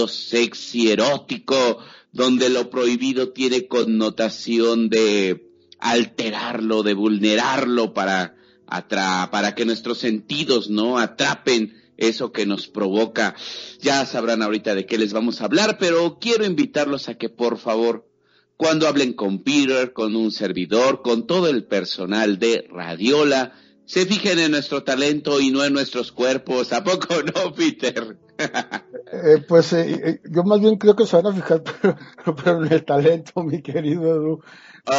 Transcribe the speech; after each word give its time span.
sexy, 0.09 0.91
erótico, 0.91 1.79
donde 2.13 2.49
lo 2.51 2.71
prohibido 2.71 3.31
tiene 3.31 3.67
connotación 3.67 4.89
de 4.89 5.51
alterarlo, 5.79 6.83
de 6.83 6.95
vulnerarlo 6.95 7.93
para, 7.93 8.37
para 8.67 9.55
que 9.55 9.65
nuestros 9.65 9.99
sentidos 9.99 10.71
no 10.71 10.99
atrapen 10.99 11.75
eso 11.97 12.33
que 12.33 12.47
nos 12.47 12.69
provoca. 12.69 13.35
Ya 13.81 14.07
sabrán 14.07 14.43
ahorita 14.43 14.75
de 14.75 14.87
qué 14.87 14.99
les 14.99 15.13
vamos 15.13 15.41
a 15.41 15.47
hablar, 15.47 15.79
pero 15.79 16.19
quiero 16.21 16.45
invitarlos 16.45 17.09
a 17.09 17.19
que 17.19 17.29
por 17.29 17.59
favor, 17.59 18.09
cuando 18.57 18.89
hablen 18.89 19.13
con 19.13 19.43
Peter, 19.43 19.93
con 19.93 20.17
un 20.17 20.31
servidor, 20.31 21.03
con 21.03 21.27
todo 21.27 21.49
el 21.49 21.65
personal 21.65 22.39
de 22.39 22.67
Radiola, 22.71 23.53
se 23.87 24.05
fijen 24.05 24.39
en 24.41 24.51
nuestro 24.51 24.83
talento 24.83 25.41
y 25.41 25.51
no 25.51 25.65
en 25.65 25.73
nuestros 25.73 26.13
cuerpos. 26.13 26.73
¿A 26.73 26.85
poco 26.85 27.07
no, 27.35 27.55
Peter? 27.55 28.19
Eh, 28.39 29.43
pues 29.49 29.73
eh, 29.73 30.01
eh, 30.05 30.21
yo 30.31 30.43
más 30.43 30.61
bien 30.61 30.77
creo 30.77 30.95
que 30.95 31.07
se 31.07 31.17
van 31.17 31.27
a 31.27 31.33
fijar 31.33 31.63
pero, 32.45 32.65
en 32.65 32.73
el 32.73 32.85
talento, 32.85 33.43
mi 33.43 33.63
querido 33.63 34.03
Edu. 34.03 34.41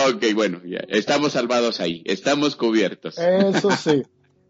Ok, 0.09 0.33
bueno, 0.33 0.61
ya 0.65 0.79
estamos 0.87 1.33
salvados 1.33 1.79
ahí, 1.79 2.01
estamos 2.05 2.55
cubiertos. 2.55 3.17
Eso 3.17 3.71
sí. 3.71 4.03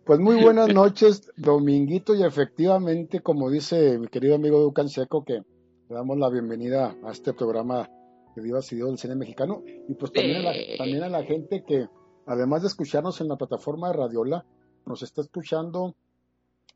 Pues 0.04 0.20
muy 0.20 0.42
buenas 0.42 0.74
noches, 0.74 1.30
Dominguito, 1.36 2.16
y 2.16 2.24
efectivamente, 2.24 3.20
como 3.20 3.52
dice 3.52 4.00
mi 4.00 4.08
querido 4.08 4.36
amigo 4.36 4.62
Ducan 4.62 4.88
Seco, 4.88 5.26
que 5.26 5.34
le 5.34 5.96
damos 5.96 6.18
la 6.18 6.30
bienvenida 6.30 6.96
a 7.04 7.12
este 7.12 7.34
programa 7.34 7.90
de 8.36 8.42
Divas 8.42 8.72
y 8.72 8.78
Dios 8.78 8.88
del 8.88 8.98
Cine 8.98 9.16
Mexicano, 9.16 9.64
y 9.90 9.96
pues 9.96 10.14
también, 10.14 10.38
a 10.38 10.44
la, 10.44 10.54
también 10.78 11.04
a 11.04 11.10
la 11.10 11.24
gente 11.24 11.64
que, 11.68 11.88
además 12.28 12.62
de 12.62 12.68
escucharnos 12.68 13.22
en 13.22 13.30
la 13.30 13.38
plataforma 13.38 13.88
de 13.88 13.94
Radiola, 13.94 14.46
nos 14.86 15.02
está 15.02 15.22
escuchando, 15.22 15.96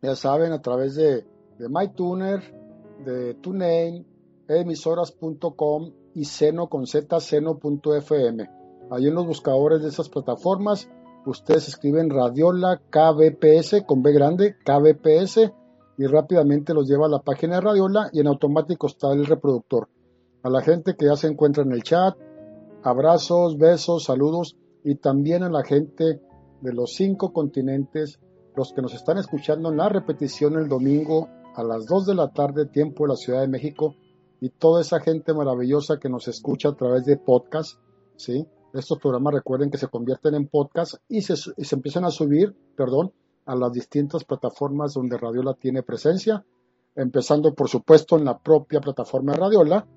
ya 0.02 0.16
saben, 0.16 0.53
a 0.53 0.61
través 0.61 0.95
de, 0.95 1.25
MyTuner, 1.59 2.41
de 3.05 3.35
TuneIn, 3.35 4.08
emisoras.com 4.47 5.91
y 6.16 6.25
seno 6.25 6.67
con 6.67 6.88
z. 6.88 7.17
Ahí 8.89 9.08
en 9.08 9.13
los 9.13 9.27
buscadores 9.27 9.81
de 9.81 9.89
esas 9.89 10.09
plataformas, 10.09 10.89
ustedes 11.25 11.67
escriben 11.67 12.09
Radiola 12.09 12.81
KBPS 12.89 13.83
con 13.86 14.02
B 14.02 14.11
grande, 14.11 14.55
KBPS, 14.65 15.52
y 15.97 16.05
rápidamente 16.08 16.73
los 16.73 16.88
lleva 16.88 17.05
a 17.05 17.09
la 17.09 17.19
página 17.19 17.55
de 17.55 17.61
Radiola 17.61 18.09
y 18.11 18.21
en 18.21 18.27
automático 18.27 18.88
está 18.88 19.11
el 19.11 19.25
reproductor. 19.25 19.88
A 20.43 20.49
la 20.49 20.61
gente 20.61 20.95
que 20.95 21.05
ya 21.05 21.15
se 21.15 21.27
encuentra 21.27 21.63
en 21.63 21.71
el 21.73 21.83
chat, 21.83 22.17
abrazos, 22.83 23.58
besos, 23.58 24.05
saludos 24.05 24.58
y 24.83 24.95
también 24.95 25.43
a 25.43 25.49
la 25.49 25.64
gente 25.64 26.21
de 26.61 26.73
los 26.73 26.93
cinco 26.93 27.33
continentes, 27.33 28.19
los 28.55 28.73
que 28.73 28.81
nos 28.81 28.93
están 28.93 29.17
escuchando 29.17 29.69
en 29.69 29.77
la 29.77 29.89
repetición 29.89 30.58
el 30.58 30.67
domingo 30.67 31.30
a 31.55 31.64
las 31.64 31.86
2 31.86 32.08
de 32.08 32.15
la 32.15 32.31
tarde, 32.31 32.65
tiempo 32.65 33.03
de 33.03 33.09
la 33.09 33.15
Ciudad 33.15 33.41
de 33.41 33.47
México, 33.47 33.95
y 34.39 34.49
toda 34.49 34.81
esa 34.81 34.99
gente 34.99 35.33
maravillosa 35.33 35.99
que 35.99 36.09
nos 36.09 36.27
escucha 36.27 36.70
a 36.70 36.75
través 36.75 37.05
de 37.05 37.17
podcast, 37.17 37.80
¿sí? 38.15 38.47
Estos 38.73 38.99
programas 38.99 39.33
recuerden 39.33 39.70
que 39.70 39.77
se 39.77 39.87
convierten 39.87 40.33
en 40.33 40.47
podcast 40.47 40.95
y 41.08 41.21
se, 41.21 41.36
se 41.36 41.75
empiezan 41.75 42.05
a 42.05 42.11
subir, 42.11 42.55
perdón, 42.75 43.11
a 43.45 43.55
las 43.55 43.71
distintas 43.71 44.23
plataformas 44.23 44.93
donde 44.93 45.17
Radiola 45.17 45.53
tiene 45.53 45.83
presencia, 45.83 46.45
empezando 46.95 47.53
por 47.53 47.70
supuesto 47.70 48.17
en 48.17 48.25
la 48.25 48.39
propia 48.39 48.80
plataforma 48.80 49.33
Radiola. 49.33 49.87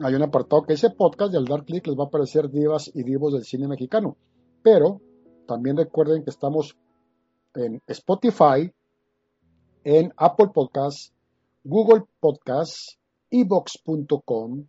Hay 0.00 0.14
un 0.14 0.22
apartado 0.22 0.62
que 0.62 0.74
dice 0.74 0.90
podcast 0.90 1.34
y 1.34 1.36
al 1.36 1.44
dar 1.44 1.64
clic 1.64 1.86
les 1.86 1.98
va 1.98 2.04
a 2.04 2.06
aparecer 2.06 2.50
divas 2.50 2.90
y 2.94 3.02
divos 3.02 3.32
del 3.32 3.44
cine 3.44 3.66
mexicano. 3.66 4.16
Pero 4.62 5.00
también 5.46 5.76
recuerden 5.76 6.22
que 6.22 6.30
estamos 6.30 6.76
en 7.54 7.82
Spotify, 7.86 8.72
en 9.82 10.12
Apple 10.16 10.50
Podcasts, 10.54 11.12
Google 11.64 12.04
Podcasts, 12.20 12.98
Evox.com, 13.30 14.66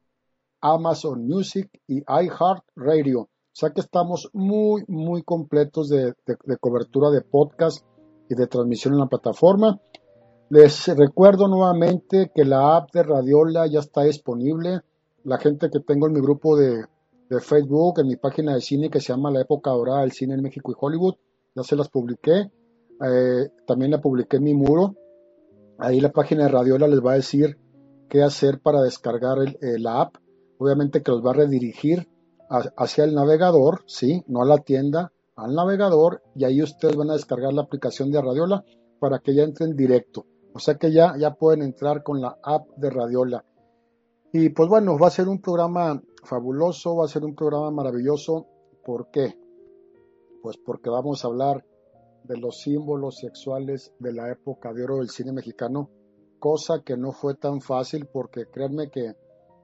Amazon 0.61 1.27
Music 1.27 1.69
y 1.87 1.99
iHeartRadio. 1.99 3.21
O 3.21 3.29
sea 3.59 3.69
que 3.71 3.81
estamos 3.81 4.29
muy, 4.33 4.83
muy 4.87 5.21
completos 5.23 5.89
de, 5.89 6.13
cobertura 6.59 7.09
de 7.11 7.21
podcast 7.21 7.85
y 8.29 8.35
de 8.35 8.47
transmisión 8.47 8.95
en 8.95 9.01
la 9.01 9.07
plataforma. 9.07 9.79
Les 10.49 10.87
recuerdo 10.97 11.47
nuevamente 11.47 12.31
que 12.33 12.45
la 12.45 12.77
app 12.77 12.91
de 12.91 13.03
Radiola 13.03 13.67
ya 13.67 13.79
está 13.79 14.03
disponible. 14.03 14.81
La 15.23 15.37
gente 15.37 15.69
que 15.69 15.79
tengo 15.79 16.07
en 16.07 16.13
mi 16.13 16.21
grupo 16.21 16.55
de, 16.57 16.85
Facebook, 17.41 17.99
en 17.99 18.07
mi 18.07 18.15
página 18.15 18.55
de 18.55 18.61
cine 18.61 18.89
que 18.89 18.99
se 18.99 19.13
llama 19.13 19.31
La 19.31 19.41
Época 19.41 19.69
Dorada 19.71 20.01
del 20.01 20.11
Cine 20.11 20.33
en 20.33 20.41
México 20.41 20.71
y 20.71 20.75
Hollywood, 20.79 21.15
ya 21.55 21.63
se 21.63 21.75
las 21.75 21.89
publiqué. 21.89 22.51
Eh, 23.05 23.49
también 23.67 23.91
la 23.91 24.01
publiqué 24.01 24.37
en 24.37 24.43
mi 24.43 24.53
muro. 24.53 24.95
Ahí 25.77 26.01
la 26.01 26.11
página 26.11 26.43
de 26.43 26.49
Radiola 26.49 26.87
les 26.87 27.05
va 27.05 27.13
a 27.13 27.15
decir 27.15 27.57
qué 28.09 28.23
hacer 28.23 28.59
para 28.59 28.81
descargar 28.81 29.37
la 29.61 30.01
app. 30.01 30.15
Obviamente 30.57 31.03
que 31.03 31.11
los 31.11 31.25
va 31.25 31.31
a 31.31 31.35
redirigir 31.35 32.09
hacia 32.49 33.03
el 33.03 33.13
navegador, 33.13 33.83
¿sí? 33.85 34.23
No 34.27 34.41
a 34.41 34.45
la 34.45 34.57
tienda, 34.57 35.13
al 35.35 35.55
navegador 35.55 36.21
y 36.35 36.43
ahí 36.45 36.61
ustedes 36.61 36.95
van 36.95 37.09
a 37.09 37.13
descargar 37.13 37.53
la 37.53 37.61
aplicación 37.61 38.11
de 38.11 38.21
Radiola 38.21 38.63
para 38.99 39.19
que 39.19 39.33
ya 39.33 39.43
entren 39.43 39.75
directo. 39.75 40.25
O 40.53 40.59
sea 40.59 40.75
que 40.75 40.91
ya, 40.91 41.15
ya 41.17 41.35
pueden 41.35 41.61
entrar 41.61 42.03
con 42.03 42.21
la 42.21 42.37
app 42.43 42.67
de 42.75 42.89
Radiola. 42.89 43.45
Y 44.31 44.49
pues 44.49 44.69
bueno, 44.69 44.97
va 44.97 45.07
a 45.07 45.11
ser 45.11 45.27
un 45.27 45.41
programa 45.41 46.01
fabuloso, 46.23 46.95
va 46.95 47.05
a 47.05 47.07
ser 47.07 47.23
un 47.25 47.35
programa 47.35 47.71
maravilloso. 47.71 48.45
¿Por 48.85 49.09
qué? 49.11 49.35
Pues 50.43 50.57
porque 50.57 50.89
vamos 50.89 51.23
a 51.23 51.27
hablar 51.27 51.65
de 52.23 52.37
los 52.37 52.59
símbolos 52.59 53.17
sexuales 53.17 53.91
de 53.99 54.13
la 54.13 54.31
época 54.31 54.71
de 54.73 54.83
oro 54.83 54.97
del 54.97 55.09
cine 55.09 55.31
mexicano, 55.31 55.89
cosa 56.37 56.83
que 56.83 56.95
no 56.95 57.11
fue 57.11 57.35
tan 57.35 57.59
fácil 57.59 58.05
porque 58.05 58.45
créanme 58.45 58.91
que 58.91 59.15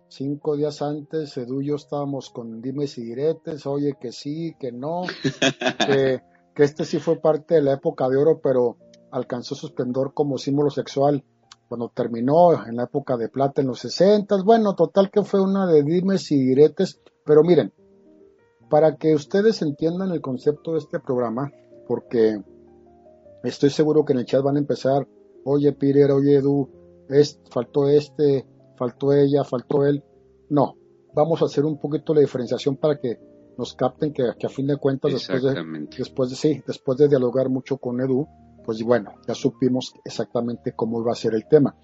cinco 0.08 0.56
días 0.56 0.82
antes 0.82 1.38
Edu 1.38 1.62
y 1.62 1.68
yo 1.68 1.76
estábamos 1.76 2.30
con 2.30 2.62
dimes 2.62 2.98
y 2.98 3.04
diretes, 3.04 3.66
oye 3.68 3.98
que 4.00 4.12
sí, 4.12 4.56
que 4.60 4.72
no, 4.72 5.04
que, 5.88 6.22
que 6.56 6.64
este 6.64 6.86
sí 6.86 7.00
fue 7.00 7.18
parte 7.18 7.56
de 7.56 7.62
la 7.62 7.74
época 7.74 8.10
de 8.10 8.18
oro, 8.18 8.40
pero 8.42 8.78
alcanzó 9.12 9.54
su 9.56 9.68
esplendor 9.68 10.14
como 10.14 10.38
símbolo 10.38 10.70
sexual 10.70 11.24
cuando 11.68 11.90
terminó 11.90 12.66
en 12.66 12.76
la 12.76 12.84
época 12.84 13.18
de 13.18 13.30
plata 13.30 13.62
en 13.62 13.68
los 13.68 13.80
60. 13.80 14.44
Bueno, 14.44 14.76
total 14.76 15.10
que 15.10 15.24
fue 15.24 15.42
una 15.42 15.68
de 15.68 15.84
dimes 15.84 16.32
y 16.32 16.38
diretes, 16.38 17.00
pero 17.26 17.44
miren, 17.44 17.74
para 18.70 18.96
que 18.96 19.14
ustedes 19.14 19.62
entiendan 19.62 20.12
el 20.12 20.22
concepto 20.22 20.74
de 20.74 20.80
este 20.80 21.00
programa, 21.00 21.52
porque 21.88 22.42
estoy 23.44 23.70
seguro 23.70 24.06
que 24.06 24.14
en 24.14 24.20
el 24.20 24.26
chat 24.26 24.44
van 24.44 24.58
a 24.58 24.60
empezar, 24.60 25.08
oye 25.44 25.72
Peter, 25.74 26.12
oye 26.12 26.38
Edu, 26.38 26.70
es, 27.10 27.40
faltó 27.50 27.88
este, 27.88 28.46
faltó 28.78 29.14
ella, 29.14 29.44
faltó 29.44 29.86
él. 29.86 30.04
No, 30.50 30.76
vamos 31.14 31.42
a 31.42 31.46
hacer 31.46 31.66
un 31.66 31.80
poquito 31.80 32.14
la 32.14 32.22
diferenciación 32.22 32.78
para 32.78 33.00
que 33.00 33.20
nos 33.58 33.74
capten 33.74 34.12
que, 34.12 34.24
a 34.24 34.50
fin 34.50 34.68
de 34.68 34.78
cuentas 34.78 35.14
después 35.14 35.44
de, 35.44 35.88
después 35.98 36.30
de 36.30 36.36
sí, 36.36 36.64
después 36.68 36.98
de 36.98 37.08
dialogar 37.08 37.50
mucho 37.50 37.78
con 37.78 38.02
Edu, 38.02 38.28
pues 38.66 38.82
bueno, 38.84 39.12
ya 39.28 39.36
supimos 39.36 39.94
exactamente 40.04 40.74
cómo 40.74 41.02
iba 41.02 41.12
a 41.12 41.16
ser 41.16 41.34
el 41.36 41.48
tema. 41.48 41.76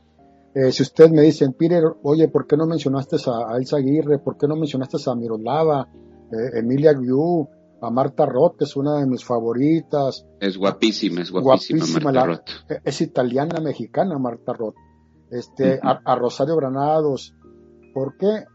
Eh, 0.54 0.72
si 0.72 0.84
ustedes 0.84 1.12
me 1.12 1.22
dicen, 1.22 1.54
Peter, 1.54 1.84
oye, 2.04 2.28
¿por 2.28 2.46
qué 2.46 2.58
no 2.58 2.66
mencionaste 2.66 3.18
a, 3.28 3.56
Elsa 3.58 3.78
Aguirre? 3.78 4.20
¿Por 4.20 4.38
qué 4.38 4.48
no 4.48 4.56
mencionaste 4.56 4.98
a 5.10 5.16
Miroslava, 5.16 5.88
eh, 6.32 6.60
Emilia 6.60 6.94
Guiú, 6.94 7.48
a 7.82 7.90
Marta 7.90 8.26
Roth, 8.26 8.58
que 8.58 8.66
es 8.66 8.76
una 8.76 9.00
de 9.00 9.08
mis 9.08 9.26
favoritas. 9.26 10.26
Es 10.40 10.58
guapísima, 10.58 11.22
es 11.22 11.32
guapísima, 11.32 12.12
Marta 12.12 12.26
Roth. 12.26 12.50
Es 12.84 13.02
italiana 13.02 13.60
mexicana 13.60 14.18
Marta 14.20 14.54
Roth. 14.54 14.76
Este, 15.32 15.80
a, 15.82 16.16
Rosario 16.16 16.56
Granados. 16.56 17.34
¿Por 17.94 18.18
qué? 18.18 18.46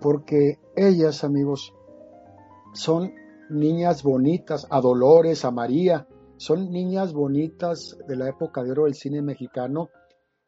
Porque 0.00 0.58
ellas, 0.76 1.24
amigos, 1.24 1.74
son 2.72 3.12
niñas 3.50 4.02
bonitas, 4.02 4.66
a 4.70 4.80
Dolores, 4.80 5.44
a 5.44 5.50
María, 5.50 6.06
son 6.40 6.70
niñas 6.70 7.12
bonitas 7.12 7.98
de 8.08 8.16
la 8.16 8.26
época 8.26 8.64
de 8.64 8.70
oro 8.70 8.84
del 8.84 8.94
cine 8.94 9.20
mexicano, 9.20 9.90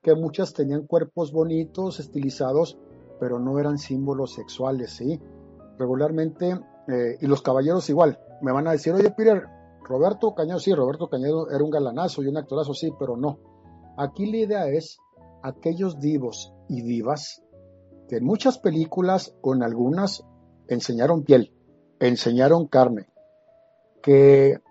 que 0.01 0.15
muchas 0.15 0.55
tenían 0.55 0.87
cuerpos 0.87 1.33
bonitos, 1.33 2.01
estilizados, 2.01 2.79
pero 3.21 3.39
no 3.39 3.59
eran 3.59 3.77
símbolos 3.77 4.33
sexuales, 4.33 4.93
¿sí? 4.93 5.21
Regularmente 5.79 6.59
eh, 6.89 7.19
y 7.21 7.27
los 7.27 7.43
caballeros 7.43 7.91
igual. 7.91 8.19
Me 8.41 8.53
van 8.53 8.69
a 8.69 8.73
decir, 8.73 8.95
oye, 8.95 9.11
Peter, 9.11 9.43
Roberto 9.85 10.35
Cañedo, 10.35 10.61
sí, 10.61 10.73
Roberto 10.73 11.11
Cañedo 11.11 11.51
era 11.51 11.63
un 11.63 11.69
galanazo 11.69 12.23
y 12.23 12.29
un 12.29 12.39
actorazo, 12.39 12.73
sí, 12.73 12.91
pero 12.99 13.19
no. 13.19 13.39
Aquí 13.99 14.25
la 14.25 14.39
idea 14.39 14.69
es 14.69 14.97
aquellos 15.43 16.01
divos 16.01 16.55
y 16.71 16.81
divas 16.81 17.43
que 18.09 18.17
en 18.17 18.25
muchas 18.25 18.57
películas 18.59 19.37
o 19.43 19.55
en 19.55 19.63
algunas 19.63 20.25
enseñaron 20.69 21.23
piel, 21.23 21.53
enseñaron 22.01 22.67
carne, 22.67 23.09
que 24.03 24.62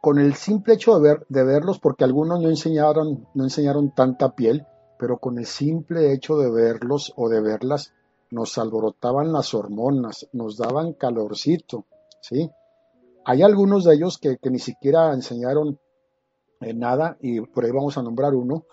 con 0.00 0.18
el 0.18 0.34
simple 0.34 0.74
hecho 0.74 0.98
de, 0.98 1.08
ver, 1.08 1.26
de 1.28 1.44
verlos, 1.44 1.78
porque 1.78 2.04
algunos 2.04 2.40
no 2.40 2.48
enseñaron, 2.48 3.26
no 3.34 3.44
enseñaron 3.44 3.94
tanta 3.94 4.34
piel, 4.34 4.66
pero 4.98 5.18
con 5.18 5.38
el 5.38 5.46
simple 5.46 6.12
hecho 6.12 6.38
de 6.38 6.50
verlos 6.50 7.12
o 7.16 7.28
de 7.28 7.40
verlas, 7.40 7.92
nos 8.30 8.56
alborotaban 8.58 9.32
las 9.32 9.54
hormonas, 9.54 10.28
nos 10.32 10.56
daban 10.56 10.94
calorcito, 10.94 11.86
¿sí? 12.20 12.50
Hay 13.24 13.42
algunos 13.42 13.84
de 13.84 13.94
ellos 13.94 14.18
que, 14.18 14.38
ni 14.50 14.58
siquiera 14.58 15.12
enseñaron 15.12 15.78
eh, 16.60 16.72
nada, 16.72 17.16
y 17.20 17.40
por 17.40 17.64
ahí 17.64 17.70
vamos 17.70 17.98
a 17.98 18.02
nombrar 18.02 18.34
uno. 18.34 18.64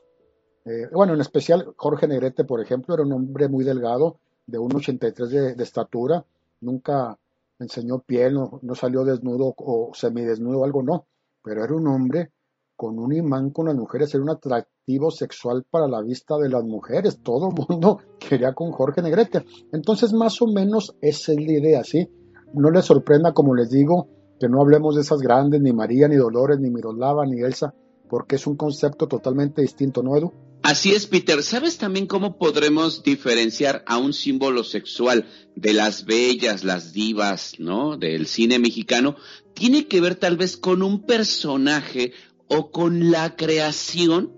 Eh, 0.66 0.88
bueno, 0.94 1.14
en 1.14 1.22
especial 1.22 1.74
Jorge 1.76 2.08
Negrete, 2.08 2.44
por 2.44 2.62
ejemplo, 2.62 2.94
era 2.94 3.04
un 3.04 3.14
hombre 3.14 3.50
muy 3.50 3.66
delgado, 3.66 4.20
de 4.46 4.60
1,83 4.60 5.28
de, 5.28 5.56
de 5.56 5.64
estatura, 5.64 6.24
nunca 6.62 7.18
enseñó 7.60 8.00
piel, 8.00 8.36
no, 8.36 8.60
no, 8.62 8.76
salió 8.76 9.04
desnudo 9.04 9.54
o 9.58 9.92
semidesnudo 9.94 10.60
o 10.60 10.66
algo, 10.66 10.84
no, 10.84 11.06
pero 11.48 11.64
era 11.64 11.74
un 11.74 11.88
hombre 11.88 12.34
con 12.76 13.00
un 13.00 13.14
imán 13.14 13.52
con 13.52 13.68
las 13.68 13.76
mujeres, 13.76 14.14
era 14.14 14.22
un 14.22 14.30
atractivo 14.30 15.10
sexual 15.10 15.66
para 15.70 15.88
la 15.88 16.02
vista 16.02 16.38
de 16.38 16.50
las 16.50 16.64
mujeres, 16.64 17.22
todo 17.24 17.50
el 17.50 17.56
mundo 17.56 18.00
quería 18.20 18.54
con 18.54 18.72
Jorge 18.72 19.02
Negrete. 19.02 19.46
Entonces, 19.72 20.12
más 20.12 20.42
o 20.42 20.48
menos 20.48 20.96
esa 21.02 21.32
es 21.32 21.38
la 21.38 21.54
idea, 21.54 21.84
¿sí? 21.86 22.10
No 22.54 22.70
les 22.70 22.84
sorprenda, 22.84 23.32
como 23.32 23.56
les 23.56 23.70
digo, 23.70 24.10
que 24.40 24.50
no 24.50 24.62
hablemos 24.62 24.96
de 24.96 25.02
esas 25.02 25.20
grandes, 25.20 25.62
ni 25.62 25.72
María, 25.72 26.10
ni 26.10 26.18
Dolores, 26.18 26.60
ni 26.60 26.70
Miroslava, 26.70 27.26
ni 27.26 27.40
Elsa, 27.40 27.74
porque 28.10 28.36
es 28.36 28.46
un 28.46 28.58
concepto 28.58 29.08
totalmente 29.08 29.62
distinto, 29.62 30.04
¿no, 30.04 30.18
Edu? 30.18 30.34
Así 30.68 30.92
es, 30.92 31.08
Peter. 31.08 31.42
¿Sabes 31.44 31.78
también 31.78 32.08
cómo 32.08 32.38
podremos 32.38 33.02
diferenciar 33.02 33.86
a 33.88 33.98
un 34.00 34.12
símbolo 34.12 34.66
sexual 34.66 35.26
de 35.56 35.72
las 35.72 36.04
bellas, 36.04 36.66
las 36.66 36.92
divas, 36.92 37.54
¿no? 37.58 37.96
Del 37.96 38.28
cine 38.28 38.60
mexicano. 38.60 39.16
Tiene 39.54 39.88
que 39.88 40.02
ver 40.02 40.16
tal 40.16 40.36
vez 40.36 40.58
con 40.58 40.84
un 40.84 41.06
personaje 41.06 42.12
o 42.50 42.70
con 42.70 43.12
la 43.12 43.38
creación 43.38 44.34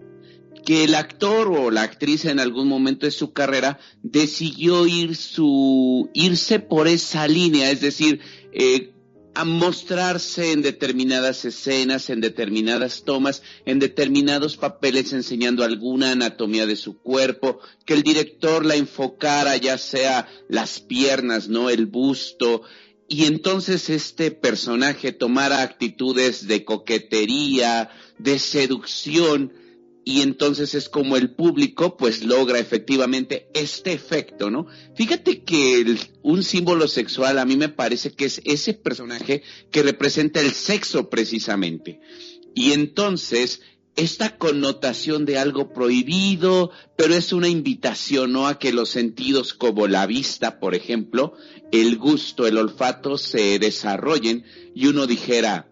que 0.63 0.83
el 0.83 0.93
actor 0.93 1.47
o 1.47 1.71
la 1.71 1.81
actriz 1.81 2.25
en 2.25 2.39
algún 2.39 2.67
momento 2.67 3.07
de 3.07 3.11
su 3.11 3.33
carrera 3.33 3.79
decidió 4.03 4.85
ir 4.85 5.15
su, 5.15 6.11
irse 6.13 6.59
por 6.59 6.87
esa 6.87 7.27
línea, 7.27 7.71
es 7.71 7.81
decir, 7.81 8.19
eh, 8.53 8.93
a 9.33 9.45
mostrarse 9.45 10.51
en 10.51 10.61
determinadas 10.61 11.45
escenas, 11.45 12.09
en 12.09 12.21
determinadas 12.21 13.03
tomas, 13.03 13.41
en 13.65 13.79
determinados 13.79 14.57
papeles 14.57 15.13
enseñando 15.13 15.63
alguna 15.63 16.11
anatomía 16.11 16.65
de 16.65 16.75
su 16.75 16.97
cuerpo, 16.97 17.59
que 17.85 17.93
el 17.93 18.03
director 18.03 18.65
la 18.65 18.75
enfocara 18.75 19.55
ya 19.57 19.77
sea 19.77 20.27
las 20.47 20.79
piernas, 20.79 21.47
no 21.47 21.69
el 21.69 21.85
busto, 21.85 22.63
y 23.07 23.25
entonces 23.25 23.89
este 23.89 24.29
personaje 24.29 25.11
tomara 25.11 25.63
actitudes 25.63 26.47
de 26.47 26.63
coquetería, 26.63 27.89
de 28.19 28.37
seducción, 28.37 29.51
y 30.05 30.21
entonces 30.21 30.73
es 30.75 30.89
como 30.89 31.17
el 31.17 31.35
público 31.35 31.97
pues 31.97 32.23
logra 32.23 32.59
efectivamente 32.59 33.49
este 33.53 33.93
efecto, 33.93 34.49
¿no? 34.49 34.67
Fíjate 34.95 35.43
que 35.43 35.97
un 36.21 36.43
símbolo 36.43 36.87
sexual 36.87 37.37
a 37.37 37.45
mí 37.45 37.57
me 37.57 37.69
parece 37.69 38.11
que 38.11 38.25
es 38.25 38.41
ese 38.45 38.73
personaje 38.73 39.43
que 39.71 39.83
representa 39.83 40.39
el 40.41 40.51
sexo 40.51 41.09
precisamente. 41.09 41.99
Y 42.55 42.71
entonces 42.71 43.61
esta 43.95 44.37
connotación 44.37 45.25
de 45.25 45.37
algo 45.37 45.73
prohibido, 45.73 46.71
pero 46.95 47.13
es 47.13 47.33
una 47.33 47.49
invitación, 47.49 48.31
¿no? 48.31 48.47
A 48.47 48.57
que 48.57 48.71
los 48.71 48.89
sentidos 48.89 49.53
como 49.53 49.87
la 49.87 50.05
vista, 50.05 50.59
por 50.59 50.73
ejemplo, 50.73 51.33
el 51.71 51.97
gusto, 51.97 52.47
el 52.47 52.57
olfato 52.57 53.17
se 53.17 53.59
desarrollen 53.59 54.45
y 54.73 54.87
uno 54.87 55.05
dijera, 55.05 55.68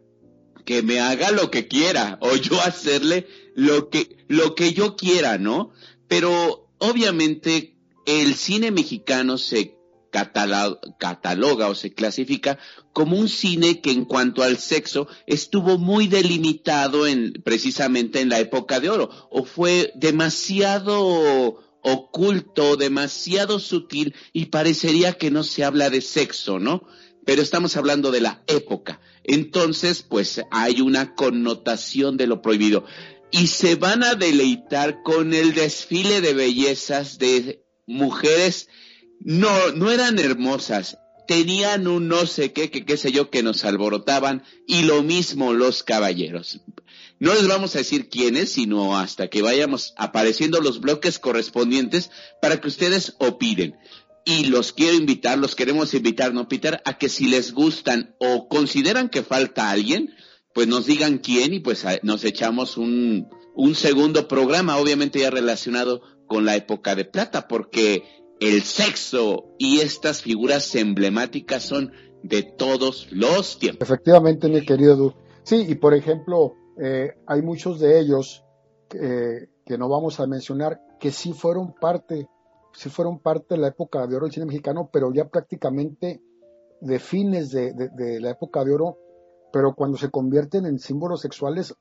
que 0.67 0.83
me 0.83 0.99
haga 0.99 1.31
lo 1.31 1.49
que 1.49 1.69
quiera 1.69 2.19
o 2.21 2.35
yo 2.35 2.61
hacerle 2.61 3.25
lo 3.55 3.89
que, 3.89 4.17
lo 4.27 4.53
que 4.53 4.73
yo 4.73 4.97
quiera, 4.97 5.37
¿no? 5.37 5.71
Pero 6.09 6.69
obviamente 6.77 7.77
el 8.05 8.35
cine 8.35 8.71
mexicano 8.71 9.37
se 9.37 9.77
cataloga 10.11 11.69
o 11.69 11.75
se 11.75 11.93
clasifica 11.93 12.59
como 12.91 13.17
un 13.17 13.29
cine 13.29 13.79
que 13.79 13.91
en 13.91 14.03
cuanto 14.03 14.43
al 14.43 14.57
sexo 14.57 15.07
estuvo 15.25 15.77
muy 15.77 16.09
delimitado 16.09 17.07
en 17.07 17.31
precisamente 17.45 18.19
en 18.19 18.27
la 18.27 18.39
época 18.39 18.81
de 18.81 18.89
oro 18.89 19.09
o 19.31 19.45
fue 19.45 19.93
demasiado 19.95 21.63
oculto, 21.81 22.75
demasiado 22.75 23.59
sutil 23.59 24.13
y 24.33 24.47
parecería 24.47 25.13
que 25.13 25.31
no 25.31 25.43
se 25.43 25.63
habla 25.63 25.89
de 25.89 26.01
sexo, 26.01 26.59
¿no? 26.59 26.83
Pero 27.27 27.41
estamos 27.41 27.75
hablando 27.75 28.09
de 28.09 28.21
la 28.21 28.41
época. 28.47 29.01
Entonces, 29.25 30.01
pues 30.01 30.41
hay 30.49 30.79
una 30.79 31.13
connotación 31.13 32.15
de 32.15 32.25
lo 32.25 32.41
prohibido 32.41 32.85
y 33.31 33.47
se 33.47 33.75
van 33.75 34.01
a 34.01 34.15
deleitar 34.15 35.03
con 35.03 35.33
el 35.33 35.53
desfile 35.53 36.21
de 36.21 36.33
bellezas 36.33 37.19
de 37.19 37.65
mujeres, 37.85 38.69
no, 39.19 39.73
no 39.73 39.91
eran 39.91 40.19
hermosas, 40.19 40.99
tenían 41.27 41.87
un 41.87 42.07
no 42.07 42.25
sé 42.25 42.53
qué, 42.53 42.71
qué 42.71 42.95
sé 42.95 43.11
yo, 43.11 43.29
que 43.29 43.43
nos 43.43 43.65
alborotaban, 43.65 44.43
y 44.65 44.83
lo 44.83 45.03
mismo 45.03 45.51
los 45.51 45.83
caballeros. 45.83 46.61
No 47.19 47.33
les 47.33 47.47
vamos 47.47 47.75
a 47.75 47.79
decir 47.79 48.07
quiénes, 48.07 48.53
sino 48.53 48.97
hasta 48.97 49.27
que 49.27 49.41
vayamos 49.41 49.93
apareciendo 49.97 50.61
los 50.61 50.79
bloques 50.79 51.19
correspondientes 51.19 52.09
para 52.41 52.61
que 52.61 52.69
ustedes 52.69 53.15
opinen. 53.17 53.75
Y 54.29 54.47
los 54.47 54.73
quiero 54.73 54.97
invitar, 54.97 55.37
los 55.37 55.55
queremos 55.55 55.93
invitar, 55.93 56.33
¿no, 56.33 56.49
Peter? 56.49 56.81
A 56.83 56.97
que 56.97 57.07
si 57.07 57.27
les 57.27 57.53
gustan 57.53 58.13
o 58.19 58.49
consideran 58.49 59.07
que 59.07 59.23
falta 59.23 59.69
alguien, 59.69 60.09
pues 60.53 60.67
nos 60.67 60.85
digan 60.85 61.19
quién 61.19 61.53
y 61.53 61.61
pues 61.61 61.85
nos 62.03 62.25
echamos 62.25 62.75
un, 62.75 63.29
un 63.55 63.73
segundo 63.73 64.27
programa, 64.27 64.79
obviamente 64.79 65.19
ya 65.19 65.29
relacionado 65.29 66.01
con 66.27 66.43
la 66.43 66.57
época 66.57 66.93
de 66.93 67.05
plata, 67.05 67.47
porque 67.47 68.03
el 68.41 68.63
sexo 68.63 69.55
y 69.57 69.79
estas 69.79 70.23
figuras 70.23 70.75
emblemáticas 70.75 71.63
son 71.63 71.93
de 72.21 72.43
todos 72.43 73.07
los 73.11 73.59
tiempos. 73.59 73.87
Efectivamente, 73.87 74.49
mi 74.49 74.65
querido 74.65 74.97
Du. 74.97 75.13
Sí, 75.43 75.65
y 75.69 75.75
por 75.75 75.93
ejemplo, 75.93 76.53
eh, 76.83 77.13
hay 77.27 77.41
muchos 77.41 77.79
de 77.79 77.97
ellos 77.97 78.43
que 78.89 79.77
no 79.77 79.87
vamos 79.87 80.19
a 80.19 80.27
mencionar 80.27 80.81
que 80.99 81.11
sí 81.11 81.31
fueron 81.31 81.73
parte, 81.73 82.27
sí 82.77 82.89
fueron 82.89 83.19
parte 83.19 83.55
de 83.55 83.61
la 83.61 83.67
época 83.67 84.07
de 84.07 84.15
oro 84.15 84.25
del 84.25 84.33
cine 84.33 84.45
mexicano, 84.45 84.89
pero 84.93 85.11
ya 85.11 85.25
prácticamente 85.25 86.21
de 86.79 86.99
fines 86.99 87.49
de, 87.49 87.73
de 87.73 88.19
la 88.21 88.29
época 88.29 88.63
de 88.63 88.73
oro 88.73 88.97
pero 89.51 89.73
cuando 89.73 89.97
se 89.97 90.09
convierten 90.09 90.65
en 90.65 90.79
símbolos 90.79 91.21
sexuales, 91.21 91.73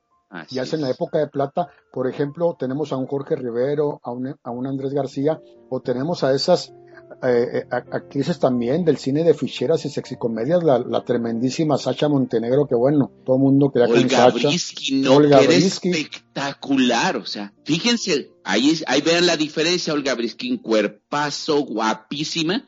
ya 0.49 0.63
es 0.63 0.73
en 0.73 0.81
la 0.81 0.89
época 0.89 1.19
de 1.19 1.27
plata, 1.27 1.69
por 1.91 2.07
ejemplo, 2.07 2.55
tenemos 2.59 2.91
a 2.91 2.97
un 2.97 3.07
Jorge 3.07 3.35
Rivero, 3.35 3.99
a 4.03 4.11
un, 4.11 4.35
a 4.43 4.51
un 4.51 4.67
Andrés 4.67 4.93
García, 4.93 5.39
o 5.69 5.79
tenemos 5.81 6.23
a 6.23 6.33
esas 6.33 6.73
eh, 7.23 7.63
eh 7.63 7.65
actrices 7.71 8.39
también 8.39 8.85
del 8.85 8.97
cine 8.97 9.23
de 9.23 9.33
ficheras 9.33 9.85
y 9.85 9.89
sexicomedias, 9.89 10.63
la, 10.63 10.79
la 10.79 11.03
tremendísima 11.03 11.77
Sacha 11.77 12.07
Montenegro, 12.07 12.67
que 12.67 12.75
bueno, 12.75 13.11
todo 13.25 13.37
el 13.37 13.41
mundo 13.41 13.71
quería 13.71 13.87
con 13.87 14.09
Sacha. 14.09 14.47
Brisky, 14.49 14.95
no, 15.01 15.15
Olga 15.15 15.41
Brisky. 15.41 15.89
espectacular, 15.89 17.17
o 17.17 17.25
sea, 17.25 17.53
fíjense, 17.63 18.31
ahí, 18.43 18.79
ahí 18.87 19.01
vean 19.01 19.25
la 19.25 19.37
diferencia, 19.37 19.93
Olga 19.93 20.15
Briskin, 20.15 20.57
cuerpazo, 20.57 21.61
guapísima, 21.61 22.65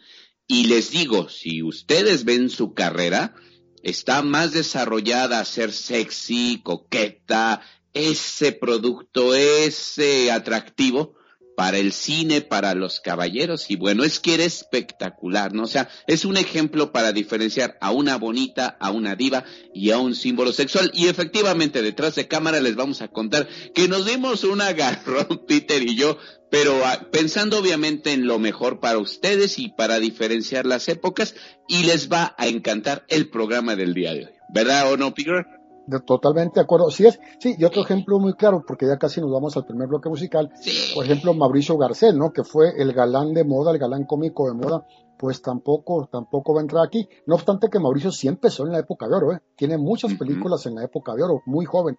y 0.48 0.66
les 0.66 0.92
digo, 0.92 1.30
si 1.30 1.62
ustedes 1.62 2.26
ven 2.26 2.50
su 2.50 2.74
carrera, 2.74 3.36
está 3.84 4.24
más 4.24 4.52
desarrollada 4.52 5.40
a 5.40 5.46
ser 5.46 5.72
sexy, 5.72 6.62
coqueta, 6.64 7.62
ese 7.94 8.52
producto, 8.52 9.36
ese 9.36 10.32
atractivo 10.32 11.19
para 11.60 11.78
el 11.78 11.92
cine, 11.92 12.40
para 12.40 12.74
los 12.74 13.02
caballeros, 13.02 13.70
y 13.70 13.76
bueno, 13.76 14.06
es 14.06 14.22
que 14.22 14.34
era 14.34 14.46
espectacular, 14.46 15.52
¿no? 15.54 15.64
O 15.64 15.68
sea, 15.68 15.90
es 16.08 16.24
un 16.24 16.38
ejemplo 16.38 16.94
para 16.94 17.12
diferenciar 17.12 17.78
a 17.82 17.92
una 17.92 18.16
bonita, 18.16 18.78
a 18.80 18.92
una 18.92 19.18
diva 19.18 19.44
y 19.74 19.92
a 19.92 19.98
un 19.98 20.16
símbolo 20.16 20.54
sexual. 20.54 20.90
Y 20.94 21.10
efectivamente, 21.10 21.82
detrás 21.82 22.16
de 22.16 22.30
cámara 22.30 22.62
les 22.62 22.78
vamos 22.78 23.02
a 23.02 23.10
contar 23.10 23.50
que 23.76 23.90
nos 23.90 24.06
dimos 24.06 24.46
un 24.46 24.62
agarrón, 24.62 25.44
Peter 25.50 25.84
y 25.84 25.98
yo, 25.98 26.18
pero 26.50 26.80
ah, 26.86 27.10
pensando 27.12 27.60
obviamente 27.60 28.14
en 28.14 28.26
lo 28.26 28.40
mejor 28.40 28.80
para 28.80 28.98
ustedes 28.98 29.60
y 29.60 29.68
para 29.68 30.00
diferenciar 30.00 30.66
las 30.66 30.88
épocas 30.88 31.36
y 31.68 31.84
les 31.84 32.10
va 32.10 32.36
a 32.38 32.48
encantar 32.48 33.04
el 33.10 33.30
programa 33.30 33.76
del 33.76 33.94
día 33.94 34.14
de 34.14 34.28
hoy. 34.28 34.34
¿Verdad 34.48 34.94
o 34.94 34.96
no, 34.96 35.14
Peter? 35.14 35.59
Totalmente 36.06 36.60
de 36.60 36.64
acuerdo. 36.64 36.90
Sí 36.92 37.06
es, 37.06 37.20
sí, 37.40 37.56
y 37.58 37.64
otro 37.64 37.82
ejemplo 37.82 38.20
muy 38.20 38.34
claro, 38.34 38.64
porque 38.66 38.86
ya 38.88 38.98
casi 38.98 39.22
nos 39.22 39.32
vamos 39.32 39.56
al 39.58 39.66
primer 39.66 39.88
bloque 39.88 40.10
musical. 40.10 40.52
Por 40.96 41.06
ejemplo, 41.06 41.34
Mauricio 41.34 41.78
Garcel, 41.78 42.18
¿no? 42.18 42.32
Que 42.32 42.44
fue 42.44 42.82
el 42.82 42.94
galán 42.94 43.34
de 43.34 43.44
moda, 43.44 43.72
el 43.72 43.80
galán 43.80 44.06
cómico 44.06 44.48
de 44.48 44.54
moda, 44.54 44.86
pues 45.18 45.42
tampoco, 45.42 46.08
tampoco 46.12 46.54
va 46.54 46.62
a 46.62 46.64
entrar 46.64 46.86
aquí. 46.86 47.08
No 47.26 47.36
obstante 47.36 47.70
que 47.70 47.80
Mauricio 47.80 48.12
sí 48.12 48.28
empezó 48.28 48.66
en 48.66 48.72
la 48.72 48.80
época 48.80 49.08
de 49.08 49.16
oro, 49.16 49.34
¿eh? 49.34 49.42
Tiene 49.56 49.78
muchas 49.78 50.14
películas 50.14 50.66
en 50.66 50.76
la 50.76 50.84
época 50.84 51.14
de 51.16 51.24
oro, 51.24 51.42
muy 51.46 51.66
joven. 51.66 51.98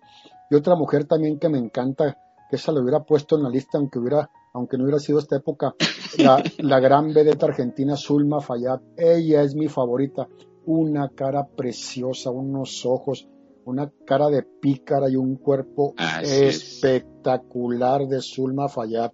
Y 0.50 0.54
otra 0.54 0.74
mujer 0.76 1.04
también 1.04 1.38
que 1.38 1.48
me 1.48 1.58
encanta, 1.58 2.16
que 2.48 2.56
esa 2.56 2.72
le 2.72 2.80
hubiera 2.80 3.04
puesto 3.04 3.36
en 3.36 3.42
la 3.42 3.50
lista, 3.50 3.78
aunque 3.78 3.98
hubiera 3.98 4.30
aunque 4.52 4.76
no 4.76 4.84
hubiera 4.84 4.98
sido 4.98 5.18
esta 5.18 5.36
época, 5.36 5.74
la, 6.18 6.42
la 6.58 6.80
gran 6.80 7.12
vedeta 7.12 7.46
argentina 7.46 7.96
Zulma 7.96 8.40
Fayad, 8.40 8.80
ella 8.96 9.42
es 9.42 9.54
mi 9.54 9.68
favorita, 9.68 10.26
una 10.66 11.08
cara 11.08 11.46
preciosa, 11.46 12.30
unos 12.30 12.84
ojos, 12.84 13.28
una 13.64 13.92
cara 14.06 14.28
de 14.28 14.42
pícara 14.42 15.08
y 15.10 15.16
un 15.16 15.36
cuerpo 15.36 15.94
espectacular 16.22 18.06
de 18.06 18.20
Zulma 18.20 18.68
Fayad. 18.68 19.12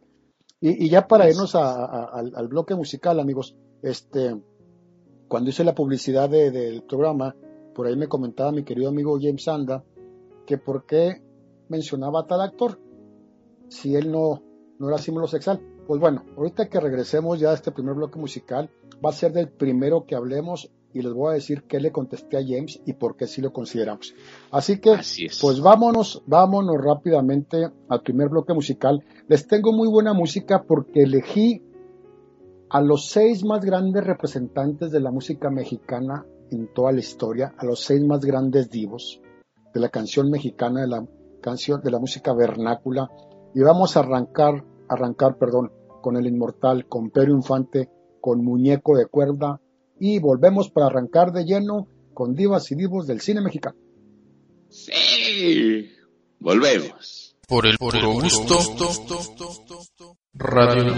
Y, 0.61 0.89
ya 0.89 1.07
para 1.07 1.29
irnos 1.31 1.55
al, 1.55 2.49
bloque 2.49 2.75
musical, 2.75 3.21
amigos, 3.21 3.57
este, 3.83 4.35
cuando 5.29 5.51
hice 5.51 5.65
la 5.65 5.75
publicidad 5.75 6.31
del 6.31 6.83
programa, 6.83 7.35
por 7.75 7.87
ahí 7.87 7.97
me 7.97 8.09
comentaba 8.09 8.53
mi 8.53 8.65
querido 8.65 8.89
amigo 8.89 9.19
James 9.21 9.47
Anda 9.49 9.85
que 10.47 10.57
por 10.57 10.87
qué 10.87 11.23
mencionaba 11.69 12.21
a 12.21 12.27
tal 12.27 12.41
actor 12.41 12.79
si 13.69 13.97
él 13.97 14.11
no, 14.11 14.43
no 14.79 14.89
era 14.89 14.99
símbolo 14.99 15.27
sexual. 15.27 15.61
Pues 15.87 16.01
bueno, 16.01 16.25
ahorita 16.37 16.69
que 16.69 16.81
regresemos 16.81 17.39
ya 17.39 17.51
a 17.51 17.55
este 17.55 17.73
primer 17.73 17.95
bloque 17.95 18.19
musical, 18.19 18.71
va 19.05 19.11
a 19.11 19.13
ser 19.13 19.33
del 19.33 19.49
primero 19.49 20.07
que 20.07 20.15
hablemos 20.15 20.71
y 20.97 21.03
les 21.03 21.13
voy 21.13 21.31
a 21.31 21.35
decir 21.35 21.65
qué 21.65 21.79
le 21.79 21.93
contesté 21.93 22.39
a 22.39 22.43
James 22.43 22.81
y 22.87 22.95
por 22.95 23.17
qué 23.17 23.27
sí 23.27 23.43
lo 23.43 23.53
consideramos. 23.53 24.15
Así 24.51 24.79
que, 24.79 24.97
pues 25.43 25.61
vámonos, 25.61 26.23
vámonos 26.27 26.83
rápidamente 26.83 27.69
al 27.89 28.01
primer 28.01 28.31
bloque 28.31 28.55
musical. 28.55 29.05
Les 29.29 29.47
tengo 29.47 29.75
muy 29.75 29.89
buena 29.89 30.15
música 30.15 30.63
porque 30.67 31.03
elegí 31.03 31.63
a 32.71 32.81
los 32.81 33.11
seis 33.11 33.45
más 33.45 33.63
grandes 33.63 34.05
representantes 34.05 34.91
de 34.91 35.01
la 35.01 35.11
música 35.11 35.51
mexicana 35.51 36.25
en 36.51 36.73
toda 36.73 36.93
la 36.93 37.01
historia, 37.01 37.55
a 37.59 37.67
los 37.67 37.81
seis 37.81 38.03
más 38.03 38.21
grandes 38.25 38.71
divos 38.71 39.21
de 39.75 39.81
la 39.81 39.91
canción 39.91 40.31
mexicana, 40.31 40.81
de 40.81 40.87
la 40.87 41.07
canción 41.43 41.83
de 41.83 41.91
la 41.91 41.99
música 41.99 42.33
vernácula, 42.33 43.11
y 43.55 43.61
vamos 43.61 43.97
a 43.97 44.01
arrancar, 44.01 44.65
arrancar, 44.89 45.37
perdón, 45.37 45.71
con 46.01 46.17
el 46.17 46.27
inmortal, 46.27 46.87
con 46.89 47.11
Pedro 47.11 47.33
Infante, 47.33 47.91
con 48.19 48.43
Muñeco 48.43 48.97
de 48.97 49.07
Cuerda, 49.07 49.61
y 49.99 50.19
volvemos 50.19 50.71
para 50.71 50.87
arrancar 50.87 51.33
de 51.33 51.45
lleno 51.45 51.89
con 52.15 52.35
divas 52.35 52.71
y 52.73 52.75
divos 52.75 53.07
del 53.07 53.21
cine 53.21 53.41
mexicano. 53.41 53.77
Sí, 54.69 55.91
volvemos. 56.39 57.37
Por 57.47 57.67
el 57.67 57.79
puro 57.79 58.13
gusto, 58.13 58.59
Radio. 60.35 60.95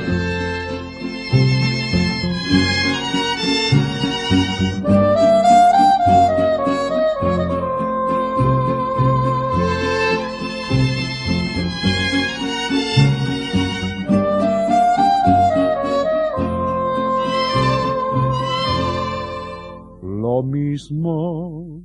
Mismo 20.42 21.83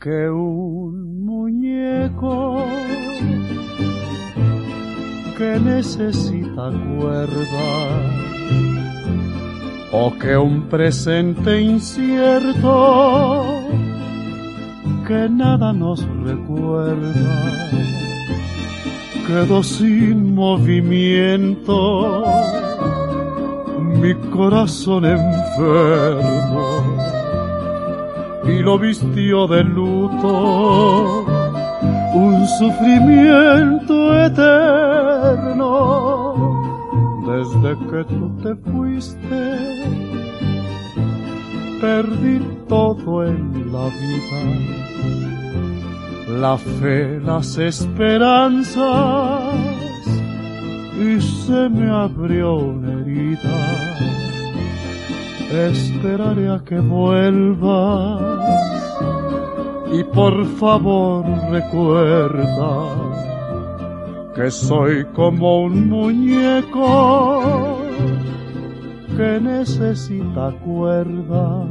que 0.00 0.28
un 0.28 1.24
muñeco 1.24 2.64
que 5.36 5.58
necesita 5.60 6.70
cuerda 6.98 7.68
o 9.92 10.12
que 10.18 10.36
un 10.36 10.68
presente 10.68 11.60
incierto 11.60 13.42
que 15.06 15.28
nada 15.28 15.72
nos 15.72 16.04
recuerda 16.24 17.70
quedó 19.26 19.62
sin 19.62 20.34
movimiento 20.34 22.24
mi 23.78 24.14
corazón 24.30 25.04
enfermo 25.06 27.03
y 28.46 28.58
lo 28.60 28.78
vistió 28.78 29.46
de 29.46 29.64
luto, 29.64 31.24
un 32.14 32.46
sufrimiento 32.58 34.24
eterno. 34.24 35.64
Desde 37.26 37.76
que 37.90 38.04
tú 38.04 38.36
te 38.42 38.54
fuiste, 38.70 39.42
perdí 41.80 42.40
todo 42.68 43.24
en 43.24 43.72
la 43.72 43.86
vida, 43.86 44.42
la 46.40 46.58
fe, 46.58 47.18
las 47.20 47.56
esperanzas, 47.56 48.74
y 51.00 51.20
se 51.20 51.68
me 51.70 51.90
abrió 51.90 52.56
una 52.56 53.00
herida 53.00 54.03
esperaré 55.54 56.48
a 56.50 56.58
que 56.64 56.78
vuelvas 56.78 58.20
y 59.92 60.02
por 60.04 60.44
favor 60.46 61.24
recuerda 61.50 62.86
que 64.34 64.50
soy 64.50 65.04
como 65.12 65.62
un 65.62 65.88
muñeco 65.88 67.78
que 69.16 69.40
necesita 69.40 70.50
cuerda 70.64 71.64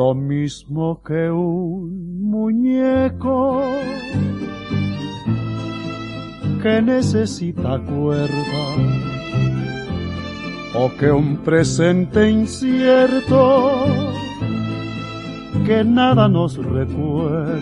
lo 0.00 0.14
mismo 0.14 1.02
que 1.06 1.30
un 1.30 2.22
muñeco 2.22 3.62
que 6.62 6.80
necesita 6.80 7.78
cuerda 7.80 8.64
o 10.74 10.90
que 10.98 11.12
un 11.12 11.36
presente 11.48 12.30
incierto 12.30 13.84
que 15.66 15.84
nada 15.84 16.28
nos 16.28 16.56
recuerda. 16.56 17.60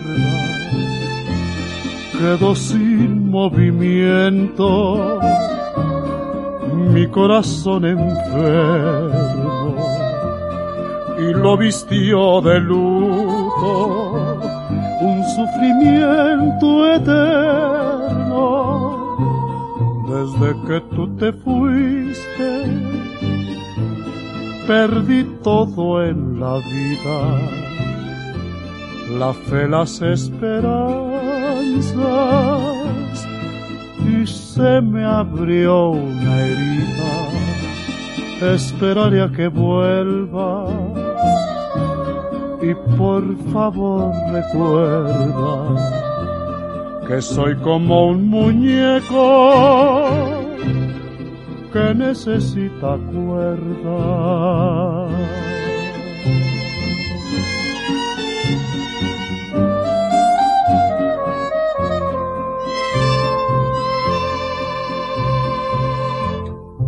Quedó 2.17 2.55
sin 2.55 3.29
movimiento 3.29 5.19
mi 6.93 7.05
corazón 7.07 7.83
enfermo 7.83 9.48
y 11.19 11.33
lo 11.33 11.57
vistió 11.57 12.41
de 12.41 12.59
luto. 12.59 14.39
Un 15.01 15.23
sufrimiento 15.35 16.93
eterno. 16.93 18.39
Desde 20.07 20.49
que 20.67 20.81
tú 20.95 21.07
te 21.17 21.31
fuiste 21.31 22.89
perdí 24.69 25.23
todo 25.43 26.03
en 26.03 26.39
la 26.39 26.57
vida. 26.57 27.19
La 29.17 29.33
fe 29.33 29.67
las 29.67 29.99
esperanzas 29.99 30.77
y 34.07 34.27
se 34.27 34.79
me 34.81 35.03
abrió 35.03 35.89
una 35.89 36.45
herida. 36.45 37.13
Esperaré 38.53 39.23
a 39.23 39.31
que 39.31 39.47
vuelva 39.47 40.67
y 42.69 42.75
por 42.97 43.23
favor 43.51 44.13
recuerda 44.31 45.75
que 47.07 47.21
soy 47.21 47.55
como 47.57 48.07
un 48.07 48.27
muñeco 48.27 49.69
que 51.73 51.93
necesita 51.95 52.97
cuerda. 53.11 54.29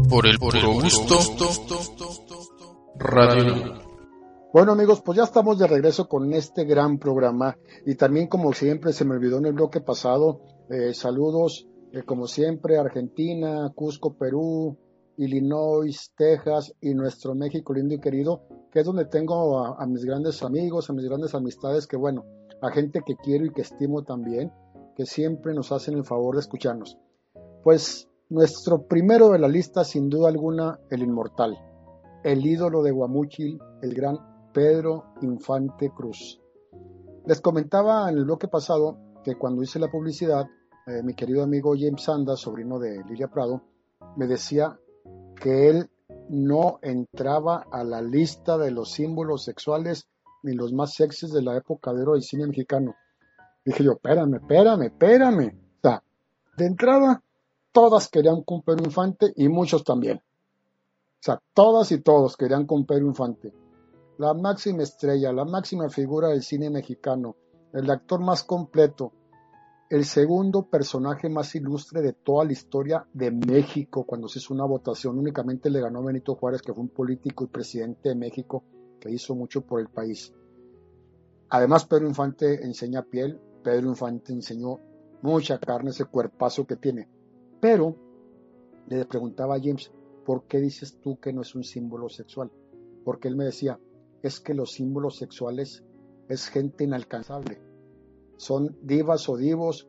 Por 0.10 0.28
el 0.28 0.38
puro 0.38 0.74
gusto. 0.74 1.18
Radio 3.00 3.81
bueno 4.54 4.74
amigos, 4.74 5.02
pues 5.02 5.18
ya 5.18 5.24
estamos 5.24 5.58
de 5.60 5.68
regreso 5.68 6.08
con 6.08 6.34
este 6.34 6.66
gran 6.66 6.98
programa 6.98 7.58
y 7.86 7.96
también 7.96 8.28
como 8.28 8.54
siempre 8.54 8.94
se 8.94 9.06
me 9.06 9.16
olvidó 9.16 9.38
en 9.38 9.46
el 9.46 9.54
bloque 9.54 9.82
pasado, 9.82 10.42
eh, 10.70 10.94
saludos 10.94 11.68
eh, 11.94 12.04
como 12.04 12.28
siempre 12.28 12.78
Argentina, 12.78 13.70
Cusco, 13.76 14.14
Perú, 14.14 14.78
Illinois, 15.18 16.12
Texas 16.16 16.74
y 16.80 16.94
nuestro 16.94 17.36
México 17.36 17.74
lindo 17.74 17.96
y 17.96 18.00
querido, 18.00 18.44
que 18.72 18.80
es 18.80 18.86
donde 18.86 19.06
tengo 19.06 19.60
a, 19.60 19.86
mis 19.86 20.06
grandes 20.06 20.42
amigos, 20.42 20.90
a 20.90 20.94
mis 20.94 21.06
grandes 21.06 21.36
amistades, 21.36 21.88
que 21.88 21.98
bueno, 21.98 22.26
a 22.62 22.72
gente 22.72 23.02
que 23.06 23.16
quiero 23.16 23.46
y 23.46 23.52
que 23.52 23.62
estimo 23.62 24.04
también. 24.04 24.52
que 24.96 25.06
siempre 25.06 25.54
nos 25.54 25.72
hacen 25.72 25.96
el 25.96 26.04
favor 26.04 26.36
de 26.36 26.42
escucharnos. 26.42 26.98
Pues 27.64 28.10
nuestro 28.30 28.88
primero 28.88 29.30
de 29.30 29.40
la 29.40 29.48
lista, 29.48 29.86
sin 29.86 30.10
duda 30.10 30.28
alguna, 30.28 30.80
el 30.90 31.02
inmortal, 31.02 31.58
el 32.26 32.46
ídolo 32.46 32.84
de 32.84 32.92
Guamúchil, 32.92 33.58
el 33.82 33.94
gran 33.94 34.31
Pedro 34.54 35.14
Infante 35.22 35.92
Cruz. 35.92 36.40
Les 37.26 37.40
comentaba 37.42 38.10
en 38.10 38.18
el 38.18 38.26
bloque 38.26 38.48
pasado 38.48 38.98
que 39.24 39.36
cuando 39.36 39.62
hice 39.62 39.80
la 39.80 39.92
publicidad, 39.92 40.48
eh, 40.88 41.04
mi 41.04 41.14
querido 41.14 41.44
amigo 41.44 41.74
James 41.78 42.04
Sanda, 42.04 42.36
sobrino 42.36 42.80
de 42.80 43.04
Lilia 43.06 43.28
Prado, 43.28 43.62
me 44.18 44.28
decía 44.28 44.80
que 45.36 45.70
él 45.70 45.90
no 46.30 46.80
entraba 46.82 47.66
a 47.72 47.84
la 47.84 48.02
lista 48.02 48.58
de 48.58 48.72
los 48.72 48.92
símbolos 48.92 49.44
sexuales 49.44 50.08
ni 50.44 50.54
los 50.54 50.74
más 50.74 50.94
sexys 50.94 51.32
de 51.32 51.42
la 51.42 51.56
época 51.56 51.94
de 51.94 52.02
oro 52.02 52.14
del 52.14 52.24
cine 52.24 52.48
mexicano. 52.48 52.96
Dije 53.64 53.84
yo, 53.84 53.94
espérame, 53.94 54.36
espérame, 54.36 54.84
espérame. 54.84 55.48
O 55.78 55.82
sea, 55.82 56.04
de 56.58 56.66
entrada, 56.66 57.22
todas 57.72 58.10
querían 58.10 58.42
con 58.44 58.64
Pedro 58.64 58.84
Infante 58.86 59.32
y 59.36 59.48
muchos 59.50 59.84
también. 59.84 60.18
O 60.18 61.24
sea, 61.24 61.40
todas 61.54 61.92
y 61.92 62.02
todos 62.02 62.36
querían 62.36 62.66
con 62.66 62.86
Pedro 62.86 63.06
Infante. 63.06 63.54
La 64.22 64.36
máxima 64.36 64.84
estrella, 64.84 65.34
la 65.34 65.46
máxima 65.46 65.90
figura 65.90 66.28
del 66.28 66.44
cine 66.44 66.70
mexicano, 66.70 67.38
el 67.74 67.90
actor 67.90 68.20
más 68.20 68.44
completo, 68.44 69.12
el 69.90 70.06
segundo 70.06 70.70
personaje 70.70 71.28
más 71.28 71.56
ilustre 71.56 72.04
de 72.04 72.14
toda 72.14 72.46
la 72.46 72.52
historia 72.52 73.08
de 73.12 73.32
México 73.32 74.04
cuando 74.04 74.28
se 74.28 74.38
hizo 74.38 74.54
una 74.54 74.66
votación. 74.66 75.18
Únicamente 75.18 75.72
le 75.72 75.82
ganó 75.82 76.04
Benito 76.04 76.36
Juárez, 76.36 76.62
que 76.62 76.72
fue 76.72 76.84
un 76.84 76.90
político 76.90 77.46
y 77.46 77.48
presidente 77.48 78.10
de 78.10 78.16
México 78.16 78.64
que 79.00 79.10
hizo 79.10 79.34
mucho 79.34 79.62
por 79.62 79.80
el 79.82 79.88
país. 79.88 80.32
Además, 81.50 81.86
Pedro 81.86 82.08
Infante 82.08 82.64
enseña 82.64 83.02
piel, 83.02 83.42
Pedro 83.64 83.90
Infante 83.90 84.34
enseñó 84.34 84.78
mucha 85.24 85.58
carne, 85.58 85.90
ese 85.90 86.06
cuerpazo 86.06 86.68
que 86.68 86.76
tiene. 86.76 87.10
Pero 87.60 87.96
le 88.88 89.04
preguntaba 89.06 89.56
a 89.56 89.60
James, 89.60 89.92
¿por 90.24 90.44
qué 90.44 90.60
dices 90.60 91.00
tú 91.02 91.20
que 91.20 91.34
no 91.34 91.42
es 91.42 91.56
un 91.56 91.64
símbolo 91.64 92.08
sexual? 92.08 92.52
Porque 93.04 93.28
él 93.28 93.36
me 93.36 93.46
decía, 93.46 93.80
es 94.24 94.40
que 94.40 94.54
los 94.54 94.72
símbolos 94.72 95.18
sexuales 95.18 95.84
es 96.30 96.48
gente 96.48 96.84
inalcanzable 96.84 97.72
son 98.42 98.76
divas 98.82 99.30
o 99.30 99.38
divos 99.38 99.88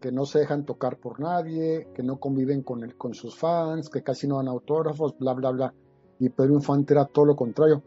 que 0.00 0.10
no 0.10 0.24
se 0.24 0.38
dejan 0.38 0.64
tocar 0.64 0.98
por 0.98 1.20
nadie, 1.20 1.88
que 1.94 2.02
no 2.02 2.18
conviven 2.18 2.62
con, 2.62 2.90
con 2.92 3.12
sus 3.12 3.36
fans, 3.36 3.90
que 3.90 4.02
casi 4.02 4.26
no 4.26 4.38
dan 4.38 4.48
autógrafos, 4.48 5.14
bla, 5.18 5.34
bla, 5.34 5.50
bla. 5.50 5.74
Y 6.18 6.30
Pedro 6.30 6.54
Infante 6.54 6.94
era 6.94 7.04
todo 7.04 7.26
lo 7.26 7.36
contrario. 7.36 7.82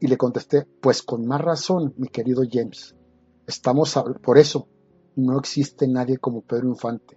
Y 0.00 0.08
le 0.08 0.16
contesté, 0.16 0.66
pues 0.80 1.04
con 1.04 1.24
más 1.24 1.40
razón, 1.40 1.94
mi 1.98 2.08
querido 2.08 2.42
James. 2.50 2.96
Estamos 3.46 3.96
por 4.24 4.38
eso, 4.38 4.66
no 5.14 5.38
existe 5.38 5.86
nadie 5.86 6.18
como 6.18 6.42
Pedro 6.42 6.68
Infante. 6.68 7.16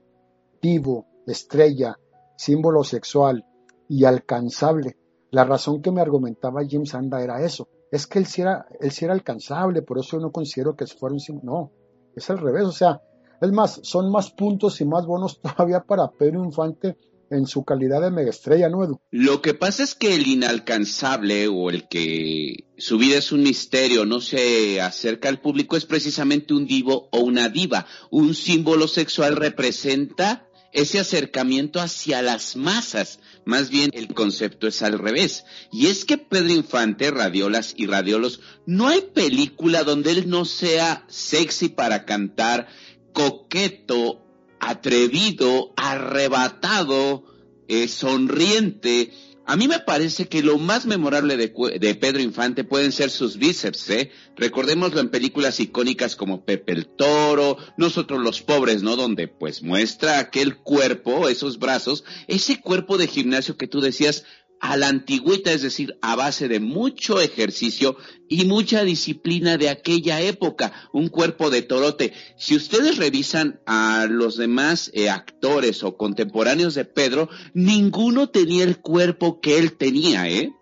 Vivo, 0.62 1.08
estrella, 1.26 1.98
símbolo 2.38 2.84
sexual 2.84 3.48
y 3.90 4.06
alcanzable. 4.06 4.96
La 5.32 5.44
razón 5.44 5.82
que 5.82 5.92
me 5.92 6.02
argumentaba 6.02 6.62
James 6.70 6.94
Anda 6.94 7.24
era 7.24 7.44
eso. 7.44 7.68
Es 7.92 8.08
que 8.08 8.20
él 8.20 8.26
sí 8.26 8.42
era, 8.42 8.66
él 8.80 8.92
sí 8.92 9.06
era 9.06 9.14
alcanzable, 9.14 9.82
por 9.82 10.00
eso 10.00 10.18
yo 10.18 10.22
no 10.22 10.32
considero 10.32 10.76
que 10.76 10.88
fuera 10.88 11.14
un. 11.14 11.42
No, 11.44 11.72
es 12.16 12.30
al 12.30 12.40
revés, 12.40 12.64
o 12.64 12.72
sea, 12.72 13.02
es 13.42 13.52
más, 13.52 13.82
son 13.84 14.12
más 14.12 14.32
puntos 14.32 14.80
y 14.82 14.86
más 14.86 15.06
bonos 15.06 15.42
todavía 15.42 15.82
para 15.82 16.10
Pedro 16.12 16.44
Infante 16.44 16.98
en 17.32 17.48
su 17.48 17.64
calidad 17.64 18.02
de 18.02 18.12
megaestrella, 18.12 18.68
¿no, 18.68 19.02
Lo 19.10 19.42
que 19.42 19.54
pasa 19.54 19.84
es 19.84 19.96
que 19.96 20.16
el 20.16 20.28
inalcanzable 20.28 21.48
o 21.48 21.70
el 21.70 21.88
que 21.88 22.66
su 22.78 22.98
vida 22.98 23.18
es 23.18 23.32
un 23.32 23.44
misterio, 23.44 24.06
no 24.06 24.20
se 24.20 24.82
acerca 24.82 25.30
al 25.30 25.40
público, 25.40 25.78
es 25.78 25.86
precisamente 25.86 26.54
un 26.54 26.68
divo 26.68 27.08
o 27.14 27.20
una 27.20 27.48
diva. 27.48 27.86
Un 28.10 28.36
símbolo 28.36 28.90
sexual 28.90 29.38
representa 29.38 30.51
ese 30.74 31.00
acercamiento 31.00 31.80
hacia 31.80 32.22
las 32.22 32.56
masas. 32.56 33.20
Más 33.46 33.70
bien 33.70 33.90
el 33.94 34.14
concepto 34.14 34.68
es 34.68 34.82
al 34.82 35.00
revés. 35.00 35.44
Y 35.72 35.88
es 35.88 36.06
que 36.06 36.18
Pedro 36.18 36.54
Infante, 36.54 37.12
radiolas 37.12 37.74
y 37.76 37.88
radiolos, 37.88 38.40
no 38.66 38.88
hay 38.88 39.02
película 39.02 39.84
donde 39.84 40.12
él 40.12 40.30
no 40.30 40.46
sea 40.46 41.06
sexy 41.08 41.70
para 41.70 42.06
cantar, 42.06 42.68
coqueto, 43.14 44.26
atrevido, 44.60 45.74
arrebatado, 45.76 47.26
eh, 47.68 47.88
sonriente, 47.88 49.12
a 49.46 49.56
mí 49.56 49.68
me 49.68 49.80
parece 49.80 50.28
que 50.28 50.44
lo 50.44 50.58
más 50.58 50.86
memorable 50.86 51.36
de, 51.36 51.96
Pedro 51.96 52.22
Infante 52.22 52.64
pueden 52.64 52.92
ser 52.92 53.10
sus 53.10 53.38
bíceps, 53.38 53.90
¿eh? 53.90 54.12
Recordémoslo 54.36 55.00
en 55.02 55.10
películas 55.10 55.60
icónicas 55.60 56.16
como 56.16 56.46
Pepe 56.46 56.74
el 56.74 56.88
Toro, 56.88 57.58
Nosotros 57.76 58.22
los 58.22 58.42
Pobres, 58.42 58.84
¿no? 58.84 58.96
Donde 58.96 59.28
pues 59.28 59.64
muestra 59.64 60.20
aquel 60.20 60.58
cuerpo, 60.58 61.28
esos 61.28 61.60
brazos, 61.60 62.04
ese 62.28 62.62
cuerpo 62.62 62.98
de 62.98 63.08
gimnasio 63.08 63.58
que 63.58 63.68
tú 63.68 63.82
decías, 63.82 64.26
a 64.62 64.78
la 64.78 64.88
antigüita, 64.88 65.52
es 65.52 65.64
decir, 65.64 65.98
a 66.02 66.16
base 66.16 66.48
de 66.48 66.60
mucho 66.60 67.20
ejercicio 67.20 67.98
y 68.30 68.46
mucha 68.46 68.84
disciplina 68.84 69.58
de 69.58 69.70
aquella 69.70 70.22
época, 70.22 70.72
un 70.94 71.10
cuerpo 71.10 71.50
de 71.50 71.64
torote. 71.64 72.14
Si 72.38 72.56
ustedes 72.56 72.98
revisan 72.98 73.60
a 73.66 74.06
los 74.08 74.38
demás 74.38 74.92
eh, 74.94 75.10
actores 75.10 75.84
o 75.84 75.98
contemporáneos 75.98 76.76
de 76.76 76.86
Pedro, 76.86 77.28
ninguno 77.56 78.30
tenía 78.30 78.64
el 78.64 78.78
cuerpo 78.78 79.42
que 79.42 79.58
él 79.58 79.74
tenía, 79.74 80.30
¿eh? 80.30 80.54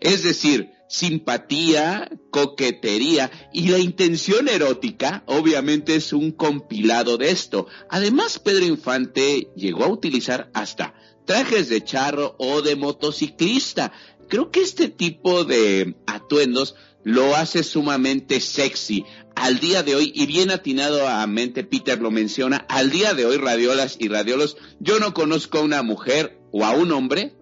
Es 0.00 0.22
decir, 0.22 0.70
simpatía, 0.88 2.10
coquetería 2.30 3.30
y 3.52 3.68
la 3.68 3.78
intención 3.78 4.48
erótica 4.48 5.24
obviamente 5.26 5.94
es 5.94 6.12
un 6.12 6.32
compilado 6.32 7.18
de 7.18 7.30
esto. 7.30 7.66
Además, 7.88 8.38
Pedro 8.38 8.64
Infante 8.64 9.48
llegó 9.56 9.84
a 9.84 9.88
utilizar 9.88 10.50
hasta 10.54 10.94
trajes 11.24 11.68
de 11.68 11.82
charro 11.82 12.34
o 12.38 12.62
de 12.62 12.76
motociclista. 12.76 13.92
Creo 14.28 14.50
que 14.50 14.60
este 14.60 14.88
tipo 14.88 15.44
de 15.44 15.96
atuendos 16.06 16.74
lo 17.04 17.36
hace 17.36 17.62
sumamente 17.62 18.40
sexy. 18.40 19.04
Al 19.34 19.60
día 19.60 19.82
de 19.82 19.94
hoy, 19.94 20.12
y 20.14 20.26
bien 20.26 20.50
atinado 20.50 21.08
a 21.08 21.26
mente, 21.26 21.64
Peter 21.64 22.00
lo 22.00 22.10
menciona, 22.10 22.58
al 22.68 22.90
día 22.90 23.14
de 23.14 23.26
hoy, 23.26 23.36
radiolas 23.36 23.96
y 23.98 24.08
radiolos, 24.08 24.56
yo 24.78 24.98
no 25.00 25.14
conozco 25.14 25.58
a 25.58 25.62
una 25.62 25.82
mujer 25.82 26.38
o 26.52 26.64
a 26.64 26.72
un 26.72 26.92
hombre. 26.92 27.34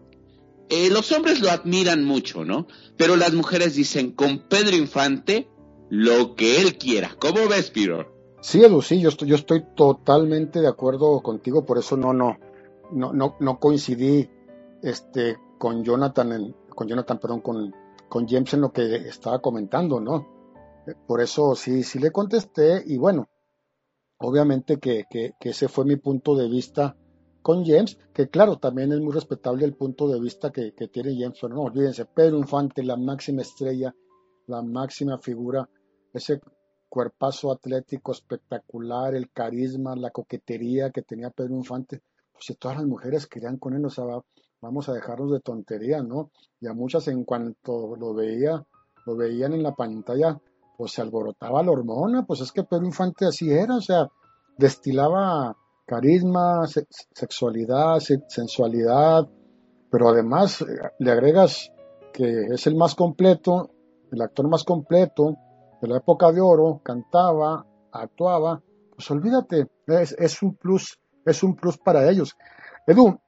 Eh, 0.68 0.88
los 0.90 1.10
hombres 1.12 1.40
lo 1.40 1.50
admiran 1.50 2.04
mucho, 2.04 2.44
¿no? 2.44 2.68
Pero 2.96 3.16
las 3.16 3.34
mujeres 3.34 3.74
dicen, 3.74 4.12
con 4.12 4.48
Pedro 4.48 4.76
Infante, 4.76 5.48
lo 5.90 6.36
que 6.36 6.60
él 6.60 6.78
quiera. 6.78 7.16
¿Cómo 7.18 7.48
ves, 7.48 7.70
Peter? 7.70 8.06
Sí, 8.40 8.62
Edu, 8.62 8.80
sí, 8.80 9.00
yo 9.00 9.10
estoy, 9.10 9.28
yo 9.28 9.36
estoy 9.36 9.64
totalmente 9.76 10.60
de 10.60 10.68
acuerdo 10.68 11.20
contigo, 11.20 11.66
por 11.66 11.78
eso 11.78 11.96
no, 11.96 12.12
no, 12.12 12.38
no, 12.92 13.12
no, 13.12 13.58
coincidí 13.58 14.28
este, 14.82 15.38
con 15.58 15.84
Jonathan, 15.84 16.54
con 16.74 16.88
Jonathan, 16.88 17.18
perdón, 17.18 17.40
con, 17.40 17.74
con 18.08 18.28
James 18.28 18.54
en 18.54 18.60
lo 18.60 18.72
que 18.72 18.96
estaba 18.96 19.40
comentando, 19.40 20.00
¿no? 20.00 20.40
Por 21.06 21.20
eso 21.20 21.54
sí, 21.54 21.82
sí 21.82 21.98
le 21.98 22.10
contesté 22.10 22.82
y 22.86 22.96
bueno, 22.96 23.28
obviamente 24.18 24.78
que, 24.78 25.04
que, 25.08 25.34
ese 25.40 25.68
fue 25.68 25.84
mi 25.84 25.96
punto 25.96 26.34
de 26.34 26.48
vista 26.48 26.96
con 27.42 27.64
James, 27.64 27.98
que 28.12 28.28
claro, 28.28 28.56
también 28.58 28.92
es 28.92 29.00
muy 29.00 29.12
respetable 29.12 29.64
el 29.64 29.74
punto 29.74 30.08
de 30.08 30.20
vista 30.20 30.50
que, 30.50 30.74
que 30.74 30.88
tiene 30.88 31.16
James, 31.18 31.38
pero 31.40 31.54
no 31.54 31.62
olvídense, 31.62 32.04
Pedro 32.04 32.38
Infante, 32.38 32.82
la 32.82 32.96
máxima 32.96 33.42
estrella, 33.42 33.94
la 34.46 34.62
máxima 34.62 35.18
figura, 35.18 35.68
ese 36.12 36.40
cuerpazo 36.88 37.52
atlético 37.52 38.12
espectacular, 38.12 39.14
el 39.14 39.30
carisma, 39.30 39.94
la 39.96 40.10
coquetería 40.10 40.90
que 40.90 41.02
tenía 41.02 41.30
Pedro 41.30 41.54
Infante, 41.54 42.02
si 42.40 42.54
todas 42.54 42.78
las 42.78 42.86
mujeres 42.86 43.26
querían 43.26 43.58
con 43.58 43.74
él, 43.74 43.84
o 43.84 43.90
sea, 43.90 44.04
vamos 44.60 44.88
a 44.88 44.92
dejarnos 44.92 45.30
de 45.32 45.40
tontería, 45.40 46.02
¿no? 46.02 46.30
Y 46.60 46.66
a 46.66 46.74
muchas 46.74 47.08
en 47.08 47.24
cuanto 47.24 47.96
lo 47.96 48.14
veía, 48.14 48.64
lo 49.06 49.16
veían 49.16 49.52
en 49.52 49.62
la 49.62 49.74
pantalla, 49.74 50.38
pues 50.76 50.92
se 50.92 51.02
alborotaba 51.02 51.62
la 51.62 51.72
hormona, 51.72 52.24
pues 52.24 52.40
es 52.40 52.52
que 52.52 52.64
Pedro 52.64 52.86
Infante 52.86 53.26
así 53.26 53.50
era, 53.50 53.76
o 53.76 53.80
sea, 53.80 54.08
destilaba 54.56 55.56
carisma, 55.86 56.66
sexualidad, 57.12 57.98
sensualidad, 58.28 59.28
pero 59.90 60.08
además 60.08 60.62
eh, 60.62 60.66
le 60.98 61.10
agregas 61.10 61.72
que 62.12 62.46
es 62.52 62.66
el 62.66 62.76
más 62.76 62.94
completo, 62.94 63.70
el 64.12 64.22
actor 64.22 64.48
más 64.48 64.64
completo 64.64 65.36
de 65.80 65.88
la 65.88 65.96
época 65.96 66.30
de 66.30 66.40
oro, 66.40 66.80
cantaba, 66.84 67.66
actuaba, 67.92 68.62
pues 68.94 69.10
olvídate, 69.10 69.68
es 69.86 70.42
un 70.42 70.54
plus 70.54 70.99
es 71.26 71.42
un 71.42 71.56
plus 71.56 71.78
para 71.78 72.10
ellos. 72.10 72.36
Edu, 72.86 73.20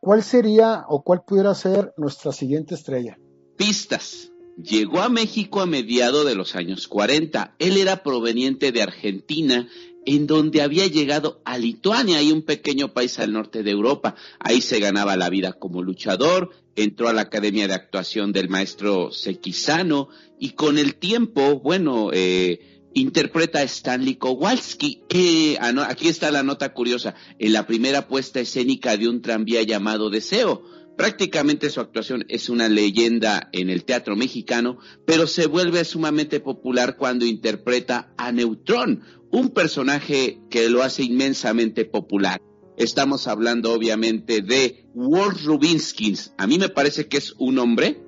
¿cuál 0.00 0.22
sería 0.22 0.84
o 0.88 1.02
cuál 1.02 1.22
pudiera 1.24 1.54
ser 1.54 1.92
nuestra 1.96 2.32
siguiente 2.32 2.74
estrella? 2.74 3.18
Pistas. 3.56 4.30
Llegó 4.56 5.00
a 5.00 5.10
México 5.10 5.60
a 5.60 5.66
mediados 5.66 6.24
de 6.24 6.34
los 6.34 6.56
años 6.56 6.88
40. 6.88 7.56
Él 7.58 7.76
era 7.76 8.02
proveniente 8.02 8.72
de 8.72 8.82
Argentina, 8.82 9.68
en 10.06 10.26
donde 10.26 10.62
había 10.62 10.86
llegado 10.86 11.42
a 11.44 11.58
Lituania, 11.58 12.18
hay 12.18 12.32
un 12.32 12.42
pequeño 12.42 12.94
país 12.94 13.18
al 13.18 13.32
norte 13.32 13.62
de 13.62 13.72
Europa. 13.72 14.14
Ahí 14.38 14.60
se 14.60 14.78
ganaba 14.78 15.16
la 15.16 15.28
vida 15.28 15.52
como 15.52 15.82
luchador, 15.82 16.50
entró 16.76 17.08
a 17.08 17.12
la 17.12 17.22
Academia 17.22 17.66
de 17.66 17.74
Actuación 17.74 18.32
del 18.32 18.48
maestro 18.48 19.10
Sequizano 19.10 20.08
y 20.38 20.50
con 20.50 20.78
el 20.78 20.94
tiempo, 20.94 21.58
bueno, 21.58 22.10
eh, 22.12 22.75
interpreta 22.96 23.58
a 23.58 23.62
Stanley 23.62 24.16
Kowalski. 24.16 25.02
Eh, 25.10 25.58
aquí 25.60 26.08
está 26.08 26.30
la 26.30 26.42
nota 26.42 26.72
curiosa. 26.72 27.14
En 27.38 27.52
la 27.52 27.66
primera 27.66 28.08
puesta 28.08 28.40
escénica 28.40 28.96
de 28.96 29.08
un 29.08 29.20
tranvía 29.20 29.62
llamado 29.62 30.08
Deseo. 30.08 30.64
Prácticamente 30.96 31.68
su 31.68 31.80
actuación 31.80 32.24
es 32.28 32.48
una 32.48 32.70
leyenda 32.70 33.50
en 33.52 33.68
el 33.68 33.84
teatro 33.84 34.16
mexicano, 34.16 34.78
pero 35.04 35.26
se 35.26 35.46
vuelve 35.46 35.84
sumamente 35.84 36.40
popular 36.40 36.96
cuando 36.96 37.26
interpreta 37.26 38.14
a 38.16 38.32
Neutrón, 38.32 39.02
un 39.30 39.50
personaje 39.50 40.40
que 40.48 40.70
lo 40.70 40.82
hace 40.82 41.02
inmensamente 41.02 41.84
popular. 41.84 42.40
Estamos 42.78 43.26
hablando 43.26 43.74
obviamente 43.74 44.40
de 44.40 44.86
Walt 44.94 45.42
Rubinskins. 45.42 46.32
A 46.38 46.46
mí 46.46 46.58
me 46.58 46.70
parece 46.70 47.08
que 47.08 47.18
es 47.18 47.34
un 47.36 47.58
hombre 47.58 48.00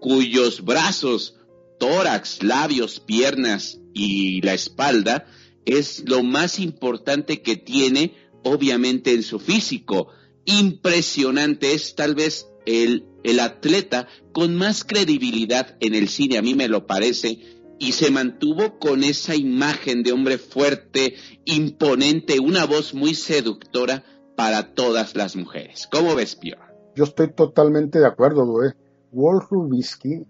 cuyos 0.00 0.62
brazos, 0.62 1.36
tórax, 1.78 2.42
labios, 2.42 3.00
piernas 3.00 3.80
y 3.92 4.40
la 4.42 4.54
espalda 4.54 5.26
es 5.64 6.04
lo 6.06 6.22
más 6.22 6.58
importante 6.58 7.42
que 7.42 7.56
tiene 7.56 8.14
obviamente 8.42 9.12
en 9.12 9.22
su 9.22 9.38
físico. 9.38 10.08
Impresionante 10.44 11.72
es 11.72 11.94
tal 11.94 12.14
vez 12.14 12.48
el, 12.66 13.06
el 13.22 13.40
atleta 13.40 14.08
con 14.32 14.54
más 14.56 14.84
credibilidad 14.84 15.76
en 15.80 15.94
el 15.94 16.08
cine, 16.08 16.38
a 16.38 16.42
mí 16.42 16.54
me 16.54 16.68
lo 16.68 16.86
parece, 16.86 17.38
y 17.78 17.92
se 17.92 18.10
mantuvo 18.10 18.78
con 18.78 19.04
esa 19.04 19.34
imagen 19.34 20.02
de 20.02 20.12
hombre 20.12 20.38
fuerte, 20.38 21.16
imponente, 21.44 22.38
una 22.40 22.66
voz 22.66 22.94
muy 22.94 23.14
seductora 23.14 24.04
para 24.36 24.74
todas 24.74 25.16
las 25.16 25.36
mujeres. 25.36 25.88
¿Cómo 25.90 26.14
ves, 26.14 26.36
Pierre? 26.36 26.62
Yo 26.94 27.04
estoy 27.04 27.32
totalmente 27.32 27.98
de 27.98 28.06
acuerdo, 28.06 28.46
güey. 28.46 28.70
Wolf 29.10 29.50
Rubisky 29.50 30.24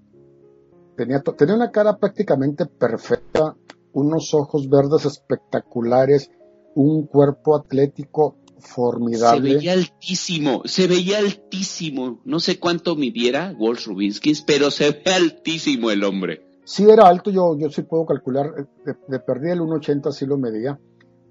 tenía, 0.97 1.21
tenía 1.21 1.55
una 1.55 1.71
cara 1.71 1.97
prácticamente 1.97 2.67
perfecta, 2.67 3.57
unos 3.93 4.35
ojos 4.35 4.69
verdes 4.69 5.05
espectaculares, 5.07 6.31
un 6.75 7.07
cuerpo 7.07 7.57
atlético 7.57 8.37
formidable. 8.59 9.51
Se 9.51 9.57
veía 9.57 9.73
altísimo, 9.73 10.63
se 10.65 10.87
veía 10.87 11.19
altísimo. 11.19 12.21
No 12.25 12.41
sé 12.41 12.59
cuánto 12.59 12.97
midiera 12.97 13.55
Wolf 13.59 13.87
Rubinsky, 13.87 14.33
pero 14.47 14.71
se 14.71 14.91
ve 14.91 15.13
altísimo 15.13 15.91
el 15.91 16.05
hombre. 16.05 16.47
Sí 16.65 16.89
era 16.89 17.07
alto, 17.07 17.31
yo, 17.31 17.57
yo 17.59 17.69
sí 17.71 17.83
puedo 17.83 18.07
calcular, 18.07 18.69
de, 18.85 18.97
de 19.07 19.19
perdí 19.21 19.51
el 19.51 19.61
1.80 19.61 20.13
sí 20.13 20.25
lo 20.25 20.39
medía, 20.39 20.81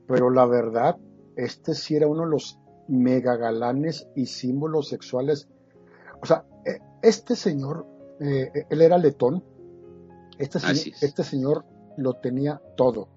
pero 0.07 0.29
la 0.29 0.45
verdad, 0.45 0.97
este 1.35 1.73
sí 1.73 1.95
era 1.95 2.07
uno 2.07 2.25
de 2.25 2.29
los 2.29 2.59
megagalanes 2.87 4.07
y 4.15 4.27
símbolos 4.27 4.89
sexuales. 4.89 5.47
O 6.21 6.25
sea, 6.25 6.45
e, 6.65 6.79
este 7.01 7.35
señor, 7.35 7.87
eh, 8.19 8.65
él 8.69 8.81
era 8.81 8.97
letón, 8.97 9.43
este 10.37 10.59
señor, 10.59 10.95
este 11.01 11.23
señor 11.23 11.65
lo 11.97 12.13
tenía 12.15 12.61
todo, 12.75 13.07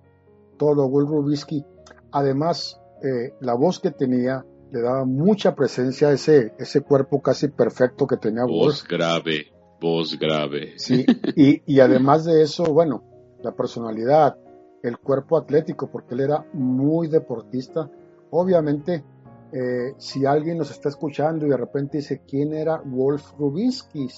todo, 0.59 0.87
Will 0.87 1.07
Rubisky. 1.07 1.64
Además, 2.12 2.81
eh, 3.02 3.35
la 3.40 3.55
voz 3.55 3.81
que 3.81 3.90
tenía 3.90 4.44
le 4.72 4.81
daba 4.81 5.05
mucha 5.05 5.55
presencia 5.55 6.09
a 6.09 6.12
ese, 6.12 6.52
ese 6.59 6.81
cuerpo 6.81 7.22
casi 7.22 7.48
perfecto 7.48 8.07
que 8.07 8.16
tenía 8.16 8.44
voz. 8.44 8.87
grave, 8.87 9.46
voz 9.81 10.18
grave. 10.18 10.74
Sí, 10.76 11.07
y, 11.37 11.62
y 11.66 11.81
además 11.81 12.24
de 12.24 12.42
eso, 12.42 12.64
bueno, 12.64 13.05
la 13.42 13.52
personalidad, 13.52 14.37
el 14.83 14.98
cuerpo 14.98 15.37
atlético, 15.37 15.90
porque 15.90 16.14
él 16.14 16.20
era 16.20 16.46
muy 16.52 17.09
deportista. 17.09 17.90
Obviamente, 18.31 19.05
eh, 19.52 19.94
si 19.98 20.26
alguien 20.26 20.59
nos 20.59 20.70
está 20.70 20.88
escuchando 20.88 21.46
y 21.46 21.50
de 21.50 21.57
repente 21.57 21.98
dice 21.98 22.22
quién 22.26 22.52
era 22.52 22.83
Wolf 22.85 23.33
Rubinsky, 23.38 24.09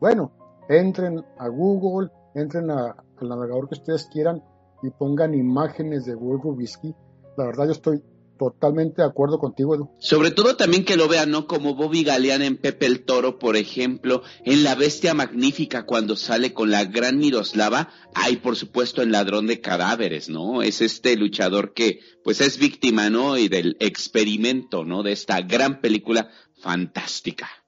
bueno, 0.00 0.32
entren 0.68 1.22
a 1.38 1.48
Google, 1.48 2.10
entren 2.34 2.70
al 2.70 2.94
navegador 3.20 3.68
que 3.68 3.74
ustedes 3.74 4.08
quieran 4.12 4.42
y 4.82 4.90
pongan 4.90 5.34
imágenes 5.34 6.04
de 6.04 6.14
Wolf 6.14 6.42
Rubinsky. 6.42 6.94
La 7.36 7.46
verdad 7.46 7.66
yo 7.66 7.72
estoy 7.72 8.02
totalmente 8.40 9.02
de 9.02 9.08
acuerdo 9.08 9.38
contigo, 9.38 9.74
Edu. 9.74 9.90
Sobre 9.98 10.30
todo 10.30 10.56
también 10.56 10.86
que 10.86 10.96
lo 10.96 11.08
vean, 11.08 11.30
¿no? 11.30 11.46
Como 11.46 11.74
Bobby 11.74 12.04
Galeán 12.04 12.40
en 12.40 12.56
Pepe 12.56 12.86
el 12.86 13.04
Toro, 13.04 13.38
por 13.38 13.54
ejemplo, 13.54 14.22
en 14.46 14.64
La 14.64 14.74
Bestia 14.74 15.12
Magnífica 15.12 15.84
cuando 15.84 16.16
sale 16.16 16.54
con 16.54 16.70
la 16.70 16.86
gran 16.86 17.18
Miroslava, 17.18 17.90
hay 18.14 18.38
por 18.38 18.56
supuesto 18.56 19.02
en 19.02 19.12
Ladrón 19.12 19.46
de 19.46 19.60
Cadáveres, 19.60 20.30
¿no? 20.30 20.62
Es 20.62 20.80
este 20.80 21.16
luchador 21.16 21.74
que 21.74 22.00
pues 22.24 22.40
es 22.40 22.58
víctima, 22.58 23.10
¿no? 23.10 23.36
Y 23.36 23.48
del 23.48 23.76
experimento, 23.78 24.84
¿no? 24.86 25.02
De 25.02 25.12
esta 25.12 25.42
gran 25.42 25.82
película 25.82 26.30
fantástica. 26.62 27.59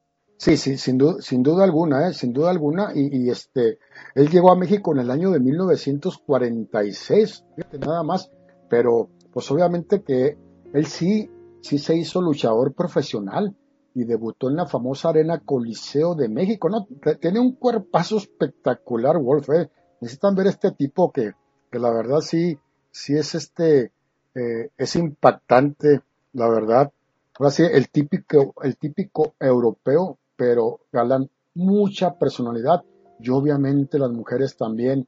Sí, 0.43 0.57
sí, 0.57 0.77
sin 0.77 0.99
duda, 0.99 1.23
sin 1.23 1.45
duda 1.45 1.63
alguna, 1.63 2.09
¿eh? 2.09 2.15
sin 2.15 2.33
duda 2.33 2.51
alguna, 2.51 2.91
y, 2.97 3.17
y 3.17 3.31
este, 3.31 3.79
él 4.17 4.29
llegó 4.29 4.51
a 4.51 4.57
México 4.57 4.93
en 4.93 4.99
el 4.99 5.13
año 5.13 5.31
de 5.31 5.39
1946, 5.39 7.45
fíjate 7.55 7.79
nada 7.79 8.03
más, 8.03 8.29
pero 8.69 9.09
pues 9.33 9.49
obviamente 9.53 10.03
que 10.03 10.37
él 10.73 10.87
sí, 10.87 11.31
sí 11.61 11.79
se 11.79 11.95
hizo 11.95 12.21
luchador 12.21 12.75
profesional 12.75 13.55
y 13.95 14.03
debutó 14.03 14.51
en 14.51 14.57
la 14.57 14.67
famosa 14.67 15.11
Arena 15.11 15.39
Coliseo 15.39 16.17
de 16.17 16.29
México. 16.29 16.69
¿no? 16.69 16.89
Tiene 17.21 17.39
un 17.39 17.55
cuerpazo 17.55 18.17
espectacular, 18.17 19.19
Wolf. 19.19 19.49
¿eh? 19.51 19.71
Necesitan 20.01 20.35
ver 20.35 20.49
este 20.49 20.73
tipo 20.73 21.13
que, 21.13 21.35
que 21.71 21.79
la 21.79 21.93
verdad 21.93 22.19
sí, 22.19 22.59
sí 22.91 23.15
es 23.15 23.37
este, 23.37 23.93
eh, 24.35 24.71
es 24.77 24.97
impactante, 24.97 26.01
la 26.33 26.49
verdad. 26.49 26.91
Ahora 27.39 27.53
sí, 27.53 27.63
el 27.63 27.91
típico, 27.91 28.55
el 28.65 28.77
típico 28.77 29.37
europeo, 29.39 30.19
pero 30.43 30.81
galan 30.91 31.31
mucha 31.55 32.19
personalidad. 32.19 32.83
Y 33.21 33.31
obviamente 33.31 33.97
las 33.97 34.11
mujeres 34.11 34.57
también 34.57 35.07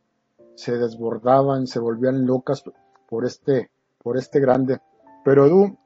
se 0.54 0.78
desbordaban, 0.78 1.66
se 1.66 1.80
volvían 1.80 2.24
locas 2.24 2.62
por 3.08 3.26
este, 3.26 3.68
por 4.00 4.16
este 4.16 4.38
grande. 4.38 4.78
Pero 5.24 5.46
Edu, 5.46 5.76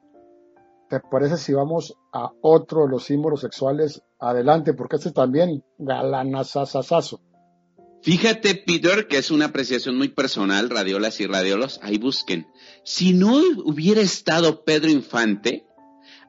¿te 0.91 1.01
parece 1.01 1.39
si 1.39 1.55
vamos 1.55 1.97
a 2.13 2.31
otro 2.43 2.83
de 2.83 2.89
los 2.89 3.05
símbolos 3.05 3.41
sexuales? 3.41 4.03
Adelante, 4.19 4.75
porque 4.75 4.97
este 4.97 5.13
también 5.13 5.65
galanazazazazo. 5.79 7.23
Fíjate, 8.03 8.55
Peter, 8.55 9.09
que 9.09 9.17
es 9.17 9.31
una 9.31 9.47
apreciación 9.47 9.97
muy 9.97 10.09
personal, 10.09 10.69
radiolas 10.69 11.21
y 11.21 11.27
radiolos, 11.27 11.81
ahí 11.83 11.97
busquen. 11.97 12.47
Si 12.85 13.15
no 13.15 13.35
hubiera 13.65 14.03
estado 14.03 14.63
Pedro 14.63 14.91
Infante, 14.91 15.68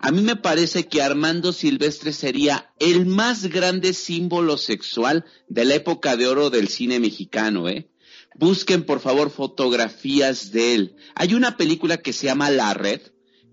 a 0.02 0.12
mí 0.12 0.22
me 0.22 0.38
parece 0.38 0.88
que 0.88 1.02
Armando 1.02 1.52
Silvestre 1.52 2.14
sería 2.14 2.74
el 2.80 3.06
más 3.06 3.48
grande 3.48 3.94
símbolo 3.94 4.58
sexual 4.58 5.26
de 5.50 5.66
la 5.66 5.76
época 5.76 6.16
de 6.16 6.26
oro 6.26 6.50
del 6.50 6.70
cine 6.70 7.00
mexicano, 7.02 7.68
¿eh? 7.68 7.90
Busquen 8.36 8.86
por 8.86 9.02
favor 9.02 9.30
fotografías 9.30 10.54
de 10.54 10.76
él. 10.76 10.96
Hay 11.16 11.34
una 11.34 11.58
película 11.58 11.98
que 11.98 12.14
se 12.14 12.28
llama 12.28 12.50
La 12.50 12.74
Red, 12.74 13.02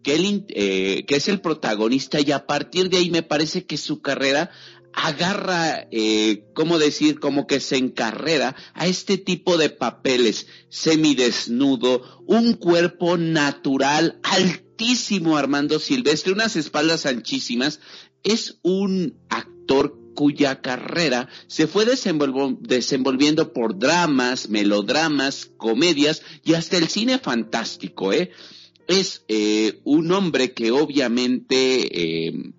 que, 0.04 0.14
él, 0.14 0.46
eh, 0.50 1.04
que 1.09 1.16
es 1.16 1.26
el 1.26 1.40
protagonista 1.40 2.20
y 2.20 2.30
a 2.30 2.46
partir 2.46 2.90
de 2.90 2.98
ahí 2.98 3.11
me 3.11 3.24
parece 3.24 3.66
que 3.66 3.76
su 3.76 4.00
carrera 4.00 4.52
agarra, 4.96 5.87
eh, 5.90 6.46
¿cómo 6.54 6.78
decir? 6.78 7.20
Como 7.20 7.46
que 7.46 7.61
se 7.61 7.76
encarrera 7.76 8.56
a 8.72 8.87
este 8.87 9.18
tipo 9.18 9.59
de 9.59 9.68
papeles, 9.68 10.46
semidesnudo, 10.70 12.24
un 12.26 12.54
cuerpo 12.54 13.18
natural, 13.18 14.18
altísimo 14.22 15.37
Armando 15.37 15.78
Silvestre, 15.78 16.32
unas 16.32 16.56
espaldas 16.56 17.04
anchísimas, 17.04 17.78
es 18.24 18.59
un 18.62 19.18
actor 19.28 20.00
cuya 20.14 20.62
carrera 20.62 21.28
se 21.46 21.66
fue 21.66 21.85
desenvolviendo 21.85 23.52
por 23.52 23.78
dramas, 23.78 24.48
melodramas, 24.48 25.50
comedias 25.59 26.22
y 26.42 26.54
hasta 26.54 26.78
el 26.78 26.88
cine 26.88 27.18
fantástico, 27.18 28.14
¿eh? 28.14 28.30
Es 28.88 29.24
eh, 29.28 29.80
un 29.85 30.11
hombre 30.11 30.52
que 30.52 30.70
obviamente 30.70 32.28
eh, 32.28 32.52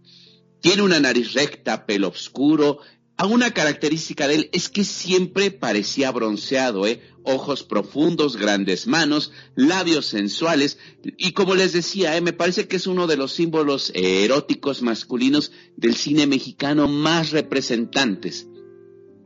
tiene 0.61 0.81
una 0.83 0.99
nariz 0.99 1.33
recta, 1.33 1.85
pelo 1.85 2.09
oscuro, 2.09 2.79
a 3.17 3.25
una 3.25 3.51
característica 3.51 4.27
de 4.27 4.35
él 4.35 4.49
es 4.53 4.69
que 4.69 4.83
siempre 4.83 5.49
parecía 5.49 6.11
bronceado, 6.11 6.85
¿eh? 6.85 7.01
ojos 7.23 7.63
profundos, 7.63 8.37
grandes 8.37 8.85
manos, 8.85 9.31
labios 9.55 10.05
sensuales 10.05 10.77
y 11.17 11.31
como 11.31 11.55
les 11.55 11.73
decía, 11.73 12.15
¿eh? 12.15 12.21
me 12.21 12.31
parece 12.31 12.67
que 12.67 12.75
es 12.75 12.85
uno 12.85 13.07
de 13.07 13.17
los 13.17 13.33
símbolos 13.33 13.91
eróticos 13.95 14.83
masculinos 14.83 15.51
del 15.75 15.95
cine 15.95 16.27
mexicano 16.27 16.87
más 16.87 17.31
representantes. 17.31 18.47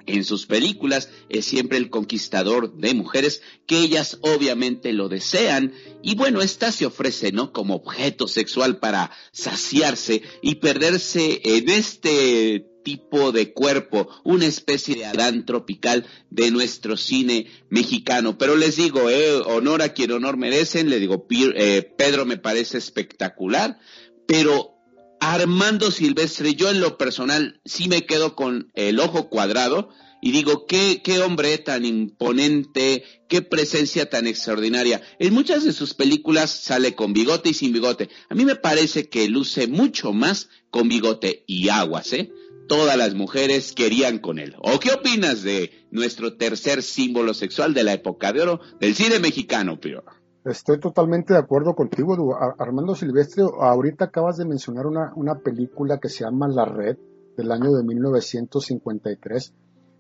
En 0.06 0.24
sus 0.24 0.46
películas 0.46 1.10
es 1.30 1.46
siempre 1.46 1.78
el 1.78 1.90
conquistador 1.90 2.76
de 2.78 2.94
mujeres 2.94 3.42
que 3.68 3.80
ellas 3.80 4.18
obviamente 4.22 4.94
lo 4.94 5.10
desean 5.10 5.74
y 6.02 6.16
bueno, 6.16 6.42
esta 6.42 6.72
se 6.72 6.86
ofrece, 6.86 7.32
¿no? 7.32 7.54
Como 7.54 7.76
objeto 7.76 8.28
sexual 8.28 8.80
para 8.80 9.12
saciarse 9.32 10.24
y 10.42 10.56
perderse 10.56 11.42
en 11.44 11.70
este 11.70 12.68
tipo 12.84 13.32
de 13.32 13.54
cuerpo, 13.54 14.10
una 14.24 14.46
especie 14.46 14.96
de 14.96 15.06
Adán 15.06 15.46
tropical 15.46 16.06
de 16.30 16.52
nuestro 16.52 16.98
cine 16.98 17.48
mexicano. 17.70 18.38
Pero 18.38 18.56
les 18.56 18.76
digo, 18.76 19.10
eh, 19.10 19.36
honor 19.46 19.82
a 19.82 19.94
quien 19.94 20.12
honor 20.12 20.38
merecen, 20.38 20.90
le 20.90 21.00
digo, 21.00 21.28
eh, 21.30 21.94
Pedro 21.98 22.26
me 22.26 22.38
parece 22.38 22.78
espectacular, 22.78 23.80
pero 24.28 24.81
Armando 25.24 25.92
Silvestre, 25.92 26.56
yo 26.56 26.72
en 26.72 26.82
lo 26.82 26.98
personal 26.98 27.62
sí 27.64 27.88
me 27.88 28.08
quedo 28.08 28.36
con 28.36 28.72
el 28.74 29.00
ojo 29.00 29.30
cuadrado 29.30 29.90
y 30.20 30.32
digo, 30.32 30.66
qué, 30.66 31.04
qué 31.04 31.20
hombre 31.20 31.60
tan 31.60 31.86
imponente, 31.86 33.04
qué 33.30 33.44
presencia 33.44 34.10
tan 34.10 34.26
extraordinaria. 34.26 35.00
En 35.20 35.36
muchas 35.36 35.64
de 35.64 35.74
sus 35.74 35.94
películas 35.94 36.50
sale 36.50 36.96
con 36.96 37.14
bigote 37.14 37.50
y 37.50 37.54
sin 37.54 37.72
bigote. 37.72 38.10
A 38.30 38.36
mí 38.36 38.46
me 38.46 38.56
parece 38.56 39.10
que 39.10 39.30
luce 39.30 39.68
mucho 39.68 40.12
más 40.12 40.50
con 40.72 40.90
bigote 40.90 41.44
y 41.46 41.70
aguas, 41.70 42.14
¿eh? 42.14 42.32
Todas 42.68 42.98
las 42.98 43.14
mujeres 43.14 43.74
querían 43.74 44.18
con 44.18 44.40
él. 44.40 44.56
¿O 44.58 44.80
qué 44.80 44.92
opinas 44.92 45.44
de 45.44 45.86
nuestro 45.92 46.36
tercer 46.36 46.82
símbolo 46.82 47.36
sexual 47.36 47.76
de 47.76 47.84
la 47.84 47.94
época 47.94 48.34
de 48.34 48.42
oro 48.42 48.62
del 48.80 48.96
cine 48.96 49.20
mexicano, 49.20 49.80
Pío? 49.80 50.04
Estoy 50.44 50.80
totalmente 50.80 51.34
de 51.34 51.40
acuerdo 51.40 51.76
contigo, 51.76 52.36
Armando 52.58 52.96
Silvestre. 52.96 53.44
Ahorita 53.60 54.06
acabas 54.06 54.38
de 54.38 54.46
mencionar 54.46 54.88
una, 54.88 55.14
una 55.16 55.36
película 55.36 56.00
que 56.00 56.10
se 56.10 56.24
llama 56.24 56.48
La 56.48 56.66
Red, 56.66 56.98
del 57.38 57.52
año 57.52 57.72
de 57.72 57.84
1953. 57.84 59.54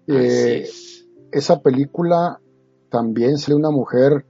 Eh, 0.07 0.67
esa 1.31 1.61
película 1.61 2.39
también 2.89 3.37
sale 3.37 3.55
una 3.55 3.69
mujer 3.69 4.25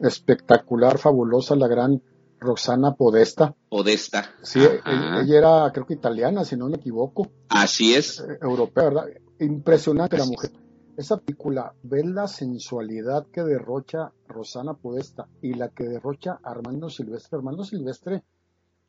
espectacular, 0.00 0.98
fabulosa, 0.98 1.56
la 1.56 1.68
gran 1.68 2.02
Roxana 2.38 2.94
Podesta. 2.94 3.54
Podesta. 3.68 4.30
Sí, 4.42 4.60
ella, 4.60 5.38
era, 5.38 5.70
creo 5.72 5.84
que 5.84 5.94
italiana, 5.94 6.44
si 6.44 6.56
no 6.56 6.68
me 6.68 6.76
equivoco. 6.76 7.30
Así 7.48 7.94
es. 7.94 8.20
Eh, 8.20 8.38
europea, 8.40 8.84
¿verdad? 8.84 9.04
Impresionante 9.40 10.16
la 10.16 10.24
mujer. 10.24 10.52
Esa 11.00 11.16
película, 11.16 11.74
ve 11.82 12.04
la 12.04 12.28
sensualidad 12.28 13.26
que 13.28 13.42
derrocha 13.42 14.12
Rosana 14.28 14.74
Podesta 14.74 15.26
y 15.40 15.54
la 15.54 15.70
que 15.70 15.84
derrocha 15.84 16.38
Armando 16.42 16.90
Silvestre. 16.90 17.38
Armando 17.38 17.64
Silvestre, 17.64 18.22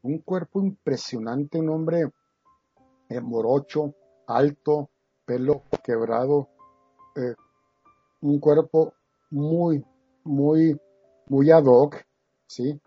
un 0.02 0.18
cuerpo 0.18 0.60
impresionante, 0.60 1.58
un 1.58 1.70
hombre 1.70 2.12
eh, 3.08 3.22
morocho, 3.22 3.96
alto, 4.28 4.90
pelo 5.24 5.64
quebrado, 5.82 6.50
eh, 7.16 7.34
un 8.20 8.40
cuerpo 8.42 8.94
muy, 9.30 9.82
muy, 10.26 10.78
muy 11.28 11.50
ad 11.50 11.64
hoc, 11.64 11.96
¿sí? 12.46 12.78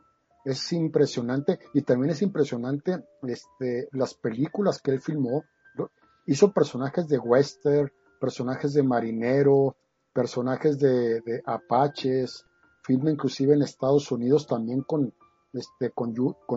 Es 0.45 0.71
impresionante 0.75 1.61
y 1.73 1.81
también 1.81 2.11
es 2.11 2.21
impresionante 2.21 3.03
este, 3.23 3.89
las 3.93 4.13
películas 4.13 4.83
que 4.83 4.91
él 4.91 5.01
filmó. 5.01 5.45
Hizo 6.27 6.53
personajes 6.53 7.09
de 7.09 7.19
western, 7.19 7.91
personajes 8.25 8.73
de 8.73 8.83
marinero, 8.83 9.77
personajes 10.15 10.79
de, 10.79 11.43
apaches, 11.45 12.47
filma 12.83 13.11
inclusive 13.11 13.53
en 13.53 13.61
Estados 13.61 14.11
Unidos 14.11 14.47
también 14.47 14.81
con, 14.81 15.13
este, 15.53 15.91
con, 15.91 16.15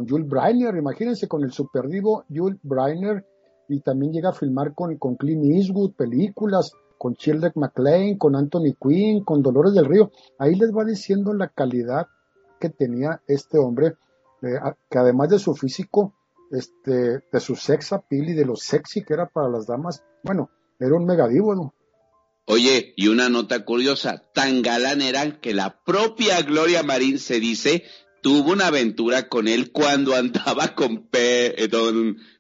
Jules 0.08 0.30
Breiner, 0.30 0.78
imagínense 0.78 1.28
con 1.28 1.44
el 1.44 1.52
superdivo 1.52 2.24
Jules 2.34 2.58
Breiner, 2.64 3.26
y 3.68 3.82
también 3.82 4.14
llega 4.14 4.30
a 4.30 4.34
filmar 4.34 4.74
con, 4.74 4.96
con 4.98 5.18
Clint 5.18 5.44
Eastwood 5.44 5.92
películas, 5.96 6.72
con 6.98 7.16
Shirley 7.16 7.52
MacLaine, 7.56 8.18
con 8.18 8.38
Anthony 8.38 8.74
Quinn, 8.82 9.26
con 9.26 9.42
Dolores 9.42 9.74
del 9.74 9.88
Río. 9.88 10.10
Ahí 10.40 10.56
les 10.56 10.72
va 10.72 10.86
diciendo 10.86 11.34
la 11.34 11.50
calidad 11.50 12.08
que 12.62 12.70
tenía 12.70 13.22
este 13.28 13.60
hombre, 13.60 13.98
eh, 14.42 14.58
que 14.90 14.98
además 14.98 15.32
de 15.32 15.40
su 15.40 15.54
físico, 15.54 16.14
este, 16.50 17.24
de 17.30 17.40
su 17.42 17.56
sex 17.58 17.92
appeal 17.92 18.30
y 18.30 18.36
de 18.36 18.46
lo 18.46 18.56
sexy 18.56 19.04
que 19.04 19.14
era 19.14 19.28
para 19.28 19.50
las 19.50 19.68
damas, 19.68 20.02
bueno, 20.24 20.50
era 20.80 20.96
un 20.96 21.06
megadivo, 21.06 21.74
Oye, 22.50 22.94
y 22.96 23.10
una 23.10 23.28
nota 23.28 23.66
curiosa, 23.66 24.24
tan 24.34 24.62
galán 24.62 25.02
era 25.02 25.42
que 25.42 25.54
la 25.54 25.84
propia 25.84 26.42
Gloria 26.44 26.82
Marín 26.82 27.20
se 27.20 27.42
dice 27.42 27.84
tuvo 28.22 28.54
una 28.54 28.68
aventura 28.68 29.28
con 29.28 29.48
él 29.48 29.72
cuando 29.72 30.16
andaba 30.16 30.76
con 30.76 31.10
eh, 31.14 31.70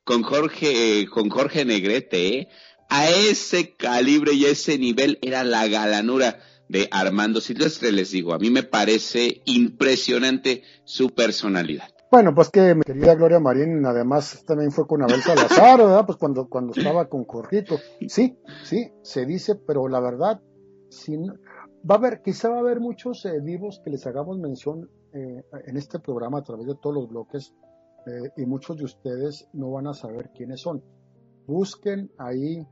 con 0.04 0.24
Jorge 0.24 1.02
eh, 1.02 1.08
con 1.08 1.30
Jorge 1.30 1.66
Negrete, 1.66 2.28
¿eh? 2.28 2.48
A 2.90 3.10
ese 3.10 3.76
calibre 3.76 4.32
y 4.34 4.46
ese 4.46 4.78
nivel 4.78 5.20
era 5.22 5.44
la 5.44 5.68
galanura 5.68 6.40
de 6.70 6.88
Armando 6.92 7.42
Silvestre, 7.42 7.92
les 7.92 8.12
digo, 8.12 8.34
a 8.34 8.40
mí 8.40 8.50
me 8.50 8.64
parece 8.64 9.42
impresionante 9.46 10.64
su 10.86 11.10
personalidad. 11.10 11.97
Bueno, 12.10 12.34
pues 12.34 12.50
que 12.50 12.74
mi 12.74 12.84
querida 12.84 13.16
Gloria 13.16 13.40
Marín 13.42 13.86
además 13.86 14.42
también 14.46 14.72
fue 14.72 14.88
con 14.88 15.04
Abel 15.04 15.22
Salazar, 15.22 15.80
¿verdad? 15.80 16.06
Pues 16.06 16.18
cuando, 16.18 16.48
cuando 16.48 16.72
estaba 16.74 17.10
con 17.10 17.26
Jorgito. 17.26 17.76
Sí, 18.08 18.40
sí, 18.64 18.94
se 19.02 19.26
dice, 19.26 19.56
pero 19.56 19.90
la 19.90 20.00
verdad, 20.00 20.42
si 20.90 21.18
va 21.18 21.96
a 21.96 21.98
haber, 21.98 22.22
quizá 22.22 22.48
va 22.50 22.58
a 22.58 22.60
haber 22.60 22.80
muchos 22.80 23.26
eh, 23.26 23.42
vivos 23.42 23.82
que 23.84 23.90
les 23.90 24.08
hagamos 24.08 24.40
mención 24.40 24.90
eh, 25.14 25.44
en 25.66 25.76
este 25.76 26.00
programa 26.00 26.40
a 26.40 26.44
través 26.44 26.66
de 26.68 26.76
todos 26.76 26.96
los 26.96 27.10
bloques 27.10 27.54
eh, 28.06 28.32
y 28.38 28.46
muchos 28.46 28.78
de 28.78 28.86
ustedes 28.86 29.50
no 29.52 29.72
van 29.72 29.88
a 29.88 29.94
saber 29.94 30.32
quiénes 30.34 30.62
son. 30.62 30.82
Busquen 31.46 32.10
ahí, 32.18 32.66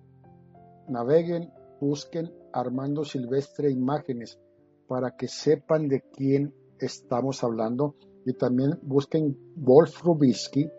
naveguen, 0.88 1.52
busquen 1.82 2.32
Armando 2.54 3.04
Silvestre 3.04 3.70
Imágenes 3.70 4.40
para 4.88 5.18
que 5.18 5.28
sepan 5.28 5.90
de 5.90 6.04
quién 6.14 6.54
estamos 6.80 7.44
hablando 7.44 7.96
y 8.26 8.34
también 8.34 8.80
busquen 8.82 9.38
Wolf 9.56 10.04
Rubisky, 10.04 10.70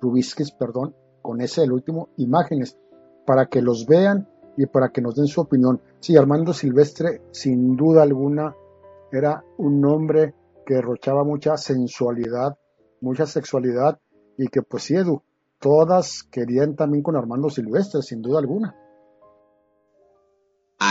Rubisky, 0.00 0.44
perdón, 0.58 0.94
con 1.22 1.40
ese 1.40 1.64
el 1.64 1.72
último, 1.72 2.10
imágenes, 2.18 2.78
para 3.26 3.46
que 3.46 3.62
los 3.62 3.86
vean 3.86 4.28
y 4.56 4.66
para 4.66 4.90
que 4.90 5.00
nos 5.00 5.14
den 5.14 5.26
su 5.26 5.40
opinión. 5.40 5.80
Sí, 6.00 6.16
Armando 6.16 6.52
Silvestre, 6.52 7.22
sin 7.32 7.74
duda 7.76 8.02
alguna, 8.02 8.54
era 9.10 9.42
un 9.56 9.84
hombre 9.86 10.34
que 10.66 10.74
derrochaba 10.74 11.24
mucha 11.24 11.56
sensualidad, 11.56 12.58
mucha 13.00 13.26
sexualidad 13.26 13.98
y 14.36 14.48
que 14.48 14.62
pues 14.62 14.84
sí, 14.84 14.94
Edu, 14.94 15.22
todas 15.58 16.22
querían 16.24 16.76
también 16.76 17.02
con 17.02 17.16
Armando 17.16 17.48
Silvestre, 17.48 18.02
sin 18.02 18.20
duda 18.20 18.38
alguna. 18.38 18.76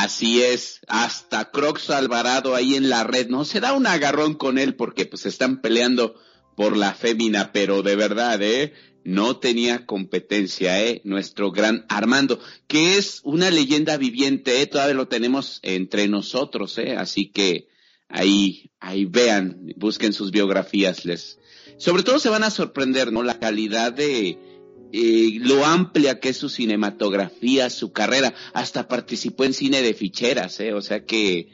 Así 0.03 0.41
es, 0.41 0.81
hasta 0.89 1.49
Crocs 1.49 1.89
Alvarado 1.89 2.55
ahí 2.55 2.75
en 2.75 2.89
la 2.89 3.05
red, 3.05 3.29
¿no? 3.29 3.45
Se 3.45 3.61
da 3.61 3.71
un 3.71 3.87
agarrón 3.87 4.33
con 4.33 4.57
él 4.57 4.75
porque 4.75 5.05
pues 5.05 5.25
están 5.25 5.61
peleando 5.61 6.15
por 6.57 6.75
la 6.75 6.93
fémina, 6.93 7.53
pero 7.53 7.83
de 7.83 7.95
verdad, 7.95 8.41
¿eh? 8.41 8.73
No 9.05 9.37
tenía 9.37 9.85
competencia, 9.85 10.83
¿eh? 10.83 10.99
Nuestro 11.05 11.53
gran 11.53 11.85
Armando, 11.87 12.37
que 12.67 12.97
es 12.97 13.21
una 13.23 13.49
leyenda 13.49 13.95
viviente, 13.95 14.61
¿eh? 14.61 14.67
Todavía 14.67 14.93
lo 14.93 15.07
tenemos 15.07 15.61
entre 15.61 16.09
nosotros, 16.09 16.77
¿eh? 16.79 16.97
Así 16.97 17.31
que 17.31 17.69
ahí, 18.09 18.71
ahí 18.81 19.05
vean, 19.05 19.73
busquen 19.77 20.11
sus 20.11 20.31
biografías, 20.31 21.05
les. 21.05 21.39
Sobre 21.77 22.03
todo 22.03 22.19
se 22.19 22.27
van 22.27 22.43
a 22.43 22.49
sorprender, 22.49 23.13
¿no? 23.13 23.23
La 23.23 23.39
calidad 23.39 23.93
de, 23.93 24.37
eh, 24.95 25.39
lo 25.39 25.65
amplia 25.65 26.19
que 26.19 26.29
es 26.29 26.37
su 26.37 26.49
cinematografía, 26.49 27.71
su 27.71 27.91
carrera, 27.91 28.31
hasta 28.53 28.87
participó 28.87 29.43
en 29.43 29.53
cine 29.53 29.81
de 29.81 29.95
ficheras, 29.95 30.59
¿eh? 30.59 30.71
o 30.71 30.81
sea 30.81 31.03
que 31.03 31.49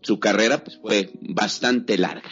su 0.00 0.20
carrera 0.20 0.62
pues, 0.62 0.78
fue 0.78 1.10
bastante 1.20 1.98
larga. 1.98 2.30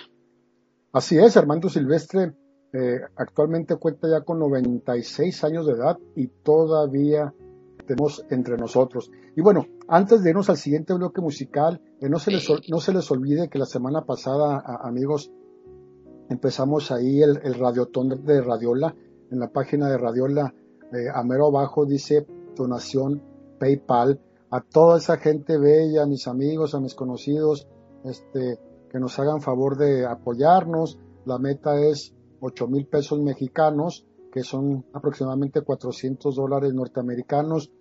Así 0.92 1.18
es, 1.18 1.36
Armando 1.36 1.68
Silvestre 1.68 2.34
eh, 2.72 3.00
actualmente 3.16 3.74
cuenta 3.74 4.08
ya 4.08 4.20
con 4.20 4.38
96 4.38 5.42
años 5.42 5.66
de 5.66 5.72
edad 5.72 5.98
y 6.14 6.28
todavía 6.28 7.34
tenemos 7.84 8.24
entre 8.30 8.56
nosotros. 8.56 9.10
Y 9.34 9.40
bueno, 9.40 9.66
antes 9.88 10.22
de 10.22 10.30
irnos 10.30 10.48
al 10.48 10.58
siguiente 10.58 10.94
bloque 10.94 11.20
musical, 11.20 11.80
eh, 12.00 12.08
no, 12.08 12.20
se 12.20 12.30
les, 12.30 12.48
no 12.70 12.78
se 12.78 12.92
les 12.92 13.10
olvide 13.10 13.48
que 13.48 13.58
la 13.58 13.66
semana 13.66 14.04
pasada, 14.04 14.62
amigos, 14.84 15.32
empezamos 16.30 16.92
ahí 16.92 17.20
el, 17.20 17.40
el 17.42 17.54
radiotón 17.54 18.24
de 18.24 18.40
Radiola 18.40 18.94
en 19.32 19.40
la 19.40 19.48
página 19.48 19.88
de 19.88 19.98
Radiola, 19.98 20.54
eh, 20.92 21.08
a 21.12 21.22
mero 21.24 21.46
abajo 21.46 21.86
dice 21.86 22.26
donación 22.54 23.22
PayPal. 23.58 24.20
A 24.50 24.60
toda 24.60 24.98
esa 24.98 25.16
gente 25.16 25.56
bella, 25.56 26.02
a 26.02 26.06
mis 26.06 26.28
amigos, 26.28 26.74
a 26.74 26.80
mis 26.80 26.94
conocidos, 26.94 27.66
este, 28.04 28.58
que 28.90 29.00
nos 29.00 29.18
hagan 29.18 29.40
favor 29.40 29.78
de 29.78 30.04
apoyarnos. 30.04 30.98
La 31.24 31.38
meta 31.38 31.80
es 31.80 32.14
8 32.40 32.68
mil 32.68 32.86
pesos 32.86 33.18
mexicanos, 33.20 34.06
que 34.30 34.42
son 34.42 34.84
aproximadamente 34.92 35.62
400 35.62 36.36
dólares 36.36 36.74
norteamericanos. 36.74 37.72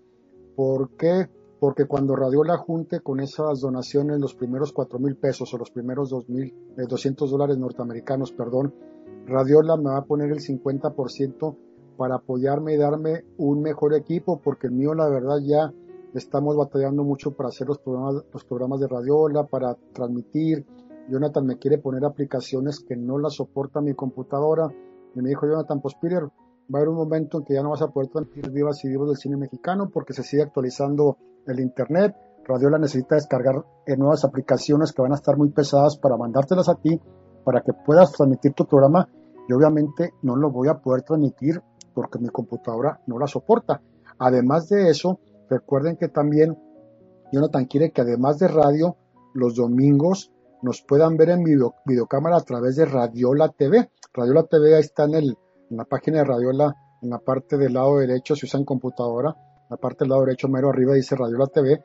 ¿Por 0.56 0.96
qué? 0.96 1.28
Porque 1.62 1.86
cuando 1.86 2.16
Radiola 2.16 2.58
junte 2.58 3.02
con 3.02 3.20
esas 3.20 3.62
donaciones 3.62 4.20
los 4.20 4.34
primeros 4.34 4.74
4 4.74 4.98
mil 4.98 5.16
pesos 5.16 5.54
o 5.54 5.60
los 5.60 5.70
primeros 5.70 6.10
2 6.10 6.28
mil, 6.28 6.56
200 6.76 7.30
eh, 7.30 7.32
dólares 7.32 7.60
norteamericanos, 7.60 8.32
perdón, 8.32 8.74
Radiola 9.28 9.78
me 9.78 9.92
va 9.92 9.98
a 9.98 10.06
poner 10.06 10.32
el 10.32 10.40
50% 10.40 11.56
para 11.98 12.16
apoyarme 12.16 12.74
y 12.74 12.78
darme 12.78 13.26
un 13.38 13.62
mejor 13.62 13.94
equipo, 13.94 14.42
porque 14.44 14.66
el 14.66 14.74
mío 14.74 14.96
la 14.96 15.08
verdad 15.08 15.38
ya 15.44 15.72
estamos 16.16 16.58
batallando 16.58 17.04
mucho 17.04 17.36
para 17.36 17.50
hacer 17.50 17.68
los 17.68 17.78
programas, 17.78 18.24
los 18.34 18.44
programas 18.44 18.80
de 18.80 18.88
Radiola, 18.88 19.46
para 19.46 19.76
transmitir. 19.94 20.66
Jonathan 21.12 21.46
me 21.46 21.60
quiere 21.60 21.78
poner 21.78 22.04
aplicaciones 22.06 22.80
que 22.80 22.96
no 22.96 23.20
las 23.20 23.36
soporta 23.36 23.82
mi 23.82 23.94
computadora. 23.94 24.74
Y 25.14 25.22
me 25.22 25.30
dijo 25.30 25.46
Jonathan, 25.46 25.80
pues 25.80 25.94
Peter, 26.02 26.24
va 26.24 26.32
a 26.74 26.78
haber 26.78 26.90
un 26.90 26.96
momento 26.96 27.38
en 27.38 27.46
que 27.46 27.54
ya 27.54 27.62
no 27.62 27.70
vas 27.70 27.84
a 27.84 27.90
poder 27.90 28.10
transmitir 28.10 28.50
vivas 28.50 28.84
y 28.84 28.90
vivos 28.90 29.10
del 29.10 29.18
cine 29.18 29.38
mexicano 29.38 29.92
porque 29.94 30.14
se 30.14 30.24
sigue 30.24 30.42
actualizando 30.42 31.20
el 31.48 31.60
internet. 31.60 32.16
Radiola 32.46 32.78
necesita 32.78 33.16
descargar 33.16 33.64
nuevas 33.98 34.24
aplicaciones 34.24 34.94
que 34.94 35.02
van 35.02 35.12
a 35.12 35.16
estar 35.16 35.38
muy 35.38 35.50
pesadas 35.50 35.98
para 35.98 36.18
mandártelas 36.18 36.70
a 36.70 36.76
ti 36.76 37.00
para 37.44 37.62
que 37.62 37.74
puedas 37.74 38.12
transmitir 38.12 38.54
tu 38.54 38.66
programa 38.66 39.08
y 39.48 39.54
obviamente 39.54 40.14
no 40.22 40.36
lo 40.36 40.52
voy 40.52 40.68
a 40.68 40.80
poder 40.80 41.02
transmitir 41.02 41.62
porque 41.94 42.20
mi 42.20 42.30
computadora 42.30 43.00
no 43.08 43.20
la 43.20 43.28
soporta. 43.28 43.82
Además 44.20 44.70
de 44.70 44.90
eso, 44.90 45.20
recuerden 45.50 45.98
que 45.98 46.08
también 46.08 46.58
Jonathan 47.32 47.66
quiere 47.66 47.92
que 47.92 48.02
además 48.02 48.40
de 48.40 48.48
radio, 48.48 48.96
los 49.34 49.56
domingos 49.56 50.32
nos 50.62 50.82
puedan 50.82 51.18
ver 51.18 51.30
en 51.30 51.44
video, 51.44 51.76
videocámara 51.86 52.38
a 52.38 52.42
través 52.42 52.76
de 52.76 52.86
Radiola 52.86 53.50
TV. 53.50 53.90
Radiola 54.14 54.44
TV 54.44 54.78
está 54.80 55.06
en, 55.06 55.16
el, 55.16 55.38
en 55.70 55.78
la 55.78 55.86
página 55.86 56.20
de 56.20 56.26
Radiola, 56.26 56.76
en 57.02 57.10
la 57.10 57.20
parte 57.20 57.58
del 57.58 57.74
lado 57.74 57.98
derecho, 57.98 58.36
si 58.36 58.46
usan 58.46 58.64
computadora, 58.64 59.36
la 59.72 59.78
parte 59.78 60.00
del 60.04 60.10
lado 60.10 60.26
derecho 60.26 60.50
mero 60.50 60.70
arriba 60.70 60.94
dice 60.94 61.16
Radiola 61.16 61.48
TV 61.48 61.82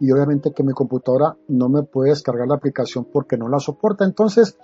y 0.00 0.10
obviamente 0.10 0.52
que 0.52 0.64
mi 0.64 0.72
computadora 0.72 1.36
no 1.46 1.68
me 1.68 1.84
puede 1.84 2.10
descargar 2.10 2.48
la 2.48 2.56
aplicación 2.56 3.04
porque 3.04 3.36
no 3.36 3.48
la 3.48 3.60
soporta. 3.60 4.04
Entonces, 4.04 4.58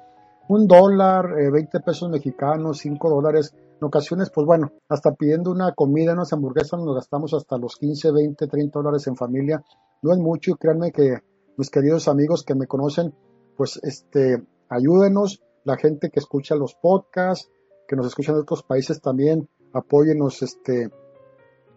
un 0.48 0.66
dólar, 0.66 1.32
20 1.32 1.76
eh, 1.76 1.80
pesos 1.80 2.10
mexicanos, 2.10 2.78
5 2.78 3.08
dólares, 3.08 3.54
en 3.54 3.86
ocasiones, 3.86 4.30
pues 4.30 4.46
bueno, 4.46 4.72
hasta 4.88 5.12
pidiendo 5.14 5.52
una 5.52 5.72
comida, 5.74 6.14
unas 6.14 6.32
hamburguesas, 6.32 6.80
nos 6.80 6.96
gastamos 6.96 7.34
hasta 7.34 7.56
los 7.56 7.76
15, 7.76 8.10
20, 8.10 8.46
30 8.48 8.78
dólares 8.80 9.06
en 9.06 9.14
familia. 9.14 9.62
No 10.02 10.12
es 10.12 10.18
mucho 10.18 10.50
y 10.50 10.54
créanme 10.54 10.90
que 10.90 11.18
mis 11.56 11.70
queridos 11.70 12.08
amigos 12.08 12.42
que 12.42 12.56
me 12.56 12.66
conocen, 12.66 13.14
pues 13.56 13.78
este, 13.84 14.42
ayúdenos, 14.68 15.40
la 15.62 15.76
gente 15.76 16.10
que 16.10 16.18
escucha 16.18 16.56
los 16.56 16.74
podcasts, 16.74 17.48
que 17.86 17.94
nos 17.94 18.06
escuchan 18.06 18.34
de 18.34 18.40
otros 18.40 18.64
países 18.64 19.00
también, 19.00 19.48
apóyenos 19.72 20.42
este, 20.42 20.90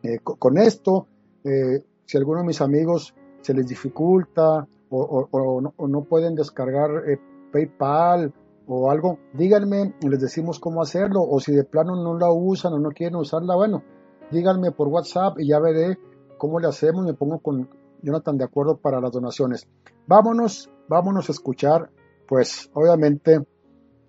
eh, 0.03 0.19
con 0.19 0.57
esto. 0.57 1.07
Eh, 1.43 1.83
si 2.05 2.17
alguno 2.17 2.41
de 2.41 2.47
mis 2.47 2.61
amigos 2.61 3.13
se 3.41 3.53
les 3.53 3.67
dificulta 3.67 4.67
o, 4.89 5.61
no, 5.87 6.03
pueden 6.03 6.35
descargar 6.35 6.89
eh, 7.07 7.19
PayPal 7.51 8.33
o 8.67 8.89
algo, 8.89 9.19
díganme, 9.33 9.93
les 10.01 10.19
decimos 10.19 10.59
cómo 10.59 10.81
hacerlo, 10.81 11.21
o 11.21 11.39
si 11.39 11.53
de 11.53 11.63
plano 11.63 11.95
no 11.95 12.17
la 12.17 12.31
usan 12.31 12.73
o 12.73 12.79
no 12.79 12.89
quieren 12.89 13.15
usarla, 13.15 13.55
bueno, 13.55 13.83
díganme 14.31 14.71
por 14.71 14.87
WhatsApp 14.87 15.39
y 15.39 15.49
ya 15.49 15.59
veré 15.59 15.97
cómo 16.37 16.59
le 16.59 16.67
hacemos, 16.67 17.05
me 17.05 17.13
pongo 17.13 17.39
con 17.39 17.69
Jonathan 18.01 18.37
de 18.37 18.45
acuerdo 18.45 18.77
para 18.77 18.99
las 18.99 19.11
donaciones. 19.11 19.67
Vámonos, 20.07 20.69
vámonos 20.87 21.29
a 21.29 21.31
escuchar, 21.31 21.91
pues 22.27 22.69
obviamente, 22.73 23.45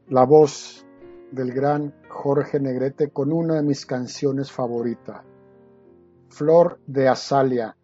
la 0.09 0.25
voz 0.25 0.85
del 1.31 1.53
gran 1.53 1.95
Jorge 2.09 2.61
Negrete 2.61 3.11
con 3.11 3.33
una 3.33 3.57
de 3.57 3.63
mis 3.63 3.87
canciones 3.87 4.51
favoritas, 4.51 5.23
Flor 6.31 6.81
de 6.87 7.09
Azalia. 7.09 7.77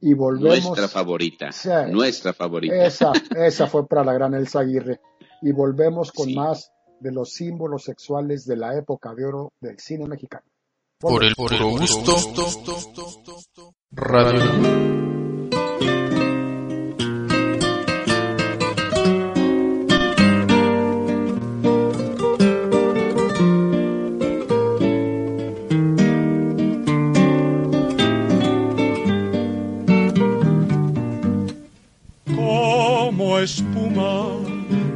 Y 0.00 0.14
volvemos. 0.14 0.64
Nuestra 0.64 0.88
favorita. 0.88 1.50
nuestra 1.88 2.32
favorita. 2.32 2.86
Esa, 2.86 3.12
esa 3.36 3.66
fue 3.66 3.86
para 3.86 4.02
la 4.02 4.14
gran 4.14 4.34
Elsa 4.34 4.60
Aguirre 4.60 5.00
y 5.42 5.52
volvemos 5.52 6.10
con 6.12 6.34
más 6.34 6.72
de 7.00 7.12
los 7.12 7.32
símbolos 7.32 7.84
sexuales 7.84 8.46
de 8.46 8.56
la 8.56 8.76
época 8.76 9.14
de 9.14 9.24
oro 9.24 9.52
del 9.60 9.78
cine 9.78 10.06
mexicano. 10.06 10.44
Por 10.98 11.24
el 11.24 11.34
puro 11.34 11.70
gusto, 11.70 12.14
Radio. 13.90 15.39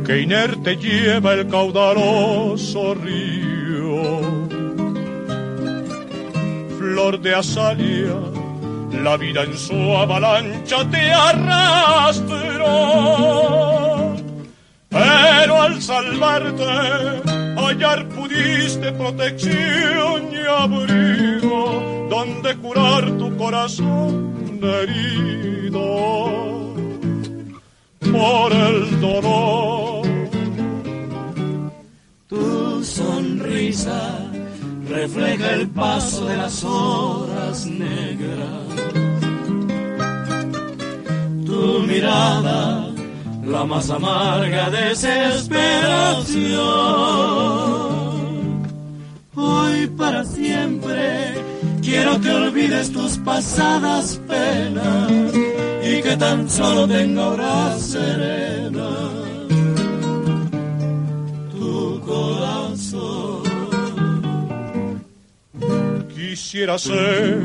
Que 0.04 0.20
inerte 0.20 0.76
lleva 0.76 1.32
el 1.32 1.48
caudaloso 1.48 2.94
río. 2.94 4.20
Flor 6.78 7.20
de 7.20 7.34
azalia, 7.34 8.14
la 9.02 9.16
vida 9.16 9.44
en 9.44 9.56
su 9.56 9.96
avalancha 9.96 10.86
te 10.90 11.10
arrastró. 11.10 12.44
Pero 14.90 15.62
al 15.62 15.80
salvarte, 15.80 17.22
hallar 17.56 18.06
pudiste 18.10 18.92
protección 18.92 20.30
y 20.32 20.46
abrigo, 20.46 22.08
donde 22.10 22.54
curar 22.56 23.10
tu 23.16 23.34
corazón 23.38 24.60
herido 24.62 26.53
por 28.14 28.52
el 28.52 29.00
dolor. 29.00 30.06
Tu 32.28 32.84
sonrisa 32.84 34.02
refleja 34.88 35.54
el 35.54 35.68
paso 35.70 36.26
de 36.26 36.36
las 36.36 36.62
horas 36.64 37.66
negras. 37.66 38.66
Tu 41.44 41.80
mirada, 41.88 42.88
la 43.44 43.64
más 43.64 43.90
amarga 43.90 44.70
desesperación. 44.70 46.64
Hoy 49.34 49.88
para 49.98 50.24
siempre 50.24 51.34
quiero 51.82 52.20
que 52.20 52.30
olvides 52.30 52.92
tus 52.92 53.18
pasadas 53.18 54.20
penas 54.28 55.53
y 55.84 56.02
que 56.02 56.16
tan 56.16 56.48
solo 56.48 56.88
tenga 56.88 57.28
hora 57.28 57.78
serena 57.78 58.90
tu 61.52 62.00
corazón. 62.00 63.42
Quisiera 66.14 66.78
ser 66.78 67.38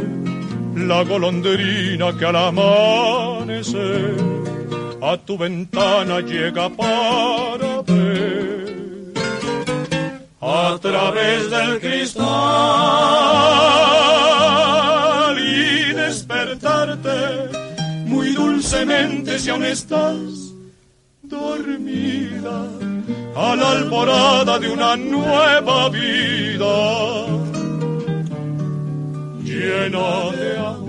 la 0.76 1.04
golondrina 1.04 2.18
que 2.18 2.26
al 2.26 2.36
amanecer 2.36 4.16
a 5.02 5.18
tu 5.18 5.38
ventana 5.38 6.22
llega 6.22 6.70
para 6.70 7.82
ver 7.82 9.14
a 10.42 10.78
través 10.82 11.50
del 11.50 11.80
cristal 11.80 12.26
y 15.38 15.94
despertarte 15.94 17.59
dulcemente 18.40 19.40
si 19.40 19.50
aún 19.50 19.66
estás 19.66 20.54
dormida 21.22 22.58
a 23.36 23.56
la 23.56 23.72
alborada 23.78 24.60
de 24.60 24.70
una 24.70 24.96
nueva 24.96 25.90
vida 25.90 26.76
llena 29.44 30.08
de 30.38 30.58
amor. 30.58 30.89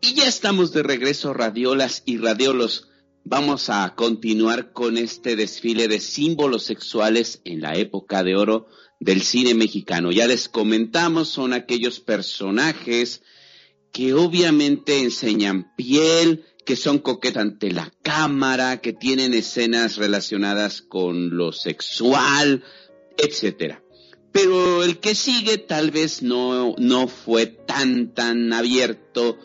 Y 0.00 0.14
ya 0.14 0.26
estamos 0.26 0.72
de 0.72 0.82
regreso, 0.82 1.34
radiolas 1.34 2.02
y 2.06 2.16
radiolos. 2.16 2.88
Vamos 3.24 3.68
a 3.68 3.94
continuar 3.94 4.72
con 4.72 4.96
este 4.96 5.36
desfile 5.36 5.86
de 5.88 6.00
símbolos 6.00 6.62
sexuales 6.64 7.42
en 7.44 7.60
la 7.60 7.74
época 7.74 8.22
de 8.24 8.36
oro 8.36 8.68
del 9.00 9.20
cine 9.22 9.54
mexicano. 9.54 10.12
Ya 10.12 10.26
les 10.26 10.48
comentamos, 10.48 11.28
son 11.28 11.52
aquellos 11.52 12.00
personajes 12.00 13.22
que 13.92 14.14
obviamente 14.14 15.02
enseñan 15.02 15.74
piel, 15.76 16.46
que 16.64 16.76
son 16.76 17.00
coquetas 17.00 17.42
ante 17.42 17.70
la 17.70 17.92
cámara, 18.02 18.80
que 18.80 18.94
tienen 18.94 19.34
escenas 19.34 19.96
relacionadas 19.96 20.80
con 20.80 21.36
lo 21.36 21.52
sexual, 21.52 22.64
etcétera. 23.18 23.82
Pero 24.32 24.82
el 24.82 24.98
que 24.98 25.14
sigue 25.14 25.58
tal 25.58 25.90
vez 25.90 26.22
no, 26.22 26.74
no 26.78 27.06
fue 27.06 27.46
tan, 27.46 28.14
tan 28.14 28.52
abierto, 28.52 29.38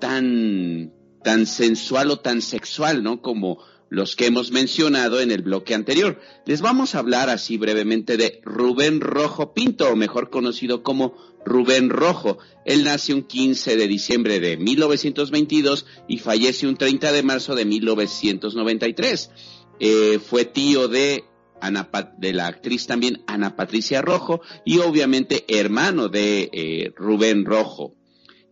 tan, 0.00 0.92
tan 1.22 1.46
sensual 1.46 2.10
o 2.10 2.20
tan 2.20 2.40
sexual, 2.40 3.02
¿no? 3.02 3.20
Como 3.20 3.58
los 3.92 4.16
que 4.16 4.24
hemos 4.24 4.52
mencionado 4.52 5.20
en 5.20 5.30
el 5.30 5.42
bloque 5.42 5.74
anterior. 5.74 6.18
Les 6.46 6.62
vamos 6.62 6.94
a 6.94 6.98
hablar 6.98 7.28
así 7.28 7.58
brevemente 7.58 8.16
de 8.16 8.40
Rubén 8.42 9.02
Rojo 9.02 9.52
Pinto, 9.52 9.90
o 9.90 9.96
mejor 9.96 10.30
conocido 10.30 10.82
como 10.82 11.14
Rubén 11.44 11.90
Rojo. 11.90 12.38
Él 12.64 12.84
nació 12.84 13.16
un 13.16 13.24
15 13.24 13.76
de 13.76 13.88
diciembre 13.88 14.40
de 14.40 14.56
1922 14.56 15.84
y 16.08 16.16
fallece 16.16 16.66
un 16.66 16.78
30 16.78 17.12
de 17.12 17.22
marzo 17.22 17.54
de 17.54 17.66
1993. 17.66 19.30
Eh, 19.78 20.18
fue 20.24 20.46
tío 20.46 20.88
de, 20.88 21.24
Ana, 21.62 21.88
de 22.18 22.32
la 22.32 22.48
actriz 22.48 22.86
también 22.86 23.22
Ana 23.26 23.56
Patricia 23.56 24.02
Rojo 24.02 24.42
y 24.64 24.78
obviamente 24.78 25.44
hermano 25.48 26.08
de 26.08 26.50
eh, 26.52 26.92
Rubén 26.96 27.44
Rojo. 27.44 27.94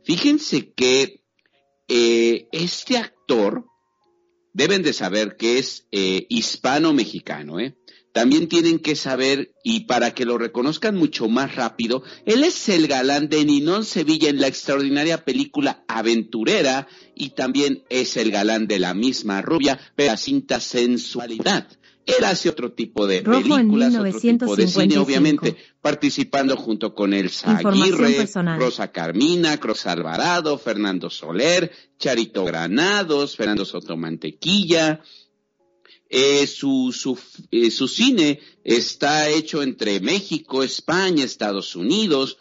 Fíjense 0.05 0.73
que 0.73 1.23
eh, 1.89 2.49
este 2.53 2.97
actor, 2.97 3.67
deben 4.53 4.83
de 4.83 4.93
saber 4.93 5.37
que 5.37 5.59
es 5.59 5.87
eh, 5.93 6.27
hispano-mexicano, 6.29 7.61
¿eh? 7.61 7.77
También 8.13 8.49
tienen 8.49 8.81
que 8.81 8.97
saber, 8.97 9.53
y 9.63 9.85
para 9.85 10.15
que 10.15 10.25
lo 10.25 10.37
reconozcan 10.37 10.97
mucho 10.97 11.29
más 11.29 11.55
rápido, 11.55 12.03
él 12.27 12.43
es 12.43 12.69
el 12.69 12.89
galán 12.89 13.29
de 13.29 13.45
Ninón 13.45 13.85
Sevilla 13.85 14.29
en 14.29 14.41
la 14.41 14.49
extraordinaria 14.49 15.25
película 15.25 15.85
Aventurera 15.87 16.89
y 17.15 17.31
también 17.31 17.85
es 17.89 18.17
el 18.17 18.33
galán 18.33 18.67
de 18.67 18.81
la 18.81 18.95
misma 18.95 19.43
rubia, 19.43 19.79
pero 19.95 20.17
cinta 20.17 20.59
sensualidad. 20.59 21.69
Él 22.19 22.25
hace 22.25 22.49
otro 22.49 22.73
tipo 22.73 23.07
de 23.07 23.21
Rojo 23.23 23.41
películas, 23.43 23.95
otro 23.95 24.21
tipo 24.21 24.57
de 24.57 24.69
cine, 24.69 24.87
1955. 24.87 25.03
obviamente, 25.03 25.57
participando 25.81 26.57
junto 26.57 26.95
con 26.95 27.13
Elsa 27.15 27.59
Aguirre, 27.59 28.13
personal. 28.15 28.59
Rosa 28.61 28.91
Carmina, 28.93 29.59
Cruz 29.59 29.87
Alvarado, 29.87 30.59
Fernando 30.59 31.11
Soler, 31.11 31.71
Charito 31.99 32.45
Granados, 32.45 33.37
Fernando 33.37 33.65
Sotomantequilla. 33.65 35.01
Eh, 36.13 36.47
su, 36.49 36.93
su, 36.93 37.17
eh, 37.53 37.71
su 37.71 37.87
cine 37.87 38.41
está 38.65 39.29
hecho 39.29 39.63
entre 39.63 40.01
México, 40.01 40.65
España, 40.65 41.25
Estados 41.25 41.77
Unidos, 41.77 42.37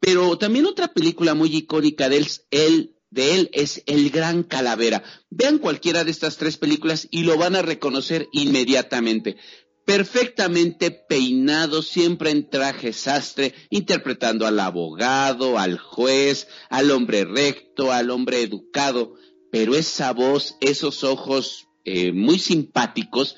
pero 0.00 0.38
también 0.38 0.64
otra 0.64 0.88
película 0.88 1.34
muy 1.34 1.54
icónica 1.54 2.08
de 2.08 2.16
él, 2.16 2.26
él- 2.50 2.96
de 3.10 3.34
él 3.34 3.50
es 3.52 3.82
El 3.86 4.10
Gran 4.10 4.42
Calavera. 4.42 5.02
Vean 5.30 5.58
cualquiera 5.58 6.04
de 6.04 6.10
estas 6.10 6.36
tres 6.36 6.56
películas 6.56 7.08
y 7.10 7.24
lo 7.24 7.36
van 7.36 7.56
a 7.56 7.62
reconocer 7.62 8.28
inmediatamente. 8.32 9.36
Perfectamente 9.84 10.90
peinado, 10.90 11.82
siempre 11.82 12.30
en 12.30 12.48
traje 12.48 12.92
sastre, 12.92 13.54
interpretando 13.70 14.46
al 14.46 14.60
abogado, 14.60 15.58
al 15.58 15.78
juez, 15.78 16.46
al 16.68 16.90
hombre 16.92 17.24
recto, 17.24 17.90
al 17.90 18.10
hombre 18.10 18.42
educado, 18.42 19.14
pero 19.50 19.74
esa 19.74 20.12
voz, 20.12 20.56
esos 20.60 21.02
ojos 21.02 21.66
eh, 21.84 22.12
muy 22.12 22.38
simpáticos, 22.38 23.36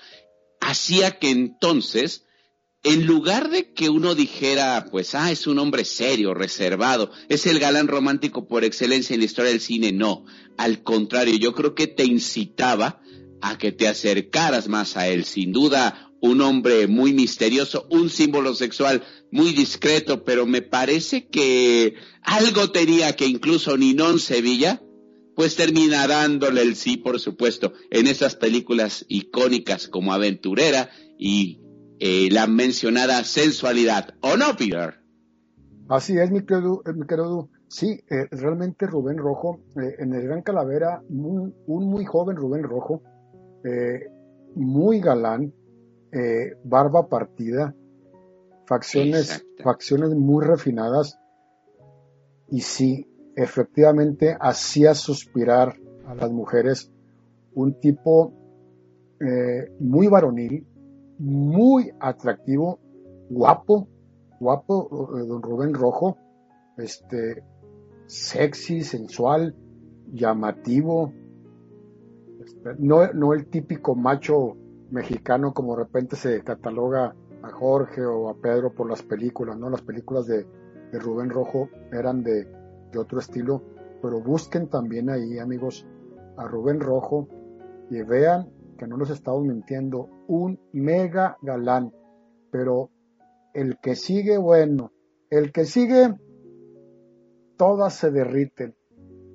hacía 0.60 1.18
que 1.18 1.30
entonces 1.30 2.26
en 2.84 3.06
lugar 3.06 3.48
de 3.48 3.72
que 3.72 3.88
uno 3.88 4.14
dijera, 4.14 4.88
pues, 4.90 5.14
ah, 5.14 5.30
es 5.30 5.46
un 5.46 5.58
hombre 5.58 5.84
serio, 5.84 6.34
reservado, 6.34 7.10
es 7.28 7.46
el 7.46 7.60
galán 7.60 7.86
romántico 7.86 8.48
por 8.48 8.64
excelencia 8.64 9.14
en 9.14 9.20
la 9.20 9.26
historia 9.26 9.52
del 9.52 9.60
cine, 9.60 9.92
no. 9.92 10.24
Al 10.56 10.82
contrario, 10.82 11.36
yo 11.36 11.54
creo 11.54 11.74
que 11.74 11.86
te 11.86 12.04
incitaba 12.04 13.00
a 13.40 13.56
que 13.56 13.70
te 13.70 13.86
acercaras 13.86 14.68
más 14.68 14.96
a 14.96 15.06
él. 15.06 15.24
Sin 15.24 15.52
duda, 15.52 16.12
un 16.20 16.40
hombre 16.40 16.88
muy 16.88 17.12
misterioso, 17.12 17.86
un 17.88 18.10
símbolo 18.10 18.54
sexual 18.54 19.04
muy 19.30 19.52
discreto, 19.52 20.24
pero 20.24 20.46
me 20.46 20.62
parece 20.62 21.28
que 21.28 21.94
algo 22.22 22.70
tenía 22.70 23.14
que 23.14 23.26
incluso 23.26 23.76
Ninón 23.76 24.18
Sevilla, 24.18 24.82
pues 25.36 25.54
termina 25.54 26.06
dándole 26.06 26.62
el 26.62 26.74
sí, 26.74 26.96
por 26.96 27.20
supuesto, 27.20 27.74
en 27.90 28.06
esas 28.08 28.34
películas 28.36 29.04
icónicas 29.08 29.88
como 29.88 30.12
Aventurera 30.12 30.90
y 31.18 31.58
eh, 32.04 32.28
la 32.32 32.48
mencionada 32.48 33.22
sensualidad. 33.22 34.14
¿O 34.22 34.36
no, 34.36 34.56
Peter? 34.58 34.94
Así 35.88 36.18
es, 36.18 36.32
mi 36.32 36.44
querido, 36.44 36.82
eh, 36.84 36.92
mi 36.92 37.06
querido. 37.06 37.48
Sí, 37.68 38.00
eh, 38.10 38.26
realmente 38.32 38.86
Rubén 38.86 39.18
Rojo, 39.18 39.60
eh, 39.76 39.94
en 40.00 40.12
el 40.12 40.24
Gran 40.24 40.42
Calavera, 40.42 41.00
un 41.08 41.54
muy 41.66 42.04
joven 42.04 42.36
Rubén 42.36 42.64
Rojo, 42.64 43.02
muy 44.56 44.98
galán, 44.98 45.54
barba 46.64 47.08
partida, 47.08 47.74
facciones, 48.66 49.30
Exacto. 49.30 49.62
facciones 49.62 50.10
muy 50.10 50.44
refinadas, 50.44 51.18
y 52.50 52.60
sí, 52.60 53.08
efectivamente 53.36 54.36
hacía 54.40 54.94
suspirar 54.94 55.76
a 56.06 56.14
las 56.16 56.30
mujeres 56.32 56.90
un 57.54 57.78
tipo 57.80 58.34
eh, 59.20 59.70
muy 59.78 60.08
varonil, 60.08 60.66
muy 61.22 61.92
atractivo, 62.00 62.80
guapo, 63.30 63.86
guapo, 64.40 65.16
eh, 65.16 65.24
don 65.24 65.40
Rubén 65.40 65.72
Rojo, 65.72 66.16
este, 66.76 67.44
sexy, 68.06 68.82
sensual, 68.82 69.54
llamativo, 70.12 71.12
este, 72.44 72.70
no, 72.80 73.06
no 73.12 73.34
el 73.34 73.46
típico 73.46 73.94
macho 73.94 74.56
mexicano 74.90 75.54
como 75.54 75.76
de 75.76 75.84
repente 75.84 76.16
se 76.16 76.42
cataloga 76.42 77.14
a 77.42 77.50
Jorge 77.50 78.04
o 78.04 78.28
a 78.28 78.34
Pedro 78.34 78.74
por 78.74 78.90
las 78.90 79.02
películas, 79.02 79.56
¿no? 79.56 79.70
Las 79.70 79.82
películas 79.82 80.26
de, 80.26 80.44
de 80.90 80.98
Rubén 80.98 81.30
Rojo 81.30 81.68
eran 81.92 82.24
de, 82.24 82.48
de 82.90 82.98
otro 82.98 83.20
estilo, 83.20 83.62
pero 84.02 84.20
busquen 84.20 84.66
también 84.68 85.08
ahí, 85.08 85.38
amigos, 85.38 85.86
a 86.36 86.48
Rubén 86.48 86.80
Rojo 86.80 87.28
y 87.90 88.02
vean 88.02 88.48
que 88.78 88.86
no 88.86 88.96
les 88.96 89.10
estamos 89.10 89.42
mintiendo, 89.42 90.08
un 90.28 90.60
mega 90.72 91.36
galán, 91.42 91.92
pero 92.50 92.90
el 93.54 93.78
que 93.78 93.96
sigue, 93.96 94.38
bueno, 94.38 94.92
el 95.30 95.52
que 95.52 95.64
sigue, 95.64 96.14
todas 97.56 97.94
se 97.94 98.10
derriten, 98.10 98.74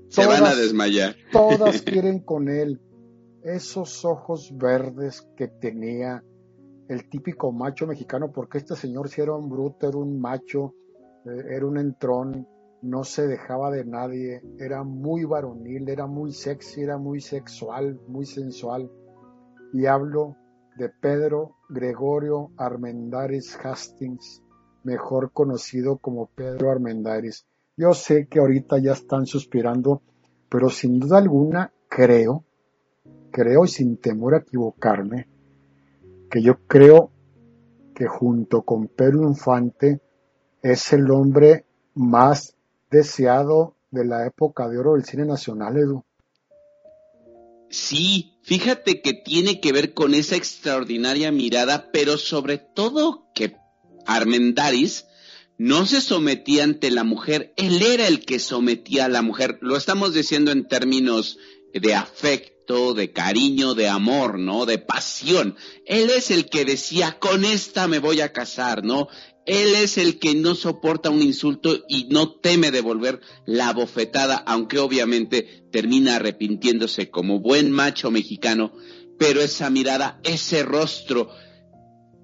Se 0.09 0.25
van 0.25 0.45
a 0.45 0.55
desmayar. 0.55 1.15
todas 1.31 1.81
quieren 1.81 2.19
con 2.19 2.49
él. 2.49 2.81
Esos 3.43 4.03
ojos 4.03 4.51
verdes 4.57 5.25
que 5.35 5.47
tenía 5.47 6.23
el 6.89 7.09
típico 7.09 7.51
macho 7.51 7.87
mexicano, 7.87 8.31
porque 8.31 8.57
este 8.57 8.75
señor 8.75 9.09
sí 9.09 9.21
era 9.21 9.33
un 9.33 9.49
bruto, 9.49 9.87
era 9.87 9.97
un 9.97 10.19
macho, 10.19 10.73
eh, 11.25 11.55
era 11.55 11.65
un 11.65 11.77
entrón, 11.77 12.47
no 12.81 13.03
se 13.03 13.27
dejaba 13.27 13.71
de 13.71 13.85
nadie, 13.85 14.41
era 14.59 14.83
muy 14.83 15.25
varonil, 15.25 15.89
era 15.89 16.07
muy 16.07 16.31
sexy, 16.31 16.81
era 16.81 16.97
muy 16.97 17.21
sexual, 17.21 17.99
muy 18.07 18.25
sensual. 18.25 18.91
Y 19.73 19.85
hablo 19.85 20.35
de 20.77 20.89
Pedro 20.89 21.55
Gregorio 21.69 22.51
Armendáriz 22.57 23.57
Hastings, 23.63 24.41
mejor 24.83 25.31
conocido 25.31 25.97
como 25.97 26.27
Pedro 26.27 26.71
Armendáriz. 26.71 27.45
Yo 27.75 27.93
sé 27.93 28.27
que 28.27 28.39
ahorita 28.39 28.79
ya 28.79 28.93
están 28.93 29.25
suspirando, 29.25 30.01
pero 30.49 30.69
sin 30.69 30.99
duda 30.99 31.17
alguna 31.17 31.71
creo, 31.89 32.43
creo 33.31 33.65
y 33.65 33.67
sin 33.67 33.97
temor 33.97 34.35
a 34.35 34.39
equivocarme, 34.39 35.27
que 36.29 36.41
yo 36.41 36.55
creo 36.67 37.11
que 37.93 38.07
junto 38.07 38.61
con 38.61 38.87
Pedro 38.87 39.27
Infante 39.27 40.01
es 40.61 40.93
el 40.93 41.09
hombre 41.11 41.65
más 41.95 42.55
deseado 42.89 43.75
de 43.91 44.05
la 44.05 44.25
época 44.25 44.67
de 44.69 44.77
oro 44.77 44.93
del 44.93 45.03
cine 45.03 45.25
nacional, 45.25 45.77
Edu. 45.77 46.03
Sí, 47.69 48.39
fíjate 48.43 49.01
que 49.01 49.13
tiene 49.13 49.59
que 49.59 49.71
ver 49.71 49.93
con 49.93 50.13
esa 50.13 50.35
extraordinaria 50.35 51.31
mirada, 51.31 51.89
pero 51.91 52.17
sobre 52.17 52.57
todo 52.57 53.29
que 53.33 53.55
Armendaris 54.05 55.05
no 55.57 55.85
se 55.85 56.01
sometía 56.01 56.63
ante 56.63 56.91
la 56.91 57.03
mujer, 57.03 57.53
él 57.57 57.81
era 57.81 58.07
el 58.07 58.25
que 58.25 58.39
sometía 58.39 59.05
a 59.05 59.09
la 59.09 59.21
mujer. 59.21 59.57
Lo 59.61 59.75
estamos 59.75 60.13
diciendo 60.13 60.51
en 60.51 60.67
términos 60.67 61.37
de 61.73 61.95
afecto, 61.95 62.93
de 62.93 63.11
cariño, 63.11 63.73
de 63.73 63.87
amor, 63.87 64.39
¿no? 64.39 64.65
De 64.65 64.77
pasión. 64.77 65.55
Él 65.85 66.09
es 66.09 66.31
el 66.31 66.49
que 66.49 66.63
decía, 66.63 67.17
con 67.19 67.43
esta 67.43 67.87
me 67.87 67.99
voy 67.99 68.21
a 68.21 68.33
casar, 68.33 68.83
¿no? 68.83 69.07
Él 69.47 69.75
es 69.75 69.97
el 69.97 70.19
que 70.19 70.35
no 70.35 70.55
soporta 70.55 71.09
un 71.09 71.21
insulto 71.21 71.79
y 71.87 72.07
no 72.09 72.33
teme 72.33 72.69
devolver 72.69 73.21
la 73.45 73.71
bofetada, 73.71 74.35
aunque 74.35 74.77
obviamente 74.77 75.65
termina 75.71 76.17
arrepintiéndose 76.17 77.09
como 77.09 77.39
buen 77.39 77.71
macho 77.71 78.11
mexicano, 78.11 78.73
pero 79.17 79.39
esa 79.41 79.69
mirada, 79.69 80.19
ese 80.25 80.63
rostro, 80.63 81.29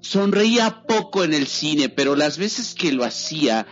sonreía 0.01 0.83
poco 0.85 1.23
en 1.23 1.33
el 1.33 1.47
cine, 1.47 1.87
pero 1.87 2.17
las 2.17 2.37
veces 2.37 2.75
que 2.75 2.91
lo 2.91 3.05
hacía, 3.05 3.67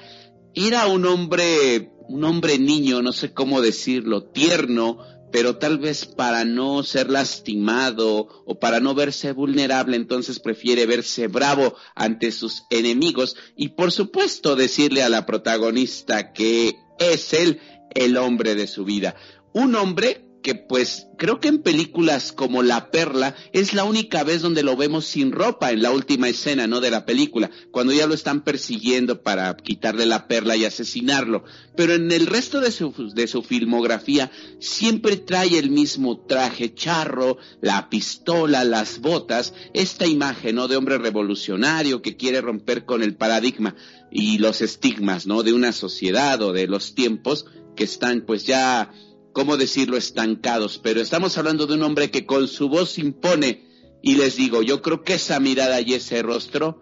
era 0.55 0.87
un 0.87 1.05
hombre, 1.05 1.91
un 2.07 2.23
hombre 2.23 2.57
niño, 2.57 3.01
no 3.01 3.11
sé 3.11 3.33
cómo 3.33 3.61
decirlo, 3.61 4.23
tierno, 4.23 4.99
pero 5.31 5.57
tal 5.57 5.77
vez 5.77 6.05
para 6.05 6.45
no 6.45 6.83
ser 6.83 7.09
lastimado 7.09 8.27
o 8.45 8.59
para 8.59 8.79
no 8.79 8.93
verse 8.93 9.31
vulnerable, 9.31 9.95
entonces 9.95 10.39
prefiere 10.39 10.85
verse 10.85 11.27
bravo 11.27 11.75
ante 11.95 12.31
sus 12.31 12.63
enemigos 12.69 13.35
y 13.55 13.69
por 13.69 13.91
supuesto 13.91 14.55
decirle 14.55 15.03
a 15.03 15.09
la 15.09 15.25
protagonista 15.25 16.33
que 16.33 16.75
es 16.99 17.33
él 17.33 17.59
el 17.93 18.17
hombre 18.17 18.55
de 18.55 18.67
su 18.67 18.85
vida. 18.85 19.15
Un 19.53 19.75
hombre 19.75 20.30
que 20.41 20.55
pues 20.55 21.07
creo 21.17 21.39
que 21.39 21.47
en 21.47 21.61
películas 21.61 22.31
como 22.31 22.63
La 22.63 22.89
Perla 22.89 23.35
es 23.53 23.73
la 23.73 23.83
única 23.83 24.23
vez 24.23 24.41
donde 24.41 24.63
lo 24.63 24.75
vemos 24.75 25.05
sin 25.05 25.31
ropa 25.31 25.71
en 25.71 25.81
la 25.81 25.91
última 25.91 26.27
escena, 26.29 26.67
¿no? 26.67 26.81
De 26.81 26.91
la 26.91 27.05
película, 27.05 27.51
cuando 27.71 27.93
ya 27.93 28.07
lo 28.07 28.13
están 28.13 28.43
persiguiendo 28.43 29.21
para 29.21 29.55
quitarle 29.55 30.05
la 30.05 30.27
perla 30.27 30.55
y 30.55 30.65
asesinarlo. 30.65 31.43
Pero 31.75 31.93
en 31.93 32.11
el 32.11 32.27
resto 32.27 32.59
de 32.59 32.71
su, 32.71 33.11
de 33.13 33.27
su 33.27 33.43
filmografía 33.43 34.31
siempre 34.59 35.17
trae 35.17 35.57
el 35.57 35.69
mismo 35.69 36.25
traje 36.25 36.73
charro, 36.73 37.37
la 37.61 37.89
pistola, 37.89 38.63
las 38.63 38.99
botas, 38.99 39.53
esta 39.73 40.07
imagen, 40.07 40.55
¿no? 40.55 40.67
De 40.67 40.75
hombre 40.75 40.97
revolucionario 40.97 42.01
que 42.01 42.17
quiere 42.17 42.41
romper 42.41 42.85
con 42.85 43.03
el 43.03 43.15
paradigma 43.15 43.75
y 44.11 44.39
los 44.39 44.61
estigmas, 44.61 45.27
¿no? 45.27 45.43
De 45.43 45.53
una 45.53 45.71
sociedad 45.71 46.41
o 46.41 46.51
de 46.51 46.67
los 46.67 46.95
tiempos 46.95 47.45
que 47.75 47.83
están 47.83 48.21
pues 48.21 48.45
ya 48.45 48.91
¿cómo 49.33 49.57
decirlo?, 49.57 49.97
estancados, 49.97 50.79
pero 50.79 51.01
estamos 51.01 51.37
hablando 51.37 51.67
de 51.67 51.75
un 51.75 51.83
hombre 51.83 52.11
que 52.11 52.25
con 52.25 52.47
su 52.47 52.69
voz 52.69 52.97
impone, 52.97 53.63
y 54.01 54.15
les 54.15 54.35
digo, 54.35 54.61
yo 54.61 54.81
creo 54.81 55.03
que 55.03 55.13
esa 55.13 55.39
mirada 55.39 55.79
y 55.81 55.93
ese 55.93 56.21
rostro, 56.23 56.81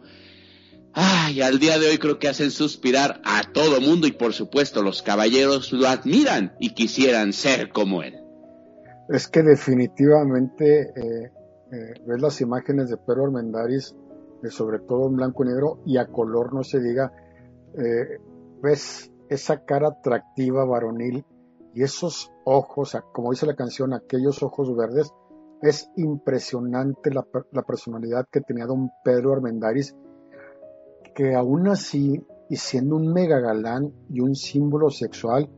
ay, 0.93 1.41
al 1.41 1.59
día 1.59 1.77
de 1.77 1.89
hoy 1.89 1.97
creo 1.97 2.17
que 2.17 2.29
hacen 2.29 2.51
suspirar 2.51 3.21
a 3.25 3.51
todo 3.51 3.81
mundo 3.81 4.07
y 4.07 4.11
por 4.11 4.33
supuesto 4.33 4.81
los 4.81 5.01
caballeros 5.01 5.71
lo 5.71 5.87
admiran 5.87 6.55
y 6.59 6.73
quisieran 6.73 7.33
ser 7.33 7.69
como 7.69 8.03
él. 8.03 8.15
Es 9.09 9.27
que 9.27 9.43
definitivamente 9.43 10.81
eh, 10.81 11.31
eh, 11.71 11.93
ves 12.05 12.21
las 12.21 12.41
imágenes 12.41 12.89
de 12.89 12.97
Pedro 12.97 13.25
Armendáriz, 13.25 13.95
eh, 14.43 14.49
sobre 14.49 14.79
todo 14.79 15.07
en 15.07 15.15
blanco 15.15 15.43
y 15.43 15.47
negro 15.47 15.81
y 15.85 15.97
a 15.97 16.07
color, 16.07 16.53
no 16.53 16.63
se 16.63 16.79
diga, 16.79 17.11
ves 18.61 19.11
esa 19.29 19.63
cara 19.63 19.89
atractiva, 19.89 20.65
varonil, 20.65 21.23
y 21.79 21.83
esos 21.83 22.29
ojos, 22.43 22.97
como 23.13 23.31
dice 23.31 23.45
la 23.45 23.55
canción, 23.55 23.93
aquellos 23.93 24.43
ojos 24.43 24.75
verdes, 24.75 25.13
es 25.61 25.89
impresionante 25.95 27.09
la, 27.09 27.23
personalidad 27.63 28.27
que 28.29 28.41
tenía 28.41 28.65
don 28.65 28.91
Pedro 29.01 29.31
Armendáriz, 29.31 29.95
que 31.15 31.35
aún 31.35 31.69
así, 31.69 32.21
y 32.49 32.57
siendo 32.57 32.97
un 32.97 33.13
mega 33.13 33.39
galán 33.39 33.93
y 34.09 34.19
un 34.19 34.35
símbolo 34.35 34.89
sexual, 34.89 35.49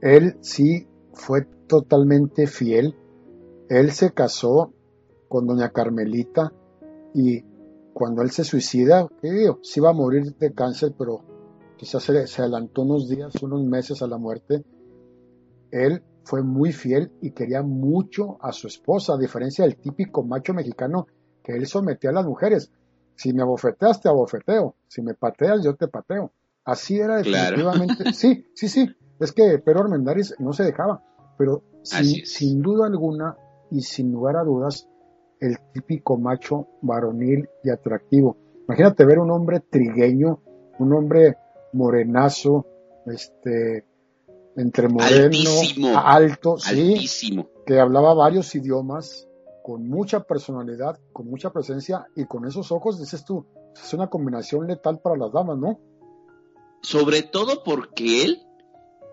él 0.00 0.36
sí 0.40 0.86
fue 1.14 1.48
totalmente 1.66 2.46
fiel. 2.46 2.94
Él 3.68 3.90
se 3.90 4.12
casó 4.12 4.72
con 5.28 5.48
doña 5.48 5.70
Carmelita 5.70 6.52
y 7.12 7.42
cuando 7.92 8.22
él 8.22 8.30
se 8.30 8.44
suicida, 8.44 9.08
que 9.20 9.50
sí 9.62 9.80
iba 9.80 9.90
a 9.90 9.94
morir 9.94 10.32
de 10.36 10.54
cáncer, 10.54 10.94
pero 10.96 11.24
quizás 11.76 12.04
se 12.04 12.40
adelantó 12.40 12.82
unos 12.82 13.08
días, 13.08 13.34
unos 13.42 13.64
meses 13.64 14.00
a 14.00 14.06
la 14.06 14.16
muerte, 14.16 14.64
él 15.70 16.02
fue 16.24 16.42
muy 16.42 16.72
fiel 16.72 17.12
y 17.20 17.32
quería 17.32 17.62
mucho 17.62 18.38
a 18.40 18.52
su 18.52 18.66
esposa, 18.66 19.14
a 19.14 19.18
diferencia 19.18 19.64
del 19.64 19.76
típico 19.76 20.22
macho 20.22 20.54
mexicano 20.54 21.06
que 21.42 21.52
él 21.52 21.66
sometía 21.66 22.10
a 22.10 22.14
las 22.14 22.26
mujeres. 22.26 22.70
Si 23.16 23.32
me 23.32 23.42
abofeteas, 23.42 24.00
te 24.00 24.08
abofeteo. 24.08 24.76
Si 24.86 25.02
me 25.02 25.14
pateas, 25.14 25.62
yo 25.64 25.74
te 25.74 25.88
pateo. 25.88 26.32
Así 26.64 26.98
era 26.98 27.16
definitivamente. 27.16 28.04
Sí, 28.12 28.46
sí, 28.54 28.68
sí. 28.68 28.88
Es 29.18 29.32
que 29.32 29.58
Pedro 29.58 29.80
Armendáriz 29.80 30.34
no 30.38 30.52
se 30.52 30.64
dejaba. 30.64 31.02
Pero 31.36 31.62
sin, 31.82 32.62
duda 32.62 32.86
alguna 32.86 33.36
y 33.70 33.80
sin 33.82 34.12
lugar 34.12 34.36
a 34.36 34.44
dudas, 34.44 34.88
el 35.40 35.58
típico 35.72 36.16
macho 36.18 36.68
varonil 36.82 37.48
y 37.64 37.70
atractivo. 37.70 38.36
Imagínate 38.66 39.04
ver 39.04 39.18
un 39.18 39.30
hombre 39.30 39.60
trigueño, 39.60 40.40
un 40.78 40.92
hombre 40.92 41.36
morenazo, 41.72 42.66
este, 43.06 43.84
entre 44.60 44.88
moreno, 44.88 45.50
alto, 45.98 46.58
sí, 46.58 47.44
que 47.66 47.78
hablaba 47.78 48.14
varios 48.14 48.54
idiomas, 48.54 49.26
con 49.62 49.88
mucha 49.88 50.20
personalidad, 50.20 50.98
con 51.12 51.28
mucha 51.28 51.50
presencia 51.52 52.06
y 52.16 52.24
con 52.26 52.46
esos 52.46 52.72
ojos, 52.72 52.98
dices 52.98 53.24
tú, 53.24 53.46
es 53.74 53.92
una 53.94 54.08
combinación 54.08 54.66
letal 54.66 55.00
para 55.00 55.16
las 55.16 55.32
damas, 55.32 55.58
¿no? 55.58 55.80
Sobre 56.82 57.22
todo 57.22 57.62
porque 57.62 58.24
él 58.24 58.42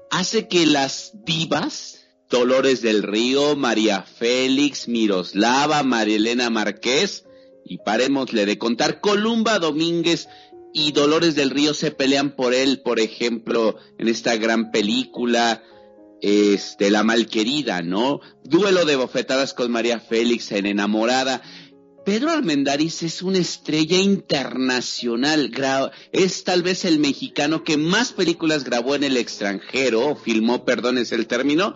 hace 0.10 0.48
que 0.48 0.66
las 0.66 1.12
divas, 1.26 2.08
Dolores 2.30 2.82
del 2.82 3.04
Río, 3.04 3.56
María 3.56 4.02
Félix, 4.02 4.88
Miroslava, 4.88 5.84
María 5.84 6.18
Elena 6.18 6.50
Marqués, 6.50 7.26
y 7.64 7.80
parémosle 7.80 8.46
de 8.46 8.58
contar, 8.58 9.02
Columba 9.02 9.60
Domínguez, 9.60 10.30
y 10.74 10.92
Dolores 10.92 11.36
del 11.36 11.50
Río 11.50 11.74
se 11.74 11.92
pelean 11.92 12.36
por 12.36 12.54
él, 12.54 12.82
por 12.82 13.00
ejemplo, 13.00 13.78
en 13.98 14.08
esta 14.08 14.36
gran 14.38 14.72
película, 14.72 15.64
este, 16.22 16.90
La 16.92 17.04
Malquerida, 17.04 17.82
¿no? 17.82 18.22
Duelo 18.44 18.86
de 18.86 18.96
bofetadas 18.96 19.54
con 19.54 19.72
María 19.72 20.00
Félix 20.00 20.52
en 20.52 20.66
Enamorada. 20.66 21.42
Pedro 22.06 22.32
Armendáriz 22.32 23.04
es 23.04 23.22
una 23.22 23.40
estrella 23.40 23.98
internacional, 23.98 25.52
es 26.14 26.44
tal 26.46 26.64
vez 26.64 26.86
el 26.86 27.00
mexicano 27.00 27.66
que 27.66 27.76
más 27.76 28.14
películas 28.14 28.64
grabó 28.64 28.96
en 28.96 29.04
el 29.04 29.18
extranjero, 29.18 30.16
filmó, 30.16 30.64
perdón 30.64 30.98
es 30.98 31.12
el 31.12 31.28
término, 31.28 31.76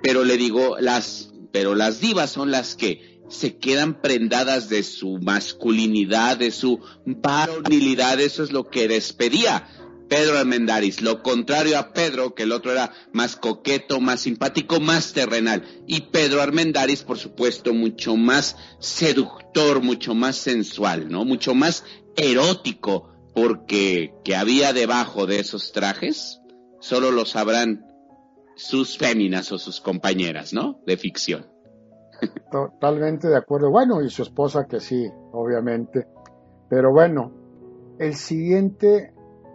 pero 0.00 0.24
le 0.24 0.36
digo, 0.36 0.76
las, 0.78 1.32
pero 1.50 1.74
las 1.74 2.00
divas 2.00 2.30
son 2.30 2.52
las 2.52 2.76
que 2.76 3.11
se 3.32 3.56
quedan 3.56 4.00
prendadas 4.00 4.68
de 4.68 4.82
su 4.82 5.18
masculinidad, 5.18 6.36
de 6.36 6.50
su 6.50 6.80
varonilidad, 7.06 8.20
eso 8.20 8.42
es 8.42 8.52
lo 8.52 8.68
que 8.68 8.88
despedía 8.88 9.66
Pedro 10.12 10.38
Armendáriz, 10.38 11.00
lo 11.00 11.22
contrario 11.22 11.78
a 11.78 11.94
Pedro, 11.94 12.34
que 12.34 12.42
el 12.42 12.52
otro 12.52 12.70
era 12.70 12.92
más 13.12 13.34
coqueto, 13.34 13.98
más 13.98 14.20
simpático, 14.20 14.78
más 14.78 15.14
terrenal, 15.14 15.64
y 15.86 16.02
Pedro 16.02 16.42
Armendáriz, 16.42 17.02
por 17.02 17.18
supuesto, 17.18 17.72
mucho 17.72 18.14
más 18.16 18.56
seductor, 18.78 19.80
mucho 19.80 20.14
más 20.14 20.36
sensual, 20.36 21.08
¿no? 21.08 21.24
Mucho 21.24 21.54
más 21.54 21.84
erótico, 22.14 23.08
porque 23.34 24.12
que 24.22 24.36
había 24.36 24.74
debajo 24.74 25.24
de 25.24 25.40
esos 25.40 25.72
trajes, 25.72 26.40
solo 26.78 27.10
lo 27.10 27.24
sabrán 27.24 27.86
sus 28.54 28.98
féminas 28.98 29.50
o 29.50 29.58
sus 29.58 29.80
compañeras, 29.80 30.52
¿no? 30.52 30.82
De 30.86 30.98
ficción. 30.98 31.51
Totalmente 32.50 33.28
de 33.28 33.36
acuerdo. 33.36 33.70
Bueno, 33.70 34.02
y 34.02 34.10
su 34.10 34.22
esposa 34.22 34.66
que 34.66 34.80
sí, 34.80 35.10
obviamente. 35.32 36.06
Pero 36.68 36.92
bueno, 36.92 37.32
el 37.98 38.14
siguiente 38.14 39.14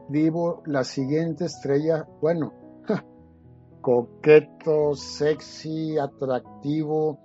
divo, 0.09 0.63
la 0.65 0.83
siguiente 0.83 1.45
estrella, 1.45 2.07
bueno, 2.21 2.53
coqueto, 3.81 4.93
sexy, 4.95 5.97
atractivo, 5.97 7.19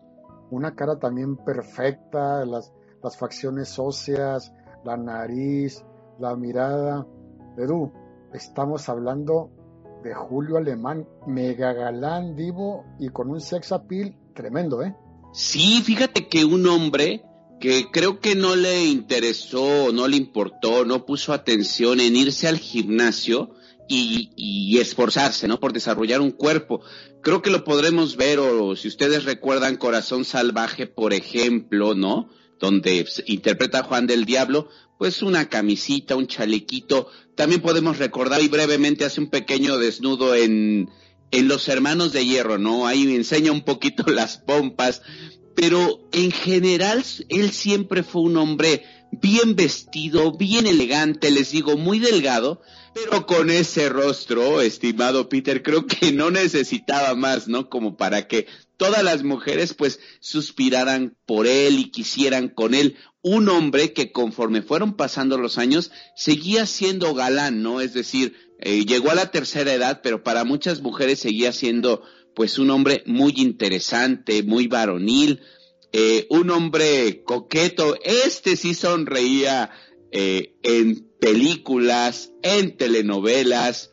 una 0.51 0.75
cara 0.75 0.99
también 0.99 1.37
perfecta, 1.37 2.45
las, 2.45 2.73
las 3.03 3.17
facciones 3.17 3.79
óseas, 3.79 4.53
la 4.85 4.97
nariz, 4.97 5.85
la 6.19 6.37
mirada. 6.37 7.07
Edu, 7.57 7.91
estamos 8.33 8.89
hablando 8.89 9.51
de 10.03 10.15
Julio 10.15 10.57
Alemán, 10.57 11.07
mega 11.27 11.73
galán, 11.73 12.35
divo 12.35 12.85
y 12.99 13.09
con 13.09 13.31
un 13.31 13.41
sex 13.41 13.73
appeal 13.73 14.17
tremendo, 14.35 14.83
¿eh? 14.83 14.97
Sí, 15.33 15.83
fíjate 15.83 16.29
que 16.29 16.45
un 16.45 16.67
hombre 16.67 17.25
que 17.59 17.87
creo 17.91 18.21
que 18.21 18.35
no 18.35 18.55
le 18.57 18.85
interesó, 18.85 19.93
no 19.93 20.09
le 20.09 20.17
importó, 20.17 20.85
no 20.85 21.07
puso 21.07 21.33
atención 21.33 22.01
en 22.01 22.17
irse 22.17 22.49
al 22.49 22.59
gimnasio 22.59 23.55
y, 23.89 24.79
esforzarse, 24.79 25.47
¿no? 25.49 25.61
Por 25.61 25.73
desarrollar 25.73 26.21
un 26.21 26.33
cuerpo. 26.33 26.81
Creo 27.23 27.41
que 27.41 27.51
lo 27.51 27.63
podremos 27.63 28.17
ver, 28.17 28.39
o 28.41 28.75
si 28.75 28.89
ustedes 28.89 29.25
recuerdan 29.25 29.77
Corazón 29.77 30.25
Salvaje, 30.25 30.87
por 30.87 31.13
ejemplo, 31.13 31.95
¿no? 31.95 32.29
Donde 32.59 33.07
interpreta 33.27 33.81
a 33.81 33.85
Juan 33.85 34.07
del 34.07 34.25
Diablo, 34.25 34.69
pues 34.99 35.23
una 35.23 35.49
camisita, 35.49 36.17
un 36.17 36.27
chalequito. 36.27 37.09
También 37.37 37.61
podemos 37.61 37.99
recordar 37.99 38.43
y 38.43 38.49
brevemente 38.49 39.05
hace 39.05 39.21
un 39.21 39.31
pequeño 39.31 39.79
desnudo 39.79 40.35
en 40.35 40.89
en 41.33 41.49
Los 41.49 41.69
Hermanos 41.69 42.13
de 42.13 42.25
Hierro, 42.25 42.59
¿no? 42.59 42.87
Ahí 42.87 43.03
enseña 43.15 43.51
un 43.51 43.63
poquito 43.63 44.05
las 44.11 44.39
pompas, 44.39 45.03
pero 45.57 46.09
en 46.13 46.31
general 46.31 47.05
él 47.29 47.51
siempre 47.51 48.03
fue 48.03 48.23
un 48.23 48.37
hombre 48.37 48.85
bien 49.11 49.57
vestido, 49.57 50.33
bien 50.33 50.67
elegante, 50.67 51.31
les 51.31 51.51
digo, 51.51 51.77
muy 51.77 51.99
delgado, 51.99 52.63
pero 52.95 53.27
con 53.27 53.51
ese 53.51 53.89
rostro, 53.89 54.61
estimado 54.61 55.29
Peter, 55.29 55.63
creo 55.63 55.87
que 55.87 56.13
no 56.13 56.31
necesitaba 56.31 57.15
más, 57.15 57.49
¿no? 57.49 57.69
Como 57.69 57.97
para 57.97 58.27
que 58.27 58.47
todas 58.77 59.05
las 59.05 59.23
mujeres 59.23 59.75
pues 59.75 60.01
suspiraran 60.21 61.17
por 61.27 61.47
él 61.47 61.79
y 61.79 61.91
quisieran 61.91 62.49
con 62.49 62.75
él 62.75 62.97
un 63.23 63.49
hombre 63.49 63.93
que 63.93 64.13
conforme 64.13 64.63
fueron 64.63 64.95
pasando 64.97 65.39
los 65.39 65.57
años 65.57 65.93
seguía 66.17 66.67
siendo 66.67 67.15
galán, 67.15 67.63
¿no? 67.63 67.81
Es 67.81 67.95
decir, 67.95 68.35
eh, 68.65 68.85
llegó 68.87 69.11
a 69.11 69.17
la 69.17 69.33
tercera 69.33 69.73
edad, 69.75 70.03
pero 70.05 70.23
para 70.23 70.45
muchas 70.45 70.83
mujeres 70.83 71.19
seguía 71.19 71.53
siendo 71.53 72.03
pues 72.33 72.61
un 72.61 72.71
hombre 72.71 73.03
muy 73.07 73.35
interesante, 73.37 74.45
muy 74.45 74.69
varonil, 74.69 75.41
eh, 75.93 76.29
un 76.31 76.49
hombre 76.51 77.25
coqueto. 77.25 77.97
Este 78.05 78.55
sí 78.55 78.75
sonreía 78.75 79.71
eh, 80.13 80.55
en 80.63 81.11
películas, 81.21 82.31
en 82.43 82.77
telenovelas, 82.77 83.91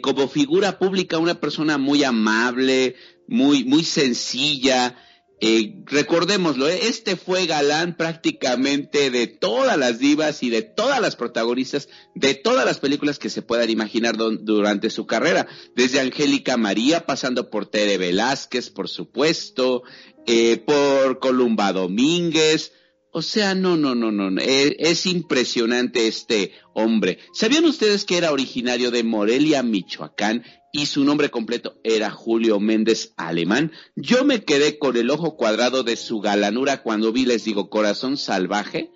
como 0.00 0.28
figura 0.28 0.78
pública, 0.78 1.18
una 1.18 1.40
persona 1.40 1.78
muy 1.78 2.02
amable, 2.02 2.96
muy, 3.28 3.64
muy 3.64 3.84
sencilla. 3.84 4.96
Eh, 5.42 5.82
recordémoslo, 5.86 6.68
eh, 6.68 6.80
este 6.82 7.16
fue 7.16 7.46
galán 7.46 7.96
prácticamente 7.96 9.10
de 9.10 9.26
todas 9.26 9.78
las 9.78 9.98
divas 9.98 10.42
y 10.42 10.50
de 10.50 10.60
todas 10.60 11.00
las 11.00 11.16
protagonistas 11.16 11.88
de 12.14 12.34
todas 12.34 12.66
las 12.66 12.78
películas 12.78 13.18
que 13.18 13.30
se 13.30 13.40
puedan 13.40 13.70
imaginar 13.70 14.16
durante 14.18 14.90
su 14.90 15.06
carrera, 15.06 15.48
desde 15.74 16.00
Angélica 16.00 16.58
María, 16.58 17.06
pasando 17.06 17.48
por 17.48 17.64
Tere 17.64 17.96
Velázquez, 17.96 18.68
por 18.68 18.90
supuesto, 18.90 19.82
eh, 20.26 20.58
por 20.58 21.20
Columba 21.20 21.72
Domínguez, 21.72 22.72
o 23.12 23.22
sea, 23.22 23.54
no, 23.54 23.76
no, 23.78 23.94
no, 23.94 24.12
no, 24.12 24.40
es, 24.40 24.74
es, 24.78 25.06
impresionante 25.06 26.06
este 26.06 26.52
hombre. 26.74 27.18
¿Sabían 27.32 27.64
ustedes 27.64 28.04
que 28.04 28.16
era 28.18 28.30
originario 28.30 28.90
de 28.92 29.02
Morelia, 29.02 29.64
Michoacán, 29.64 30.44
y 30.72 30.86
su 30.86 31.04
nombre 31.04 31.30
completo 31.30 31.80
era 31.84 32.10
Julio 32.10 32.60
Méndez 32.60 33.12
Alemán? 33.16 33.72
Yo 33.96 34.24
me 34.24 34.44
quedé 34.44 34.78
con 34.78 34.96
el 34.96 35.10
ojo 35.10 35.36
cuadrado 35.36 35.82
de 35.82 35.96
su 35.96 36.20
galanura 36.20 36.82
cuando 36.82 37.12
vi, 37.12 37.26
les 37.26 37.44
digo, 37.44 37.70
Corazón 37.70 38.16
Salvaje. 38.16 38.90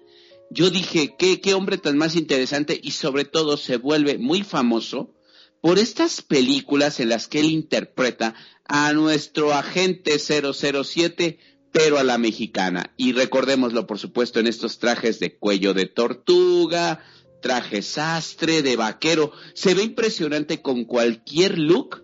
Yo 0.51 0.71
dije, 0.71 1.17
qué, 1.19 1.41
qué 1.41 1.55
hombre 1.55 1.79
tan 1.79 1.97
más 1.97 2.17
interesante 2.17 2.79
y 2.83 2.93
sobre 2.93 3.25
todo 3.25 3.57
se 3.57 3.77
vuelve 3.77 4.19
muy 4.19 4.43
famoso 4.43 5.15
por 5.61 5.79
estas 5.79 6.21
películas 6.21 7.01
en 7.01 7.09
las 7.09 7.27
que 7.27 7.41
él 7.41 7.47
interpreta 7.47 8.35
a 8.67 8.93
nuestro 8.93 9.53
agente 9.53 10.19
007 10.19 11.39
pero 11.75 11.99
a 11.99 12.05
la 12.05 12.19
mexicana. 12.19 12.95
Y 12.97 13.13
recordémoslo, 13.15 13.89
por 13.89 13.99
supuesto, 13.99 14.39
en 14.39 14.47
estos 14.47 14.79
trajes 14.79 15.19
de 15.19 15.37
cuello 15.37 15.75
de 15.75 15.87
tortuga, 15.87 17.01
traje 17.45 17.83
sastre, 17.83 18.63
de 18.63 18.75
vaquero. 18.75 19.31
Se 19.53 19.75
ve 19.75 19.83
impresionante 19.83 20.63
con 20.63 20.87
cualquier 20.87 21.59
look 21.59 22.03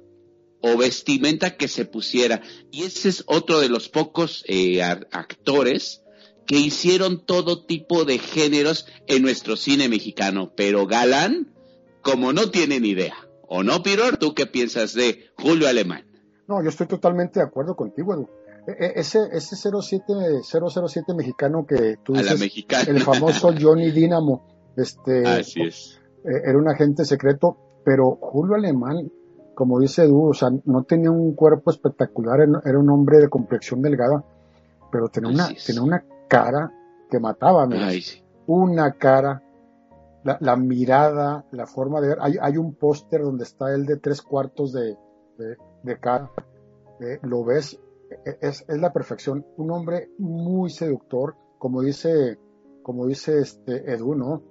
o 0.61 0.76
vestimenta 0.76 1.57
que 1.57 1.66
se 1.66 1.86
pusiera. 1.86 2.43
Y 2.70 2.82
ese 2.82 3.09
es 3.09 3.24
otro 3.26 3.59
de 3.59 3.70
los 3.70 3.88
pocos 3.88 4.45
eh, 4.49 4.82
actores 4.82 6.03
que 6.47 6.59
hicieron 6.59 7.24
todo 7.24 7.64
tipo 7.64 8.05
de 8.05 8.18
géneros 8.18 8.86
en 9.07 9.22
nuestro 9.22 9.57
cine 9.57 9.88
mexicano. 9.88 10.53
Pero 10.55 10.86
Galán, 10.86 11.55
como 12.03 12.34
no 12.34 12.51
tienen 12.51 12.84
idea. 12.84 13.16
¿O 13.49 13.62
no, 13.62 13.82
Piror? 13.82 14.18
¿Tú 14.18 14.34
qué 14.34 14.45
piensas 14.45 14.93
de 14.93 15.30
Julio 15.38 15.68
Alemán? 15.68 16.05
No, 16.49 16.62
yo 16.62 16.68
estoy 16.68 16.86
totalmente 16.86 17.41
de 17.41 17.47
acuerdo 17.47 17.74
contigo, 17.74 18.12
Edu. 18.12 18.28
E, 18.66 18.72
e, 18.72 18.93
ese, 18.97 19.20
ese 19.32 19.57
07, 19.57 20.43
007 20.43 21.14
mexicano 21.14 21.66
que 21.66 21.97
tú 22.05 22.12
dices, 22.12 22.38
el 22.88 23.01
famoso 23.01 23.55
Johnny 23.59 23.91
Dynamo, 23.91 24.60
este, 24.77 25.27
Así 25.27 25.62
es. 25.62 26.01
Eh, 26.25 26.43
era 26.45 26.59
un 26.59 26.68
agente 26.68 27.05
secreto, 27.05 27.57
pero 27.85 28.16
Julio 28.21 28.55
Alemán, 28.55 29.11
como 29.55 29.81
dice 29.81 30.05
Edu, 30.05 30.29
o 30.31 30.35
sea, 30.35 30.51
no 30.64 30.85
tenía 30.85 31.11
un 31.11 31.35
cuerpo 31.35 31.71
espectacular, 31.71 32.41
era 32.64 32.79
un 32.79 32.91
hombre 32.91 33.18
de 33.18 33.29
complexión 33.29 33.83
delgada, 33.83 34.25
pero 34.91 35.09
tenía 35.09 35.31
una, 35.31 35.49
tenía 35.66 35.83
una 35.83 36.05
cara 36.29 36.73
que 37.11 37.18
mataba, 37.18 37.68
una 38.47 38.93
cara, 38.93 39.43
la, 40.25 40.57
mirada, 40.57 41.45
la 41.51 41.66
forma 41.66 42.01
de 42.01 42.09
ver. 42.09 42.18
Hay, 42.21 42.35
hay 42.41 42.57
un 42.57 42.75
póster 42.75 43.23
donde 43.23 43.45
está 43.45 43.75
él 43.75 43.87
de 43.87 43.97
tres 43.97 44.23
cuartos 44.23 44.73
de, 44.73 44.97
de, 45.83 45.99
cara, 45.99 46.31
eh, 47.01 47.18
lo 47.23 47.45
ves 47.45 47.79
e-, 48.25 48.39
es, 48.41 48.64
es, 48.68 48.79
la 48.79 48.93
perfección. 48.93 49.45
Un 49.57 49.71
hombre 49.71 50.11
muy 50.18 50.71
seductor, 50.71 51.37
como 51.59 51.83
dice, 51.83 52.39
como 52.83 53.07
dice 53.07 53.41
este 53.41 53.93
Edu, 53.93 54.14
¿no? 54.14 54.43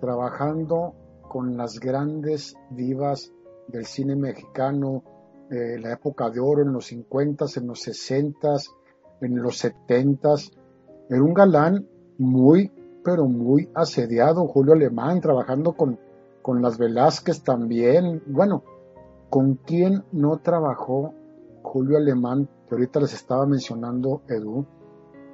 Trabajando 0.00 0.94
con 1.28 1.56
las 1.56 1.80
grandes 1.80 2.56
divas 2.70 3.32
del 3.68 3.86
cine 3.86 4.16
mexicano, 4.16 5.02
eh, 5.50 5.78
la 5.78 5.92
época 5.92 6.30
de 6.30 6.40
oro 6.40 6.62
en 6.62 6.72
los 6.72 6.86
50, 6.86 7.46
en 7.56 7.66
los 7.66 7.80
60, 7.80 8.56
en 9.20 9.42
los 9.42 9.58
70. 9.58 10.34
Era 11.08 11.22
un 11.22 11.34
galán 11.34 11.86
muy, 12.18 12.72
pero 13.02 13.26
muy 13.26 13.70
asediado. 13.74 14.46
Julio 14.46 14.74
Alemán, 14.74 15.20
trabajando 15.20 15.72
con, 15.72 15.98
con 16.42 16.62
las 16.62 16.78
Velázquez 16.78 17.42
también. 17.42 18.22
Bueno, 18.26 18.62
¿con 19.30 19.54
quién 19.56 20.04
no 20.12 20.38
trabajó 20.38 21.14
Julio 21.62 21.96
Alemán 21.96 22.48
que 22.68 22.74
ahorita 22.74 23.00
les 23.00 23.14
estaba 23.14 23.46
mencionando 23.46 24.22
Edu, 24.28 24.66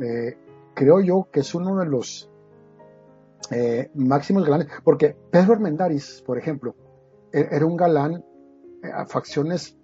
eh, 0.01 0.39
creo 0.75 1.01
yo 1.01 1.29
que 1.31 1.41
es 1.41 1.55
uno 1.55 1.77
de 1.77 1.87
los 1.87 2.30
eh, 3.51 3.91
máximos 3.95 4.45
galanes, 4.45 4.69
porque 4.85 5.17
Pedro 5.31 5.55
Armendáriz, 5.55 6.23
por 6.27 6.39
ejemplo, 6.39 6.75
e-, 7.33 7.49
era 7.51 7.67
un 7.67 7.77
galán 7.77 8.25
eh, 8.83 8.91
a 8.93 9.07
facciones 9.07 9.77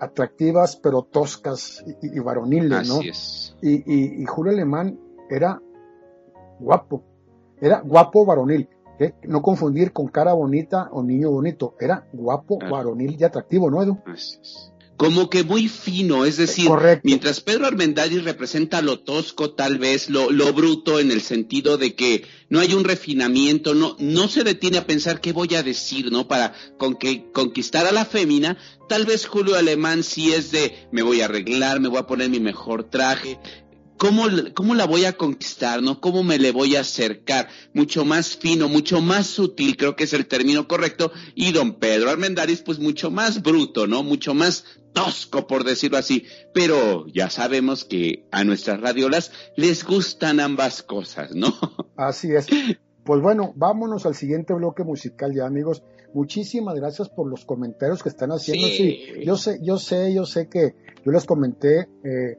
atractivas 0.00 0.76
pero 0.76 1.02
toscas 1.02 1.84
y, 2.02 2.18
varoniles, 2.18 2.88
¿no? 2.88 3.00
Y, 3.62 4.24
Julio 4.26 4.52
Alemán 4.52 4.98
era 5.30 5.60
guapo, 6.58 7.04
era 7.60 7.80
guapo 7.80 8.26
varonil, 8.26 8.68
no 9.22 9.42
confundir 9.42 9.92
con 9.92 10.08
cara 10.08 10.32
bonita 10.32 10.88
o 10.90 11.04
niño 11.04 11.30
bonito, 11.30 11.76
era 11.78 12.08
guapo, 12.12 12.58
varonil 12.58 13.16
y 13.16 13.22
atractivo, 13.22 13.70
¿no, 13.70 13.80
Edu? 13.80 13.98
Así 14.06 14.38
es 14.40 14.71
como 14.96 15.30
que 15.30 15.42
muy 15.42 15.68
fino, 15.68 16.24
es 16.24 16.36
decir, 16.36 16.70
mientras 17.02 17.40
Pedro 17.40 17.66
Armendáriz 17.66 18.22
representa 18.22 18.82
lo 18.82 19.00
tosco, 19.00 19.50
tal 19.50 19.78
vez, 19.78 20.08
lo, 20.08 20.30
lo, 20.30 20.52
bruto, 20.52 21.00
en 21.00 21.10
el 21.10 21.22
sentido 21.22 21.76
de 21.76 21.94
que 21.94 22.24
no 22.48 22.60
hay 22.60 22.74
un 22.74 22.84
refinamiento, 22.84 23.74
no, 23.74 23.96
no 23.98 24.28
se 24.28 24.44
detiene 24.44 24.78
a 24.78 24.86
pensar 24.86 25.20
qué 25.20 25.32
voy 25.32 25.54
a 25.54 25.62
decir, 25.62 26.12
¿no? 26.12 26.28
Para 26.28 26.54
con 26.78 26.94
que 26.96 27.30
conquistar 27.32 27.86
a 27.86 27.92
la 27.92 28.04
fémina, 28.04 28.58
tal 28.88 29.06
vez 29.06 29.26
Julio 29.26 29.56
Alemán 29.56 30.02
sí 30.02 30.32
es 30.32 30.52
de 30.52 30.86
me 30.92 31.02
voy 31.02 31.20
a 31.20 31.24
arreglar, 31.24 31.80
me 31.80 31.88
voy 31.88 31.98
a 31.98 32.06
poner 32.06 32.28
mi 32.28 32.40
mejor 32.40 32.84
traje, 32.84 33.40
¿Cómo, 34.02 34.24
¿Cómo, 34.54 34.74
la 34.74 34.84
voy 34.84 35.04
a 35.04 35.16
conquistar, 35.16 35.80
no? 35.80 36.00
¿Cómo 36.00 36.24
me 36.24 36.36
le 36.36 36.50
voy 36.50 36.74
a 36.74 36.80
acercar? 36.80 37.46
Mucho 37.72 38.04
más 38.04 38.36
fino, 38.36 38.68
mucho 38.68 39.00
más 39.00 39.28
sutil, 39.28 39.76
creo 39.76 39.94
que 39.94 40.02
es 40.02 40.12
el 40.12 40.26
término 40.26 40.66
correcto. 40.66 41.12
Y 41.36 41.52
don 41.52 41.74
Pedro 41.74 42.10
Armendáriz, 42.10 42.62
pues 42.62 42.80
mucho 42.80 43.12
más 43.12 43.42
bruto, 43.42 43.86
¿no? 43.86 44.02
Mucho 44.02 44.34
más 44.34 44.64
tosco, 44.92 45.46
por 45.46 45.62
decirlo 45.62 45.98
así. 45.98 46.24
Pero 46.52 47.06
ya 47.14 47.30
sabemos 47.30 47.84
que 47.84 48.26
a 48.32 48.42
nuestras 48.42 48.80
radiolas 48.80 49.30
les 49.56 49.84
gustan 49.84 50.40
ambas 50.40 50.82
cosas, 50.82 51.36
¿no? 51.36 51.54
Así 51.96 52.32
es. 52.34 52.48
Pues 53.04 53.20
bueno, 53.20 53.52
vámonos 53.54 54.04
al 54.04 54.16
siguiente 54.16 54.52
bloque 54.52 54.82
musical 54.82 55.32
ya, 55.32 55.46
amigos. 55.46 55.84
Muchísimas 56.12 56.74
gracias 56.74 57.08
por 57.08 57.30
los 57.30 57.44
comentarios 57.44 58.02
que 58.02 58.08
están 58.08 58.30
haciendo. 58.30 58.66
Sí, 58.66 59.22
yo 59.24 59.36
sé, 59.36 59.60
yo 59.62 59.78
sé, 59.78 60.12
yo 60.12 60.26
sé 60.26 60.48
que 60.48 60.74
yo 61.04 61.12
les 61.12 61.24
comenté 61.24 61.88
eh, 62.02 62.36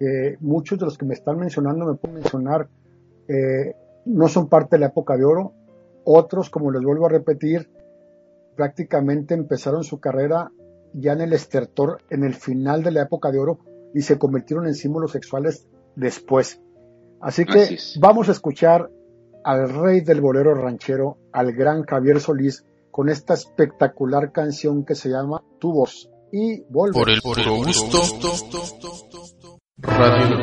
que 0.00 0.38
muchos 0.40 0.78
de 0.78 0.86
los 0.86 0.96
que 0.96 1.04
me 1.04 1.12
están 1.12 1.38
mencionando, 1.38 1.84
me 1.84 1.94
pueden 1.94 2.16
mencionar, 2.16 2.68
eh, 3.28 3.76
no 4.06 4.28
son 4.28 4.48
parte 4.48 4.76
de 4.76 4.80
la 4.80 4.86
época 4.86 5.14
de 5.18 5.24
oro. 5.24 5.52
Otros, 6.04 6.48
como 6.48 6.70
les 6.70 6.82
vuelvo 6.82 7.04
a 7.04 7.10
repetir, 7.10 7.70
prácticamente 8.56 9.34
empezaron 9.34 9.84
su 9.84 10.00
carrera 10.00 10.50
ya 10.94 11.12
en 11.12 11.20
el 11.20 11.34
estertor, 11.34 11.98
en 12.08 12.24
el 12.24 12.34
final 12.34 12.82
de 12.82 12.92
la 12.92 13.02
época 13.02 13.30
de 13.30 13.38
oro, 13.38 13.58
y 13.94 14.00
se 14.00 14.18
convirtieron 14.18 14.66
en 14.66 14.74
símbolos 14.74 15.12
sexuales 15.12 15.68
después. 15.96 16.62
Así 17.20 17.44
que 17.44 17.76
vamos 18.00 18.30
a 18.30 18.32
escuchar 18.32 18.90
al 19.44 19.68
rey 19.68 20.00
del 20.00 20.22
bolero 20.22 20.54
ranchero, 20.54 21.18
al 21.30 21.52
gran 21.52 21.82
Javier 21.82 22.20
Solís, 22.20 22.64
con 22.90 23.10
esta 23.10 23.34
espectacular 23.34 24.32
canción 24.32 24.86
que 24.86 24.94
se 24.94 25.10
llama 25.10 25.42
Tu 25.58 25.70
voz. 25.70 26.10
Y 26.32 26.62
volvemos. 26.70 27.02
Por 27.02 27.10
el 27.10 27.20
puro 27.20 27.56
gusto. 27.56 27.98
Radio. 29.82 30.38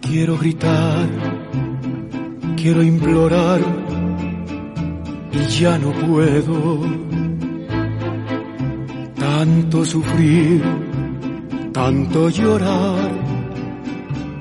Quiero 0.00 0.38
gritar, 0.38 1.06
quiero 2.56 2.82
implorar 2.82 3.85
y 5.36 5.46
ya 5.60 5.78
no 5.78 5.92
puedo 5.92 6.80
tanto 9.14 9.84
sufrir, 9.84 10.62
tanto 11.72 12.28
llorar 12.30 13.10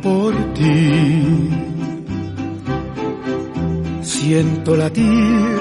por 0.02 0.34
ti. 0.54 1.50
Siento 4.02 4.76
latir 4.76 5.60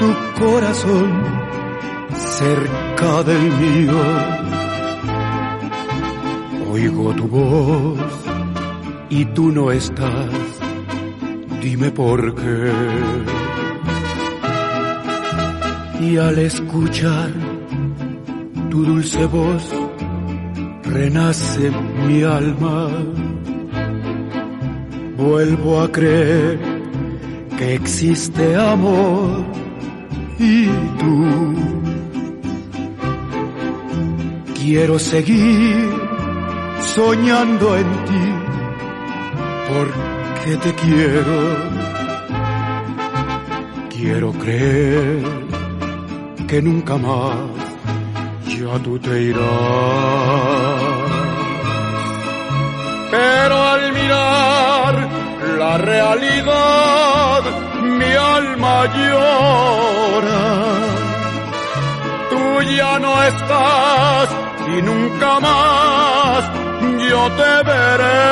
tu 0.00 0.42
corazón 0.42 1.10
cerca 2.14 3.22
del 3.22 3.52
mío. 3.62 4.00
Oigo 6.72 7.12
tu 7.14 7.28
voz 7.28 8.12
y 9.10 9.24
tú 9.26 9.50
no 9.52 9.70
estás. 9.70 10.30
Dime 11.60 11.90
por 11.90 12.34
qué. 12.34 13.39
Y 16.00 16.16
al 16.16 16.38
escuchar 16.38 17.30
tu 18.70 18.84
dulce 18.84 19.26
voz, 19.26 19.68
renace 20.84 21.70
mi 22.06 22.22
alma. 22.22 22.88
Vuelvo 25.18 25.82
a 25.82 25.92
creer 25.92 26.58
que 27.58 27.74
existe 27.74 28.56
amor 28.56 29.44
y 30.38 30.66
tú. 30.98 31.54
Quiero 34.54 34.98
seguir 34.98 35.90
soñando 36.94 37.76
en 37.76 37.90
ti 38.06 38.26
porque 39.68 40.56
te 40.56 40.74
quiero. 40.74 41.80
Quiero 43.90 44.32
creer 44.32 45.49
que 46.50 46.60
nunca 46.60 46.96
más 46.96 47.36
ya 48.58 48.76
tú 48.82 48.98
te 48.98 49.22
irás. 49.22 49.46
Pero 53.12 53.56
al 53.72 53.92
mirar 53.92 54.94
la 55.60 55.78
realidad, 55.78 57.40
mi 57.98 58.12
alma 58.38 58.76
llora. 58.96 60.42
Tú 62.30 62.62
ya 62.78 62.98
no 62.98 63.12
estás 63.22 64.28
y 64.76 64.82
nunca 64.82 65.30
más 65.38 66.40
yo 67.10 67.22
te 67.40 67.52
veré. 67.70 68.26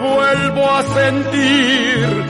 Vuelvo 0.00 0.70
a 0.70 0.82
sentir 0.98 2.24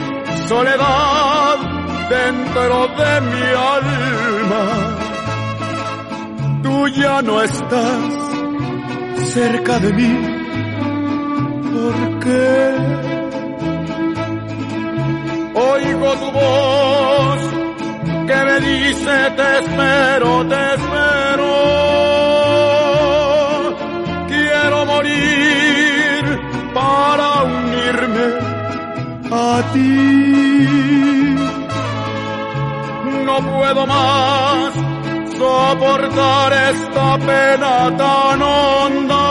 soledad 0.49 1.68
dentro 2.09 2.89
de 3.01 3.21
mi 3.31 3.47
alma. 3.77 4.65
Tú 6.63 6.89
ya 6.89 7.23
no 7.23 7.43
estás 7.43 8.15
cerca 9.35 9.79
de 9.79 9.93
mí. 9.93 10.13
¿Por 11.73 12.19
qué? 12.21 12.99
Oigo 15.55 16.13
tu 16.23 16.31
voz 16.33 17.41
que 18.29 18.37
me 18.49 18.61
dice 18.61 19.31
te 19.37 19.59
espero, 19.61 20.47
te 20.47 20.68
más 33.89 34.74
soportar 35.39 36.53
esta 36.72 37.18
pena 37.18 37.97
tan 37.97 38.43
honda. 38.43 39.26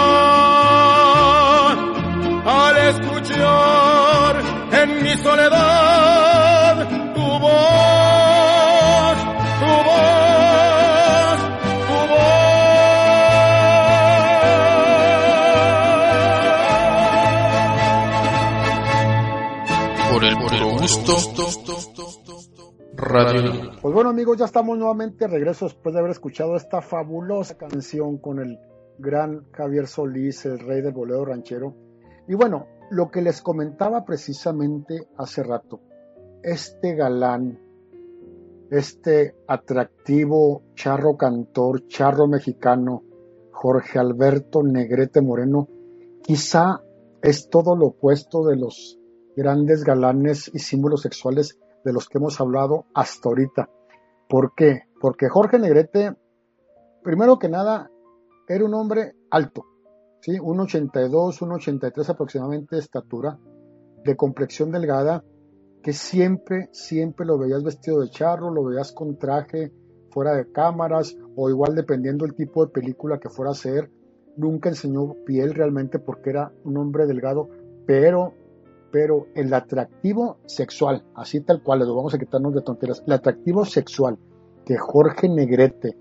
Al 2.46 2.78
escuchar 2.92 4.34
en 4.72 5.04
mi 5.04 5.14
soledad 5.18 6.76
tu 7.14 7.28
voz, 7.46 9.18
tu 9.62 9.72
voz, 9.88 11.40
tu 11.88 12.00
voz. 12.12 12.38
Por 20.12 20.22
el 20.26 20.36
puro 20.38 20.70
gusto. 20.80 21.14
Radio. 22.96 23.77
Pues 23.88 23.96
bueno 23.96 24.10
amigos, 24.10 24.38
ya 24.38 24.44
estamos 24.44 24.78
nuevamente 24.78 25.24
de 25.24 25.32
regreso 25.32 25.64
después 25.64 25.94
de 25.94 26.00
haber 26.00 26.12
escuchado 26.12 26.58
esta 26.58 26.82
fabulosa 26.82 27.58
canción 27.58 28.18
con 28.18 28.40
el 28.40 28.60
gran 28.98 29.50
Javier 29.54 29.88
Solís, 29.88 30.46
el 30.46 30.60
rey 30.60 30.82
del 30.82 30.92
bolero 30.92 31.24
ranchero. 31.24 31.74
Y 32.28 32.36
bueno, 32.36 32.68
lo 32.92 33.10
que 33.10 33.22
les 33.22 33.42
comentaba 33.42 34.04
precisamente 34.04 35.08
hace 35.16 35.42
rato, 35.42 35.80
este 36.44 36.96
galán, 36.96 37.62
este 38.72 39.38
atractivo 39.48 40.64
charro 40.76 41.16
cantor, 41.16 41.88
charro 41.88 42.28
mexicano, 42.28 43.04
Jorge 43.54 44.00
Alberto 44.00 44.64
Negrete 44.64 45.22
Moreno, 45.22 45.70
quizá 46.24 46.82
es 47.22 47.50
todo 47.50 47.78
lo 47.78 47.86
opuesto 47.86 48.44
de 48.44 48.58
los 48.58 49.00
grandes 49.38 49.86
galanes 49.86 50.52
y 50.54 50.60
símbolos 50.60 51.04
sexuales 51.04 51.58
de 51.86 51.94
los 51.94 52.10
que 52.10 52.18
hemos 52.18 52.42
hablado 52.42 52.86
hasta 52.94 53.30
ahorita. 53.30 53.70
¿Por 54.30 54.54
qué? 54.56 54.82
Porque 55.00 55.30
Jorge 55.30 55.58
Negrete, 55.58 56.14
primero 57.04 57.40
que 57.40 57.50
nada, 57.50 57.90
era 58.48 58.66
un 58.66 58.74
hombre 58.74 59.14
alto, 59.30 59.66
¿sí? 60.22 60.34
1,82, 60.34 61.40
1,83 61.40 62.10
aproximadamente 62.10 62.76
de 62.76 62.82
estatura, 62.82 63.40
de 64.04 64.16
complexión 64.16 64.72
delgada, 64.72 65.24
que 65.82 65.94
siempre, 65.94 66.70
siempre 66.74 67.26
lo 67.26 67.38
veías 67.38 67.64
vestido 67.64 68.02
de 68.02 68.10
charro, 68.10 68.52
lo 68.52 68.66
veías 68.66 68.92
con 68.92 69.18
traje, 69.18 69.72
fuera 70.12 70.34
de 70.34 70.52
cámaras, 70.52 71.16
o 71.36 71.50
igual 71.50 71.76
dependiendo 71.76 72.26
del 72.26 72.36
tipo 72.36 72.66
de 72.66 72.72
película 72.72 73.20
que 73.20 73.30
fuera 73.30 73.52
a 73.52 73.54
hacer. 73.54 73.90
Nunca 74.36 74.70
enseñó 74.70 75.14
piel 75.26 75.54
realmente 75.54 76.00
porque 76.00 76.32
era 76.32 76.52
un 76.64 76.78
hombre 76.78 77.06
delgado, 77.06 77.50
pero 77.86 78.34
pero 78.92 79.28
el 79.36 79.54
atractivo 79.54 80.38
sexual, 80.46 81.04
así 81.16 81.42
tal 81.42 81.62
cual, 81.62 81.80
lo 81.80 81.96
vamos 81.96 82.14
a 82.14 82.18
quitarnos 82.18 82.54
de 82.54 82.62
tonteras, 82.62 83.04
el 83.06 83.14
atractivo 83.14 83.66
sexual 83.66 84.18
que 84.66 84.78
Jorge 84.78 85.30
Negrete 85.30 85.98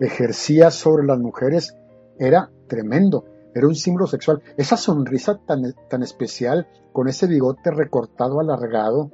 ejercía 0.00 0.70
sobre 0.70 1.06
las 1.06 1.18
mujeres 1.18 1.76
era 2.18 2.50
tremendo, 2.68 3.24
era 3.54 3.66
un 3.66 3.74
símbolo 3.74 4.06
sexual. 4.06 4.42
Esa 4.56 4.76
sonrisa 4.76 5.40
tan, 5.46 5.74
tan 5.88 6.02
especial, 6.02 6.66
con 6.92 7.08
ese 7.08 7.26
bigote 7.26 7.70
recortado, 7.70 8.40
alargado, 8.40 9.10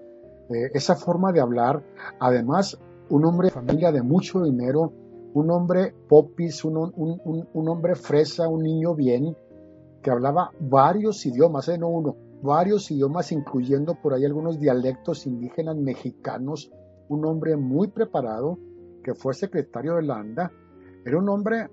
eh, 0.51 0.71
esa 0.75 0.97
forma 0.97 1.33
de 1.33 1.41
hablar, 1.41 1.83
además 2.19 2.79
un 3.09 3.25
hombre 3.25 3.49
de 3.49 3.55
familia 3.55 3.93
de 3.93 4.03
mucho 4.03 4.43
dinero, 4.43 4.93
un 5.35 5.51
hombre 5.51 5.95
popis, 6.09 6.65
un, 6.65 6.77
un, 6.77 7.21
un, 7.25 7.49
un 7.53 7.69
hombre 7.69 7.95
fresa, 7.95 8.49
un 8.49 8.63
niño 8.63 8.95
bien, 8.95 9.37
que 10.03 10.11
hablaba 10.11 10.53
varios 10.59 11.25
idiomas, 11.27 11.69
eh, 11.69 11.79
no 11.79 11.89
uno, 11.89 12.17
varios 12.43 12.91
idiomas, 12.91 13.33
incluyendo 13.33 13.95
por 14.01 14.15
ahí 14.15 14.25
algunos 14.25 14.59
dialectos 14.59 15.27
indígenas 15.27 15.77
mexicanos, 15.77 16.71
un 17.09 17.25
hombre 17.27 17.57
muy 17.57 17.89
preparado, 17.89 18.59
que 19.03 19.15
fue 19.15 19.35
secretario 19.35 19.97
de 19.97 20.03
la 20.03 20.17
ANDA, 20.17 20.53
era 21.05 21.19
un 21.19 21.29
hombre 21.29 21.69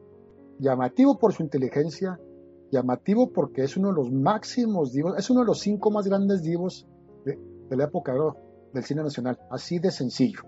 llamativo 0.60 1.18
por 1.18 1.34
su 1.34 1.44
inteligencia, 1.44 2.20
llamativo 2.72 3.32
porque 3.32 3.64
es 3.64 3.78
uno 3.78 3.90
de 3.90 3.96
los 3.96 4.12
máximos 4.12 4.92
divos, 4.92 5.14
es 5.18 5.30
uno 5.30 5.42
de 5.42 5.46
los 5.46 5.60
cinco 5.60 5.92
más 5.92 6.08
grandes 6.08 6.42
divos 6.42 6.88
de, 7.26 7.38
la 7.76 7.86
época 7.86 8.14
del 8.74 8.84
cine 8.84 9.04
nacional, 9.04 9.40
así 9.52 9.80
de 9.80 9.92
sencillo. 9.92 10.42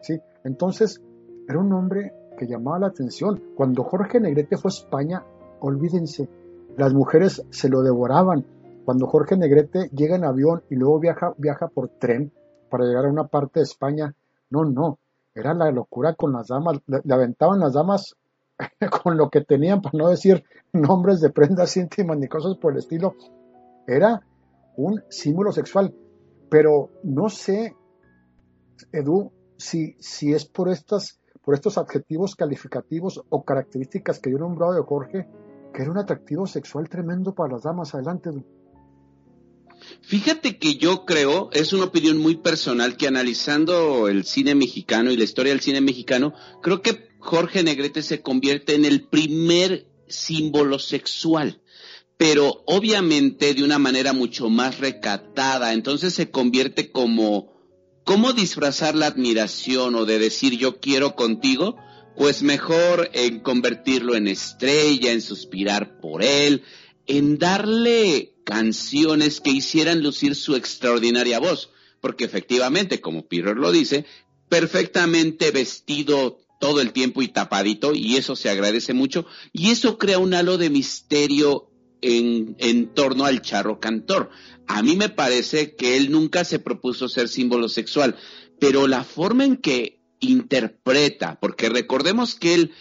¿sí? 0.00 0.18
Entonces, 0.44 1.00
era 1.48 1.58
un 1.58 1.72
hombre 1.72 2.12
que 2.38 2.46
llamaba 2.46 2.78
la 2.78 2.86
atención. 2.88 3.42
Cuando 3.54 3.84
Jorge 3.84 4.20
Negrete 4.20 4.56
fue 4.56 4.70
a 4.70 4.74
España, 4.74 5.24
olvídense, 5.60 6.28
las 6.76 6.94
mujeres 6.94 7.44
se 7.50 7.68
lo 7.68 7.82
devoraban, 7.82 8.44
cuando 8.84 9.06
Jorge 9.06 9.36
Negrete 9.36 9.88
llega 9.90 10.16
en 10.16 10.24
avión 10.24 10.62
y 10.70 10.76
luego 10.76 10.98
viaja, 10.98 11.34
viaja 11.38 11.68
por 11.68 11.88
tren 11.88 12.32
para 12.68 12.84
llegar 12.84 13.06
a 13.06 13.10
una 13.10 13.28
parte 13.28 13.60
de 13.60 13.64
España, 13.64 14.14
no, 14.50 14.64
no, 14.64 14.98
era 15.34 15.54
la 15.54 15.70
locura 15.70 16.14
con 16.14 16.32
las 16.32 16.48
damas, 16.48 16.80
le, 16.86 17.00
aventaban 17.12 17.60
las 17.60 17.74
damas 17.74 18.16
con 19.02 19.16
lo 19.16 19.30
que 19.30 19.42
tenían, 19.42 19.80
para 19.80 19.96
no 19.98 20.08
decir 20.08 20.44
nombres 20.72 21.20
de 21.20 21.30
prendas 21.30 21.76
íntimas 21.76 22.18
ni 22.18 22.28
cosas 22.28 22.56
por 22.56 22.72
el 22.72 22.78
estilo, 22.78 23.14
era 23.86 24.20
un 24.76 25.02
símbolo 25.08 25.52
sexual. 25.52 25.94
Pero 26.50 26.90
no 27.02 27.28
sé, 27.28 27.74
Edu, 28.92 29.32
si, 29.56 29.96
si 30.00 30.34
es 30.34 30.44
por, 30.44 30.68
estas, 30.68 31.20
por 31.42 31.54
estos 31.54 31.78
adjetivos 31.78 32.36
calificativos 32.36 33.22
o 33.30 33.42
características 33.42 34.18
que 34.18 34.30
yo 34.30 34.36
he 34.36 34.40
nombrado 34.40 34.74
de 34.74 34.82
Jorge, 34.82 35.28
que 35.72 35.82
era 35.82 35.90
un 35.90 35.98
atractivo 35.98 36.46
sexual 36.46 36.88
tremendo 36.90 37.34
para 37.34 37.54
las 37.54 37.62
damas. 37.62 37.94
Adelante, 37.94 38.28
Edu. 38.28 38.44
Fíjate 40.02 40.58
que 40.58 40.76
yo 40.76 41.04
creo, 41.04 41.50
es 41.52 41.72
una 41.72 41.84
opinión 41.84 42.18
muy 42.18 42.36
personal, 42.36 42.96
que 42.96 43.08
analizando 43.08 44.08
el 44.08 44.24
cine 44.24 44.54
mexicano 44.54 45.10
y 45.10 45.16
la 45.16 45.24
historia 45.24 45.52
del 45.52 45.60
cine 45.60 45.80
mexicano, 45.80 46.34
creo 46.62 46.82
que 46.82 47.08
Jorge 47.18 47.62
Negrete 47.62 48.02
se 48.02 48.20
convierte 48.20 48.74
en 48.74 48.84
el 48.84 49.08
primer 49.08 49.86
símbolo 50.08 50.78
sexual. 50.78 51.60
pero 52.22 52.62
obviamente 52.66 53.52
de 53.52 53.64
una 53.64 53.80
manera 53.80 54.12
mucho 54.12 54.48
más 54.48 54.78
recatada. 54.78 55.72
Entonces 55.72 56.14
se 56.14 56.30
convierte 56.30 56.92
como, 56.92 57.52
¿cómo 58.04 58.32
disfrazar 58.32 58.94
la 58.94 59.06
admiración 59.06 59.96
o 59.96 60.04
de 60.04 60.20
decir 60.20 60.56
yo 60.56 60.78
quiero 60.78 61.16
contigo? 61.16 61.76
Pues 62.16 62.44
mejor 62.44 63.10
en 63.12 63.40
convertirlo 63.40 64.14
en 64.14 64.28
estrella, 64.28 65.10
en 65.10 65.20
suspirar 65.20 65.98
por 65.98 66.22
él, 66.22 66.62
en 67.08 67.38
darle 67.38 68.31
canciones 68.44 69.40
que 69.40 69.50
hicieran 69.50 70.02
lucir 70.02 70.34
su 70.34 70.56
extraordinaria 70.56 71.38
voz, 71.38 71.70
porque 72.00 72.24
efectivamente, 72.24 73.00
como 73.00 73.26
Peter 73.26 73.56
lo 73.56 73.72
dice, 73.72 74.04
perfectamente 74.48 75.50
vestido 75.50 76.38
todo 76.60 76.80
el 76.80 76.92
tiempo 76.92 77.22
y 77.22 77.28
tapadito, 77.28 77.94
y 77.94 78.16
eso 78.16 78.36
se 78.36 78.50
agradece 78.50 78.94
mucho, 78.94 79.26
y 79.52 79.70
eso 79.70 79.98
crea 79.98 80.18
un 80.18 80.34
halo 80.34 80.58
de 80.58 80.70
misterio 80.70 81.70
en, 82.00 82.56
en 82.58 82.92
torno 82.94 83.24
al 83.24 83.42
charro 83.42 83.80
cantor. 83.80 84.30
A 84.66 84.82
mí 84.82 84.96
me 84.96 85.08
parece 85.08 85.74
que 85.74 85.96
él 85.96 86.10
nunca 86.10 86.44
se 86.44 86.58
propuso 86.58 87.08
ser 87.08 87.28
símbolo 87.28 87.68
sexual, 87.68 88.16
pero 88.60 88.86
la 88.86 89.04
forma 89.04 89.44
en 89.44 89.56
que 89.56 90.02
interpreta, 90.20 91.38
porque 91.40 91.68
recordemos 91.68 92.34
que 92.34 92.54
él 92.54 92.72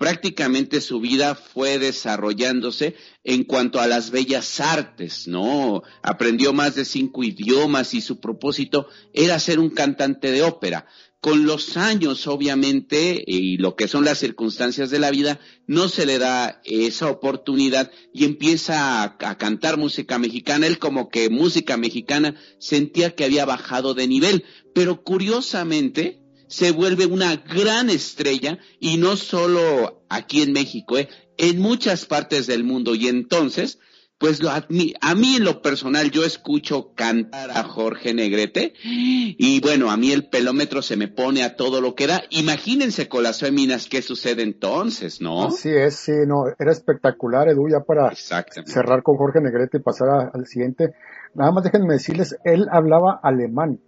prácticamente 0.00 0.80
su 0.80 0.98
vida 0.98 1.34
fue 1.34 1.78
desarrollándose 1.78 2.96
en 3.22 3.44
cuanto 3.44 3.80
a 3.80 3.86
las 3.86 4.10
bellas 4.10 4.58
artes, 4.58 5.28
¿no? 5.28 5.82
Aprendió 6.00 6.54
más 6.54 6.74
de 6.74 6.86
cinco 6.86 7.22
idiomas 7.22 7.92
y 7.92 8.00
su 8.00 8.18
propósito 8.18 8.88
era 9.12 9.38
ser 9.38 9.60
un 9.60 9.68
cantante 9.68 10.32
de 10.32 10.40
ópera. 10.40 10.86
Con 11.20 11.44
los 11.44 11.76
años, 11.76 12.26
obviamente, 12.28 13.22
y 13.26 13.58
lo 13.58 13.76
que 13.76 13.88
son 13.88 14.06
las 14.06 14.16
circunstancias 14.16 14.88
de 14.88 15.00
la 15.00 15.10
vida, 15.10 15.38
no 15.66 15.90
se 15.90 16.06
le 16.06 16.18
da 16.18 16.62
esa 16.64 17.10
oportunidad 17.10 17.92
y 18.14 18.24
empieza 18.24 19.02
a, 19.02 19.18
a 19.20 19.36
cantar 19.36 19.76
música 19.76 20.18
mexicana. 20.18 20.66
Él 20.66 20.78
como 20.78 21.10
que 21.10 21.28
música 21.28 21.76
mexicana 21.76 22.36
sentía 22.58 23.14
que 23.14 23.26
había 23.26 23.44
bajado 23.44 23.92
de 23.92 24.08
nivel, 24.08 24.44
pero 24.74 25.02
curiosamente, 25.02 26.19
se 26.50 26.72
vuelve 26.72 27.06
una 27.06 27.36
gran 27.36 27.88
estrella 27.90 28.58
y 28.80 28.96
no 28.96 29.16
solo 29.16 30.04
aquí 30.08 30.42
en 30.42 30.52
México, 30.52 30.98
¿eh? 30.98 31.08
en 31.38 31.60
muchas 31.60 32.06
partes 32.06 32.48
del 32.48 32.64
mundo. 32.64 32.96
Y 32.96 33.06
entonces, 33.06 33.78
pues 34.18 34.42
lo, 34.42 34.50
a 34.50 34.66
mí 34.68 34.94
en 35.00 35.44
lo 35.44 35.62
personal 35.62 36.10
yo 36.10 36.24
escucho 36.24 36.92
cantar 36.94 37.52
a 37.52 37.62
Jorge 37.62 38.12
Negrete 38.12 38.74
y 38.82 39.60
bueno, 39.60 39.92
a 39.92 39.96
mí 39.96 40.10
el 40.10 40.28
pelómetro 40.28 40.82
se 40.82 40.96
me 40.96 41.06
pone 41.06 41.44
a 41.44 41.54
todo 41.54 41.80
lo 41.80 41.94
que 41.94 42.08
da. 42.08 42.20
Imagínense 42.30 43.08
con 43.08 43.22
las 43.22 43.38
féminas 43.38 43.88
qué 43.88 44.02
sucede 44.02 44.42
entonces, 44.42 45.20
¿no? 45.22 45.44
Así 45.44 45.70
es, 45.70 45.94
sí, 45.96 46.12
no, 46.26 46.42
era 46.58 46.72
espectacular, 46.72 47.48
Edu, 47.48 47.68
ya 47.70 47.80
para 47.80 48.12
cerrar 48.14 49.04
con 49.04 49.16
Jorge 49.16 49.40
Negrete 49.40 49.78
y 49.78 49.82
pasar 49.82 50.30
al 50.34 50.46
siguiente. 50.46 50.94
Nada 51.32 51.52
más 51.52 51.62
déjenme 51.62 51.94
decirles, 51.94 52.36
él 52.44 52.66
hablaba 52.72 53.20
alemán, 53.22 53.80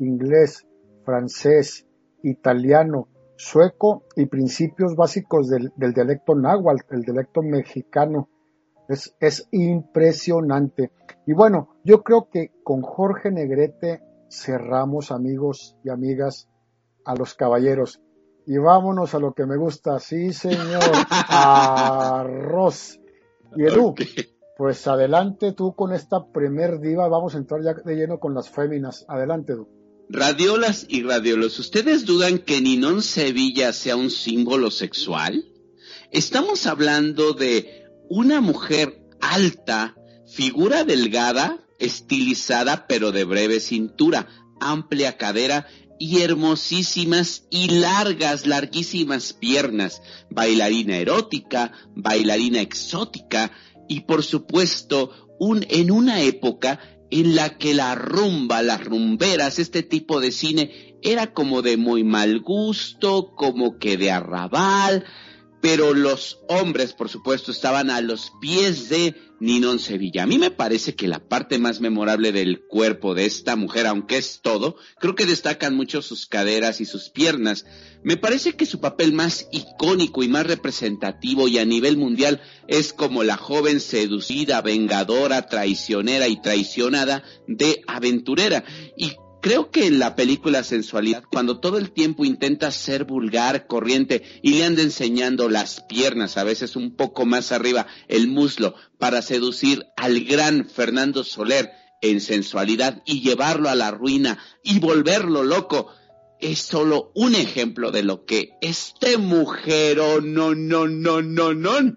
inglés, 0.00 0.64
francés, 1.04 1.87
italiano, 2.22 3.08
sueco 3.36 4.04
y 4.16 4.26
principios 4.26 4.96
básicos 4.96 5.48
del, 5.48 5.72
dialecto 5.76 6.34
náhuatl, 6.34 6.94
el 6.94 7.02
dialecto 7.02 7.42
mexicano. 7.42 8.28
Es, 8.88 9.14
es 9.20 9.48
impresionante. 9.52 10.92
Y 11.26 11.34
bueno, 11.34 11.76
yo 11.84 12.02
creo 12.02 12.28
que 12.30 12.52
con 12.64 12.82
Jorge 12.82 13.30
Negrete 13.30 14.02
cerramos, 14.30 15.12
amigos 15.12 15.76
y 15.84 15.90
amigas, 15.90 16.48
a 17.04 17.14
los 17.14 17.34
caballeros. 17.34 18.00
Y 18.46 18.56
vámonos 18.56 19.14
a 19.14 19.18
lo 19.18 19.34
que 19.34 19.46
me 19.46 19.56
gusta. 19.56 19.98
Sí, 19.98 20.32
señor. 20.32 20.82
Arroz. 21.28 22.98
Y 23.56 23.64
Edu, 23.64 23.94
pues 24.56 24.86
adelante 24.86 25.52
tú 25.52 25.74
con 25.74 25.92
esta 25.92 26.26
primer 26.26 26.80
diva. 26.80 27.08
Vamos 27.08 27.34
a 27.34 27.38
entrar 27.38 27.62
ya 27.62 27.74
de 27.74 27.94
lleno 27.94 28.18
con 28.18 28.34
las 28.34 28.48
féminas. 28.48 29.04
Adelante, 29.08 29.52
Edu. 29.52 29.68
Radiolas 30.10 30.86
y 30.88 31.02
radiolos, 31.02 31.58
¿ustedes 31.58 32.06
dudan 32.06 32.38
que 32.38 32.62
Ninón 32.62 33.02
Sevilla 33.02 33.74
sea 33.74 33.94
un 33.94 34.10
símbolo 34.10 34.70
sexual? 34.70 35.44
Estamos 36.10 36.66
hablando 36.66 37.34
de 37.34 37.84
una 38.08 38.40
mujer 38.40 39.02
alta, 39.20 39.96
figura 40.26 40.84
delgada, 40.84 41.62
estilizada 41.78 42.86
pero 42.86 43.12
de 43.12 43.24
breve 43.24 43.60
cintura, 43.60 44.28
amplia 44.60 45.18
cadera 45.18 45.66
y 45.98 46.22
hermosísimas 46.22 47.44
y 47.50 47.68
largas, 47.78 48.46
larguísimas 48.46 49.34
piernas, 49.34 50.00
bailarina 50.30 50.96
erótica, 50.96 51.72
bailarina 51.94 52.62
exótica 52.62 53.52
y 53.90 54.00
por 54.00 54.24
supuesto 54.24 55.36
un, 55.38 55.66
en 55.68 55.90
una 55.90 56.22
época 56.22 56.80
en 57.10 57.34
la 57.34 57.56
que 57.58 57.74
la 57.74 57.94
rumba, 57.94 58.62
las 58.62 58.84
rumberas, 58.84 59.58
este 59.58 59.82
tipo 59.82 60.20
de 60.20 60.32
cine 60.32 60.96
era 61.02 61.32
como 61.32 61.62
de 61.62 61.76
muy 61.76 62.04
mal 62.04 62.40
gusto, 62.40 63.32
como 63.36 63.78
que 63.78 63.96
de 63.96 64.10
arrabal, 64.10 65.04
pero 65.60 65.94
los 65.94 66.40
hombres, 66.48 66.92
por 66.92 67.08
supuesto, 67.08 67.50
estaban 67.50 67.90
a 67.90 68.00
los 68.00 68.32
pies 68.40 68.88
de 68.88 69.14
Ninón 69.40 69.78
Sevilla. 69.78 70.24
A 70.24 70.26
mí 70.26 70.38
me 70.38 70.50
parece 70.50 70.94
que 70.94 71.08
la 71.08 71.20
parte 71.20 71.58
más 71.58 71.80
memorable 71.80 72.32
del 72.32 72.60
cuerpo 72.66 73.14
de 73.14 73.26
esta 73.26 73.56
mujer, 73.56 73.86
aunque 73.86 74.18
es 74.18 74.40
todo, 74.42 74.76
creo 74.98 75.14
que 75.14 75.26
destacan 75.26 75.74
mucho 75.74 76.02
sus 76.02 76.26
caderas 76.26 76.80
y 76.80 76.84
sus 76.84 77.08
piernas. 77.10 77.64
Me 78.02 78.16
parece 78.16 78.54
que 78.56 78.66
su 78.66 78.80
papel 78.80 79.12
más 79.12 79.48
icónico 79.52 80.22
y 80.22 80.28
más 80.28 80.46
representativo 80.46 81.48
y 81.48 81.58
a 81.58 81.64
nivel 81.64 81.96
mundial 81.96 82.40
es 82.66 82.92
como 82.92 83.24
la 83.24 83.36
joven 83.36 83.80
seducida, 83.80 84.60
vengadora, 84.60 85.46
traicionera 85.46 86.28
y 86.28 86.40
traicionada 86.40 87.24
de 87.46 87.82
aventurera. 87.86 88.64
Creo 89.40 89.70
que 89.70 89.86
en 89.86 90.00
la 90.00 90.16
película 90.16 90.64
Sensualidad, 90.64 91.22
cuando 91.30 91.60
todo 91.60 91.78
el 91.78 91.92
tiempo 91.92 92.24
intenta 92.24 92.72
ser 92.72 93.04
vulgar, 93.04 93.68
corriente, 93.68 94.22
y 94.42 94.54
le 94.54 94.64
anda 94.64 94.82
enseñando 94.82 95.48
las 95.48 95.80
piernas, 95.82 96.36
a 96.36 96.44
veces 96.44 96.74
un 96.74 96.96
poco 96.96 97.24
más 97.24 97.52
arriba, 97.52 97.86
el 98.08 98.26
muslo, 98.26 98.74
para 98.98 99.22
seducir 99.22 99.86
al 99.96 100.24
gran 100.24 100.68
Fernando 100.68 101.22
Soler 101.22 101.70
en 102.02 102.20
sensualidad 102.20 103.02
y 103.06 103.20
llevarlo 103.20 103.68
a 103.68 103.76
la 103.76 103.92
ruina 103.92 104.38
y 104.64 104.80
volverlo 104.80 105.44
loco, 105.44 105.88
es 106.40 106.58
solo 106.58 107.12
un 107.14 107.36
ejemplo 107.36 107.92
de 107.92 108.02
lo 108.02 108.24
que 108.24 108.50
este 108.60 109.18
mujer, 109.18 110.00
oh, 110.00 110.20
no, 110.20 110.56
no, 110.56 110.88
no, 110.88 111.22
no, 111.22 111.54
no, 111.54 111.94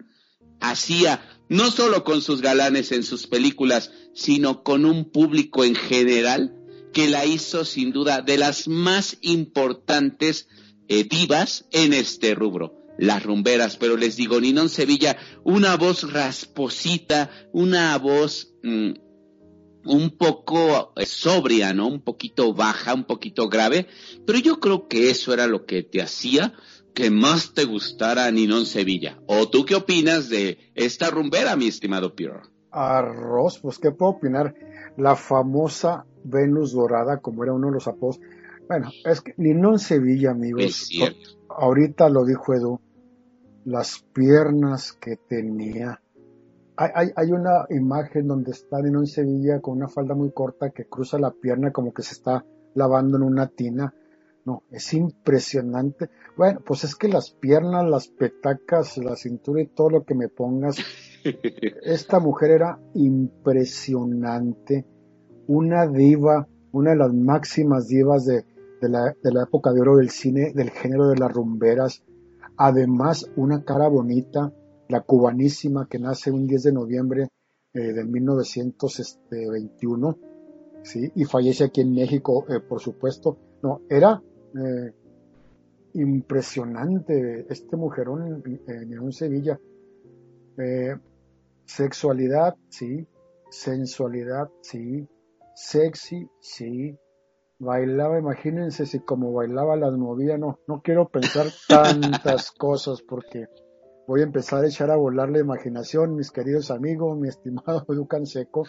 hacía, 0.60 1.28
no 1.50 1.72
solo 1.72 2.04
con 2.04 2.22
sus 2.22 2.42
galanes 2.42 2.92
en 2.92 3.02
sus 3.02 3.26
películas, 3.26 3.92
sino 4.14 4.62
con 4.62 4.86
un 4.86 5.12
público 5.12 5.64
en 5.64 5.74
general 5.76 6.61
que 6.92 7.10
la 7.10 7.26
hizo 7.26 7.66
sin 7.66 7.92
duda 7.92 8.22
de 8.22 8.38
las 8.38 8.68
más 8.68 9.18
importantes 9.22 10.48
eh, 10.88 11.04
divas 11.04 11.66
en 11.72 11.94
este 11.94 12.36
rubro 12.36 12.82
las 12.98 13.24
rumberas, 13.24 13.78
pero 13.78 13.98
les 13.98 14.16
digo, 14.16 14.40
Ninón 14.40 14.70
Sevilla, 14.70 15.18
una 15.44 15.76
voz 15.76 16.14
rasposita, 16.14 17.32
una 17.52 17.98
voz 17.98 18.54
mm, 18.62 18.92
un 19.86 20.18
poco 20.18 20.94
eh, 20.96 21.06
sobria, 21.06 21.74
¿no? 21.74 21.88
Un 21.88 22.02
poquito 22.02 22.54
baja, 22.54 22.94
un 22.94 23.06
poquito 23.06 23.50
grave, 23.50 23.88
pero 24.26 24.38
yo 24.38 24.60
creo 24.60 24.88
que 24.88 25.10
eso 25.10 25.34
era 25.34 25.48
lo 25.48 25.66
que 25.66 25.84
te 25.84 26.02
hacía 26.02 26.54
que 26.94 27.10
más 27.10 27.54
te 27.54 27.66
gustara 27.66 28.30
Ninón 28.30 28.66
Sevilla. 28.66 29.20
¿O 29.26 29.50
tú 29.50 29.66
qué 29.66 29.76
opinas 29.76 30.30
de 30.30 30.72
esta 30.76 31.10
rumbera, 31.10 31.56
mi 31.56 31.68
estimado 31.68 32.16
Pierre? 32.16 32.42
Arroz, 32.70 33.60
pues 33.60 33.80
qué 33.80 33.92
puedo 33.92 34.12
opinar. 34.12 34.54
La 34.98 35.16
famosa 35.16 36.06
Venus 36.24 36.74
Dorada, 36.74 37.18
como 37.18 37.44
era 37.44 37.54
uno 37.54 37.68
de 37.68 37.74
los 37.74 37.88
apodos. 37.88 38.20
Bueno, 38.68 38.90
es 39.06 39.22
que 39.22 39.34
Ninón 39.38 39.80
Sevilla, 39.80 40.32
amigos. 40.32 40.90
Ahorita 41.50 42.10
lo 42.10 42.26
dijo 42.26 42.54
Edu, 42.54 42.80
las 43.66 44.06
piernas 44.14 44.94
que 44.94 45.18
tenía. 45.18 46.02
Hay, 46.78 47.10
hay, 47.16 47.32
una 47.32 47.66
imagen 47.70 48.28
donde 48.28 48.52
está 48.52 48.82
Ninón 48.82 49.06
Sevilla 49.06 49.60
con 49.60 49.78
una 49.78 49.88
falda 49.88 50.16
muy 50.16 50.32
corta 50.32 50.70
que 50.72 50.86
cruza 50.86 51.20
la 51.20 51.32
pierna 51.32 51.72
como 51.72 51.94
que 51.94 52.02
se 52.02 52.14
está 52.14 52.46
lavando 52.74 53.18
en 53.18 53.24
una 53.24 53.48
tina. 53.48 53.94
No, 54.46 54.64
es 54.72 54.94
impresionante. 54.94 56.10
Bueno, 56.36 56.62
pues 56.66 56.84
es 56.84 56.96
que 56.96 57.08
las 57.08 57.30
piernas, 57.30 57.86
las 57.88 58.08
petacas, 58.08 58.98
la 58.98 59.16
cintura 59.16 59.62
y 59.62 59.68
todo 59.68 59.90
lo 59.92 60.04
que 60.04 60.16
me 60.16 60.30
pongas. 60.30 60.78
Esta 61.84 62.20
mujer 62.20 62.52
era 62.52 62.80
impresionante 62.96 64.86
una 65.52 65.86
diva, 65.86 66.48
una 66.72 66.92
de 66.92 66.96
las 66.96 67.14
máximas 67.14 67.88
divas 67.88 68.26
de, 68.26 68.46
la, 68.82 69.14
época 69.44 69.74
de 69.74 69.82
oro 69.82 69.98
del 69.98 70.10
cine, 70.10 70.54
del 70.54 70.70
género 70.70 71.10
de 71.10 71.18
las 71.18 71.34
rumberas. 71.34 72.06
Además, 72.56 73.30
una 73.36 73.66
cara 73.66 73.90
bonita, 73.90 74.54
la 74.88 75.02
cubanísima 75.02 75.90
que 75.90 76.00
nace 76.00 76.32
un 76.32 76.48
10 76.48 76.64
de 76.64 76.72
noviembre 76.72 77.28
eh, 77.74 77.92
de 77.94 78.06
1921, 78.06 80.18
¿sí? 80.84 81.12
y 81.16 81.26
fallece 81.26 81.66
aquí 81.66 81.82
en 81.82 81.94
México, 81.94 82.46
eh, 82.48 82.62
por 82.62 82.80
supuesto. 82.80 83.38
No, 83.62 83.82
era 83.90 84.24
eh, 84.56 84.94
impresionante 85.96 87.46
este 87.50 87.76
mujerón 87.76 88.42
en, 88.68 88.94
en 88.94 89.12
Sevilla 89.12 89.60
Sexualidad, 91.66 92.56
sí. 92.70 93.06
Sensualidad, 93.50 94.50
sí. 94.62 95.10
Sexy, 95.54 96.30
sí. 96.40 96.98
Bailaba, 97.60 98.18
imagínense 98.18 98.86
si 98.88 99.00
como 99.00 99.34
bailaba 99.34 99.76
las 99.76 99.94
movía, 99.94 100.38
no, 100.38 100.60
no 100.68 100.82
quiero 100.82 101.10
pensar 101.10 101.46
tantas 101.68 102.52
cosas 102.58 103.04
porque 103.04 103.46
voy 104.08 104.22
a 104.22 104.24
empezar 104.24 104.64
a 104.64 104.68
echar 104.68 104.90
a 104.90 104.96
volar 104.96 105.30
la 105.30 105.40
imaginación, 105.40 106.16
mis 106.16 106.32
queridos 106.32 106.72
amigos, 106.72 107.18
mi 107.18 107.28
estimado 107.30 107.86
Ducan 107.88 108.26
Seco. 108.26 108.64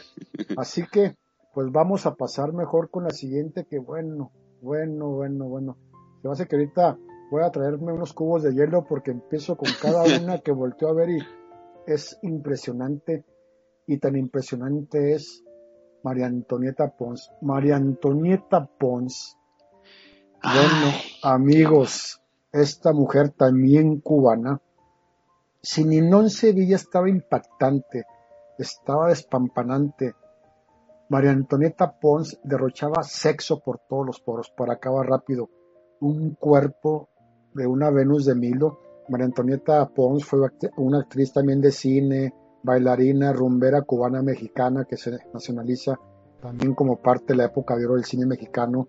Así 0.56 0.84
que, 0.86 1.16
pues 1.54 1.72
vamos 1.72 2.06
a 2.06 2.14
pasar 2.14 2.52
mejor 2.52 2.90
con 2.90 3.04
la 3.04 3.10
siguiente, 3.10 3.66
que 3.68 3.78
bueno, 3.78 4.30
bueno, 4.60 5.08
bueno, 5.08 5.48
bueno. 5.48 5.78
Se 6.20 6.28
me 6.28 6.32
hace 6.32 6.46
que 6.46 6.56
ahorita 6.56 6.98
voy 7.30 7.42
a 7.42 7.50
traerme 7.50 7.92
unos 7.92 8.12
cubos 8.12 8.42
de 8.42 8.54
hielo 8.54 8.84
porque 8.86 9.10
empiezo 9.10 9.56
con 9.56 9.70
cada 9.80 10.04
una 10.22 10.38
que 10.38 10.52
volteo 10.52 10.88
a 10.88 10.94
ver 10.94 11.10
y 11.10 11.18
es 11.86 12.18
impresionante. 12.22 13.24
Y 13.86 13.98
tan 13.98 14.16
impresionante 14.16 15.14
es 15.14 15.42
María 16.02 16.26
Antonieta 16.26 16.88
Pons. 16.88 17.30
María 17.40 17.76
Antonieta 17.76 18.66
Pons. 18.66 19.38
Bueno, 20.42 20.92
amigos, 21.22 22.20
esta 22.50 22.92
mujer 22.92 23.30
también 23.30 24.00
cubana, 24.00 24.60
Sininón 25.62 26.28
Sevilla 26.28 26.74
estaba 26.74 27.08
impactante, 27.08 28.04
estaba 28.58 29.08
despampanante. 29.08 30.14
María 31.08 31.30
Antonieta 31.30 31.92
Pons 32.00 32.40
derrochaba 32.42 33.04
sexo 33.04 33.60
por 33.60 33.78
todos 33.88 34.04
los 34.04 34.20
poros, 34.20 34.50
para 34.50 34.74
acabar 34.74 35.06
rápido. 35.06 35.48
Un 36.00 36.34
cuerpo 36.34 37.08
de 37.54 37.66
una 37.66 37.90
Venus 37.90 38.24
de 38.24 38.34
Milo. 38.34 38.80
María 39.08 39.26
Antonieta 39.26 39.88
Pons 39.90 40.24
fue 40.24 40.40
una 40.76 40.98
actriz 40.98 41.32
también 41.32 41.60
de 41.60 41.70
cine, 41.70 42.34
bailarina, 42.62 43.32
rumbera 43.32 43.82
cubana 43.82 44.22
mexicana 44.22 44.84
que 44.84 44.96
se 44.96 45.18
nacionaliza 45.32 45.98
también 46.40 46.74
como 46.74 47.00
parte 47.00 47.32
de 47.32 47.36
la 47.36 47.44
época 47.46 47.76
de 47.76 47.86
oro 47.86 47.94
del 47.94 48.04
cine 48.04 48.26
mexicano. 48.26 48.88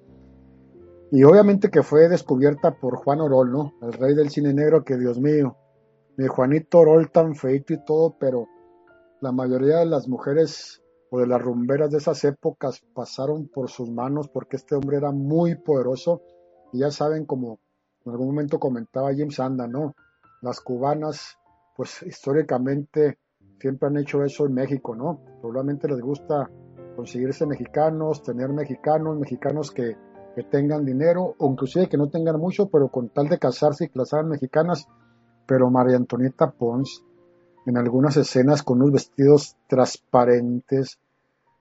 Y 1.11 1.23
obviamente 1.23 1.69
que 1.69 1.83
fue 1.83 2.09
descubierta 2.09 2.71
por 2.71 2.97
Juan 2.97 3.21
Orol, 3.21 3.51
¿no? 3.51 3.73
El 3.81 3.93
rey 3.93 4.15
del 4.15 4.31
cine 4.31 4.53
negro, 4.53 4.83
que 4.83 4.97
Dios 4.97 5.19
mío, 5.19 5.55
mi 6.17 6.27
Juanito 6.27 6.79
Orol 6.79 7.11
tan 7.11 7.35
feito 7.35 7.73
y 7.73 7.85
todo, 7.85 8.15
pero 8.19 8.47
la 9.21 9.31
mayoría 9.31 9.77
de 9.77 9.85
las 9.85 10.07
mujeres 10.07 10.81
o 11.11 11.19
de 11.19 11.27
las 11.27 11.41
rumberas 11.41 11.91
de 11.91 11.99
esas 11.99 12.23
épocas 12.23 12.81
pasaron 12.93 13.47
por 13.47 13.69
sus 13.69 13.89
manos 13.91 14.27
porque 14.27 14.55
este 14.55 14.73
hombre 14.73 14.97
era 14.97 15.11
muy 15.11 15.55
poderoso 15.55 16.23
y 16.71 16.79
ya 16.79 16.89
saben 16.89 17.25
como 17.25 17.59
en 18.05 18.11
algún 18.11 18.27
momento 18.27 18.59
comentaba 18.59 19.13
James 19.15 19.39
Anda, 19.39 19.67
¿no? 19.67 19.95
Las 20.41 20.59
cubanas, 20.59 21.37
pues 21.77 22.01
históricamente 22.03 23.19
siempre 23.59 23.87
han 23.87 23.97
hecho 23.97 24.23
eso 24.23 24.45
en 24.45 24.53
México, 24.53 24.95
¿no? 24.95 25.19
Probablemente 25.41 25.87
les 25.87 26.01
gusta 26.01 26.49
conseguirse 26.95 27.45
mexicanos, 27.45 28.21
tener 28.23 28.49
mexicanos, 28.49 29.17
mexicanos 29.17 29.71
que, 29.71 29.95
tengan 30.49 30.83
dinero, 30.83 31.35
o 31.37 31.51
inclusive 31.51 31.87
que 31.87 31.97
no 31.97 32.09
tengan 32.09 32.39
mucho, 32.39 32.67
pero 32.67 32.87
con 32.87 33.09
tal 33.09 33.29
de 33.29 33.37
casarse 33.37 33.85
y 33.85 33.89
que 33.89 33.99
las 33.99 34.13
hagan 34.13 34.29
mexicanas. 34.29 34.87
Pero 35.45 35.69
María 35.69 35.95
Antonieta 35.95 36.49
Pons, 36.49 37.03
en 37.67 37.77
algunas 37.77 38.17
escenas 38.17 38.63
con 38.63 38.81
unos 38.81 38.93
vestidos 38.93 39.55
transparentes, 39.67 40.97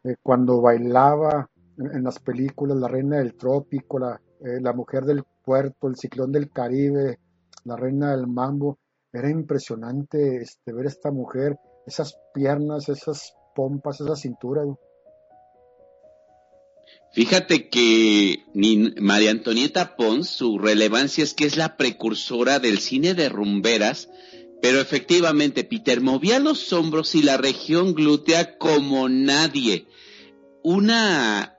eh, 0.05 0.16
cuando 0.22 0.62
bailaba 0.62 1.51
en, 1.76 2.03
las 2.03 2.18
películas 2.18 2.78
La 2.78 2.88
Reina 2.88 3.18
del 3.18 3.34
Trópico, 3.34 3.99
la, 3.99 4.18
eh, 4.40 4.59
la 4.61 4.72
Mujer 4.72 5.05
del 5.05 5.22
Puerto, 5.45 5.88
El 5.88 5.97
Ciclón 5.97 6.32
del 6.32 6.51
Caribe, 6.51 7.18
La 7.64 7.76
Reina 7.76 8.12
del 8.12 8.26
Mambo, 8.26 8.78
era 9.12 9.28
impresionante 9.28 10.38
este, 10.38 10.72
ver 10.72 10.86
esta 10.86 11.11
mujer 11.11 11.59
esas 11.86 12.18
piernas, 12.34 12.88
esas 12.88 13.34
pompas, 13.54 14.00
esa 14.00 14.16
cintura. 14.16 14.62
Fíjate 17.12 17.68
que 17.68 18.44
María 19.00 19.30
Antonieta 19.30 19.96
Pons, 19.96 20.28
su 20.28 20.58
relevancia 20.58 21.22
es 21.22 21.34
que 21.34 21.44
es 21.44 21.56
la 21.56 21.76
precursora 21.76 22.58
del 22.58 22.78
cine 22.78 23.14
de 23.14 23.28
rumberas, 23.28 24.08
pero 24.62 24.80
efectivamente, 24.80 25.64
Peter 25.64 26.00
movía 26.00 26.38
los 26.38 26.72
hombros 26.72 27.14
y 27.14 27.22
la 27.22 27.36
región 27.36 27.94
glútea 27.94 28.56
como 28.58 29.08
nadie. 29.08 29.88
Una 30.62 31.51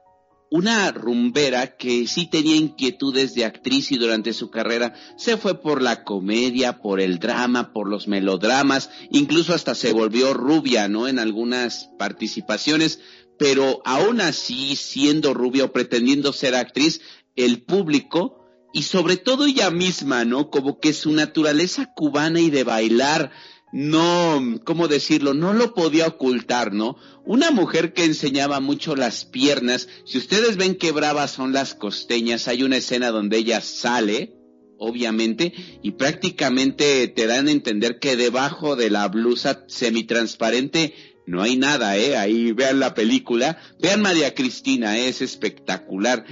una 0.54 0.91
rumbera 0.91 1.78
que 1.78 2.06
sí 2.06 2.28
tenía 2.28 2.56
inquietudes 2.56 3.34
de 3.34 3.43
actriz 3.43 3.91
y 3.91 3.97
durante 3.97 4.34
su 4.34 4.51
carrera 4.51 4.93
se 5.18 5.36
fue 5.36 5.60
por 5.60 5.82
la 5.82 6.04
comedia, 6.04 6.80
por 6.80 7.01
el 7.01 7.18
drama, 7.18 7.74
por 7.74 7.89
los 7.89 8.08
melodramas, 8.08 8.91
incluso 9.10 9.56
hasta 9.56 9.74
se 9.74 9.93
volvió 9.93 10.32
rubia, 10.36 10.88
¿no? 10.88 11.08
En 11.08 11.18
algunas 11.18 11.89
participaciones, 11.97 12.99
pero 13.39 13.82
aún 13.84 14.22
así, 14.22 14.76
siendo 14.76 15.34
rubia 15.34 15.66
o 15.66 15.74
pretendiendo 15.74 16.32
ser 16.34 16.54
actriz, 16.54 17.01
el 17.36 17.64
público 17.64 18.45
y 18.74 18.84
sobre 18.84 19.18
todo 19.18 19.47
ella 19.47 19.72
misma, 19.72 20.24
¿no? 20.24 20.51
Como 20.51 20.80
que 20.80 20.93
su 20.93 21.14
naturaleza 21.14 21.91
cubana 21.95 22.39
y 22.39 22.51
de 22.51 22.64
bailar, 22.64 23.32
no, 23.74 24.59
¿cómo 24.63 24.88
decirlo? 24.88 25.34
No 25.34 25.51
lo 25.51 25.74
podía 25.74 26.05
ocultar, 26.05 26.74
¿no? 26.74 26.95
Una 27.26 27.49
mujer 27.49 27.91
que 27.93 28.05
enseñaba 28.05 28.59
mucho 28.59 28.95
las 28.95 29.26
piernas, 29.26 29.89
si 30.05 30.19
ustedes 30.19 30.57
ven 30.57 30.76
qué 30.76 30.91
bravas 30.91 31.32
son 31.32 31.53
las 31.53 31.74
costeñas, 31.74 32.47
hay 32.47 32.61
una 32.61 32.78
escena 32.78 33.09
donde 33.09 33.38
ella 33.38 33.61
sale, 33.61 34.36
obviamente, 34.78 35.53
y 35.82 35.91
prácticamente 35.93 37.07
te 37.07 37.26
dan 37.26 37.47
a 37.47 37.51
entender 37.51 37.97
que 37.97 38.15
debajo 38.15 38.76
de 38.76 38.91
la 38.91 39.07
blusa 39.07 39.65
semitransparente 39.67 40.93
no 41.26 41.41
hay 41.41 41.57
nada, 41.57 41.97
¿eh? 41.97 42.15
Ahí 42.15 42.51
vean 42.51 42.80
la 42.80 42.93
película. 42.93 43.57
Vean 43.80 44.01
María 44.01 44.36
Cristina, 44.36 44.99
¿eh? 44.99 45.07
es 45.07 45.21
espectacular. 45.21 46.26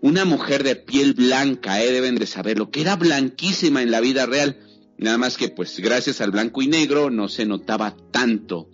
Una 0.00 0.24
mujer 0.24 0.62
de 0.62 0.76
piel 0.76 1.14
blanca, 1.14 1.82
¿eh? 1.82 1.92
Deben 1.92 2.14
de 2.14 2.26
saberlo, 2.26 2.70
que 2.70 2.80
era 2.80 2.96
blanquísima 2.96 3.82
en 3.82 3.90
la 3.90 4.00
vida 4.00 4.24
real. 4.24 4.65
Nada 4.98 5.18
más 5.18 5.36
que 5.36 5.48
pues 5.48 5.78
gracias 5.80 6.20
al 6.20 6.30
blanco 6.30 6.62
y 6.62 6.68
negro 6.68 7.10
no 7.10 7.28
se 7.28 7.46
notaba 7.46 7.96
tanto. 8.10 8.70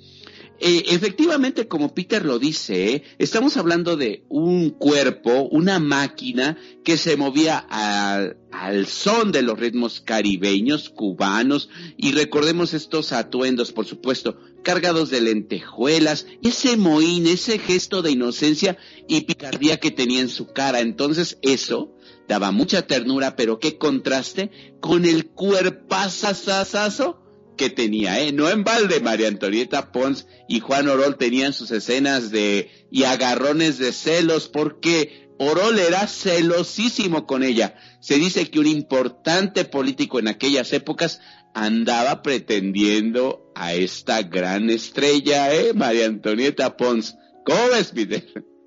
Eh, 0.64 0.84
efectivamente, 0.94 1.66
como 1.66 1.92
Peter 1.92 2.24
lo 2.24 2.38
dice, 2.38 2.94
¿eh? 2.94 3.02
estamos 3.18 3.56
hablando 3.56 3.96
de 3.96 4.24
un 4.28 4.70
cuerpo, 4.70 5.48
una 5.50 5.80
máquina 5.80 6.56
que 6.84 6.96
se 6.96 7.16
movía 7.16 7.58
al, 7.58 8.36
al 8.52 8.86
son 8.86 9.32
de 9.32 9.42
los 9.42 9.58
ritmos 9.58 10.00
caribeños, 10.00 10.88
cubanos, 10.88 11.68
y 11.96 12.12
recordemos 12.12 12.74
estos 12.74 13.10
atuendos, 13.10 13.72
por 13.72 13.86
supuesto, 13.86 14.38
cargados 14.62 15.10
de 15.10 15.22
lentejuelas, 15.22 16.26
ese 16.44 16.76
mohín, 16.76 17.26
ese 17.26 17.58
gesto 17.58 18.00
de 18.00 18.12
inocencia 18.12 18.78
y 19.08 19.22
picardía 19.22 19.80
que 19.80 19.90
tenía 19.90 20.20
en 20.20 20.28
su 20.28 20.46
cara. 20.46 20.78
Entonces 20.78 21.38
eso 21.42 21.91
daba 22.28 22.50
mucha 22.52 22.86
ternura, 22.86 23.36
pero 23.36 23.58
qué 23.58 23.78
contraste 23.78 24.50
con 24.80 25.04
el 25.04 25.26
cuerpazazazazo 25.30 27.22
que 27.56 27.70
tenía, 27.70 28.20
¿eh? 28.20 28.32
No 28.32 28.48
en 28.48 28.64
balde 28.64 29.00
María 29.00 29.28
Antonieta 29.28 29.92
Pons 29.92 30.26
y 30.48 30.60
Juan 30.60 30.88
Orol 30.88 31.16
tenían 31.16 31.52
sus 31.52 31.70
escenas 31.70 32.30
de 32.30 32.70
y 32.90 33.04
agarrones 33.04 33.78
de 33.78 33.92
celos 33.92 34.48
porque 34.48 35.28
Orol 35.38 35.78
era 35.78 36.06
celosísimo 36.06 37.26
con 37.26 37.42
ella. 37.42 37.74
Se 38.00 38.16
dice 38.16 38.50
que 38.50 38.58
un 38.58 38.66
importante 38.66 39.64
político 39.64 40.18
en 40.18 40.28
aquellas 40.28 40.72
épocas 40.72 41.20
andaba 41.54 42.22
pretendiendo 42.22 43.52
a 43.54 43.74
esta 43.74 44.22
gran 44.22 44.70
estrella, 44.70 45.52
¿eh? 45.54 45.72
María 45.74 46.06
Antonieta 46.06 46.76
Pons. 46.76 47.16
¿Cómo 47.44 47.68
ves, 47.70 47.90
Peter? 47.92 48.24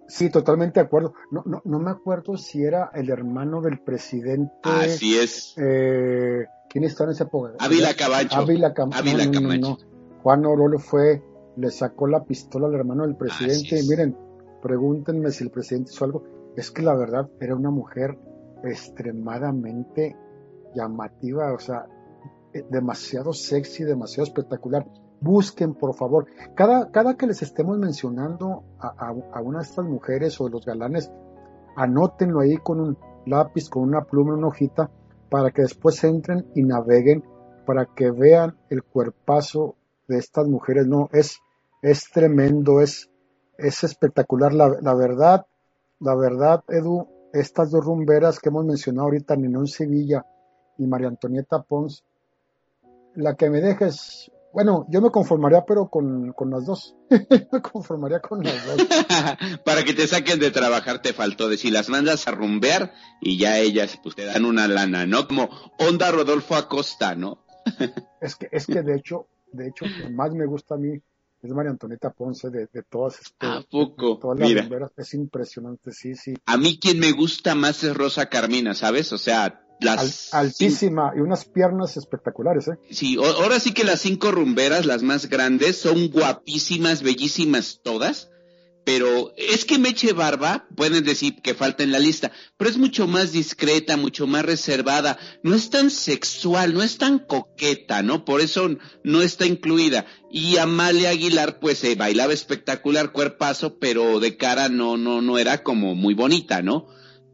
Sí, 0.08 0.30
totalmente 0.30 0.80
de 0.80 0.86
acuerdo. 0.86 1.14
No, 1.32 1.44
no, 1.46 1.62
no 1.66 1.80
me 1.80 1.92
acuerdo 1.92 2.38
si 2.38 2.64
era 2.64 2.92
el 2.94 3.10
hermano 3.10 3.62
del 3.62 3.80
presidente. 3.80 4.54
Así 4.64 5.18
es. 5.18 5.56
Eh, 5.58 6.46
¿Quién 6.70 6.84
está 6.84 7.06
en 7.06 7.12
esa 7.12 7.24
época? 7.24 7.54
Ávila 7.60 7.94
Camacho. 7.96 8.38
Ávila, 8.38 8.74
Camacho. 8.74 9.78
Juan 10.22 10.46
Orolo 10.46 10.80
fue, 10.80 11.24
le 11.58 11.72
sacó 11.72 12.08
la 12.08 12.24
pistola 12.24 12.68
al 12.68 12.76
hermano 12.76 13.04
del 13.04 13.16
presidente. 13.16 13.80
Y 13.80 13.88
miren, 13.88 14.18
pregúntenme 14.62 15.32
si 15.32 15.44
el 15.44 15.52
presidente 15.52 15.92
hizo 15.92 16.06
algo. 16.06 16.24
Es 16.56 16.72
que 16.72 16.82
la 16.82 16.96
verdad 16.96 17.30
era 17.40 17.56
una 17.56 17.72
mujer 17.72 18.18
extremadamente 18.64 20.16
llamativa, 20.76 21.54
o 21.54 21.60
sea, 21.60 21.86
eh, 22.54 22.66
demasiado 22.70 23.34
sexy, 23.34 23.84
demasiado 23.84 24.24
espectacular 24.24 24.86
busquen 25.22 25.74
por 25.74 25.96
favor. 25.96 26.28
Cada, 26.56 26.92
cada 26.92 27.16
que 27.16 27.28
les 27.28 27.42
estemos 27.42 27.78
mencionando 27.78 28.64
a, 28.80 29.12
una 29.42 29.60
de 29.60 29.66
estas 29.66 29.86
mujeres 29.86 30.40
o 30.40 30.46
de 30.46 30.52
los 30.52 30.66
galanes, 30.66 31.12
anótenlo 31.76 32.42
ahí 32.42 32.58
con 32.58 32.80
un 32.80 32.98
lápiz, 33.26 33.70
con 33.70 33.84
una 33.84 34.04
pluma, 34.04 34.34
una 34.34 34.48
hojita, 34.48 34.90
para 35.30 35.52
que 35.52 35.64
después 35.64 36.04
entren 36.04 36.52
y 36.56 36.64
naveguen, 36.64 37.24
para 37.66 37.86
que 37.86 38.12
vean 38.12 38.58
el 38.70 38.84
cuerpazo 38.84 39.76
de 40.08 40.18
estas 40.18 40.48
mujeres. 40.48 40.86
No, 40.86 41.10
es, 41.12 41.40
es 41.82 42.10
tremendo, 42.12 42.82
es, 42.82 43.10
es 43.58 43.84
espectacular. 43.84 44.54
La, 44.54 44.94
verdad, 44.94 45.46
la 46.00 46.16
verdad, 46.16 46.64
Edu, 46.68 47.08
estas 47.34 47.72
dos 47.72 47.84
rumberas 47.84 48.40
que 48.40 48.50
hemos 48.50 48.66
mencionado 48.66 49.06
ahorita, 49.06 49.36
Ninón 49.36 49.68
Sevilla 49.68 50.26
y 50.78 50.86
María 50.86 51.08
Antonieta 51.08 51.64
Pons, 51.64 52.04
la 53.16 53.36
que 53.36 53.50
me 53.50 53.62
deja 53.62 53.88
es 53.88 54.32
Bueno, 54.56 54.86
yo 54.90 55.02
me 55.02 55.12
conformaría, 55.12 55.66
pero 55.66 55.90
con, 55.90 56.32
con 56.32 56.50
las 56.50 56.66
dos. 56.66 56.96
me 57.52 57.62
conformaría 57.62 58.22
con 58.22 58.42
las 58.42 58.66
dos. 58.66 58.88
Para 59.66 59.84
que 59.84 59.94
te 59.94 60.08
saquen 60.08 60.40
de 60.40 60.50
trabajar 60.50 61.02
te 61.02 61.12
faltó 61.12 61.50
decir, 61.50 61.74
las 61.74 61.90
mandas 61.90 62.26
a 62.30 62.32
rumbear 62.32 62.94
y 63.20 63.38
ya 63.38 63.60
ellas 63.60 64.00
pues 64.02 64.16
te 64.16 64.24
dan 64.24 64.46
una 64.46 64.70
lana, 64.70 65.06
¿no? 65.06 65.28
Como 65.28 65.50
Onda 65.78 66.10
Rodolfo 66.10 66.56
Acosta, 66.56 67.16
¿no? 67.16 67.44
es 68.22 68.38
que, 68.38 68.48
es 68.50 68.66
que 68.66 68.82
de 68.82 68.96
hecho, 68.96 69.28
de 69.52 69.68
hecho, 69.68 69.88
lo 69.88 70.08
que 70.08 70.14
más 70.14 70.32
me 70.32 70.46
gusta 70.46 70.76
a 70.76 70.78
mí 70.78 71.02
es 71.42 71.52
María 71.52 71.72
Antonieta 71.72 72.12
Ponce 72.12 72.50
de, 72.50 72.70
de 72.72 72.84
todas 72.84 73.20
este, 73.20 73.46
¿A 73.46 73.62
poco? 73.70 74.20
todas 74.20 74.40
las 74.40 74.48
Mira. 74.48 74.62
rumberas. 74.62 74.92
Es 74.96 75.14
impresionante, 75.16 75.92
sí, 75.92 76.16
sí. 76.16 76.34
A 76.46 76.56
mí 76.56 76.80
quien 76.80 77.00
me 77.00 77.12
gusta 77.12 77.56
más 77.56 77.84
es 77.84 77.94
Rosa 77.94 78.28
Carmina, 78.28 78.74
¿sabes? 78.74 79.12
O 79.12 79.18
sea, 79.18 79.65
las... 79.80 80.34
altísima 80.34 81.12
y 81.16 81.20
unas 81.20 81.46
piernas 81.46 81.98
espectaculares, 81.98 82.68
¿eh? 82.68 82.78
Sí, 82.92 83.18
o- 83.18 83.26
ahora 83.26 83.60
sí 83.60 83.72
que 83.74 83.84
las 83.84 84.02
cinco 84.02 84.32
rumberas, 84.32 84.86
las 84.86 85.04
más 85.04 85.30
grandes, 85.30 85.78
son 85.80 86.10
guapísimas, 86.10 87.02
bellísimas 87.04 87.82
todas, 87.84 88.30
pero 88.86 89.34
es 89.36 89.66
que 89.66 89.80
Meche 89.80 90.14
Barba, 90.14 90.68
pueden 90.76 91.04
decir 91.04 91.42
que 91.42 91.56
falta 91.56 91.82
en 91.84 91.92
la 91.92 91.98
lista, 91.98 92.32
pero 92.56 92.70
es 92.70 92.78
mucho 92.78 93.08
más 93.08 93.32
discreta, 93.32 93.98
mucho 93.98 94.28
más 94.28 94.46
reservada, 94.46 95.18
no 95.42 95.56
es 95.56 95.72
tan 95.72 95.90
sexual, 95.90 96.76
no 96.76 96.84
es 96.84 97.00
tan 97.00 97.18
coqueta, 97.18 98.04
¿no? 98.04 98.26
Por 98.26 98.42
eso 98.42 98.70
no 99.04 99.22
está 99.24 99.48
incluida. 99.48 100.06
Y 100.32 100.58
Amalia 100.58 101.10
Aguilar, 101.10 101.60
pues 101.60 101.84
eh, 101.84 101.96
bailaba 101.96 102.32
espectacular 102.34 103.12
cuerpazo, 103.12 103.80
pero 103.80 104.20
de 104.20 104.38
cara 104.38 104.70
no, 104.70 104.98
no, 104.98 105.20
no 105.24 105.40
era 105.40 105.64
como 105.64 105.96
muy 105.96 106.14
bonita, 106.14 106.62
¿no? 106.62 106.86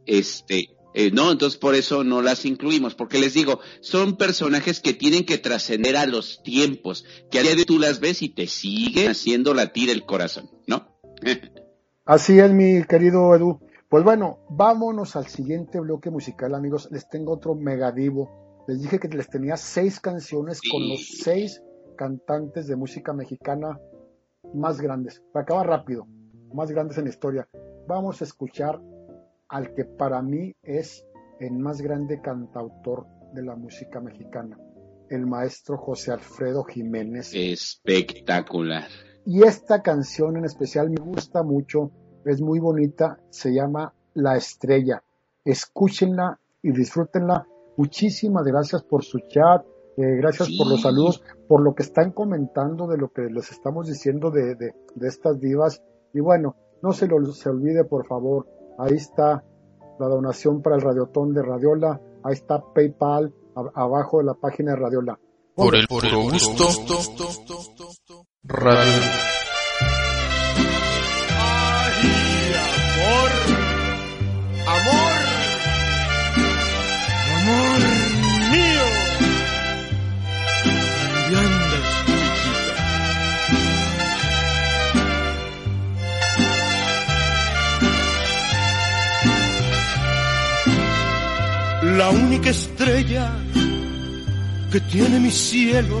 Este, 0.06 0.70
eh, 0.94 1.10
no, 1.12 1.32
entonces 1.32 1.58
por 1.58 1.74
eso 1.74 2.04
no 2.04 2.22
las 2.22 2.44
incluimos, 2.44 2.94
porque 2.94 3.18
les 3.18 3.34
digo, 3.34 3.60
son 3.80 4.16
personajes 4.16 4.80
que 4.80 4.92
tienen 4.94 5.24
que 5.24 5.38
trascender 5.38 5.96
a 5.96 6.06
los 6.06 6.42
tiempos, 6.42 7.04
que 7.30 7.38
a 7.38 7.42
día 7.42 7.54
de 7.54 7.64
tú 7.64 7.78
las 7.78 8.00
ves 8.00 8.22
y 8.22 8.28
te 8.28 8.46
siguen 8.46 9.10
haciendo 9.10 9.54
latir 9.54 9.90
el 9.90 10.04
corazón, 10.04 10.50
¿no? 10.66 10.88
Así 12.04 12.38
es, 12.38 12.50
mi 12.52 12.82
querido 12.84 13.34
Edu. 13.34 13.60
Pues 13.88 14.04
bueno, 14.04 14.38
vámonos 14.50 15.16
al 15.16 15.26
siguiente 15.26 15.78
bloque 15.78 16.10
musical, 16.10 16.54
amigos. 16.54 16.88
Les 16.90 17.08
tengo 17.08 17.32
otro 17.34 17.54
megadivo. 17.54 18.64
Les 18.66 18.80
dije 18.80 18.98
que 18.98 19.08
les 19.08 19.28
tenía 19.28 19.56
seis 19.56 20.00
canciones 20.00 20.58
Sí. 20.62 20.70
con 20.70 20.88
los 20.88 21.06
seis 21.22 21.62
cantantes 21.96 22.66
de 22.66 22.74
música 22.76 23.12
mexicana 23.12 23.78
más 24.54 24.80
grandes. 24.80 25.22
Para 25.32 25.44
acabar 25.44 25.66
rápido, 25.68 26.06
más 26.54 26.70
grandes 26.70 26.96
en 26.98 27.04
la 27.04 27.10
historia. 27.10 27.48
Vamos 27.86 28.20
a 28.20 28.24
escuchar 28.24 28.80
al 29.52 29.74
que 29.74 29.84
para 29.84 30.22
mí 30.22 30.54
es 30.62 31.06
el 31.38 31.52
más 31.52 31.80
grande 31.82 32.20
cantautor 32.22 33.06
de 33.34 33.42
la 33.42 33.54
música 33.54 34.00
mexicana, 34.00 34.58
el 35.10 35.26
maestro 35.26 35.76
José 35.76 36.10
Alfredo 36.12 36.64
Jiménez. 36.64 37.32
Espectacular. 37.34 38.84
Y 39.26 39.42
esta 39.44 39.82
canción 39.82 40.36
en 40.38 40.46
especial 40.46 40.88
me 40.90 41.02
gusta 41.04 41.42
mucho, 41.42 41.90
es 42.24 42.40
muy 42.40 42.58
bonita, 42.60 43.18
se 43.30 43.52
llama 43.52 43.94
La 44.14 44.36
Estrella. 44.36 45.02
Escúchenla 45.44 46.40
y 46.62 46.72
disfrútenla. 46.72 47.46
Muchísimas 47.76 48.44
gracias 48.44 48.82
por 48.84 49.04
su 49.04 49.18
chat, 49.28 49.64
eh, 49.96 50.16
gracias 50.16 50.48
Sí. 50.48 50.56
por 50.58 50.68
los 50.68 50.80
saludos, 50.82 51.22
por 51.46 51.62
lo 51.62 51.74
que 51.74 51.82
están 51.82 52.12
comentando 52.12 52.86
de 52.86 52.96
lo 52.96 53.08
que 53.12 53.22
les 53.22 53.50
estamos 53.50 53.86
diciendo 53.86 54.30
de, 54.30 54.54
de, 54.54 54.74
de 54.94 55.08
estas 55.08 55.38
divas. 55.40 55.82
Y 56.14 56.20
bueno, 56.20 56.56
no 56.82 56.92
se 56.92 57.06
lo 57.06 57.22
se 57.32 57.48
olvide, 57.50 57.84
por 57.84 58.06
favor, 58.06 58.46
ahí 58.78 58.94
está 58.94 59.44
la 59.98 60.08
donación 60.08 60.62
para 60.62 60.76
el 60.76 60.82
Radiotón 60.82 61.32
de 61.34 61.42
Radiola, 61.42 62.00
ahí 62.24 62.32
está 62.34 62.60
PayPal, 62.74 63.32
a- 63.54 63.82
abajo 63.82 64.18
de 64.18 64.24
la 64.24 64.34
página 64.34 64.72
de 64.72 64.76
Radiola. 64.78 65.18
Por 65.54 65.74
el 65.74 65.86
gusto. 65.86 66.64
Radio. 68.44 68.92
La 92.02 92.10
única 92.10 92.50
estrella 92.50 93.30
que 94.72 94.80
tiene 94.80 95.20
mi 95.20 95.30
cielo 95.30 95.98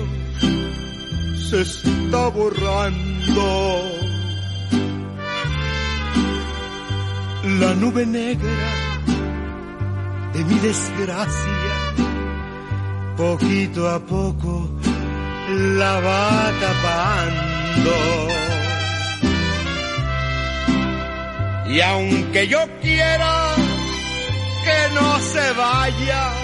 se 1.48 1.60
está 1.60 2.26
borrando. 2.26 3.48
La 7.60 7.72
nube 7.74 8.04
negra 8.04 8.68
de 10.34 10.44
mi 10.44 10.58
desgracia, 10.58 11.74
poquito 13.16 13.88
a 13.88 14.00
poco 14.00 14.68
la 15.78 16.00
va 16.00 16.52
tapando. 16.64 17.94
Y 21.70 21.80
aunque 21.80 22.48
yo 22.48 22.58
quiera 22.80 23.61
que 24.64 24.94
no 24.94 25.18
se 25.20 25.52
vaya, 25.52 26.34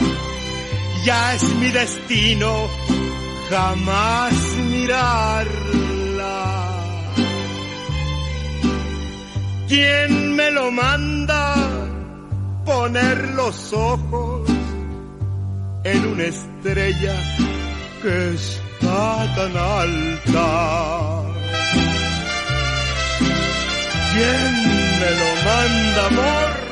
ya 1.04 1.34
es 1.34 1.42
mi 1.54 1.70
destino 1.70 2.68
jamás 3.50 4.32
mirarla. 4.70 6.38
¿Quién 9.68 10.36
me 10.36 10.50
lo 10.50 10.70
manda 10.70 11.54
poner 12.64 13.34
los 13.34 13.72
ojos 13.72 14.48
en 15.84 16.06
una 16.06 16.24
estrella 16.24 17.14
que 18.02 18.34
está 18.34 19.34
tan 19.36 19.56
alta? 19.56 21.22
¿Quién 24.14 24.52
me 25.00 25.10
lo 25.20 25.30
manda, 25.48 26.06
amor? 26.06 26.67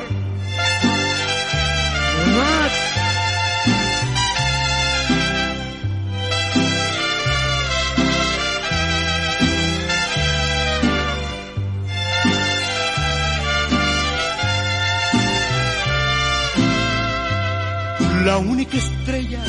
La 18.27 18.39
única 18.39 18.77
estrella 18.77 19.41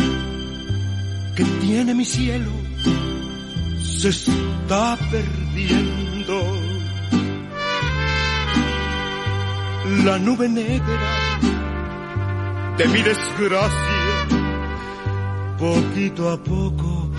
que 1.35 1.43
tiene 1.61 1.95
mi 1.95 2.05
cielo 2.05 2.51
se 3.81 4.09
está 4.09 4.95
perdiendo. 5.09 6.37
La 10.05 10.19
nube 10.19 10.47
negra 10.47 11.09
de 12.77 12.87
mi 12.89 13.01
desgracia, 13.01 14.09
poquito 15.57 16.29
a 16.29 16.37
poco 16.37 17.09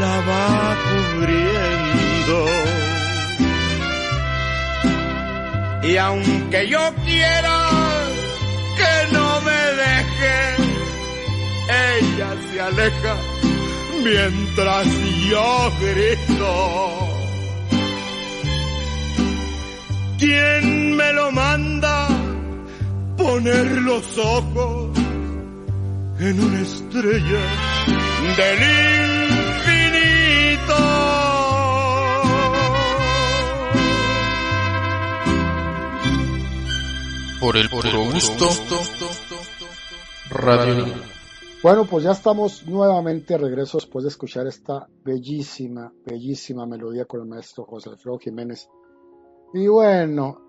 la 0.00 0.16
va 0.30 0.76
cubriendo. 0.88 2.38
Y 5.82 5.96
aunque 5.98 6.68
yo 6.70 6.80
quiera 7.04 7.56
que 8.78 9.12
no 9.12 9.23
me 9.44 9.62
deje, 9.82 10.36
ella 11.98 12.30
se 12.50 12.60
aleja 12.60 13.16
mientras 14.04 14.86
yo 15.30 15.72
grito. 15.80 17.04
¿Quién 20.18 20.96
me 20.96 21.12
lo 21.12 21.30
manda 21.32 22.08
poner 23.16 23.66
los 23.82 24.18
ojos 24.18 24.98
en 26.18 26.40
una 26.40 26.60
estrella 26.60 27.42
del 28.36 28.60
infinito? 29.02 29.84
Por 37.40 37.56
el 37.56 37.68
puro 37.68 38.04
gusto. 38.10 38.48
Radio. 40.34 40.84
Bueno, 41.62 41.86
pues 41.88 42.04
ya 42.04 42.10
estamos 42.10 42.66
nuevamente 42.66 43.38
regreso 43.38 43.78
después 43.78 44.02
de 44.02 44.08
escuchar 44.08 44.46
esta 44.48 44.88
bellísima, 45.04 45.92
bellísima 46.04 46.66
melodía 46.66 47.04
con 47.04 47.20
el 47.20 47.26
maestro 47.26 47.64
José 47.64 47.90
Alfredo 47.90 48.18
Jiménez. 48.18 48.68
Y 49.54 49.68
bueno, 49.68 50.40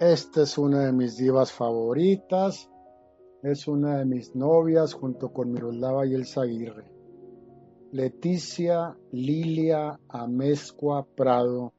esta 0.00 0.42
es 0.42 0.56
una 0.56 0.86
de 0.86 0.92
mis 0.92 1.16
divas 1.16 1.52
favoritas. 1.52 2.70
Es 3.42 3.68
una 3.68 3.98
de 3.98 4.06
mis 4.06 4.34
novias 4.34 4.94
junto 4.94 5.30
con 5.30 5.52
Miroslava 5.52 6.06
y 6.06 6.14
Elsa 6.14 6.42
Aguirre. 6.42 6.90
Leticia 7.92 8.96
Lilia 9.12 10.00
Amezcua 10.08 11.06
Prado, 11.14 11.74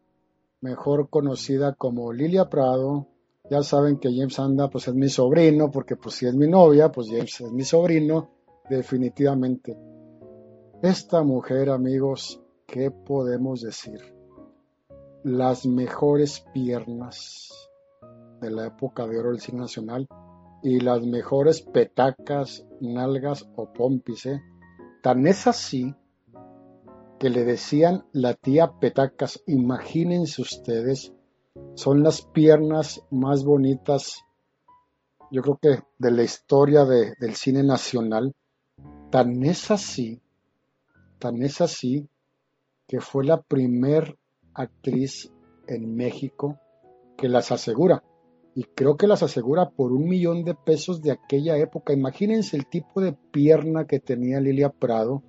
mejor 0.61 1.09
conocida 1.09 1.73
como 1.73 2.13
Lilia 2.13 2.45
Prado. 2.45 3.07
Ya 3.49 3.61
saben 3.61 3.97
que 3.97 4.09
James 4.13 4.39
Anda 4.39 4.69
pues 4.69 4.87
es 4.87 4.95
mi 4.95 5.09
sobrino, 5.09 5.69
porque 5.69 5.95
pues 5.95 6.15
si 6.15 6.25
es 6.25 6.35
mi 6.35 6.47
novia, 6.47 6.91
pues 6.91 7.07
James 7.09 7.41
es 7.41 7.51
mi 7.51 7.63
sobrino, 7.63 8.29
definitivamente. 8.69 9.77
Esta 10.81 11.23
mujer, 11.23 11.69
amigos, 11.69 12.41
¿qué 12.65 12.91
podemos 12.91 13.61
decir? 13.61 13.99
Las 15.23 15.65
mejores 15.65 16.45
piernas 16.53 17.49
de 18.41 18.51
la 18.51 18.67
época 18.67 19.07
de 19.07 19.17
oro 19.17 19.29
del 19.31 19.39
cine 19.39 19.59
nacional 19.59 20.07
y 20.61 20.79
las 20.79 21.01
mejores 21.05 21.61
petacas, 21.61 22.65
nalgas 22.81 23.47
o 23.55 23.71
pompis, 23.71 24.25
¿eh? 24.25 24.41
Tan 25.01 25.27
es 25.27 25.45
así 25.45 25.93
que 27.19 27.29
le 27.29 27.45
decían 27.45 28.05
la 28.11 28.33
tía 28.33 28.73
Petacas, 28.79 29.41
imagínense 29.47 30.41
ustedes, 30.41 31.13
son 31.75 32.03
las 32.03 32.21
piernas 32.21 33.03
más 33.11 33.43
bonitas, 33.43 34.23
yo 35.31 35.41
creo 35.41 35.59
que 35.61 35.83
de 35.97 36.11
la 36.11 36.23
historia 36.23 36.85
del 36.85 37.35
cine 37.35 37.63
nacional. 37.63 38.33
Tan 39.11 39.43
es 39.43 39.71
así, 39.71 40.21
tan 41.19 41.41
es 41.43 41.61
así, 41.61 42.07
que 42.87 42.99
fue 42.99 43.25
la 43.25 43.41
primer 43.41 44.17
actriz 44.53 45.31
en 45.67 45.95
México 45.95 46.59
que 47.17 47.29
las 47.29 47.51
asegura. 47.51 48.03
Y 48.53 48.63
creo 48.63 48.95
que 48.95 49.07
las 49.07 49.23
asegura 49.23 49.69
por 49.69 49.91
un 49.91 50.07
millón 50.07 50.43
de 50.45 50.55
pesos 50.55 51.01
de 51.01 51.11
aquella 51.11 51.57
época. 51.57 51.93
Imagínense 51.93 52.55
el 52.55 52.67
tipo 52.67 53.01
de 53.01 53.13
pierna 53.13 53.85
que 53.85 53.99
tenía 53.99 54.39
Lilia 54.39 54.69
Prado 54.69 55.23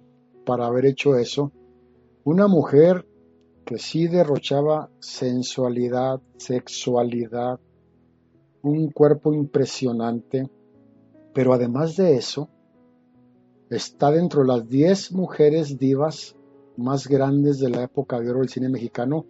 para 0.44 0.66
haber 0.66 0.86
hecho 0.86 1.16
eso 1.16 1.50
una 2.22 2.46
mujer 2.48 3.06
que 3.66 3.78
sí 3.78 4.06
derrochaba 4.06 4.88
sensualidad, 5.00 6.20
sexualidad, 6.36 7.58
un 8.62 8.92
cuerpo 8.92 9.34
impresionante, 9.34 10.48
pero 11.34 11.52
además 11.52 11.96
de 11.96 12.14
eso, 12.14 12.48
está 13.68 14.12
dentro 14.12 14.42
de 14.42 14.48
las 14.48 14.68
10 14.68 15.12
mujeres 15.12 15.78
divas 15.78 16.36
más 16.76 17.08
grandes 17.08 17.58
de 17.58 17.70
la 17.70 17.82
época 17.82 18.20
de 18.20 18.30
oro 18.30 18.38
del 18.38 18.48
cine 18.48 18.68
mexicano 18.68 19.26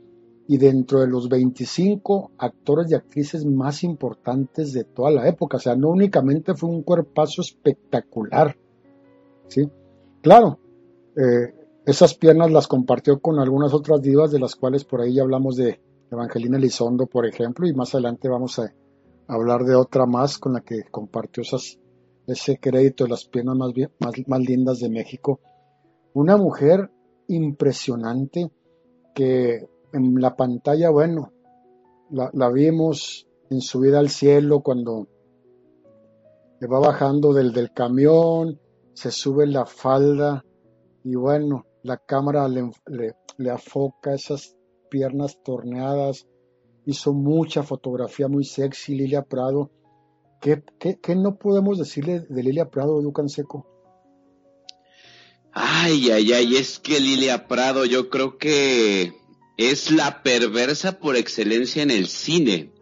y 0.47 0.59
dentro 0.59 1.01
de 1.01 1.07
los 1.07 1.31
25 1.31 2.33
actores 2.37 2.91
y 2.91 2.95
actrices 2.95 3.47
más 3.47 3.83
importantes 3.83 4.75
de 4.75 4.85
toda 4.85 5.11
la 5.13 5.27
época. 5.29 5.57
O 5.57 5.61
sea, 5.61 5.77
no 5.77 5.89
únicamente 5.89 6.55
fue 6.55 6.69
un 6.69 6.83
cuerpazo 6.83 7.41
espectacular. 7.41 8.55
¿sí? 9.49 9.67
Claro, 10.21 10.59
eh, 11.17 11.55
esas 11.87 12.15
piernas 12.15 12.51
las 12.51 12.67
compartió 12.67 13.21
con 13.21 13.39
algunas 13.39 13.73
otras 13.73 14.03
divas, 14.03 14.33
de 14.33 14.41
las 14.41 14.57
cuales 14.57 14.85
por 14.85 15.01
ahí 15.01 15.15
ya 15.15 15.23
hablamos 15.23 15.55
de 15.55 15.81
Evangelina 16.11 16.57
Elizondo, 16.57 17.07
por 17.07 17.27
ejemplo, 17.27 17.65
y 17.67 17.75
más 17.75 17.95
adelante 17.95 18.29
vamos 18.29 18.59
a 18.59 18.75
hablar 19.29 19.63
de 19.63 19.77
otra 19.77 20.05
más 20.05 20.39
con 20.39 20.55
la 20.55 20.63
que 20.63 20.83
compartió 20.91 21.43
esas, 21.43 21.79
ese 22.27 22.59
crédito 22.59 23.05
de 23.05 23.11
las 23.11 23.27
piernas 23.27 23.57
más, 23.57 23.73
más, 24.01 24.15
más 24.27 24.41
lindas 24.41 24.81
de 24.81 24.89
México. 24.89 25.39
Una 26.13 26.37
mujer 26.37 26.91
impresionante 27.29 28.51
que 29.15 29.69
en 29.93 30.21
la 30.21 30.35
pantalla, 30.35 30.91
bueno, 30.91 31.33
la, 32.11 32.51
vimos 32.51 33.29
en 33.49 33.61
su 33.61 33.79
vida 33.79 34.01
al 34.01 34.09
cielo 34.09 34.61
cuando 34.61 35.07
le 36.61 36.67
va 36.67 36.81
bajando 36.81 37.33
del 37.33 37.73
camión, 37.73 38.59
se 38.93 39.13
sube 39.13 39.47
la 39.47 39.67
falda 39.67 40.45
y 41.05 41.15
bueno, 41.15 41.65
la 41.87 41.97
cámara 41.99 42.49
le, 42.49 42.71
le, 43.39 43.51
afoca 43.51 44.15
esas 44.15 44.57
piernas 44.91 45.39
torneadas, 45.45 46.27
hizo 46.85 47.13
mucha 47.13 47.63
fotografía 47.63 48.29
muy 48.29 48.45
sexy, 48.45 48.97
Lilia 48.97 49.23
Prado. 49.23 49.71
¿Qué, 50.41 50.63
qué, 50.79 51.15
no 51.15 51.39
podemos 51.39 51.79
decirle 51.79 52.21
de 52.29 52.43
Lilia 52.43 52.71
Prado, 52.71 53.01
Ducan 53.01 53.29
Seco? 53.29 53.67
Ay, 55.53 56.11
ay, 56.11 56.33
ay, 56.33 56.57
es 56.57 56.79
que 56.79 57.01
Lilia 57.01 57.47
Prado 57.47 57.85
yo 57.85 58.11
creo 58.11 58.37
que 58.37 59.15
es 59.57 59.91
la 59.91 60.23
perversa 60.23 60.99
por 60.99 61.17
excelencia 61.17 61.83
en 61.83 61.91
el 61.91 62.09
cine. 62.09 62.73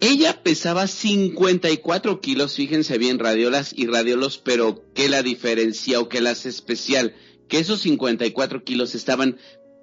Ella 0.00 0.42
pesaba 0.42 0.88
54 0.88 2.20
kilos, 2.20 2.56
fíjense 2.56 2.98
bien, 2.98 3.20
radiolas 3.20 3.72
y 3.76 3.86
radiolos, 3.86 4.38
pero 4.38 4.82
¿qué 4.94 5.08
la 5.08 5.22
diferencia 5.22 6.00
o 6.00 6.08
qué 6.08 6.20
la 6.20 6.30
hace 6.30 6.48
especial? 6.48 7.14
Que 7.52 7.58
esos 7.58 7.82
54 7.82 8.64
kilos 8.64 8.94
estaban 8.94 9.36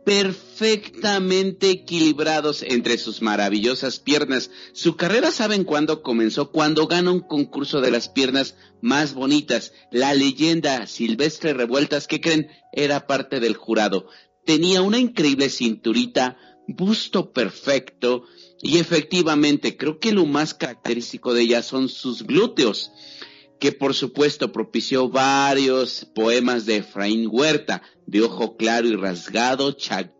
perfectamente 0.03 1.69
equilibrados 1.69 2.63
entre 2.63 2.97
sus 2.97 3.21
maravillosas 3.21 3.99
piernas. 3.99 4.49
Su 4.73 4.95
carrera, 4.95 5.29
¿saben 5.29 5.65
cuándo 5.65 6.01
comenzó? 6.01 6.51
Cuando 6.51 6.87
gana 6.87 7.11
un 7.11 7.19
concurso 7.19 7.79
de 7.79 7.91
las 7.91 8.09
piernas 8.09 8.55
más 8.81 9.13
bonitas. 9.13 9.71
La 9.91 10.15
leyenda 10.15 10.87
Silvestre 10.87 11.53
Revueltas, 11.53 12.07
que 12.07 12.19
creen, 12.19 12.47
era 12.73 13.05
parte 13.05 13.39
del 13.39 13.55
jurado. 13.55 14.07
Tenía 14.47 14.81
una 14.81 14.97
increíble 14.97 15.51
cinturita, 15.51 16.37
busto 16.67 17.31
perfecto, 17.33 18.23
y 18.63 18.79
efectivamente 18.79 19.77
creo 19.77 19.99
que 19.99 20.11
lo 20.11 20.25
más 20.25 20.55
característico 20.55 21.35
de 21.35 21.43
ella 21.43 21.61
son 21.61 21.87
sus 21.87 22.23
glúteos 22.23 22.91
que 23.59 23.71
por 23.71 23.93
supuesto 23.93 24.51
propició 24.51 25.09
varios 25.09 26.07
poemas 26.15 26.65
de 26.65 26.77
Efraín 26.77 27.27
Huerta, 27.29 27.81
de 28.05 28.21
ojo 28.21 28.55
claro 28.55 28.87
y 28.87 28.95
rasgado, 28.95 29.75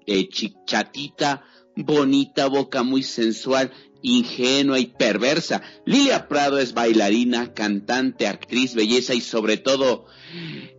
eh, 0.06 0.30
chatita, 0.66 1.44
bonita, 1.76 2.48
boca 2.48 2.84
muy 2.84 3.04
sensual, 3.04 3.72
ingenua 4.02 4.80
y 4.80 4.88
perversa. 4.88 5.62
Lilia 5.86 6.28
Prado 6.28 6.60
es 6.60 6.74
bailarina, 6.74 7.54
cantante, 7.54 8.28
actriz, 8.28 8.76
belleza 8.76 9.14
y 9.14 9.22
sobre 9.22 9.58
todo 9.58 10.06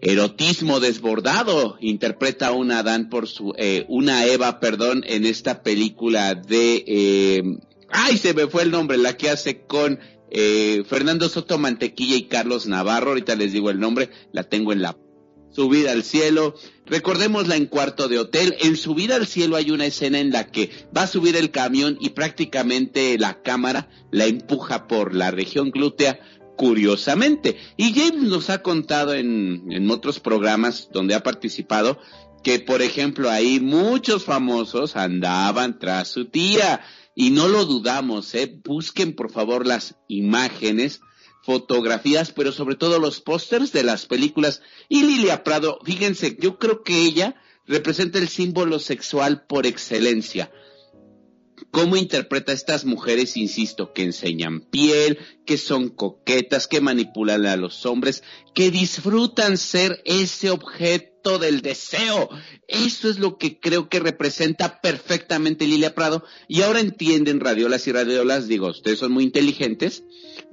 erotismo 0.00 0.80
desbordado. 0.80 1.76
Interpreta 1.80 2.48
a 2.48 2.52
una 2.52 2.80
Adán 2.80 3.08
por 3.08 3.26
su, 3.26 3.54
eh, 3.56 3.84
una 3.88 4.26
Eva, 4.26 4.60
perdón, 4.60 5.02
en 5.06 5.26
esta 5.26 5.62
película 5.62 6.34
de, 6.34 6.84
eh, 6.86 7.42
ay, 7.90 8.18
se 8.18 8.34
me 8.34 8.46
fue 8.46 8.62
el 8.62 8.70
nombre, 8.70 8.96
la 8.98 9.16
que 9.16 9.30
hace 9.30 9.62
con 9.66 9.98
eh, 10.30 10.84
Fernando 10.88 11.28
Soto 11.28 11.58
Mantequilla 11.58 12.16
y 12.16 12.28
Carlos 12.28 12.66
Navarro, 12.66 13.10
ahorita 13.10 13.34
les 13.34 13.52
digo 13.52 13.70
el 13.70 13.80
nombre, 13.80 14.10
la 14.32 14.44
tengo 14.44 14.72
en 14.72 14.82
la 14.82 14.96
subida 15.50 15.92
al 15.92 16.04
cielo. 16.04 16.54
Recordémosla 16.86 17.56
en 17.56 17.66
cuarto 17.66 18.08
de 18.08 18.18
hotel. 18.18 18.56
En 18.60 18.76
subida 18.76 19.16
al 19.16 19.26
cielo 19.26 19.56
hay 19.56 19.70
una 19.70 19.86
escena 19.86 20.18
en 20.18 20.30
la 20.30 20.50
que 20.50 20.70
va 20.96 21.02
a 21.02 21.06
subir 21.06 21.36
el 21.36 21.50
camión 21.50 21.98
y 22.00 22.10
prácticamente 22.10 23.18
la 23.18 23.42
cámara 23.42 23.88
la 24.10 24.26
empuja 24.26 24.86
por 24.88 25.14
la 25.14 25.30
región 25.30 25.70
glútea, 25.70 26.20
curiosamente. 26.56 27.56
Y 27.76 27.92
James 27.92 28.22
nos 28.28 28.50
ha 28.50 28.62
contado 28.62 29.14
en, 29.14 29.64
en 29.70 29.90
otros 29.90 30.20
programas 30.20 30.88
donde 30.92 31.14
ha 31.14 31.22
participado 31.22 31.98
que, 32.42 32.58
por 32.58 32.80
ejemplo, 32.82 33.30
ahí 33.30 33.60
muchos 33.60 34.24
famosos 34.24 34.96
andaban 34.96 35.78
tras 35.78 36.08
su 36.08 36.26
tía 36.26 36.80
y 37.14 37.30
no 37.30 37.48
lo 37.48 37.64
dudamos, 37.64 38.34
¿eh? 38.34 38.60
busquen 38.64 39.14
por 39.14 39.30
favor 39.30 39.66
las 39.66 39.96
imágenes, 40.08 41.00
fotografías, 41.42 42.32
pero 42.32 42.52
sobre 42.52 42.76
todo 42.76 42.98
los 42.98 43.20
pósters 43.20 43.72
de 43.72 43.82
las 43.82 44.06
películas. 44.06 44.62
Y 44.88 45.02
Lilia 45.02 45.42
Prado, 45.42 45.78
fíjense, 45.84 46.36
yo 46.38 46.58
creo 46.58 46.82
que 46.82 47.02
ella 47.02 47.36
representa 47.66 48.18
el 48.18 48.28
símbolo 48.28 48.78
sexual 48.78 49.46
por 49.46 49.66
excelencia. 49.66 50.50
¿Cómo 51.70 51.96
interpreta 51.96 52.52
a 52.52 52.54
estas 52.54 52.84
mujeres, 52.84 53.36
insisto, 53.36 53.92
que 53.92 54.02
enseñan 54.02 54.60
piel, 54.60 55.18
que 55.46 55.58
son 55.58 55.88
coquetas, 55.88 56.66
que 56.66 56.80
manipulan 56.80 57.46
a 57.46 57.56
los 57.56 57.86
hombres, 57.86 58.22
que 58.54 58.70
disfrutan 58.70 59.56
ser 59.56 60.02
ese 60.04 60.50
objeto 60.50 61.38
del 61.38 61.60
deseo? 61.60 62.28
Eso 62.66 63.08
es 63.08 63.18
lo 63.18 63.36
que 63.36 63.60
creo 63.60 63.88
que 63.88 64.00
representa 64.00 64.80
perfectamente 64.80 65.66
Lilia 65.66 65.94
Prado. 65.94 66.24
Y 66.48 66.62
ahora 66.62 66.80
entienden 66.80 67.40
radiolas 67.40 67.86
y 67.86 67.92
radiolas, 67.92 68.48
digo, 68.48 68.68
ustedes 68.68 68.98
son 68.98 69.12
muy 69.12 69.24
inteligentes, 69.24 70.04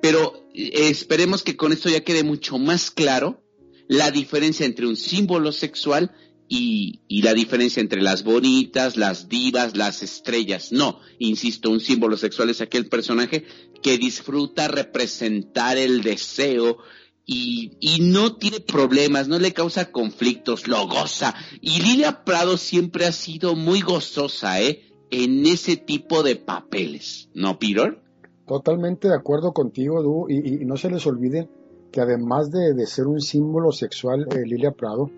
pero 0.02 0.48
eh, 0.54 0.90
esperemos 0.90 1.44
que 1.44 1.56
con 1.56 1.72
esto 1.72 1.90
ya 1.90 2.04
quede 2.04 2.24
mucho 2.24 2.58
más 2.58 2.92
claro 2.92 3.44
la 3.88 4.12
diferencia 4.12 4.66
entre 4.66 4.86
un 4.86 4.98
símbolo 4.98 5.52
sexual 5.52 6.12
y, 6.50 7.02
y, 7.08 7.22
la 7.22 7.34
diferencia 7.34 7.82
entre 7.82 8.02
las 8.02 8.24
bonitas, 8.24 8.98
las 8.98 9.28
divas, 9.28 9.76
las 9.76 10.02
estrellas. 10.04 10.72
No, 10.72 11.00
insisto, 11.20 11.70
un 11.70 11.80
símbolo 11.80 12.18
sexual 12.18 12.50
es 12.50 12.62
aquel 12.62 12.88
personaje 12.88 13.46
que 13.82 13.98
disfruta 13.98 14.68
representar 14.68 15.78
el 15.78 16.02
deseo 16.02 16.78
y, 17.26 17.98
no 18.02 18.38
tiene 18.38 18.62
problemas, 18.62 19.28
no 19.28 19.38
le 19.38 19.54
causa 19.54 19.92
conflictos, 19.92 20.68
lo 20.68 20.88
goza. 20.88 21.36
Y 21.60 21.82
Lilia 21.82 22.24
Prado 22.24 22.58
siempre 22.58 23.06
ha 23.06 23.12
sido 23.12 23.56
muy 23.56 23.82
gozosa, 23.82 24.62
¿eh? 24.62 24.84
En 25.12 25.46
ese 25.46 25.76
tipo 25.76 26.24
de 26.24 26.38
papeles, 26.38 27.30
¿no, 27.34 27.60
Peter? 27.60 28.02
Totalmente 28.46 29.10
de 29.10 29.16
acuerdo 29.16 29.52
contigo, 29.52 30.02
Du, 30.02 30.28
y, 30.30 30.62
y 30.62 30.66
no 30.66 30.78
se 30.78 30.90
les 30.90 31.06
olvide 31.06 31.50
que 31.92 32.02
además 32.02 32.52
de, 32.52 32.74
de 32.74 32.88
ser 32.88 33.08
un 33.08 33.22
símbolo 33.22 33.72
sexual, 33.72 34.28
eh, 34.32 34.46
Lilia 34.46 34.72
Prado, 34.72 35.10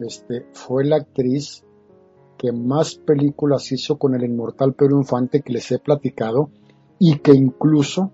este, 0.00 0.46
fue 0.52 0.84
la 0.84 0.96
actriz 0.96 1.64
que 2.38 2.52
más 2.52 2.94
películas 2.94 3.70
hizo 3.70 3.98
con 3.98 4.14
el 4.14 4.24
inmortal 4.24 4.74
Pedro 4.74 4.98
Infante 4.98 5.42
que 5.42 5.52
les 5.52 5.70
he 5.72 5.78
platicado 5.78 6.50
y 6.98 7.18
que 7.18 7.32
incluso 7.32 8.12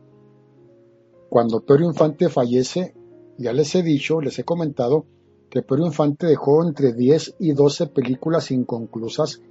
cuando 1.29 1.61
Pedro 1.61 1.85
Infante 1.85 2.29
fallece, 2.29 2.95
ya 3.39 3.53
les 3.53 3.75
he 3.75 3.83
dicho, 3.83 4.21
les 4.21 4.39
he 4.39 4.45
comentado 4.45 5.07
que 5.51 5.63
Pedro 5.63 5.87
Infante 5.87 6.27
dejó 6.27 6.65
entre 6.65 6.93
10 6.93 7.37
y 7.39 7.53
12 7.53 7.89
películas 7.89 8.51
inconclusas, 8.51 9.43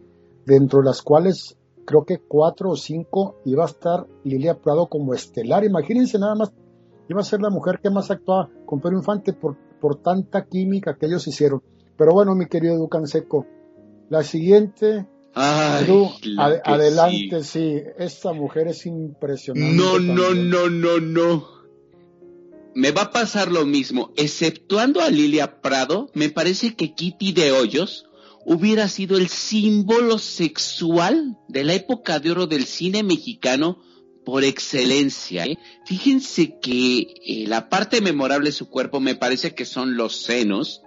dentro 0.45 0.79
de 0.79 0.85
las 0.85 1.01
cuales 1.01 1.57
creo 1.85 2.05
que 2.05 2.19
4 2.19 2.69
o 2.69 2.75
5 2.75 3.35
iba 3.45 3.63
a 3.63 3.67
estar 3.67 4.07
Lilia 4.23 4.59
Prado 4.59 4.87
como 4.87 5.13
estelar. 5.13 5.63
Imagínense 5.63 6.17
nada 6.19 6.35
más, 6.35 6.53
iba 7.07 7.21
a 7.21 7.25
ser 7.25 7.41
la 7.41 7.49
mujer 7.49 7.79
que 7.81 7.89
más 7.89 8.11
actuaba 8.11 8.49
con 8.65 8.79
Pedro 8.81 8.97
Infante 8.97 9.33
por, 9.33 9.57
por 9.79 10.01
tanta 10.01 10.45
química 10.45 10.95
que 10.97 11.05
ellos 11.05 11.27
hicieron. 11.27 11.61
Pero 11.97 12.13
bueno, 12.13 12.35
mi 12.35 12.47
querido 12.47 12.77
Ducan 12.77 13.07
Seco, 13.07 13.45
la 14.09 14.23
siguiente. 14.23 15.05
adelante, 16.63 17.43
sí. 17.43 17.81
Esta 17.97 18.33
mujer 18.33 18.67
es 18.67 18.85
impresionante. 18.85 19.75
No, 19.75 19.99
no, 19.99 20.33
no, 20.33 20.69
no, 20.69 20.99
no. 20.99 21.55
Me 22.73 22.91
va 22.91 23.03
a 23.03 23.11
pasar 23.11 23.51
lo 23.51 23.65
mismo. 23.65 24.11
Exceptuando 24.17 25.01
a 25.01 25.09
Lilia 25.09 25.61
Prado, 25.61 26.09
me 26.13 26.29
parece 26.29 26.75
que 26.75 26.93
Kitty 26.93 27.31
de 27.31 27.51
Hoyos 27.51 28.05
hubiera 28.45 28.87
sido 28.87 29.17
el 29.17 29.27
símbolo 29.27 30.19
sexual 30.19 31.37
de 31.47 31.63
la 31.63 31.73
época 31.73 32.19
de 32.19 32.31
oro 32.31 32.47
del 32.47 32.65
cine 32.65 33.01
mexicano 33.01 33.79
por 34.23 34.43
excelencia. 34.43 35.45
¿eh? 35.45 35.57
Fíjense 35.85 36.59
que 36.59 37.13
eh, 37.25 37.45
la 37.47 37.69
parte 37.69 38.01
memorable 38.01 38.49
de 38.49 38.55
su 38.55 38.69
cuerpo 38.69 38.99
me 38.99 39.15
parece 39.15 39.55
que 39.55 39.65
son 39.65 39.97
los 39.97 40.17
senos. 40.17 40.81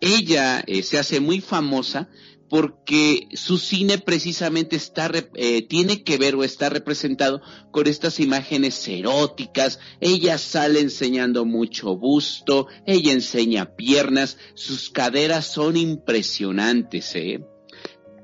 Ella 0.00 0.62
eh, 0.66 0.82
se 0.82 0.98
hace 0.98 1.20
muy 1.20 1.40
famosa 1.40 2.08
porque 2.48 3.28
su 3.34 3.58
cine 3.58 3.98
precisamente 3.98 4.76
está 4.76 5.10
eh, 5.34 5.62
tiene 5.62 6.02
que 6.02 6.16
ver 6.16 6.34
o 6.34 6.44
está 6.44 6.70
representado 6.70 7.42
con 7.70 7.86
estas 7.86 8.20
imágenes 8.20 8.86
eróticas. 8.88 9.78
Ella 10.00 10.38
sale 10.38 10.80
enseñando 10.80 11.44
mucho 11.44 11.96
busto, 11.96 12.68
ella 12.86 13.12
enseña 13.12 13.76
piernas, 13.76 14.38
sus 14.54 14.90
caderas 14.90 15.46
son 15.46 15.76
impresionantes, 15.76 17.14
¿eh? 17.14 17.44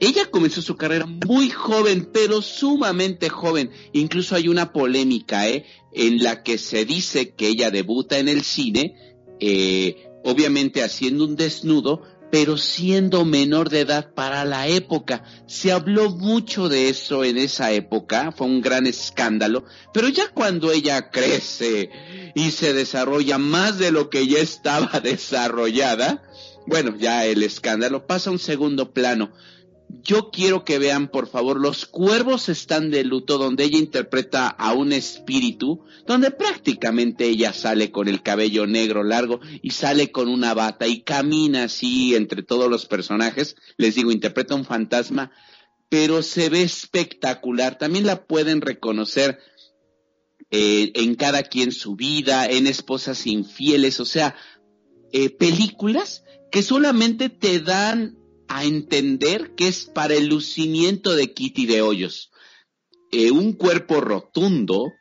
Ella 0.00 0.26
comenzó 0.30 0.60
su 0.60 0.76
carrera 0.76 1.06
muy 1.06 1.50
joven, 1.50 2.10
pero 2.12 2.42
sumamente 2.42 3.28
joven. 3.28 3.70
Incluso 3.92 4.34
hay 4.34 4.48
una 4.48 4.72
polémica, 4.72 5.48
¿eh? 5.48 5.64
En 5.92 6.22
la 6.22 6.42
que 6.42 6.58
se 6.58 6.84
dice 6.84 7.34
que 7.34 7.48
ella 7.48 7.70
debuta 7.70 8.18
en 8.18 8.28
el 8.28 8.42
cine, 8.42 8.96
eh, 9.38 10.08
obviamente 10.24 10.82
haciendo 10.82 11.24
un 11.24 11.36
desnudo, 11.36 12.02
pero 12.30 12.56
siendo 12.56 13.24
menor 13.24 13.70
de 13.70 13.80
edad 13.80 14.12
para 14.12 14.44
la 14.44 14.66
época. 14.66 15.22
Se 15.46 15.70
habló 15.70 16.10
mucho 16.10 16.68
de 16.68 16.88
eso 16.88 17.22
en 17.22 17.38
esa 17.38 17.70
época, 17.70 18.32
fue 18.32 18.48
un 18.48 18.60
gran 18.60 18.86
escándalo, 18.86 19.64
pero 19.92 20.08
ya 20.08 20.30
cuando 20.30 20.72
ella 20.72 21.10
crece 21.10 21.90
y 22.34 22.50
se 22.50 22.72
desarrolla 22.72 23.38
más 23.38 23.78
de 23.78 23.92
lo 23.92 24.10
que 24.10 24.26
ya 24.26 24.38
estaba 24.38 24.98
desarrollada, 25.02 26.24
bueno, 26.66 26.96
ya 26.98 27.24
el 27.24 27.42
escándalo 27.42 28.06
pasa 28.06 28.30
a 28.30 28.32
un 28.32 28.38
segundo 28.38 28.92
plano 28.92 29.30
yo 30.02 30.30
quiero 30.30 30.64
que 30.64 30.78
vean, 30.78 31.08
por 31.08 31.28
favor, 31.28 31.60
Los 31.60 31.86
Cuervos 31.86 32.48
están 32.48 32.90
de 32.90 33.04
luto, 33.04 33.38
donde 33.38 33.64
ella 33.64 33.78
interpreta 33.78 34.48
a 34.48 34.72
un 34.72 34.92
espíritu, 34.92 35.84
donde 36.06 36.30
prácticamente 36.30 37.26
ella 37.26 37.52
sale 37.52 37.90
con 37.90 38.08
el 38.08 38.22
cabello 38.22 38.66
negro 38.66 39.04
largo 39.04 39.40
y 39.62 39.70
sale 39.70 40.10
con 40.10 40.28
una 40.28 40.54
bata 40.54 40.86
y 40.86 41.02
camina 41.02 41.64
así 41.64 42.14
entre 42.14 42.42
todos 42.42 42.70
los 42.70 42.86
personajes. 42.86 43.56
Les 43.76 43.94
digo, 43.94 44.10
interpreta 44.10 44.54
un 44.54 44.64
fantasma, 44.64 45.30
pero 45.88 46.22
se 46.22 46.48
ve 46.48 46.62
espectacular. 46.62 47.78
También 47.78 48.06
la 48.06 48.24
pueden 48.24 48.60
reconocer 48.60 49.38
eh, 50.50 50.92
en 50.94 51.14
cada 51.14 51.42
quien 51.42 51.72
su 51.72 51.96
vida, 51.96 52.46
en 52.46 52.66
esposas 52.66 53.26
infieles, 53.26 54.00
o 54.00 54.04
sea, 54.04 54.34
eh, 55.12 55.30
películas 55.30 56.24
que 56.50 56.62
solamente 56.62 57.28
te 57.28 57.60
dan 57.60 58.16
a 58.48 58.64
entender 58.64 59.54
que 59.54 59.68
es 59.68 59.84
para 59.84 60.14
el 60.14 60.26
lucimiento 60.26 61.14
de 61.14 61.32
Kitty 61.32 61.66
de 61.66 61.82
Hoyos. 61.82 62.30
Eh, 63.12 63.30
un 63.30 63.52
cuerpo 63.52 64.00
rotundo, 64.00 64.92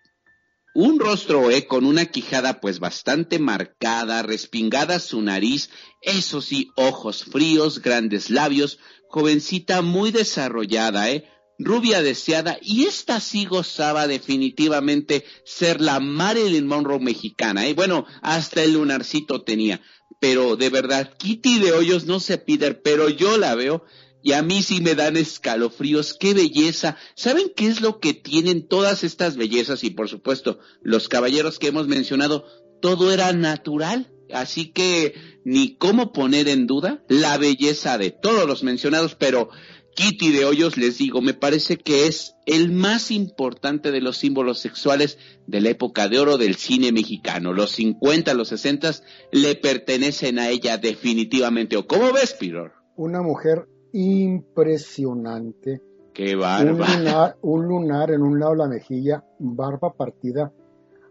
un 0.75 0.99
rostro 0.99 1.51
eh, 1.51 1.65
con 1.65 1.85
una 1.85 2.05
quijada 2.05 2.59
pues 2.59 2.79
bastante 2.79 3.39
marcada, 3.39 4.23
respingada 4.23 4.99
su 4.99 5.21
nariz, 5.21 5.69
eso 6.01 6.41
sí, 6.41 6.71
ojos 6.75 7.23
fríos, 7.23 7.81
grandes 7.81 8.29
labios, 8.29 8.79
jovencita 9.09 9.81
muy 9.81 10.11
desarrollada, 10.11 11.11
eh, 11.11 11.29
rubia 11.59 12.01
deseada, 12.01 12.57
y 12.61 12.85
esta 12.85 13.19
sí 13.19 13.45
gozaba 13.45 14.07
definitivamente 14.07 15.25
ser 15.45 15.81
la 15.81 15.99
Marilyn 15.99 16.65
Monroe 16.65 16.99
mexicana, 16.99 17.67
eh. 17.67 17.73
Bueno, 17.73 18.05
hasta 18.21 18.63
el 18.63 18.73
lunarcito 18.73 19.43
tenía 19.43 19.81
pero 20.23 20.55
de 20.55 20.69
verdad, 20.69 21.17
Kitty 21.17 21.59
de 21.59 21.73
Hoyos 21.73 22.05
no 22.05 22.21
sé 22.21 22.37
Peter, 22.37 22.81
pero 22.81 23.09
yo 23.09 23.37
la 23.37 23.55
veo 23.55 23.83
y 24.21 24.31
a 24.31 24.41
mí 24.41 24.63
sí 24.63 24.79
me 24.79 24.95
dan 24.95 25.17
escalofríos, 25.17 26.13
qué 26.13 26.33
belleza. 26.33 26.95
¿Saben 27.13 27.51
qué 27.53 27.67
es 27.67 27.81
lo 27.81 27.99
que 27.99 28.13
tienen 28.13 28.65
todas 28.65 29.03
estas 29.03 29.35
bellezas? 29.35 29.83
Y 29.83 29.89
por 29.89 30.07
supuesto, 30.07 30.59
los 30.81 31.09
caballeros 31.09 31.59
que 31.59 31.67
hemos 31.67 31.89
mencionado, 31.89 32.45
todo 32.81 33.11
era 33.11 33.33
natural. 33.33 34.13
Así 34.31 34.71
que 34.71 35.13
ni 35.43 35.75
cómo 35.75 36.13
poner 36.13 36.47
en 36.47 36.67
duda 36.67 37.03
la 37.09 37.37
belleza 37.37 37.97
de 37.97 38.11
todos 38.11 38.47
los 38.47 38.63
mencionados, 38.63 39.15
pero 39.15 39.49
Kitty 39.95 40.31
de 40.31 40.45
Hoyos, 40.45 40.77
les 40.77 40.97
digo, 40.97 41.21
me 41.21 41.33
parece 41.33 41.77
que 41.77 42.07
es 42.07 42.35
el 42.45 42.71
más 42.71 43.11
importante 43.11 43.91
de 43.91 44.01
los 44.01 44.17
símbolos 44.17 44.59
sexuales 44.59 45.19
de 45.45 45.61
la 45.61 45.69
época 45.69 46.07
de 46.07 46.19
oro 46.19 46.37
del 46.37 46.55
cine 46.55 46.91
mexicano. 46.91 47.53
Los 47.53 47.71
50, 47.71 48.33
los 48.33 48.47
60 48.49 48.91
le 49.31 49.55
pertenecen 49.55 50.39
a 50.39 50.49
ella 50.49 50.77
definitivamente. 50.77 51.77
¿O 51.77 51.85
cómo 51.85 52.11
ves, 52.11 52.33
Piror? 52.33 52.73
Una 52.95 53.21
mujer 53.21 53.67
impresionante. 53.91 55.81
Qué 56.13 56.35
barba. 56.35 57.35
Un 57.41 57.67
lunar, 57.67 58.11
en 58.11 58.23
un 58.23 58.39
lado 58.39 58.53
de 58.53 58.57
la 58.57 58.67
mejilla, 58.67 59.23
barba 59.39 59.93
partida. 59.93 60.51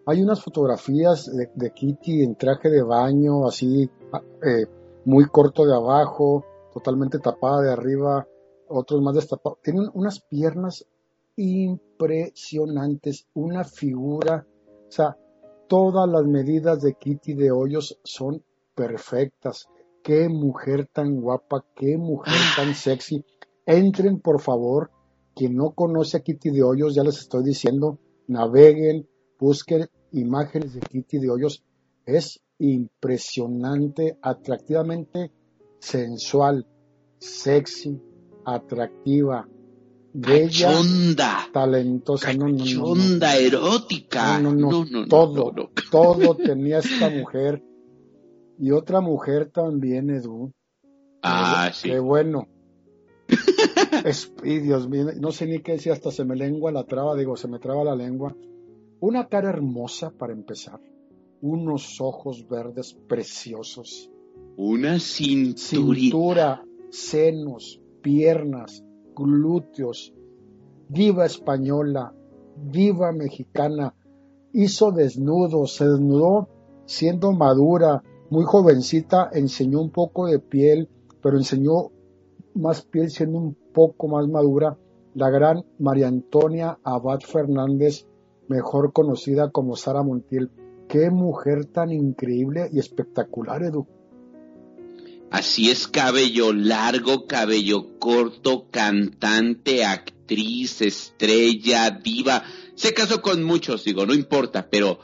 Hay 0.06 0.20
unas 0.22 0.42
fotografías 0.42 1.30
de, 1.34 1.70
Kitty 1.72 2.22
en 2.22 2.34
traje 2.34 2.68
de 2.68 2.82
baño, 2.82 3.46
así, 3.46 3.88
eh, 4.44 4.66
muy 5.04 5.26
corto 5.26 5.64
de 5.64 5.74
abajo, 5.74 6.44
totalmente 6.72 7.20
tapada 7.20 7.62
de 7.62 7.72
arriba 7.72 8.26
otros 8.72 9.02
más 9.02 9.14
destapados. 9.14 9.58
Tienen 9.62 9.88
unas 9.94 10.20
piernas 10.20 10.86
impresionantes, 11.36 13.26
una 13.34 13.64
figura, 13.64 14.46
o 14.88 14.90
sea, 14.90 15.16
todas 15.68 16.08
las 16.08 16.24
medidas 16.24 16.82
de 16.82 16.94
Kitty 16.94 17.34
de 17.34 17.50
Hoyos 17.50 17.98
son 18.04 18.42
perfectas. 18.74 19.66
Qué 20.02 20.28
mujer 20.28 20.88
tan 20.92 21.20
guapa, 21.20 21.64
qué 21.74 21.96
mujer 21.96 22.34
tan 22.56 22.74
sexy. 22.74 23.24
Entren, 23.64 24.20
por 24.20 24.40
favor, 24.40 24.90
quien 25.34 25.54
no 25.54 25.70
conoce 25.70 26.18
a 26.18 26.20
Kitty 26.20 26.50
de 26.50 26.62
Hoyos, 26.62 26.94
ya 26.94 27.04
les 27.04 27.18
estoy 27.18 27.44
diciendo, 27.44 27.98
naveguen, 28.26 29.08
busquen 29.38 29.88
imágenes 30.10 30.74
de 30.74 30.80
Kitty 30.80 31.18
de 31.18 31.30
Hoyos. 31.30 31.64
Es 32.04 32.40
impresionante, 32.58 34.18
atractivamente 34.20 35.30
sensual, 35.78 36.66
sexy, 37.18 38.00
atractiva, 38.44 39.48
bella, 40.12 40.72
talentosa, 41.52 42.32
no, 42.34 42.48
no, 42.48 43.26
erótica, 43.26 44.38
no, 44.40 44.52
no, 44.52 44.84
no, 44.84 45.06
todo, 45.06 45.52
todo 45.90 46.36
tenía 46.44 46.78
esta 46.78 47.08
mujer 47.10 47.62
y 48.58 48.70
otra 48.70 49.00
mujer 49.00 49.50
también, 49.50 50.10
Edu. 50.10 50.52
Ah, 51.22 51.70
sí. 51.72 51.88
Qué 51.88 51.98
bueno. 51.98 52.48
es, 54.04 54.32
y 54.44 54.58
Dios 54.58 54.88
mío, 54.88 55.06
no 55.18 55.32
sé 55.32 55.46
ni 55.46 55.60
qué 55.60 55.72
decir, 55.72 55.92
hasta 55.92 56.10
se 56.10 56.24
me 56.24 56.36
lengua 56.36 56.70
la 56.72 56.84
traba, 56.84 57.16
digo, 57.16 57.36
se 57.36 57.48
me 57.48 57.58
traba 57.58 57.84
la 57.84 57.96
lengua. 57.96 58.36
Una 59.00 59.28
cara 59.28 59.48
hermosa 59.48 60.10
para 60.10 60.32
empezar, 60.32 60.80
unos 61.40 62.00
ojos 62.00 62.46
verdes 62.48 62.94
preciosos. 63.08 64.10
Una 64.56 65.00
cintura, 65.00 66.64
senos, 66.90 67.81
piernas, 68.02 68.84
glúteos, 69.16 70.12
diva 70.88 71.24
española, 71.24 72.12
diva 72.56 73.12
mexicana, 73.12 73.94
hizo 74.52 74.92
desnudos, 74.92 75.76
se 75.76 75.88
desnudó 75.88 76.48
siendo 76.84 77.32
madura, 77.32 78.02
muy 78.30 78.44
jovencita, 78.44 79.30
enseñó 79.32 79.80
un 79.80 79.90
poco 79.90 80.26
de 80.26 80.38
piel, 80.38 80.88
pero 81.22 81.36
enseñó 81.36 81.90
más 82.54 82.82
piel 82.82 83.10
siendo 83.10 83.38
un 83.38 83.56
poco 83.72 84.08
más 84.08 84.28
madura, 84.28 84.76
la 85.14 85.30
gran 85.30 85.64
María 85.78 86.08
Antonia 86.08 86.78
Abad 86.82 87.20
Fernández, 87.20 88.06
mejor 88.48 88.92
conocida 88.92 89.50
como 89.50 89.76
Sara 89.76 90.02
Montiel. 90.02 90.50
Qué 90.88 91.10
mujer 91.10 91.66
tan 91.66 91.90
increíble 91.90 92.68
y 92.72 92.78
espectacular, 92.78 93.62
Edu. 93.62 93.86
Así 95.32 95.70
es, 95.70 95.88
cabello 95.88 96.52
largo, 96.52 97.26
cabello 97.26 97.98
corto, 97.98 98.68
cantante, 98.70 99.82
actriz, 99.82 100.82
estrella, 100.82 101.88
diva. 101.88 102.44
Se 102.74 102.92
casó 102.92 103.22
con 103.22 103.42
muchos, 103.42 103.82
digo, 103.82 104.04
no 104.04 104.12
importa, 104.12 104.68
pero 104.68 105.00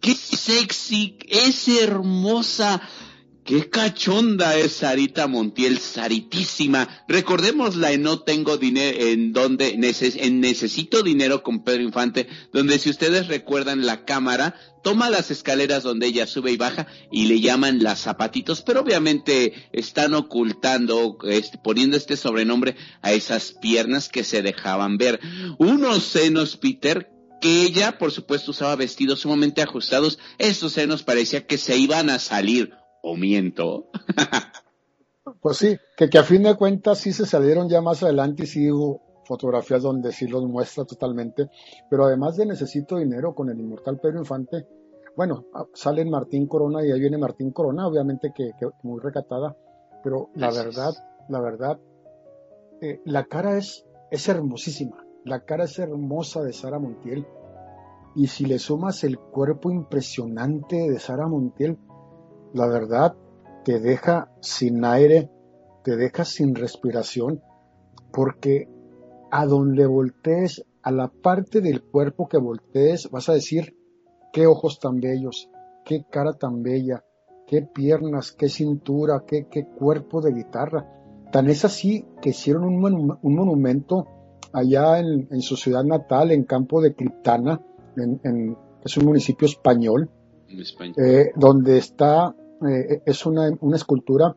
qué 0.00 0.14
sexy, 0.14 1.18
es 1.28 1.68
hermosa. 1.68 2.80
Qué 3.46 3.70
cachonda 3.70 4.56
es 4.56 4.72
Sarita 4.72 5.28
Montiel, 5.28 5.78
Saritísima. 5.78 7.04
Recordémosla 7.06 7.92
en 7.92 8.02
No 8.02 8.18
Tengo 8.18 8.56
Dinero, 8.56 8.98
en 8.98 9.32
donde, 9.32 9.78
en 9.78 10.40
Necesito 10.40 11.04
Dinero 11.04 11.44
con 11.44 11.62
Pedro 11.62 11.84
Infante, 11.84 12.26
donde 12.52 12.80
si 12.80 12.90
ustedes 12.90 13.28
recuerdan 13.28 13.86
la 13.86 14.04
cámara, 14.04 14.56
toma 14.82 15.10
las 15.10 15.30
escaleras 15.30 15.84
donde 15.84 16.08
ella 16.08 16.26
sube 16.26 16.50
y 16.50 16.56
baja 16.56 16.88
y 17.12 17.26
le 17.26 17.40
llaman 17.40 17.84
las 17.84 18.00
zapatitos, 18.00 18.62
pero 18.62 18.80
obviamente 18.80 19.52
están 19.70 20.14
ocultando, 20.14 21.16
poniendo 21.62 21.96
este 21.96 22.16
sobrenombre 22.16 22.74
a 23.00 23.12
esas 23.12 23.52
piernas 23.52 24.08
que 24.08 24.24
se 24.24 24.42
dejaban 24.42 24.98
ver. 24.98 25.20
Unos 25.58 26.02
senos, 26.02 26.56
Peter, 26.56 27.12
que 27.40 27.62
ella, 27.62 27.96
por 27.96 28.10
supuesto, 28.10 28.50
usaba 28.50 28.74
vestidos 28.74 29.20
sumamente 29.20 29.62
ajustados. 29.62 30.18
Esos 30.38 30.72
senos 30.72 31.04
parecía 31.04 31.46
que 31.46 31.58
se 31.58 31.76
iban 31.76 32.10
a 32.10 32.18
salir 32.18 32.72
o 33.06 33.16
miento. 33.16 33.86
pues 35.40 35.56
sí, 35.58 35.76
que, 35.96 36.10
que 36.10 36.18
a 36.18 36.24
fin 36.24 36.42
de 36.42 36.56
cuentas 36.56 36.98
sí 36.98 37.12
se 37.12 37.24
salieron 37.24 37.68
ya 37.68 37.80
más 37.80 38.02
adelante 38.02 38.42
y 38.42 38.46
sí 38.46 38.70
hubo 38.70 39.06
fotografías 39.24 39.82
donde 39.82 40.12
sí 40.12 40.26
los 40.26 40.44
muestra 40.44 40.84
totalmente, 40.84 41.50
pero 41.90 42.04
además 42.04 42.36
de 42.36 42.46
Necesito 42.46 42.96
Dinero 42.96 43.34
con 43.34 43.50
el 43.50 43.58
inmortal 43.58 43.98
Pedro 43.98 44.18
Infante, 44.18 44.66
bueno, 45.16 45.46
ah, 45.54 45.66
sale 45.72 46.04
Martín 46.04 46.46
Corona 46.46 46.84
y 46.84 46.92
ahí 46.92 47.00
viene 47.00 47.18
Martín 47.18 47.50
Corona, 47.50 47.86
obviamente 47.86 48.32
que, 48.34 48.52
muy 48.82 49.00
recatada, 49.00 49.56
pero 50.02 50.30
la 50.34 50.50
verdad, 50.50 50.92
la 51.28 51.40
verdad, 51.40 51.78
eh, 52.80 53.00
la 53.04 53.24
cara 53.24 53.56
es, 53.56 53.84
es 54.10 54.28
hermosísima, 54.28 55.04
la 55.24 55.40
cara 55.40 55.64
es 55.64 55.78
hermosa 55.78 56.42
de 56.42 56.52
Sara 56.52 56.78
Montiel, 56.78 57.26
y 58.14 58.28
si 58.28 58.46
le 58.46 58.58
sumas 58.58 59.04
el 59.04 59.18
cuerpo 59.18 59.70
impresionante 59.70 60.76
de 60.76 60.98
Sara 60.98 61.26
Montiel, 61.26 61.78
la 62.52 62.66
verdad 62.66 63.16
te 63.64 63.80
deja 63.80 64.30
sin 64.40 64.84
aire, 64.84 65.30
te 65.84 65.96
deja 65.96 66.24
sin 66.24 66.54
respiración, 66.54 67.42
porque 68.12 68.68
a 69.30 69.46
donde 69.46 69.86
voltees, 69.86 70.64
a 70.82 70.90
la 70.92 71.08
parte 71.08 71.60
del 71.60 71.82
cuerpo 71.82 72.28
que 72.28 72.38
voltees, 72.38 73.10
vas 73.10 73.28
a 73.28 73.34
decir, 73.34 73.76
qué 74.32 74.46
ojos 74.46 74.78
tan 74.78 75.00
bellos, 75.00 75.50
qué 75.84 76.04
cara 76.10 76.34
tan 76.34 76.62
bella, 76.62 77.04
qué 77.46 77.62
piernas, 77.62 78.32
qué 78.32 78.48
cintura, 78.48 79.24
qué, 79.26 79.46
qué 79.50 79.66
cuerpo 79.66 80.20
de 80.20 80.32
guitarra. 80.32 80.86
Tan 81.32 81.48
es 81.48 81.64
así 81.64 82.04
que 82.20 82.30
hicieron 82.30 82.64
un, 82.64 83.18
monumento 83.22 84.06
allá 84.52 84.98
en, 84.98 85.40
su 85.40 85.56
ciudad 85.56 85.84
natal, 85.84 86.30
en 86.30 86.44
Campo 86.44 86.80
de 86.80 86.94
Criptana, 86.94 87.60
en, 87.96 88.56
es 88.84 88.96
un 88.96 89.06
municipio 89.06 89.46
español, 89.46 90.10
eh, 90.48 91.32
donde 91.34 91.78
está 91.78 92.34
eh, 92.66 93.02
es 93.04 93.26
una, 93.26 93.50
una, 93.60 93.76
escultura 93.76 94.36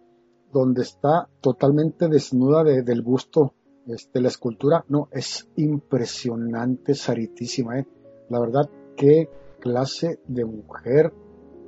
donde 0.52 0.82
está 0.82 1.30
totalmente 1.42 2.08
desnuda 2.08 2.64
del 2.64 3.02
busto 3.02 3.54
este, 3.88 4.22
la 4.22 4.28
escultura. 4.28 4.86
No, 4.88 5.10
es 5.12 5.48
impresionante, 5.56 6.96
saritísima. 6.96 7.80
¿eh? 7.80 7.88
La 8.30 8.40
verdad, 8.40 8.70
qué 8.96 9.30
clase 9.60 10.20
de 10.28 10.46
mujer 10.46 11.14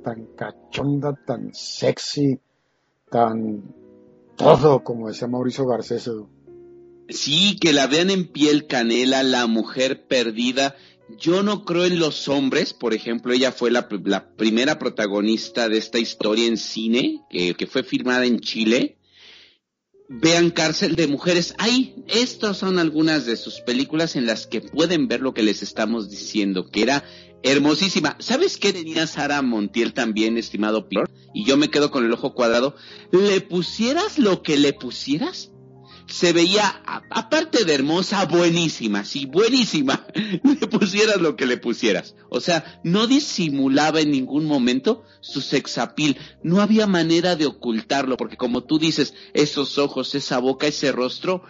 tan 0.04 0.26
cachonda, 0.36 1.18
tan 1.26 1.54
sexy, 1.54 2.40
tan 3.10 3.74
todo, 4.36 4.82
como 4.82 5.08
decía 5.08 5.28
Mauricio 5.28 5.66
Garcés. 5.66 6.10
Sí, 7.08 7.56
que 7.60 7.72
la 7.72 7.86
vean 7.86 8.10
en 8.10 8.28
piel 8.28 8.66
canela, 8.66 9.22
la 9.22 9.46
mujer 9.46 10.06
perdida 10.06 10.74
yo 11.18 11.42
no 11.42 11.64
creo 11.64 11.84
en 11.84 11.98
los 11.98 12.28
hombres, 12.28 12.72
por 12.72 12.94
ejemplo, 12.94 13.32
ella 13.32 13.52
fue 13.52 13.70
la, 13.70 13.88
primera 14.36 14.78
protagonista 14.78 15.68
de 15.68 15.78
esta 15.78 15.98
historia 15.98 16.46
en 16.46 16.56
cine, 16.56 17.22
que, 17.30 17.66
fue 17.66 17.82
filmada 17.82 18.26
en 18.26 18.40
Chile. 18.40 18.98
Vean 20.08 20.50
Cárcel 20.50 20.94
de 20.96 21.06
Mujeres. 21.06 21.54
Ahí, 21.58 21.94
estas 22.08 22.58
son 22.58 22.78
algunas 22.78 23.24
de 23.24 23.36
sus 23.36 23.60
películas 23.60 24.16
en 24.16 24.26
las 24.26 24.46
que 24.46 24.60
pueden 24.60 25.08
ver 25.08 25.20
lo 25.20 25.32
que 25.32 25.42
les 25.42 25.62
estamos 25.62 26.10
diciendo, 26.10 26.68
que 26.70 26.82
era 26.82 27.04
hermosísima. 27.42 28.16
¿Sabes 28.18 28.58
qué 28.58 28.72
tenía 28.72 29.06
Sara 29.06 29.40
Montiel 29.42 29.94
también, 29.94 30.36
estimado 30.36 30.88
Pior? 30.88 31.10
Y 31.32 31.44
yo 31.44 31.56
me 31.56 31.70
quedo 31.70 31.90
con 31.90 32.04
el 32.04 32.12
ojo 32.12 32.34
cuadrado. 32.34 32.74
¿Le 33.10 33.40
pusieras 33.40 34.18
lo 34.18 34.42
que 34.42 34.58
le 34.58 34.72
pusieras? 34.72 35.51
Se 36.12 36.34
veía, 36.34 36.82
aparte 37.08 37.64
de 37.64 37.74
hermosa, 37.74 38.26
buenísima, 38.26 39.02
sí, 39.02 39.24
buenísima, 39.24 40.06
le 40.44 40.66
pusieras 40.66 41.22
lo 41.22 41.36
que 41.36 41.46
le 41.46 41.56
pusieras. 41.56 42.14
O 42.28 42.38
sea, 42.40 42.80
no 42.84 43.06
disimulaba 43.06 44.00
en 44.00 44.10
ningún 44.10 44.44
momento 44.44 45.04
su 45.22 45.40
sexapil, 45.40 46.18
no 46.42 46.60
había 46.60 46.86
manera 46.86 47.34
de 47.34 47.46
ocultarlo, 47.46 48.18
porque 48.18 48.36
como 48.36 48.62
tú 48.64 48.78
dices, 48.78 49.14
esos 49.32 49.78
ojos, 49.78 50.14
esa 50.14 50.36
boca, 50.38 50.66
ese 50.66 50.92
rostro, 50.92 51.44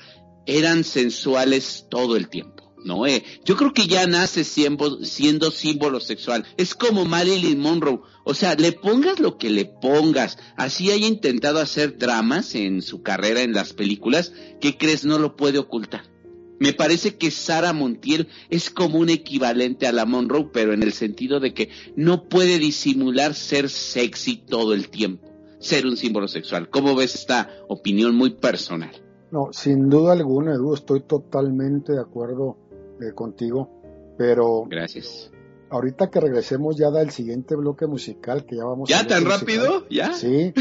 eran 0.46 0.84
sensuales 0.84 1.86
todo 1.90 2.16
el 2.16 2.28
tiempo. 2.28 2.61
No, 2.84 3.06
eh. 3.06 3.24
Yo 3.44 3.56
creo 3.56 3.72
que 3.72 3.86
ya 3.86 4.06
nace 4.06 4.44
siendo, 4.44 5.04
siendo 5.04 5.50
símbolo 5.50 6.00
sexual. 6.00 6.44
Es 6.56 6.74
como 6.74 7.04
Marilyn 7.04 7.58
Monroe. 7.58 8.00
O 8.24 8.34
sea, 8.34 8.54
le 8.54 8.72
pongas 8.72 9.20
lo 9.20 9.38
que 9.38 9.50
le 9.50 9.64
pongas. 9.64 10.38
Así 10.56 10.90
haya 10.90 11.06
intentado 11.06 11.60
hacer 11.60 11.98
dramas 11.98 12.54
en 12.54 12.82
su 12.82 13.02
carrera 13.02 13.42
en 13.42 13.52
las 13.52 13.72
películas, 13.72 14.32
¿qué 14.60 14.76
crees? 14.76 15.04
No 15.04 15.18
lo 15.18 15.36
puede 15.36 15.58
ocultar. 15.58 16.12
Me 16.58 16.72
parece 16.72 17.16
que 17.16 17.32
Sara 17.32 17.72
Montiel 17.72 18.28
es 18.48 18.70
como 18.70 18.98
un 18.98 19.08
equivalente 19.08 19.88
a 19.88 19.92
la 19.92 20.04
Monroe, 20.04 20.50
pero 20.52 20.72
en 20.72 20.84
el 20.84 20.92
sentido 20.92 21.40
de 21.40 21.54
que 21.54 21.70
no 21.96 22.28
puede 22.28 22.60
disimular 22.60 23.34
ser 23.34 23.68
sexy 23.68 24.36
todo 24.36 24.72
el 24.72 24.88
tiempo, 24.88 25.28
ser 25.58 25.86
un 25.86 25.96
símbolo 25.96 26.28
sexual. 26.28 26.70
¿Cómo 26.70 26.94
ves 26.94 27.16
esta 27.16 27.50
opinión 27.66 28.14
muy 28.14 28.34
personal? 28.34 28.92
No, 29.32 29.48
sin 29.52 29.88
duda 29.88 30.12
alguna, 30.12 30.52
Edu, 30.52 30.74
estoy 30.74 31.00
totalmente 31.00 31.94
de 31.94 32.00
acuerdo 32.00 32.58
eh, 33.00 33.12
contigo, 33.14 33.70
pero... 34.18 34.64
Gracias. 34.68 35.30
Ahorita 35.70 36.10
que 36.10 36.20
regresemos 36.20 36.76
ya 36.76 36.90
da 36.90 37.00
el 37.00 37.10
siguiente 37.10 37.56
bloque 37.56 37.86
musical 37.86 38.44
que 38.44 38.56
ya 38.56 38.64
vamos 38.64 38.90
¿Ya 38.90 39.06
tan 39.06 39.24
rápido? 39.24 39.86
¿Ya? 39.88 40.12
Sí. 40.12 40.52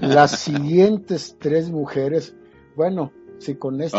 Las 0.00 0.38
siguientes 0.38 1.36
tres 1.38 1.70
mujeres, 1.70 2.34
bueno, 2.74 3.12
si 3.38 3.56
con 3.56 3.82
esto 3.82 3.98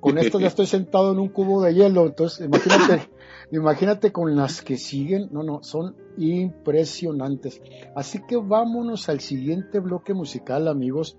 con 0.00 0.18
esto 0.18 0.40
ya 0.40 0.46
estoy 0.46 0.66
sentado 0.66 1.12
en 1.12 1.18
un 1.18 1.28
cubo 1.28 1.62
de 1.62 1.74
hielo, 1.74 2.06
entonces 2.06 2.46
imagínate, 2.46 3.08
imagínate 3.52 4.12
con 4.12 4.36
las 4.36 4.62
que 4.62 4.76
siguen, 4.76 5.28
no, 5.30 5.42
no, 5.42 5.62
son 5.62 5.96
impresionantes. 6.16 7.60
Así 7.94 8.20
que 8.26 8.36
vámonos 8.36 9.08
al 9.08 9.20
siguiente 9.20 9.80
bloque 9.80 10.14
musical, 10.14 10.68
amigos. 10.68 11.18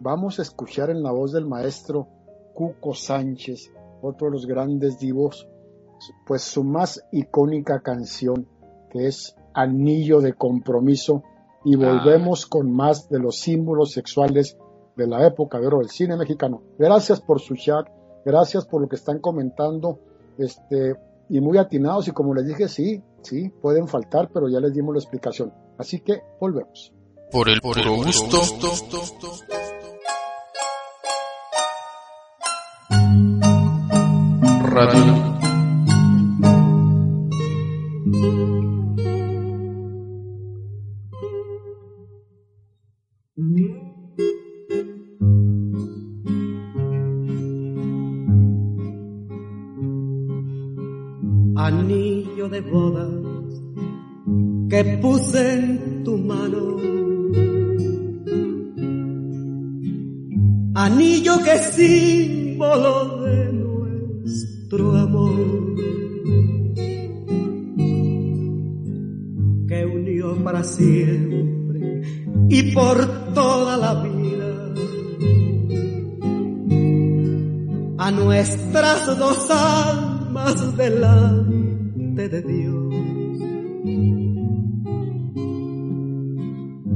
Vamos 0.00 0.38
a 0.38 0.42
escuchar 0.42 0.90
en 0.90 1.02
la 1.02 1.12
voz 1.12 1.32
del 1.32 1.46
maestro 1.46 2.08
Cuco 2.54 2.94
Sánchez 2.94 3.72
otro 4.02 4.26
de 4.26 4.32
los 4.32 4.46
grandes 4.46 4.98
divos, 4.98 5.48
pues 6.26 6.42
su 6.42 6.64
más 6.64 7.02
icónica 7.12 7.80
canción, 7.80 8.46
que 8.90 9.06
es 9.06 9.34
Anillo 9.54 10.20
de 10.20 10.34
Compromiso, 10.34 11.22
y 11.64 11.74
ah. 11.76 11.78
volvemos 11.78 12.46
con 12.46 12.70
más 12.72 13.08
de 13.08 13.20
los 13.20 13.38
símbolos 13.38 13.92
sexuales 13.92 14.58
de 14.96 15.06
la 15.06 15.26
época 15.26 15.58
de 15.58 15.66
oro 15.68 15.78
del 15.78 15.88
cine 15.88 16.16
mexicano. 16.16 16.62
Gracias 16.78 17.20
por 17.20 17.40
su 17.40 17.54
chat, 17.54 17.86
gracias 18.24 18.66
por 18.66 18.82
lo 18.82 18.88
que 18.88 18.96
están 18.96 19.20
comentando, 19.20 20.00
este, 20.36 20.96
y 21.28 21.40
muy 21.40 21.58
atinados, 21.58 22.08
y 22.08 22.10
como 22.10 22.34
les 22.34 22.46
dije, 22.46 22.68
sí, 22.68 23.02
sí, 23.22 23.50
pueden 23.62 23.88
faltar, 23.88 24.30
pero 24.32 24.48
ya 24.48 24.60
les 24.60 24.74
dimos 24.74 24.94
la 24.94 25.00
explicación. 25.00 25.52
Así 25.78 26.00
que 26.00 26.22
volvemos. 26.40 26.92
Por 27.30 27.48
el, 27.48 27.60
por 27.60 27.78
el 27.78 27.88
gusto. 27.88 28.38
Anillo 51.54 52.48
de 52.48 52.60
bodas 52.62 53.10
que 54.70 54.98
puse 55.02 55.54
en 55.54 56.02
tu 56.02 56.16
mano. 56.16 56.78
Anillo 60.74 61.34
que 61.44 61.58
símbolo 61.58 63.20
de 63.20 63.61
amor 64.80 65.76
que 69.68 69.84
unió 69.84 70.42
para 70.42 70.64
siempre 70.64 72.02
y 72.48 72.72
por 72.72 73.34
toda 73.34 73.76
la 73.76 74.02
vida. 74.02 74.74
A 77.98 78.10
nuestras 78.10 79.18
dos 79.18 79.50
almas 79.50 80.76
delante 80.76 82.28
de 82.28 82.42
Dios. 82.42 82.94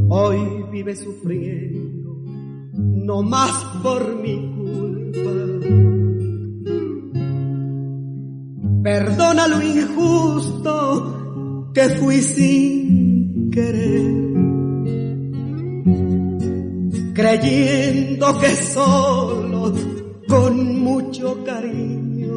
Hoy 0.09 0.65
vive 0.73 0.97
sufriendo, 0.97 2.23
no 2.73 3.23
más 3.23 3.53
por 3.83 4.17
mi. 4.23 4.86
Perdona 8.87 9.49
lo 9.49 9.61
injusto 9.61 10.75
que 11.75 11.89
fui 11.99 12.23
sin 12.23 13.51
querer 13.51 14.27
creyendo 17.13 18.39
que 18.39 18.55
solo 18.55 19.75
con 20.29 20.79
mucho 20.79 21.43
cariño 21.45 22.37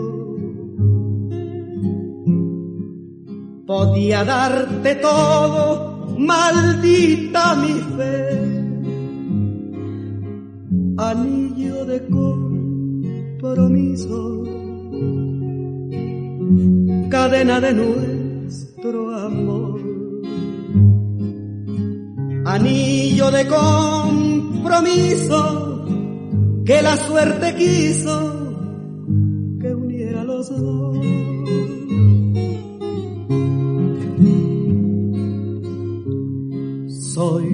podía 3.67 4.23
darte 4.23 4.95
todo, 4.95 6.15
maldita 6.17 7.55
mi 7.57 7.73
fe, 7.95 8.29
anillo 10.97 11.85
de 11.85 12.07
compromiso, 13.37 14.39
cadena 17.09 17.59
de 17.59 17.73
nuestro 17.73 19.15
amor, 19.15 19.81
anillo 22.45 23.31
de 23.31 23.47
compromiso 23.47 24.89
que 26.65 26.81
la 26.81 26.97
suerte 26.97 27.55
quiso 27.55 28.55
que 29.59 29.73
uniera 29.73 30.23
los 30.23 30.49
dos. 30.49 30.97
Soy 37.13 37.45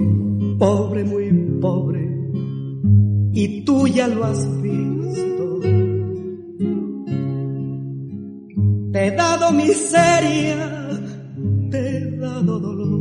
pobre, 0.58 1.04
muy 1.04 1.30
pobre, 1.60 2.08
y 3.32 3.64
tú 3.64 3.86
ya 3.88 4.08
lo 4.08 4.24
has 4.24 4.62
visto. 4.62 4.95
Te 8.96 9.08
he 9.08 9.10
dado 9.10 9.52
miseria, 9.52 10.56
te 11.70 11.98
he 11.98 12.16
dado 12.16 12.58
dolor. 12.58 12.96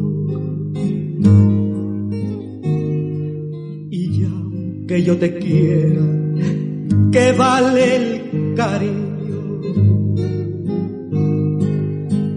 que 4.90 5.04
yo 5.04 5.18
te 5.18 5.38
quiera, 5.38 6.06
que 7.14 7.32
vale 7.32 7.96
el 7.96 8.56
cariño. 8.56 9.62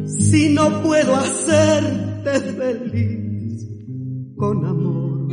Si 0.06 0.54
no 0.54 0.80
puedo 0.80 1.16
hacerte 1.16 2.40
feliz 2.60 3.66
con 4.36 4.64
amor, 4.64 5.32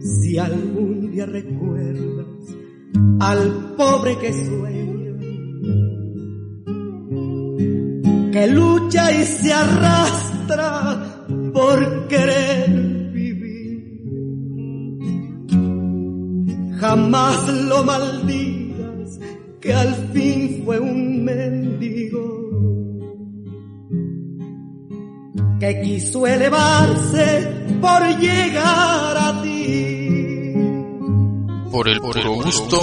si 0.00 0.36
algún 0.36 1.12
día 1.12 1.26
recuerdas 1.26 2.56
al 3.20 3.74
pobre 3.76 4.18
que 4.18 4.32
sueña, 4.32 4.95
que 8.36 8.46
lucha 8.48 9.10
y 9.12 9.24
se 9.24 9.50
arrastra 9.50 11.26
por 11.54 12.06
querer 12.06 13.06
jamás 16.78 17.48
lo 17.48 17.82
maldigas, 17.82 19.18
que 19.58 19.72
al 19.72 19.94
fin 20.12 20.62
fue 20.66 20.78
un 20.78 21.24
mendigo. 21.24 22.24
Que 25.58 25.80
quiso 25.80 26.26
elevarse 26.26 27.26
por 27.80 28.02
llegar 28.18 29.16
a 29.16 29.40
ti. 29.42 30.52
Por 31.72 31.88
el 31.88 32.00
puro 32.00 32.34
gusto, 32.34 32.80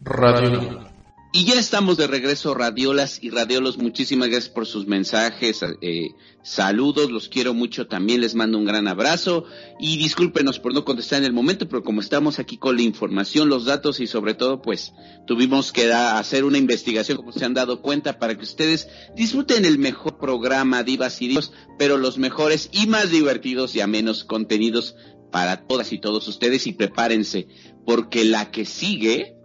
Radio 0.00 0.89
y 1.32 1.44
ya 1.44 1.54
estamos 1.60 1.96
de 1.96 2.08
regreso, 2.08 2.54
radiolas 2.54 3.22
y 3.22 3.30
radiolos. 3.30 3.78
Muchísimas 3.78 4.30
gracias 4.30 4.52
por 4.52 4.66
sus 4.66 4.88
mensajes. 4.88 5.64
Eh, 5.80 6.08
saludos, 6.42 7.12
los 7.12 7.28
quiero 7.28 7.54
mucho 7.54 7.86
también. 7.86 8.20
Les 8.20 8.34
mando 8.34 8.58
un 8.58 8.64
gran 8.64 8.88
abrazo. 8.88 9.44
Y 9.78 9.96
discúlpenos 9.96 10.58
por 10.58 10.74
no 10.74 10.84
contestar 10.84 11.20
en 11.20 11.26
el 11.26 11.32
momento, 11.32 11.68
pero 11.68 11.84
como 11.84 12.00
estamos 12.00 12.40
aquí 12.40 12.56
con 12.56 12.74
la 12.74 12.82
información, 12.82 13.48
los 13.48 13.64
datos 13.64 14.00
y 14.00 14.08
sobre 14.08 14.34
todo, 14.34 14.60
pues 14.60 14.92
tuvimos 15.24 15.70
que 15.70 15.92
hacer 15.92 16.44
una 16.44 16.58
investigación, 16.58 17.16
como 17.16 17.30
se 17.30 17.44
han 17.44 17.54
dado 17.54 17.80
cuenta, 17.80 18.18
para 18.18 18.36
que 18.36 18.42
ustedes 18.42 18.88
disfruten 19.14 19.64
el 19.64 19.78
mejor 19.78 20.18
programa 20.18 20.82
Divas 20.82 21.22
y 21.22 21.28
Dios, 21.28 21.52
pero 21.78 21.96
los 21.96 22.18
mejores 22.18 22.70
y 22.72 22.88
más 22.88 23.12
divertidos 23.12 23.76
y 23.76 23.80
a 23.80 23.86
menos 23.86 24.24
contenidos 24.24 24.96
para 25.30 25.64
todas 25.68 25.92
y 25.92 26.00
todos 26.00 26.26
ustedes. 26.26 26.66
Y 26.66 26.72
prepárense, 26.72 27.46
porque 27.86 28.24
la 28.24 28.50
que 28.50 28.64
sigue. 28.64 29.36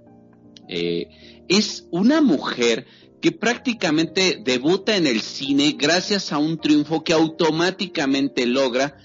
Eh, 0.67 1.34
es 1.47 1.87
una 1.91 2.21
mujer 2.21 2.85
que 3.21 3.31
prácticamente 3.31 4.41
debuta 4.43 4.95
en 4.97 5.07
el 5.07 5.21
cine 5.21 5.75
gracias 5.79 6.31
a 6.31 6.37
un 6.37 6.59
triunfo 6.59 7.03
que 7.03 7.13
automáticamente 7.13 8.45
logra, 8.45 8.97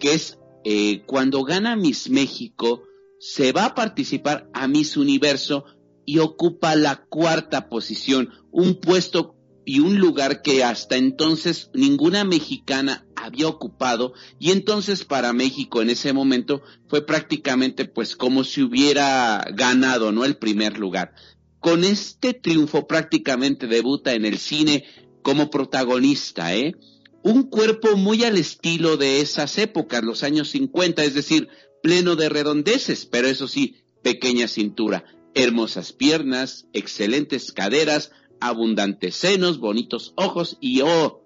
que 0.00 0.14
es 0.14 0.38
eh, 0.64 1.02
cuando 1.06 1.44
gana 1.44 1.76
Miss 1.76 2.10
México, 2.10 2.82
se 3.20 3.52
va 3.52 3.66
a 3.66 3.74
participar 3.74 4.48
a 4.52 4.68
Miss 4.68 4.96
Universo 4.96 5.64
y 6.04 6.18
ocupa 6.18 6.74
la 6.74 7.04
cuarta 7.08 7.68
posición, 7.68 8.30
un 8.50 8.80
puesto 8.80 9.36
y 9.64 9.80
un 9.80 9.98
lugar 9.98 10.40
que 10.40 10.64
hasta 10.64 10.96
entonces 10.96 11.70
ninguna 11.74 12.24
mexicana 12.24 13.06
había 13.14 13.48
ocupado 13.48 14.14
y 14.38 14.50
entonces 14.50 15.04
para 15.04 15.34
México 15.34 15.82
en 15.82 15.90
ese 15.90 16.14
momento 16.14 16.62
fue 16.88 17.04
prácticamente 17.04 17.84
pues 17.84 18.16
como 18.16 18.44
si 18.44 18.62
hubiera 18.62 19.44
ganado, 19.52 20.10
¿no? 20.10 20.24
El 20.24 20.38
primer 20.38 20.78
lugar. 20.78 21.12
Con 21.60 21.84
este 21.84 22.34
triunfo 22.34 22.86
prácticamente 22.86 23.66
debuta 23.66 24.14
en 24.14 24.24
el 24.24 24.38
cine 24.38 24.84
como 25.22 25.50
protagonista, 25.50 26.54
¿eh? 26.54 26.74
Un 27.22 27.44
cuerpo 27.44 27.96
muy 27.96 28.24
al 28.24 28.38
estilo 28.38 28.96
de 28.96 29.20
esas 29.20 29.58
épocas, 29.58 30.02
los 30.04 30.22
años 30.22 30.50
50, 30.50 31.04
es 31.04 31.14
decir, 31.14 31.48
pleno 31.82 32.16
de 32.16 32.28
redondeces, 32.28 33.06
pero 33.06 33.28
eso 33.28 33.48
sí, 33.48 33.76
pequeña 34.02 34.46
cintura, 34.46 35.04
hermosas 35.34 35.92
piernas, 35.92 36.66
excelentes 36.72 37.52
caderas, 37.52 38.12
abundantes 38.40 39.16
senos, 39.16 39.58
bonitos 39.58 40.12
ojos 40.16 40.56
y, 40.60 40.80
oh, 40.82 41.24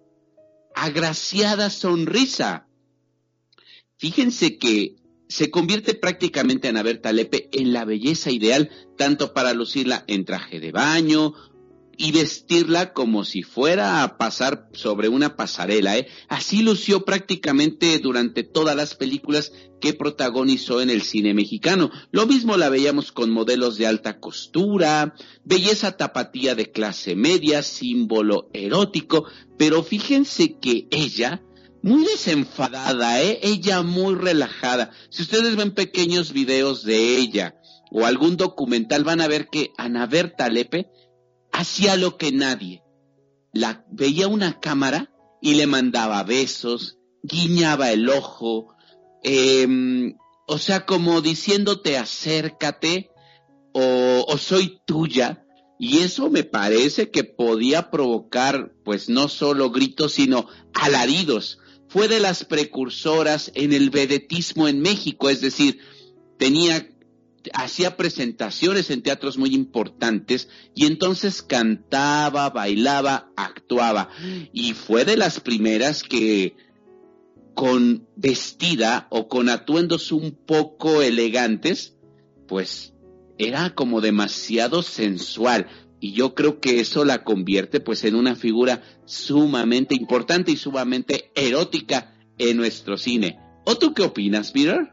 agraciada 0.75 1.71
sonrisa. 1.71 2.67
Fíjense 3.99 4.59
que 4.59 4.97
se 5.33 5.51
convierte 5.51 5.95
prácticamente 5.95 6.69
Ana 6.69 6.83
Berta 6.83 7.11
Lepe 7.11 7.49
en 7.53 7.73
la 7.73 7.87
belleza 7.87 8.31
ideal, 8.31 8.71
tanto 8.99 9.33
para 9.33 9.55
lucirla 9.55 10.05
en 10.07 10.27
traje 10.27 10.61
de 10.61 10.73
baño 10.73 11.33
y 11.97 12.13
vestirla 12.13 12.93
como 12.93 13.25
si 13.25 13.43
fuera 13.43 14.03
a 14.03 14.19
pasar 14.19 14.69
sobre 14.75 15.09
una 15.09 15.35
pasarela. 15.35 15.97
¿eh? 15.97 16.07
Así 16.29 16.63
lució 16.63 17.07
prácticamente 17.07 17.99
durante 17.99 18.43
todas 18.43 18.77
las 18.77 18.95
películas 18.95 19.53
que 19.81 19.95
protagonizó 19.95 20.83
en 20.83 20.91
el 20.91 21.01
cine 21.01 21.33
mexicano. 21.33 21.91
Lo 22.11 22.27
mismo 22.27 22.59
la 22.59 22.69
veíamos 22.69 23.11
con 23.11 23.31
modelos 23.31 23.79
de 23.79 23.87
alta 23.87 24.21
costura, 24.21 25.15
belleza 25.45 25.97
tapatía 25.97 26.55
de 26.55 26.71
clase 26.71 27.17
media, 27.17 27.63
símbolo 27.63 28.51
erótico, 28.53 29.25
pero 29.57 29.83
fíjense 29.83 30.59
que 30.59 30.89
ella 30.91 31.43
muy 31.83 32.05
desenfadada, 32.05 33.21
¿eh? 33.23 33.41
Ella 33.43 33.83
muy 33.83 34.15
relajada. 34.15 34.91
Si 35.11 35.23
ustedes 35.23 35.57
ven 35.57 35.75
pequeños 35.75 36.33
videos 36.33 36.85
de 36.85 37.17
ella 37.17 37.57
o 37.91 38.07
algún 38.07 38.37
documental, 38.37 39.05
van 39.05 39.21
a 39.21 39.29
ver 39.29 39.49
que 39.49 39.73
Ana 39.77 40.07
Berta 40.07 40.49
Lepe 40.49 40.89
hacía 41.51 41.97
lo 41.97 42.17
que 42.17 42.31
nadie. 42.31 42.83
La 43.53 43.85
veía 43.91 44.29
una 44.29 44.61
cámara 44.61 45.13
y 45.43 45.55
le 45.55 45.67
mandaba 45.67 46.23
besos, 46.23 46.99
guiñaba 47.23 47.91
el 47.91 48.09
ojo, 48.09 48.75
em, 49.25 50.15
o 50.47 50.59
sea, 50.59 50.87
como 50.87 51.21
diciéndote 51.21 51.99
acércate 51.99 53.11
o, 53.73 54.25
o 54.27 54.39
soy 54.39 54.81
tuya. 54.87 55.45
Y 55.81 55.99
eso 55.99 56.31
me 56.31 56.45
parece 56.45 57.11
que 57.11 57.25
podía 57.25 57.91
provocar, 57.91 58.73
pues 58.85 59.09
no 59.09 59.29
solo 59.29 59.73
gritos, 59.73 60.13
sino 60.13 60.47
alaridos 60.75 61.59
fue 61.93 62.09
de 62.09 62.21
las 62.21 62.45
precursoras 62.45 63.53
en 63.55 63.73
el 63.73 63.91
vedetismo 63.91 64.67
en 64.67 64.81
México, 64.81 65.29
es 65.29 65.41
decir, 65.41 65.79
tenía 66.39 66.89
hacía 67.55 67.97
presentaciones 67.97 68.91
en 68.91 69.03
teatros 69.03 69.37
muy 69.37 69.53
importantes 69.53 70.49
y 70.75 70.87
entonces 70.87 71.43
cantaba, 71.43 72.51
bailaba, 72.51 73.33
actuaba. 73.37 74.11
Y 74.53 74.75
fue 74.75 75.05
de 75.05 75.17
las 75.17 75.41
primeras 75.41 76.05
que 76.05 76.55
con 77.55 78.07
vestida 78.17 79.09
o 79.11 79.29
con 79.29 79.49
atuendos 79.49 80.13
un 80.13 80.31
poco 80.31 81.03
elegantes, 81.03 81.97
pues 82.47 82.95
era 83.39 83.75
como 83.75 84.01
demasiado 84.01 84.83
sensual 84.83 85.67
y 86.03 86.15
yo 86.15 86.35
creo 86.35 86.59
que 86.59 86.81
eso 86.81 87.05
la 87.05 87.23
convierte 87.23 87.79
pues 87.79 88.03
en 88.03 88.17
una 88.17 88.35
figura 88.35 88.83
sumamente 89.05 89.95
importante 89.95 90.51
y 90.51 90.57
sumamente 90.57 91.31
erótica 91.37 92.13
en 92.39 92.57
nuestro 92.57 92.99
cine. 92.99 93.39
¿O 93.65 93.77
tú 93.77 93.95
qué 93.95 94.03
opinas, 94.03 94.51
Peter? 94.51 94.93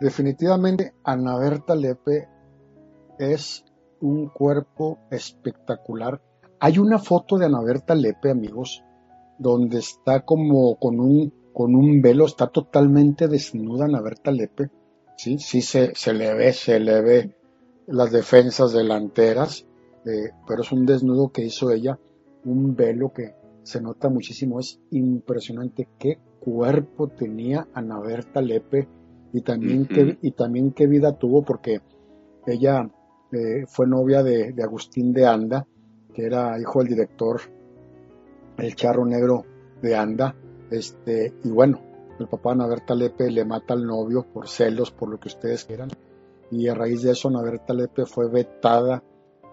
Definitivamente 0.00 0.94
Ana 1.02 1.36
Berta 1.38 1.74
Lepe 1.74 2.28
es 3.18 3.64
un 4.00 4.28
cuerpo 4.28 5.00
espectacular. 5.10 6.22
Hay 6.60 6.78
una 6.78 7.00
foto 7.00 7.36
de 7.36 7.46
Ana 7.46 7.62
Berta 7.62 7.96
Lepe, 7.96 8.30
amigos, 8.30 8.84
donde 9.40 9.78
está 9.78 10.20
como 10.20 10.76
con 10.78 11.00
un, 11.00 11.34
con 11.52 11.74
un 11.74 12.00
velo, 12.00 12.26
está 12.26 12.46
totalmente 12.46 13.26
desnuda 13.26 13.86
Ana 13.86 14.02
Berta 14.02 14.30
Lepe. 14.30 14.70
Sí, 15.16 15.40
sí 15.40 15.62
se, 15.62 15.96
se 15.96 16.12
le 16.12 16.32
ve, 16.32 16.52
se 16.52 16.78
le 16.78 17.00
ve 17.00 17.41
las 17.86 18.12
defensas 18.12 18.72
delanteras, 18.72 19.66
eh, 20.04 20.30
pero 20.46 20.62
es 20.62 20.72
un 20.72 20.86
desnudo 20.86 21.30
que 21.30 21.44
hizo 21.44 21.70
ella, 21.70 21.98
un 22.44 22.74
velo 22.74 23.12
que 23.12 23.34
se 23.62 23.80
nota 23.80 24.08
muchísimo, 24.08 24.60
es 24.60 24.80
impresionante 24.90 25.88
qué 25.98 26.18
cuerpo 26.40 27.08
tenía 27.08 27.68
Ana 27.74 28.00
Berta 28.00 28.40
Lepe 28.40 28.88
y 29.32 29.42
también, 29.42 29.86
qué, 29.86 30.18
y 30.20 30.32
también 30.32 30.72
qué 30.72 30.86
vida 30.86 31.16
tuvo 31.16 31.42
porque 31.42 31.80
ella 32.46 32.90
eh, 33.32 33.64
fue 33.66 33.86
novia 33.86 34.22
de, 34.22 34.54
Agustín 34.62 35.12
de 35.12 35.26
Anda, 35.26 35.66
que 36.12 36.26
era 36.26 36.58
hijo 36.60 36.80
del 36.80 36.88
director 36.88 37.40
El 38.58 38.74
Charro 38.74 39.06
Negro 39.06 39.44
de 39.80 39.94
Anda, 39.94 40.34
este, 40.70 41.32
y 41.44 41.48
bueno, 41.50 41.80
el 42.18 42.26
papá 42.28 42.50
de 42.50 42.54
Ana 42.54 42.66
Berta 42.66 42.94
Lepe 42.94 43.30
le 43.30 43.44
mata 43.44 43.74
al 43.74 43.86
novio 43.86 44.26
por 44.26 44.48
celos, 44.48 44.90
por 44.90 45.08
lo 45.08 45.18
que 45.18 45.28
ustedes 45.28 45.64
quieran, 45.64 45.88
y 46.52 46.68
a 46.68 46.74
raíz 46.74 47.02
de 47.02 47.12
eso 47.12 47.28
Ana 47.28 47.42
Berta 47.42 47.72
Lepe 47.72 48.04
fue 48.04 48.28
vetada 48.28 49.02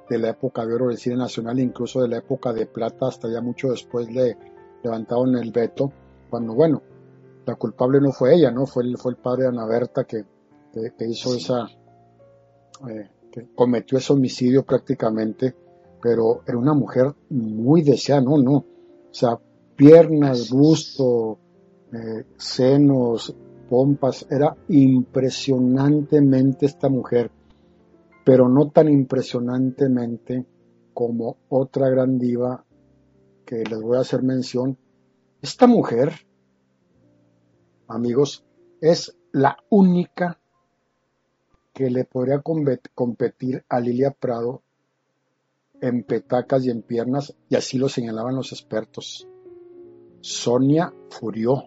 de 0.10 0.18
la 0.18 0.30
época 0.30 0.66
de 0.66 0.74
oro 0.74 0.88
del 0.90 0.98
cine 0.98 1.16
nacional, 1.16 1.58
incluso 1.60 2.02
de 2.02 2.10
la 2.10 2.18
época 2.18 2.52
de 2.52 2.66
plata, 2.66 3.08
hasta 3.08 3.32
ya 3.32 3.42
mucho 3.42 3.70
después 3.70 4.12
le 4.12 4.38
levantaron 4.84 5.38
el 5.38 5.52
veto, 5.52 5.92
cuando 6.30 6.54
bueno, 6.54 6.82
la 7.46 7.56
culpable 7.56 8.02
no 8.02 8.12
fue 8.12 8.36
ella, 8.36 8.52
¿no? 8.52 8.66
Fue 8.66 8.84
el, 8.84 8.98
fue 8.98 9.14
el 9.14 9.18
padre 9.18 9.44
de 9.44 9.50
Ana 9.50 9.66
Berta 9.66 10.04
que, 10.04 10.26
hizo 11.00 11.36
esa, 11.36 11.68
eh, 12.90 13.10
que 13.32 13.48
cometió 13.56 13.98
ese 13.98 14.12
homicidio 14.12 14.64
prácticamente, 14.64 15.56
pero 16.02 16.42
era 16.46 16.58
una 16.58 16.74
mujer 16.74 17.14
muy 17.30 17.82
deseada, 17.82 18.22
¿no? 18.22 18.38
No, 18.38 18.54
o 18.56 18.66
sea, 19.14 19.40
piernas, 19.76 20.50
busto, 20.50 21.40
eh, 21.94 22.26
senos, 22.38 23.34
pompas, 23.70 24.26
era 24.30 24.58
impresionantemente 24.68 26.66
esta 26.66 26.90
mujer, 26.90 27.32
pero 28.26 28.50
no 28.50 28.70
tan 28.70 28.90
impresionantemente 28.90 30.46
como 30.94 31.38
otra 31.50 31.90
gran 31.90 32.18
diva 32.18 32.66
que 33.46 33.64
les 33.64 33.82
voy 33.82 33.98
a 33.98 34.02
hacer 34.02 34.24
mención. 34.24 34.78
Esta 35.42 35.68
mujer 35.68 36.14
amigos, 37.90 38.46
es 38.80 39.18
la 39.32 39.58
única 39.70 40.40
que 41.74 41.90
le 41.90 42.06
podría 42.06 42.42
competir 42.42 43.66
a 43.68 43.80
Lilia 43.80 44.12
Prado 44.12 44.62
en 45.82 46.04
petacas 46.04 46.66
y 46.66 46.70
en 46.70 46.82
piernas, 46.82 47.36
y 47.50 47.56
así 47.56 47.78
lo 47.78 47.90
señalaban 47.90 48.36
los 48.36 48.52
expertos. 48.52 49.28
Sonia 50.22 50.94
Furió. 51.10 51.64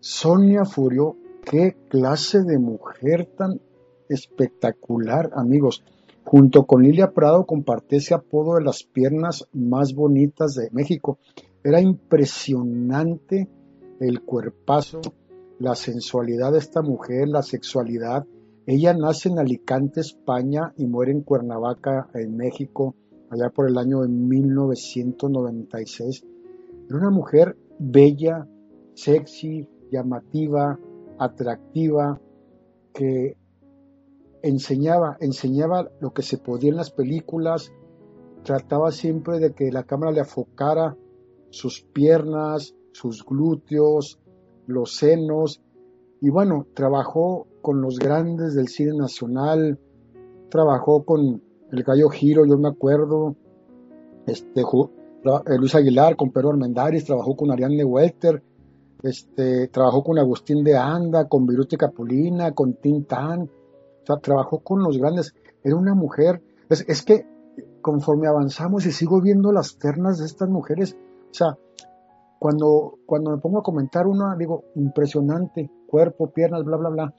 Sonia 0.00 0.64
Furió, 0.64 1.16
qué 1.46 1.74
clase 1.88 2.42
de 2.42 2.58
mujer 2.58 3.30
tan 3.38 3.62
espectacular, 4.08 5.30
amigos. 5.34 5.84
Junto 6.24 6.66
con 6.66 6.82
Lilia 6.82 7.12
Prado 7.12 7.46
compartía 7.46 7.98
ese 7.98 8.14
apodo 8.14 8.56
de 8.56 8.64
las 8.64 8.82
piernas 8.82 9.46
más 9.52 9.94
bonitas 9.94 10.54
de 10.54 10.68
México. 10.72 11.20
Era 11.62 11.80
impresionante 11.80 13.48
el 14.00 14.22
cuerpazo, 14.22 15.00
la 15.60 15.76
sensualidad 15.76 16.50
de 16.52 16.58
esta 16.58 16.82
mujer, 16.82 17.28
la 17.28 17.42
sexualidad. 17.42 18.26
Ella 18.66 18.92
nace 18.92 19.28
en 19.28 19.38
Alicante, 19.38 20.00
España, 20.00 20.74
y 20.76 20.86
muere 20.86 21.12
en 21.12 21.22
Cuernavaca, 21.22 22.08
en 22.14 22.36
México, 22.36 22.96
allá 23.30 23.50
por 23.50 23.68
el 23.68 23.78
año 23.78 24.02
de 24.02 24.08
1996. 24.08 26.24
Era 26.88 26.98
una 26.98 27.10
mujer 27.10 27.56
bella, 27.78 28.48
sexy, 28.94 29.68
llamativa, 29.92 30.80
atractiva, 31.18 32.20
que 32.92 33.36
enseñaba, 34.42 35.16
enseñaba 35.20 35.90
lo 36.00 36.12
que 36.12 36.22
se 36.22 36.38
podía 36.38 36.70
en 36.70 36.76
las 36.76 36.90
películas, 36.90 37.72
trataba 38.44 38.92
siempre 38.92 39.38
de 39.38 39.52
que 39.52 39.72
la 39.72 39.84
cámara 39.84 40.12
le 40.12 40.20
afocara 40.20 40.96
sus 41.50 41.82
piernas, 41.82 42.74
sus 42.92 43.24
glúteos, 43.24 44.20
los 44.66 44.96
senos, 44.96 45.60
y 46.20 46.30
bueno, 46.30 46.66
trabajó 46.74 47.46
con 47.60 47.82
los 47.82 47.98
grandes 47.98 48.54
del 48.54 48.68
cine 48.68 48.96
nacional, 48.96 49.78
trabajó 50.48 51.04
con 51.04 51.42
el 51.72 51.82
Gallo 51.82 52.08
Giro, 52.08 52.46
yo 52.46 52.56
me 52.56 52.68
acuerdo, 52.68 53.36
este, 54.26 54.62
eh, 54.62 55.58
Luis 55.58 55.74
Aguilar, 55.74 56.16
con 56.16 56.30
Pedro 56.30 56.50
Armendáriz, 56.50 57.04
trabajó 57.04 57.36
con 57.36 57.50
Ariane 57.50 57.84
Welter, 57.84 58.42
este, 59.06 59.68
trabajó 59.68 60.02
con 60.02 60.18
Agustín 60.18 60.64
de 60.64 60.76
Anda, 60.76 61.28
con 61.28 61.46
Viruti 61.46 61.76
Capulina, 61.76 62.52
con 62.52 62.74
Tintán, 62.74 63.42
o 63.42 64.06
sea, 64.06 64.16
trabajó 64.16 64.60
con 64.60 64.82
los 64.82 64.98
grandes, 64.98 65.34
era 65.62 65.76
una 65.76 65.94
mujer, 65.94 66.42
es, 66.68 67.02
que 67.02 67.26
conforme 67.80 68.28
avanzamos 68.28 68.86
y 68.86 68.92
sigo 68.92 69.20
viendo 69.20 69.52
las 69.52 69.78
ternas 69.78 70.18
de 70.18 70.26
estas 70.26 70.48
mujeres, 70.48 70.96
o 71.30 71.34
sea, 71.34 71.56
cuando, 72.38 72.98
cuando 73.06 73.30
me 73.30 73.38
pongo 73.38 73.60
a 73.60 73.62
comentar 73.62 74.06
una, 74.06 74.36
digo, 74.36 74.64
impresionante, 74.74 75.70
cuerpo, 75.86 76.30
piernas, 76.30 76.64
bla, 76.64 76.76
bla, 76.76 76.90
bla. 76.90 77.14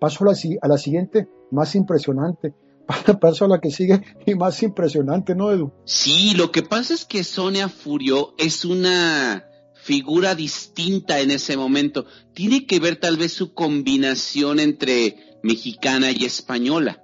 Paso 0.00 0.24
a 0.24 0.32
la, 0.32 0.38
a 0.62 0.68
la 0.68 0.78
siguiente, 0.78 1.28
más 1.50 1.74
impresionante. 1.74 2.54
Paso 3.20 3.44
a 3.44 3.48
la 3.48 3.60
que 3.60 3.70
sigue 3.70 4.02
y 4.26 4.34
más 4.34 4.62
impresionante, 4.62 5.34
¿no, 5.34 5.52
Edu? 5.52 5.70
Sí, 5.84 6.34
lo 6.34 6.50
que 6.50 6.62
pasa 6.62 6.94
es 6.94 7.04
que 7.04 7.22
Sonia 7.22 7.68
Furio 7.68 8.34
es 8.38 8.64
una 8.64 9.44
figura 9.82 10.34
distinta 10.34 11.20
en 11.20 11.30
ese 11.30 11.56
momento. 11.56 12.06
Tiene 12.34 12.66
que 12.66 12.78
ver 12.78 12.96
tal 12.96 13.16
vez 13.16 13.32
su 13.32 13.52
combinación 13.52 14.60
entre 14.60 15.40
mexicana 15.42 16.12
y 16.12 16.24
española. 16.24 17.02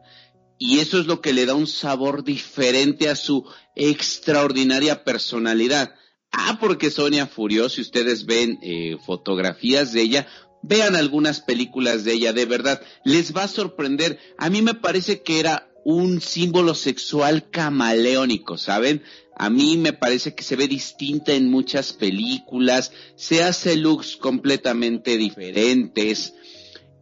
Y 0.59 0.79
eso 0.79 0.99
es 0.99 1.07
lo 1.07 1.21
que 1.21 1.33
le 1.33 1.47
da 1.47 1.55
un 1.55 1.67
sabor 1.67 2.25
diferente 2.25 3.09
a 3.09 3.17
su 3.17 3.45
extraordinaria 3.75 5.05
personalidad. 5.05 5.95
Ah, 6.31 6.59
porque 6.61 6.91
Sonia 6.91 7.27
Furió, 7.27 7.69
si 7.69 7.81
ustedes 7.81 8.27
ven 8.27 8.59
eh, 8.63 8.97
fotografías 9.05 9.93
de 9.93 10.03
ella, 10.03 10.27
vean 10.63 10.97
algunas 10.97 11.41
películas 11.41 12.05
de 12.05 12.15
ella, 12.15 12.33
de 12.33 12.45
verdad, 12.45 12.83
les 13.05 13.35
va 13.35 13.45
a 13.45 13.49
sorprender. 13.49 14.19
A 14.37 14.51
mí 14.51 14.63
me 14.63 14.75
parece 14.75 15.23
que 15.23 15.41
era 15.41 15.68
un 15.85 16.21
símbolo 16.21 16.75
sexual 16.75 17.51
camaleónico, 17.51 18.59
¿saben? 18.59 19.03
A 19.37 19.51
mí 19.51 19.77
me 19.77 19.93
parece 19.93 20.35
que 20.35 20.43
se 20.43 20.57
ve 20.57 20.67
distinta 20.69 21.33
en 21.33 21.51
muchas 21.51 21.93
películas, 21.93 22.93
se 23.17 23.43
hace 23.43 23.77
looks 23.77 24.17
completamente 24.17 25.17
diferentes, 25.17 26.35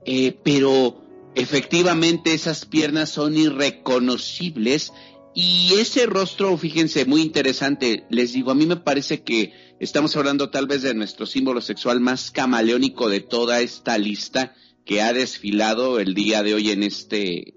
eh, 0.04 0.38
pero 0.44 1.02
efectivamente 1.34 2.34
esas 2.34 2.66
piernas 2.66 3.10
son 3.10 3.36
irreconocibles 3.36 4.92
y 5.38 5.74
ese 5.74 6.06
rostro, 6.06 6.56
fíjense, 6.56 7.04
muy 7.04 7.20
interesante. 7.20 8.04
Les 8.08 8.32
digo, 8.32 8.50
a 8.50 8.54
mí 8.54 8.64
me 8.64 8.76
parece 8.76 9.22
que 9.22 9.52
estamos 9.80 10.16
hablando 10.16 10.48
tal 10.48 10.66
vez 10.66 10.80
de 10.80 10.94
nuestro 10.94 11.26
símbolo 11.26 11.60
sexual 11.60 12.00
más 12.00 12.30
camaleónico 12.30 13.10
de 13.10 13.20
toda 13.20 13.60
esta 13.60 13.98
lista 13.98 14.54
que 14.86 15.02
ha 15.02 15.12
desfilado 15.12 16.00
el 16.00 16.14
día 16.14 16.42
de 16.42 16.54
hoy 16.54 16.70
en 16.70 16.82
este, 16.82 17.52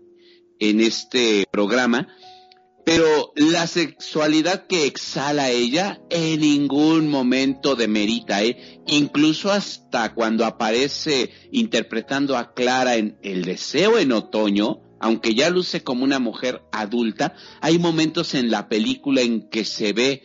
en 0.60 0.82
este 0.82 1.48
programa. 1.52 2.08
Pero 2.86 3.34
la 3.36 3.68
sexualidad 3.68 4.66
que 4.66 4.86
exhala 4.86 5.52
ella 5.52 6.02
en 6.10 6.40
ningún 6.42 7.08
momento 7.08 7.76
demerita, 7.76 8.44
¿eh? 8.44 8.82
Incluso 8.88 9.52
hasta 9.52 10.14
cuando 10.16 10.46
aparece 10.46 11.30
interpretando 11.52 12.36
a 12.36 12.54
Clara 12.54 12.96
en 12.96 13.20
El 13.22 13.44
deseo 13.44 14.00
en 14.00 14.12
otoño, 14.12 14.82
aunque 15.00 15.36
ya 15.36 15.50
luce 15.50 15.84
como 15.84 16.04
una 16.04 16.20
mujer 16.20 16.64
adulta, 16.72 17.36
hay 17.62 17.78
momentos 17.78 18.34
en 18.34 18.50
la 18.50 18.68
película 18.70 19.22
en 19.22 19.50
que 19.50 19.66
se 19.66 19.94
ve 19.94 20.24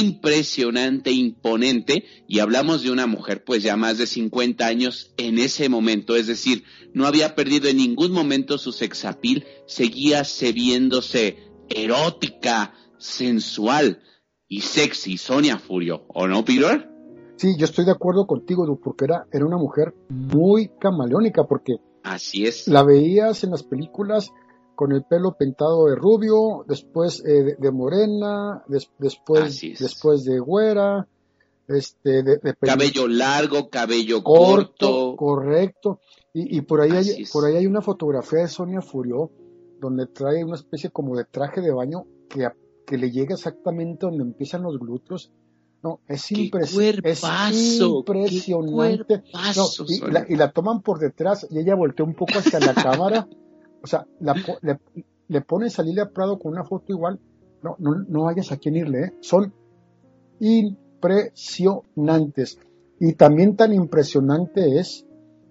impresionante, 0.00 1.10
imponente, 1.10 2.04
y 2.26 2.40
hablamos 2.40 2.82
de 2.82 2.90
una 2.90 3.06
mujer 3.06 3.44
pues 3.44 3.62
ya 3.62 3.76
más 3.76 3.98
de 3.98 4.06
50 4.06 4.66
años 4.66 5.12
en 5.16 5.38
ese 5.38 5.68
momento, 5.68 6.16
es 6.16 6.26
decir, 6.26 6.64
no 6.92 7.06
había 7.06 7.34
perdido 7.34 7.68
en 7.68 7.76
ningún 7.76 8.12
momento 8.12 8.58
su 8.58 8.72
sexapil, 8.72 9.44
seguía 9.66 10.22
viéndose 10.54 11.38
erótica, 11.68 12.74
sensual 12.98 14.00
y 14.48 14.60
sexy, 14.60 15.18
Sonia 15.18 15.58
Furio, 15.58 16.04
¿o 16.08 16.26
no, 16.26 16.44
Peter? 16.44 16.90
Sí, 17.36 17.54
yo 17.58 17.64
estoy 17.64 17.84
de 17.84 17.90
acuerdo 17.90 18.26
contigo, 18.26 18.78
porque 18.82 19.06
era, 19.06 19.26
era 19.32 19.44
una 19.44 19.56
mujer 19.56 19.94
muy 20.08 20.70
camaleónica, 20.78 21.44
porque 21.44 21.76
Así 22.02 22.44
es. 22.44 22.68
la 22.68 22.84
veías 22.84 23.44
en 23.44 23.50
las 23.50 23.62
películas 23.62 24.30
con 24.74 24.92
el 24.92 25.04
pelo 25.04 25.36
pintado 25.36 25.86
de 25.86 25.96
rubio, 25.96 26.64
después 26.68 27.22
eh, 27.24 27.42
de, 27.42 27.56
de 27.58 27.70
morena, 27.72 28.62
des- 28.68 28.90
después, 28.98 29.60
después 29.78 30.24
de 30.24 30.38
güera, 30.38 31.06
este, 31.68 32.22
de, 32.22 32.36
de 32.38 32.54
Cabello 32.60 33.08
largo, 33.08 33.70
cabello 33.70 34.22
corto, 34.22 34.86
corto. 34.86 35.16
correcto. 35.16 36.00
Y, 36.32 36.58
y 36.58 36.60
por 36.62 36.80
ahí 36.80 36.90
Así 36.90 37.10
hay, 37.12 37.22
es. 37.22 37.30
por 37.32 37.44
ahí 37.46 37.56
hay 37.56 37.66
una 37.66 37.80
fotografía 37.80 38.40
de 38.40 38.48
Sonia 38.48 38.82
Furió 38.82 39.30
donde 39.80 40.06
trae 40.06 40.44
una 40.44 40.56
especie 40.56 40.90
como 40.90 41.16
de 41.16 41.24
traje 41.24 41.60
de 41.60 41.70
baño 41.72 42.06
que, 42.28 42.48
que 42.86 42.98
le 42.98 43.10
llega 43.10 43.34
exactamente 43.34 44.06
donde 44.06 44.22
empiezan 44.24 44.62
los 44.62 44.78
glúteos. 44.78 45.30
No, 45.82 46.00
es, 46.08 46.22
impresionante. 46.32 47.02
¡Qué 48.22 48.32
No, 49.12 49.22
cuerpazo, 49.22 49.84
y, 49.86 50.00
la, 50.10 50.26
y 50.28 50.36
la 50.36 50.50
toman 50.50 50.80
por 50.80 50.98
detrás 50.98 51.46
y 51.50 51.58
ella 51.58 51.74
voltea 51.74 52.06
un 52.06 52.14
poco 52.14 52.38
hacia 52.38 52.58
la 52.58 52.72
cámara. 52.74 53.28
O 53.84 53.86
sea, 53.86 54.04
la 54.20 54.34
le, 54.62 54.80
le 55.28 55.40
pones 55.42 55.78
a 55.78 55.82
Lilia 55.82 56.08
Prado 56.08 56.38
con 56.38 56.52
una 56.52 56.64
foto 56.64 56.86
igual. 56.88 57.20
No, 57.62 57.76
no, 57.78 57.96
no 58.08 58.28
hayas 58.28 58.50
a 58.50 58.56
quién 58.56 58.76
irle, 58.76 59.04
¿eh? 59.04 59.12
Son 59.20 59.52
impresionantes. 60.40 62.58
Y 62.98 63.12
también 63.12 63.56
tan 63.56 63.74
impresionante 63.74 64.78
es 64.78 65.06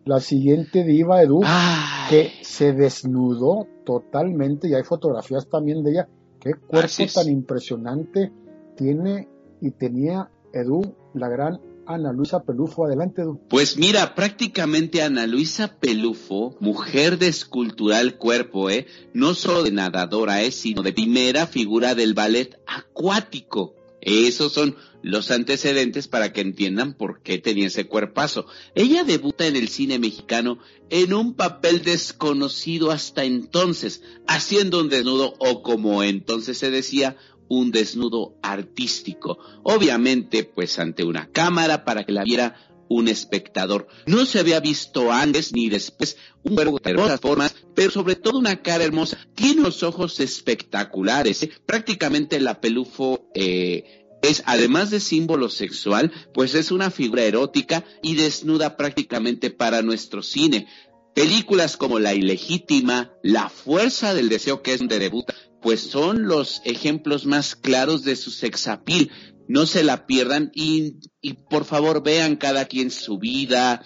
la 0.06 0.20
siguiente 0.20 0.84
diva 0.84 1.22
Edu, 1.22 1.42
Ay, 1.46 2.10
que 2.10 2.32
se 2.42 2.74
desnudó 2.74 3.68
totalmente 3.86 4.68
y 4.68 4.74
hay 4.74 4.82
fotografías 4.84 5.48
también 5.48 5.84
de 5.84 5.92
ella. 5.92 6.10
Qué 6.40 6.56
cuerpo 6.56 7.04
tan 7.14 7.30
impresionante 7.30 8.34
tiene 8.76 9.30
y 9.62 9.70
tenía 9.72 10.32
Edu, 10.52 10.82
la 11.14 11.30
gran 11.30 11.62
Ana 11.86 12.12
Luisa 12.14 12.44
Pelufo. 12.44 12.86
Adelante. 12.86 13.24
Pues 13.50 13.78
mira, 13.78 14.16
prácticamente 14.16 15.02
Ana 15.02 15.28
Luisa 15.28 15.80
Pelufo, 15.80 16.58
mujer 16.60 17.18
de 17.20 17.28
escultural 17.28 18.18
cuerpo, 18.18 18.70
¿eh? 18.70 18.88
No 19.14 19.34
solo 19.34 19.64
de 19.64 19.72
nadadora, 19.72 20.42
¿eh? 20.44 20.52
Sino 20.52 20.82
de 20.82 20.94
primera 20.94 21.48
figura 21.48 21.96
del 21.96 22.14
ballet 22.14 22.60
acuático. 22.66 23.76
Esos 24.02 24.52
son 24.52 24.76
los 25.02 25.32
antecedentes 25.32 26.10
para 26.10 26.34
que 26.34 26.42
entiendan 26.42 26.94
por 26.94 27.22
qué 27.22 27.38
tenía 27.38 27.68
ese 27.68 27.88
cuerpazo. 27.88 28.48
Ella 28.76 29.04
debuta 29.04 29.48
en 29.48 29.56
el 29.56 29.70
cine 29.70 29.98
mexicano 29.98 30.60
en 30.90 31.14
un 31.14 31.36
papel 31.36 31.84
desconocido 31.84 32.92
hasta 32.92 33.24
entonces, 33.24 34.02
haciendo 34.28 34.82
un 34.82 34.90
desnudo 34.90 35.36
o 35.40 35.64
como 35.64 36.04
entonces 36.04 36.58
se 36.58 36.70
decía, 36.70 37.16
un 37.60 37.72
desnudo 37.72 38.36
artístico. 38.42 39.38
Obviamente, 39.64 40.44
pues 40.44 40.80
ante 40.80 41.04
una 41.04 41.30
cámara 41.32 41.86
para 41.86 42.04
que 42.04 42.12
la 42.12 42.24
viera 42.24 42.56
un 42.90 43.08
espectador. 43.08 43.88
No 44.06 44.26
se 44.26 44.40
había 44.40 44.60
visto 44.60 45.12
antes 45.12 45.54
ni 45.54 45.70
después 45.70 46.18
un 46.44 46.56
cuerpo 46.56 46.80
de 46.84 46.92
hermosas 46.92 47.20
formas, 47.20 47.56
pero 47.74 47.92
sobre 47.92 48.16
todo 48.16 48.38
una 48.38 48.62
cara 48.62 48.84
hermosa. 48.84 49.18
Tiene 49.36 49.62
unos 49.62 49.84
ojos 49.84 50.20
espectaculares. 50.20 51.44
¿eh? 51.44 51.52
Prácticamente 51.66 52.40
la 52.40 52.62
pelufo 52.62 53.30
eh, 53.34 54.06
es, 54.22 54.44
además 54.46 54.90
de 54.92 55.00
símbolo 55.00 55.50
sexual, 55.50 56.12
pues 56.34 56.56
es 56.56 56.72
una 56.72 56.92
figura 56.92 57.24
erótica 57.24 57.84
y 58.02 58.16
desnuda 58.16 58.78
prácticamente 58.78 59.50
para 59.50 59.82
nuestro 59.82 60.22
cine. 60.22 60.68
Películas 61.14 61.78
como 61.78 62.00
La 62.00 62.14
ilegítima, 62.14 63.14
La 63.22 63.50
fuerza 63.50 64.14
del 64.14 64.30
deseo, 64.30 64.62
que 64.62 64.74
es 64.74 64.80
donde 64.80 65.00
debuta, 65.00 65.34
pues 65.62 65.82
son 65.82 66.28
los 66.28 66.62
ejemplos 66.66 67.26
más 67.26 67.56
claros 67.56 68.04
de 68.04 68.16
su 68.16 68.32
sexapil. 68.32 69.12
No 69.48 69.66
se 69.66 69.84
la 69.84 70.06
pierdan 70.06 70.52
y, 70.54 70.96
y 71.22 71.34
por 71.34 71.66
favor 71.66 72.04
vean 72.04 72.36
cada 72.36 72.66
quien 72.66 72.92
su 72.92 73.18
vida, 73.20 73.84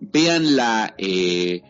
véanla, 0.00 0.94
eh, 0.98 1.62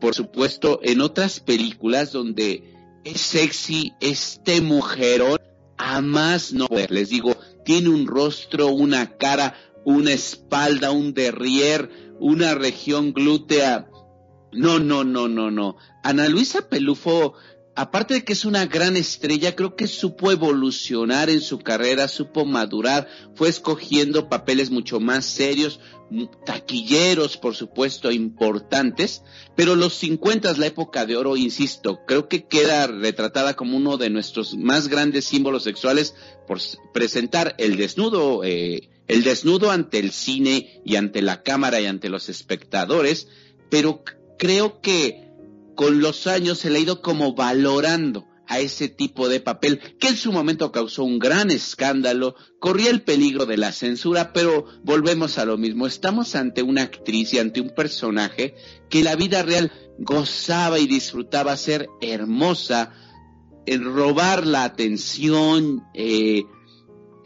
por 0.00 0.14
supuesto, 0.14 0.80
en 0.82 1.00
otras 1.00 1.40
películas 1.40 2.12
donde 2.12 2.74
es 3.04 3.20
sexy 3.20 3.92
este 4.00 4.60
mujerón 4.60 5.38
a 5.76 6.00
más 6.00 6.52
no 6.52 6.68
poder. 6.68 6.90
Les 6.90 7.08
digo, 7.08 7.36
tiene 7.64 7.88
un 7.88 8.06
rostro, 8.06 8.68
una 8.68 9.16
cara, 9.16 9.54
una 9.84 10.12
espalda, 10.12 10.90
un 10.90 11.14
derrier, 11.14 11.90
una 12.20 12.54
región 12.54 13.12
glútea. 13.12 13.88
No, 14.54 14.78
no, 14.78 15.04
no, 15.04 15.28
no, 15.28 15.50
no. 15.50 15.76
Ana 16.02 16.28
Luisa 16.28 16.68
Pelufo, 16.68 17.34
aparte 17.74 18.14
de 18.14 18.24
que 18.24 18.32
es 18.32 18.44
una 18.44 18.66
gran 18.66 18.96
estrella, 18.96 19.56
creo 19.56 19.74
que 19.76 19.86
supo 19.86 20.30
evolucionar 20.30 21.30
en 21.30 21.40
su 21.40 21.58
carrera, 21.58 22.08
supo 22.08 22.44
madurar, 22.44 23.08
fue 23.34 23.48
escogiendo 23.48 24.28
papeles 24.28 24.70
mucho 24.70 25.00
más 25.00 25.24
serios, 25.24 25.80
taquilleros, 26.44 27.36
por 27.36 27.54
supuesto, 27.54 28.12
importantes, 28.12 29.22
pero 29.56 29.74
los 29.74 29.94
50, 29.94 30.52
la 30.54 30.66
época 30.66 31.06
de 31.06 31.16
oro, 31.16 31.36
insisto, 31.36 32.00
creo 32.06 32.28
que 32.28 32.46
queda 32.46 32.86
retratada 32.86 33.54
como 33.54 33.76
uno 33.76 33.96
de 33.96 34.10
nuestros 34.10 34.56
más 34.56 34.88
grandes 34.88 35.24
símbolos 35.24 35.64
sexuales 35.64 36.14
por 36.46 36.60
presentar 36.92 37.54
el 37.58 37.76
desnudo, 37.76 38.44
eh, 38.44 38.90
el 39.08 39.24
desnudo 39.24 39.70
ante 39.70 39.98
el 39.98 40.12
cine 40.12 40.80
y 40.84 40.96
ante 40.96 41.22
la 41.22 41.42
cámara 41.42 41.80
y 41.80 41.86
ante 41.86 42.08
los 42.08 42.28
espectadores, 42.28 43.28
pero 43.70 44.04
creo 44.38 44.80
que 44.80 45.32
con 45.74 46.00
los 46.00 46.26
años 46.26 46.58
se 46.58 46.70
le 46.70 46.78
ha 46.78 46.82
ido 46.82 47.02
como 47.02 47.34
valorando 47.34 48.26
a 48.46 48.60
ese 48.60 48.88
tipo 48.88 49.28
de 49.28 49.40
papel, 49.40 49.80
que 49.98 50.08
en 50.08 50.16
su 50.16 50.30
momento 50.30 50.70
causó 50.70 51.04
un 51.04 51.18
gran 51.18 51.50
escándalo, 51.50 52.34
corría 52.60 52.90
el 52.90 53.02
peligro 53.02 53.46
de 53.46 53.56
la 53.56 53.72
censura, 53.72 54.32
pero 54.32 54.66
volvemos 54.82 55.38
a 55.38 55.44
lo 55.44 55.56
mismo, 55.56 55.86
estamos 55.86 56.34
ante 56.34 56.62
una 56.62 56.82
actriz 56.82 57.32
y 57.32 57.38
ante 57.38 57.60
un 57.60 57.70
personaje 57.70 58.54
que 58.90 59.02
la 59.02 59.16
vida 59.16 59.42
real 59.42 59.72
gozaba 59.98 60.78
y 60.78 60.86
disfrutaba 60.86 61.56
ser 61.56 61.88
hermosa, 62.00 62.92
robar 63.66 64.46
la 64.46 64.64
atención, 64.64 65.84
eh, 65.94 66.44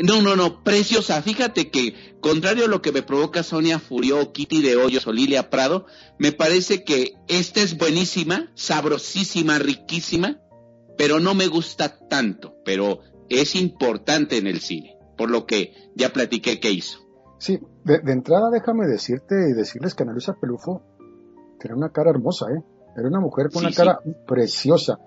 no, 0.01 0.23
no, 0.23 0.37
no, 0.37 0.63
preciosa. 0.63 1.21
Fíjate 1.23 1.71
que, 1.71 1.95
contrario 2.21 2.65
a 2.65 2.69
lo 2.69 2.83
que 2.83 2.93
me 2.93 3.03
provoca 3.03 3.43
Sonia 3.43 3.79
Furio, 3.79 4.33
Kitty 4.33 4.63
de 4.63 4.77
Hoyos 4.77 5.07
o 5.07 5.13
Lilia 5.13 5.51
Prado, 5.51 5.87
me 6.19 6.33
parece 6.33 6.85
que 6.85 7.15
esta 7.29 7.61
es 7.61 7.77
buenísima, 7.77 8.51
sabrosísima, 8.55 9.59
riquísima, 9.59 10.41
pero 10.97 11.21
no 11.21 11.35
me 11.35 11.47
gusta 11.47 11.99
tanto, 12.09 12.57
pero 12.65 13.01
es 13.29 13.55
importante 13.55 14.39
en 14.39 14.47
el 14.47 14.61
cine, 14.61 14.97
por 15.17 15.31
lo 15.31 15.47
que 15.47 15.75
ya 15.95 16.13
platiqué 16.13 16.61
que 16.61 16.71
hizo. 16.71 16.99
Sí, 17.39 17.61
de, 17.85 18.01
de 18.01 18.13
entrada 18.13 18.51
déjame 18.51 18.87
decirte 18.87 19.35
y 19.51 19.53
decirles 19.53 19.95
que 19.95 20.03
Ana 20.03 20.13
Luisa 20.13 20.35
Pelufo 20.41 20.83
tenía 21.59 21.77
una 21.77 21.91
cara 21.91 22.11
hermosa, 22.11 22.47
¿eh? 22.47 22.63
Era 22.97 23.09
una 23.09 23.21
mujer 23.21 23.49
con 23.53 23.61
Sí, 23.61 23.67
una 23.67 23.75
cara 23.75 24.01
preciosa. 24.27 24.99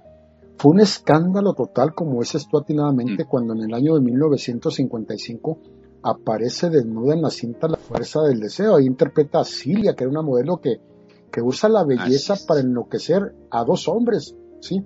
Fue 0.57 0.71
un 0.73 0.79
escándalo 0.79 1.53
total, 1.53 1.93
como 1.95 2.19
dices 2.19 2.47
tú 2.49 2.57
atinadamente, 2.59 3.23
Mm. 3.25 3.27
cuando 3.27 3.53
en 3.53 3.61
el 3.63 3.73
año 3.73 3.95
de 3.95 4.01
1955 4.01 5.57
aparece 6.03 6.69
desnuda 6.69 7.13
en 7.15 7.21
la 7.21 7.29
cinta 7.29 7.67
La 7.67 7.77
Fuerza 7.77 8.21
del 8.23 8.39
Deseo. 8.39 8.75
Ahí 8.75 8.85
interpreta 8.85 9.39
a 9.41 9.45
Cilia, 9.45 9.95
que 9.95 10.03
era 10.03 10.11
una 10.11 10.21
modelo 10.21 10.59
que, 10.59 10.79
que 11.31 11.41
usa 11.41 11.69
la 11.69 11.83
belleza 11.83 12.33
es. 12.33 12.45
para 12.45 12.59
enloquecer 12.61 13.33
a 13.49 13.63
dos 13.63 13.87
hombres, 13.87 14.35
¿sí? 14.59 14.83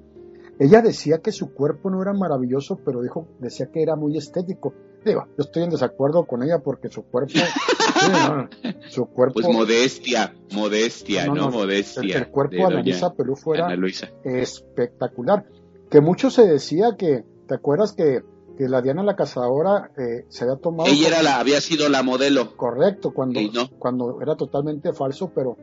Ella 0.60 0.82
decía 0.82 1.18
que 1.20 1.34
su 1.34 1.54
cuerpo 1.54 1.90
no 1.90 2.02
era 2.02 2.14
maravilloso, 2.14 2.80
pero 2.86 3.02
dijo, 3.02 3.28
decía 3.40 3.70
que 3.72 3.82
era 3.82 3.96
muy 3.98 4.18
estético. 4.18 4.74
Digo, 5.04 5.26
yo 5.38 5.44
estoy 5.44 5.64
en 5.64 5.70
desacuerdo 5.70 6.26
con 6.26 6.44
ella 6.44 6.60
porque 6.60 6.88
su 6.90 7.04
cuerpo, 7.04 7.34
no, 8.10 8.50
su 8.90 9.06
cuerpo, 9.08 9.34
Pues 9.42 9.48
modestia, 9.48 10.34
modestia, 10.54 11.26
No, 11.28 11.36
no, 11.36 11.42
no, 11.44 11.52
modestia. 11.52 12.02
el, 12.18 12.24
el 12.24 12.28
cuerpo 12.30 12.56
de 12.56 12.64
Ana 12.64 12.82
Luisa 12.82 13.14
Pelufo 13.14 13.54
era 13.56 13.66
Ana 13.68 13.76
Luisa. 13.76 14.10
espectacular. 14.24 15.46
Que 15.90 16.02
mucho 16.02 16.30
se 16.30 16.46
decía 16.48 16.96
que, 16.98 17.24
¿te 17.48 17.56
acuerdas 17.56 17.94
que, 17.94 18.22
que 18.58 18.68
la 18.68 18.82
Diana 18.82 19.04
la 19.04 19.16
Cazadora 19.16 19.92
eh, 19.98 20.26
se 20.30 20.44
había 20.46 20.58
tomado 20.58 20.90
Ella 20.90 21.08
era 21.10 21.24
la, 21.24 21.40
había 21.40 21.62
sido 21.62 21.90
la 21.90 22.04
modelo. 22.04 22.56
correcto 22.58 23.14
cuando, 23.14 23.40
Sí, 23.40 23.52
¿no? 23.54 23.70
cuando 23.80 24.22
era 24.22 24.36
totalmente 24.36 24.94
falso, 24.94 25.32
pero 25.34 25.58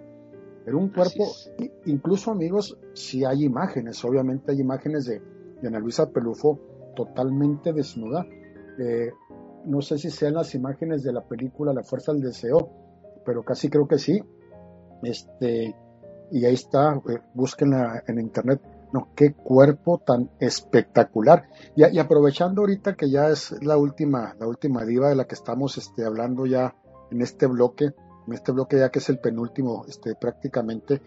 era 0.66 0.76
un 0.76 0.90
cuerpo, 0.90 1.26
incluso 1.86 2.30
amigos, 2.30 2.78
si 2.94 3.24
hay 3.24 3.44
imágenes, 3.44 4.04
obviamente 4.04 4.52
hay 4.52 4.60
imágenes 4.60 5.06
de, 5.06 5.20
de 5.60 5.68
Ana 5.68 5.80
Luisa 5.80 6.10
Pelufo 6.10 6.60
totalmente 6.94 7.72
desnuda. 7.72 8.24
Eh, 8.78 9.10
no 9.64 9.82
sé 9.82 9.98
si 9.98 10.10
sean 10.10 10.34
las 10.34 10.54
imágenes 10.54 11.02
de 11.02 11.12
la 11.12 11.22
película 11.22 11.72
La 11.72 11.82
Fuerza 11.82 12.12
del 12.12 12.22
Deseo, 12.22 12.70
pero 13.24 13.44
casi 13.44 13.68
creo 13.68 13.86
que 13.86 13.98
sí. 13.98 14.22
Este, 15.02 15.74
y 16.30 16.44
ahí 16.44 16.54
está, 16.54 17.00
eh, 17.08 17.18
búsquenla 17.34 18.04
en 18.06 18.18
internet. 18.18 18.60
No, 18.92 19.08
qué 19.14 19.32
cuerpo 19.32 19.98
tan 19.98 20.30
espectacular. 20.38 21.48
Y, 21.74 21.98
aprovechando 21.98 22.62
ahorita 22.62 22.94
que 22.94 23.10
ya 23.10 23.28
es 23.28 23.52
la 23.62 23.76
última, 23.76 24.34
la 24.38 24.46
última 24.46 24.84
diva 24.84 25.08
de 25.08 25.16
la 25.16 25.26
que 25.26 25.34
estamos 25.34 25.78
este, 25.78 26.04
hablando 26.04 26.44
ya 26.44 26.74
en 27.10 27.22
este 27.22 27.46
bloque, 27.46 27.90
en 28.26 28.32
este 28.32 28.52
bloque 28.52 28.78
ya 28.78 28.90
que 28.90 28.98
es 28.98 29.08
el 29.08 29.18
penúltimo, 29.18 29.84
este, 29.88 30.14
prácticamente, 30.14 31.00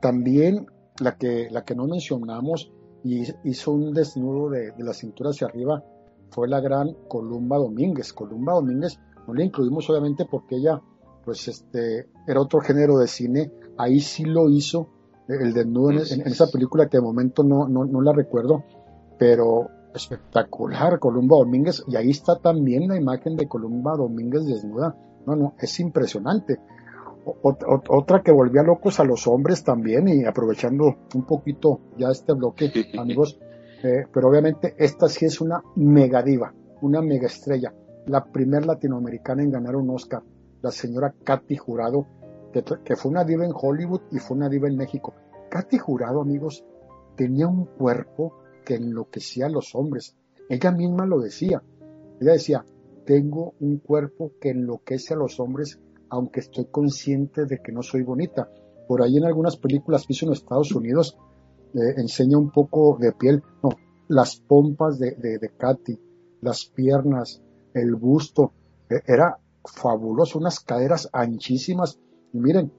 también 0.00 0.66
la 1.00 1.16
que, 1.16 1.48
la 1.50 1.64
que 1.64 1.74
no 1.74 1.86
mencionamos 1.86 2.72
y 3.02 3.24
hizo 3.44 3.72
un 3.72 3.92
desnudo 3.92 4.50
de, 4.50 4.70
de 4.70 4.84
la 4.84 4.94
cintura 4.94 5.30
hacia 5.30 5.48
arriba 5.48 5.82
fue 6.32 6.48
la 6.48 6.60
gran 6.60 6.94
Columba 7.08 7.58
Domínguez. 7.58 8.12
Columba 8.12 8.54
Domínguez 8.54 8.98
no 9.26 9.34
la 9.34 9.44
incluimos 9.44 9.88
obviamente 9.88 10.24
porque 10.24 10.56
ella, 10.56 10.80
pues 11.24 11.46
este, 11.46 12.08
era 12.26 12.40
otro 12.40 12.60
género 12.60 12.98
de 12.98 13.06
cine, 13.06 13.52
ahí 13.78 14.00
sí 14.00 14.24
lo 14.24 14.48
hizo, 14.48 14.88
el 15.28 15.52
desnudo 15.54 15.90
en, 15.90 16.20
en, 16.20 16.26
esa 16.26 16.48
película 16.48 16.88
que 16.88 16.98
de 16.98 17.02
momento 17.02 17.44
no, 17.44 17.68
no, 17.68 17.84
no 17.84 18.00
la 18.00 18.12
recuerdo, 18.12 18.64
pero 19.18 19.68
espectacular, 19.94 20.98
Columba 20.98 21.36
Domínguez, 21.36 21.84
y 21.86 21.96
ahí 21.96 22.10
está 22.10 22.38
también 22.38 22.88
la 22.88 22.96
imagen 22.96 23.36
de 23.36 23.46
Columba 23.46 23.96
Domínguez 23.96 24.44
desnuda. 24.46 24.96
No, 25.26 25.36
no, 25.36 25.54
es 25.58 25.78
impresionante. 25.80 26.58
otra 27.42 28.22
que 28.22 28.32
volvía 28.32 28.62
locos 28.62 28.98
a 28.98 29.04
los 29.04 29.26
hombres 29.26 29.62
también, 29.62 30.08
y 30.08 30.24
aprovechando 30.24 30.96
un 31.14 31.24
poquito 31.24 31.80
ya 31.96 32.10
este 32.10 32.32
bloque, 32.32 32.72
amigos, 32.98 33.38
eh, 33.82 34.06
pero 34.12 34.28
obviamente 34.28 34.74
esta 34.78 35.08
sí 35.08 35.24
es 35.24 35.40
una 35.40 35.62
mega 35.76 36.22
diva, 36.22 36.54
una 36.82 37.02
mega 37.02 37.26
estrella, 37.26 37.74
la 38.06 38.24
primer 38.24 38.66
latinoamericana 38.66 39.42
en 39.42 39.50
ganar 39.50 39.76
un 39.76 39.90
Oscar, 39.90 40.22
la 40.60 40.70
señora 40.70 41.14
Katy 41.24 41.56
Jurado, 41.56 42.06
que, 42.52 42.64
que 42.84 42.96
fue 42.96 43.10
una 43.10 43.24
diva 43.24 43.44
en 43.44 43.52
Hollywood 43.54 44.02
y 44.10 44.18
fue 44.18 44.36
una 44.36 44.48
diva 44.48 44.68
en 44.68 44.76
México. 44.76 45.14
Katy 45.50 45.78
Jurado, 45.78 46.20
amigos, 46.20 46.64
tenía 47.16 47.46
un 47.46 47.66
cuerpo 47.66 48.34
que 48.64 48.74
enloquecía 48.76 49.46
a 49.46 49.50
los 49.50 49.74
hombres. 49.74 50.16
Ella 50.48 50.70
misma 50.70 51.06
lo 51.06 51.20
decía. 51.20 51.62
Ella 52.20 52.32
decía, 52.32 52.64
tengo 53.04 53.54
un 53.60 53.78
cuerpo 53.78 54.32
que 54.40 54.50
enloquece 54.50 55.14
a 55.14 55.16
los 55.16 55.40
hombres, 55.40 55.80
aunque 56.08 56.40
estoy 56.40 56.66
consciente 56.66 57.46
de 57.46 57.58
que 57.58 57.72
no 57.72 57.82
soy 57.82 58.02
bonita. 58.02 58.48
Por 58.86 59.02
ahí 59.02 59.16
en 59.16 59.24
algunas 59.24 59.56
películas 59.56 60.06
que 60.06 60.12
hizo 60.12 60.26
en 60.26 60.32
Estados 60.32 60.72
Unidos, 60.72 61.18
eh, 61.74 61.94
enseña 61.96 62.38
un 62.38 62.50
poco 62.50 62.96
de 63.00 63.12
piel, 63.12 63.42
no, 63.62 63.70
las 64.08 64.36
pompas 64.36 64.98
de, 64.98 65.12
de, 65.16 65.50
Katy, 65.56 65.98
las 66.40 66.66
piernas, 66.66 67.42
el 67.74 67.94
busto, 67.94 68.52
eh, 68.90 69.00
era 69.06 69.38
fabuloso, 69.64 70.38
unas 70.38 70.60
caderas 70.60 71.08
anchísimas. 71.12 71.98
Y 72.32 72.38
miren, 72.38 72.72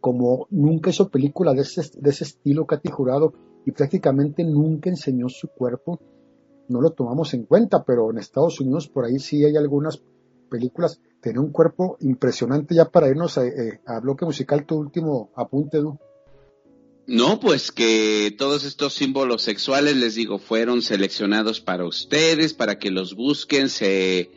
como 0.00 0.46
nunca 0.50 0.90
hizo 0.90 1.08
película 1.08 1.52
de 1.54 1.62
ese, 1.62 1.82
de 1.98 2.10
ese 2.10 2.24
estilo 2.24 2.66
Katy 2.66 2.90
Jurado, 2.90 3.32
y 3.66 3.72
prácticamente 3.72 4.42
nunca 4.44 4.88
enseñó 4.88 5.28
su 5.28 5.48
cuerpo, 5.48 6.00
no 6.68 6.80
lo 6.80 6.90
tomamos 6.92 7.34
en 7.34 7.44
cuenta, 7.44 7.84
pero 7.84 8.10
en 8.10 8.18
Estados 8.18 8.60
Unidos 8.60 8.88
por 8.88 9.04
ahí 9.04 9.18
sí 9.18 9.44
hay 9.44 9.56
algunas 9.56 10.02
películas, 10.48 11.00
tiene 11.20 11.38
un 11.38 11.52
cuerpo 11.52 11.96
impresionante 12.00 12.74
ya 12.74 12.86
para 12.86 13.08
irnos 13.08 13.38
a, 13.38 13.46
eh, 13.46 13.80
a 13.86 14.00
bloque 14.00 14.24
musical, 14.24 14.64
tu 14.64 14.76
último 14.76 15.30
apunte, 15.34 15.78
Du. 15.78 15.98
No, 17.12 17.40
pues 17.40 17.72
que 17.72 18.32
todos 18.38 18.62
estos 18.62 18.94
símbolos 18.94 19.42
sexuales, 19.42 19.96
les 19.96 20.14
digo, 20.14 20.38
fueron 20.38 20.80
seleccionados 20.80 21.60
para 21.60 21.84
ustedes, 21.84 22.54
para 22.54 22.78
que 22.78 22.92
los 22.92 23.16
busquen, 23.16 23.68
se 23.68 24.30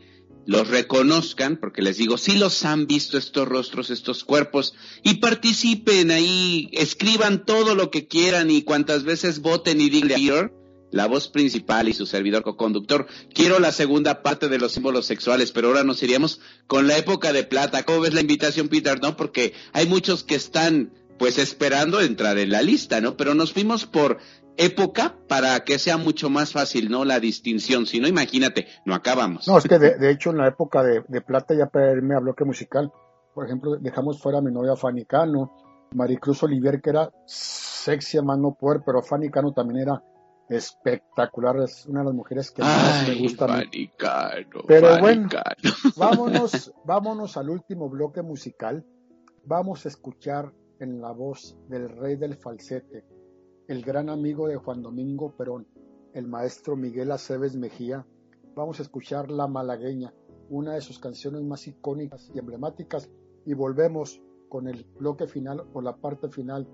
los 0.48 0.70
reconozcan, 0.70 1.58
porque 1.58 1.84
les 1.84 1.98
digo, 1.98 2.18
si 2.18 2.36
los 2.36 2.66
han 2.66 2.88
visto 2.88 3.20
estos 3.20 3.48
rostros, 3.48 3.92
estos 3.92 4.24
cuerpos, 4.24 4.74
y 5.04 5.18
participen 5.18 6.10
ahí, 6.10 6.68
escriban 6.72 7.46
todo 7.46 7.76
lo 7.76 7.92
que 7.92 8.08
quieran 8.08 8.50
y 8.50 8.64
cuantas 8.64 9.04
veces 9.04 9.42
voten 9.42 9.80
y 9.80 9.92
digan 9.92 10.52
la 10.90 11.06
voz 11.06 11.28
principal 11.28 11.88
y 11.90 11.94
su 11.94 12.08
servidor 12.08 12.42
co-conductor. 12.42 13.06
Quiero 13.36 13.60
la 13.60 13.72
segunda 13.72 14.24
parte 14.24 14.50
de 14.50 14.58
los 14.58 14.72
símbolos 14.72 15.06
sexuales, 15.06 15.52
pero 15.52 15.68
ahora 15.68 15.84
nos 15.84 16.02
iríamos 16.02 16.40
con 16.66 16.88
la 16.88 16.98
época 16.98 17.34
de 17.34 17.44
plata. 17.44 17.84
¿Cómo 17.84 18.02
ves 18.02 18.16
la 18.16 18.22
invitación, 18.22 18.68
Peter? 18.68 19.00
No, 19.00 19.16
porque 19.16 19.54
hay 19.74 19.88
muchos 19.88 20.24
que 20.24 20.34
están 20.36 20.92
pues 21.18 21.38
esperando 21.38 22.02
entrar 22.02 22.38
en 22.38 22.52
la 22.52 22.62
lista, 22.62 23.02
¿no? 23.02 23.16
Pero 23.18 23.34
nos 23.34 23.54
fuimos 23.54 23.86
por 23.86 24.18
época 24.58 25.16
para 25.28 25.60
que 25.62 25.80
sea 25.80 25.98
mucho 25.98 26.30
más 26.30 26.52
fácil, 26.52 26.90
¿no? 26.90 27.06
La 27.06 27.20
distinción. 27.20 27.86
Si 27.86 28.00
no, 28.00 28.08
imagínate, 28.08 28.68
no 28.86 28.94
acabamos. 28.94 29.48
No, 29.48 29.58
es 29.58 29.64
que 29.66 29.80
de, 29.80 30.12
hecho 30.12 30.32
en 30.32 30.38
la 30.38 30.48
época 30.48 30.84
de, 30.84 31.22
plata, 31.22 31.54
ya 31.54 31.68
para 31.68 31.92
irme 31.92 32.16
a 32.16 32.20
bloque 32.20 32.46
musical, 32.46 32.92
por 33.34 33.46
ejemplo, 33.46 33.78
dejamos 33.78 34.22
fuera 34.22 34.40
a 34.40 34.42
mi 34.42 34.52
novia 34.52 34.76
Fanny 34.76 35.06
Cano, 35.06 35.88
Maricruz 35.96 36.44
Olivier, 36.44 36.82
que 36.82 36.92
era 36.92 37.12
sexy 37.26 38.18
a 38.18 38.22
mano 38.22 38.56
poder, 38.60 38.82
pero 38.86 39.02
Fanny 39.02 39.30
Cano 39.30 39.54
también 39.54 39.82
era 39.82 40.04
espectacular, 40.50 41.58
es 41.62 41.86
una 41.88 42.02
de 42.02 42.06
las 42.08 42.14
mujeres 42.14 42.52
que 42.52 42.62
más 42.62 43.08
me 43.08 43.16
gusta. 43.16 43.48
Fanny 43.48 43.90
Cano, 43.98 44.62
pero 44.68 45.00
bueno, 45.00 45.30
vámonos, 45.96 46.74
vámonos 46.86 47.38
al 47.38 47.50
último 47.50 47.90
bloque 47.90 48.22
musical. 48.22 48.86
Vamos 49.46 49.86
a 49.86 49.90
escuchar 49.90 50.54
en 50.80 51.02
la 51.02 51.12
voz 51.12 51.58
del 51.70 51.90
rey 51.90 52.16
del 52.16 52.36
falsete, 52.36 53.06
el 53.68 53.82
gran 53.84 54.10
amigo 54.10 54.48
de 54.48 54.58
Juan 54.58 54.82
Domingo 54.82 55.36
Perón, 55.36 55.68
el 56.14 56.28
maestro 56.28 56.76
Miguel 56.76 57.12
Aceves 57.12 57.56
Mejía, 57.56 58.06
vamos 58.56 58.80
a 58.80 58.84
escuchar 58.84 59.32
La 59.32 59.48
Malagueña, 59.48 60.14
una 60.50 60.74
de 60.74 60.82
sus 60.82 61.00
canciones 61.00 61.42
más 61.44 61.68
icónicas 61.68 62.30
y 62.34 62.40
emblemáticas, 62.40 63.10
y 63.46 63.54
volvemos 63.54 64.22
con 64.50 64.68
el 64.68 64.84
bloque 64.84 65.28
final 65.28 65.64
o 65.74 65.82
la 65.82 65.96
parte 65.96 66.30
final 66.30 66.68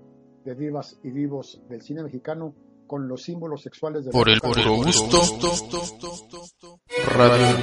de 0.44 0.54
Divas 0.54 0.98
y 1.02 1.10
Divos 1.10 1.62
del 1.68 1.82
cine 1.82 2.02
mexicano 2.02 2.54
con 2.86 3.08
los 3.08 3.22
símbolos 3.22 3.62
sexuales 3.62 4.04
de 4.04 4.10
Por 4.10 4.28
el 4.28 4.40
puro 4.40 4.76
gusto. 4.76 5.20
Radio. 7.06 7.56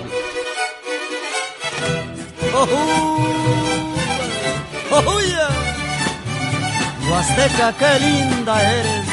Huasteca, 7.17 7.73
qué 7.73 7.99
linda 7.99 8.61
eres. 8.61 9.07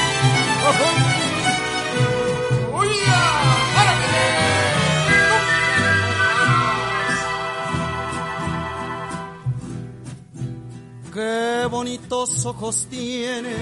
Qué 11.15 11.67
bonitos 11.71 12.45
ojos 12.45 12.87
tiene 12.91 13.57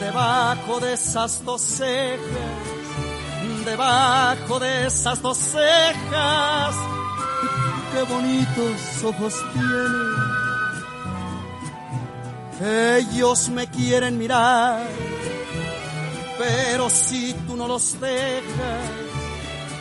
debajo 0.00 0.80
de 0.80 0.94
esas 0.94 1.44
dos 1.44 1.60
cejas, 1.60 2.20
debajo 3.66 4.58
de 4.60 4.86
esas 4.86 5.20
dos 5.20 5.36
cejas. 5.36 6.74
Qué 7.92 8.02
bonitos 8.10 9.04
ojos 9.04 9.34
tiene 9.52 10.23
ellos 12.60 13.48
me 13.48 13.66
quieren 13.66 14.18
mirar, 14.18 14.86
pero 16.38 16.88
si 16.90 17.32
tú 17.46 17.56
no 17.56 17.66
los 17.66 18.00
dejas, 18.00 18.90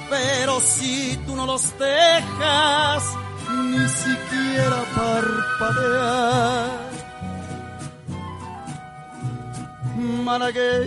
pero 0.10 0.60
si 0.60 1.18
tú 1.26 1.36
no 1.36 1.45
los 1.45 1.78
dejas, 1.78 3.04
ni 3.52 3.88
siquiera 3.88 4.84
parpadear. 4.95 6.94
Malagueña 10.24 10.84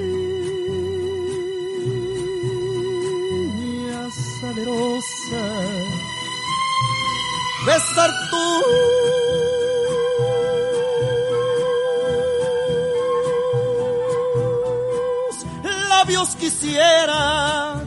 salerosa, 4.41 5.43
besar 7.67 8.11
tú 8.31 9.36
labios 16.07 16.37
quisiera, 16.37 17.83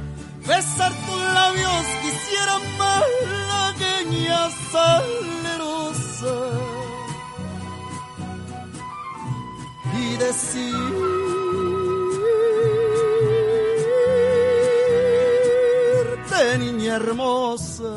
besar 0.45 0.91
tus 1.05 1.21
labios 1.33 1.85
quisiera 2.01 2.59
malagueña 2.77 4.49
salerosa. 4.71 6.35
Y 9.95 10.17
decirte 10.17 10.57
niña 16.57 16.95
hermosa, 16.97 17.93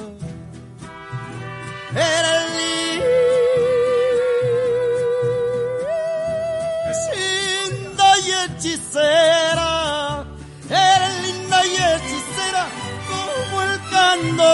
era 1.96 2.44
el 2.44 2.48
linda 2.58 2.92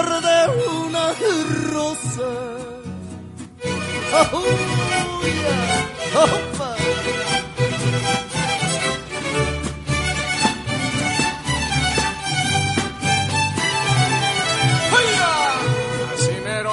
de 0.03 0.39
una 0.81 1.13
rosa. 1.73 2.31
Oh. 4.33 4.69
Así 16.15 16.33
mero 16.45 16.73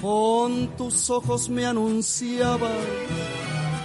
Con 0.00 0.76
tus 0.76 1.10
ojos 1.10 1.48
me 1.48 1.66
anunciabas 1.66 3.17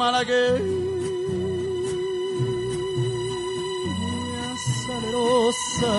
Malagueña 0.00 0.64
salerosa, 4.86 5.94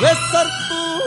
besar 0.00 0.46
tus 0.68 1.02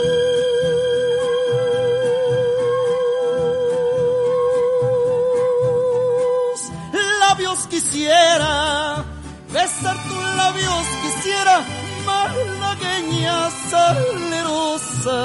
labios 7.20 7.60
quisiera, 7.66 9.03
besar 9.52 9.98
tus 10.07 10.26
labios 10.38 10.86
quisiera, 11.02 11.66
malagueña 12.06 13.49
salerosa. 13.72 15.20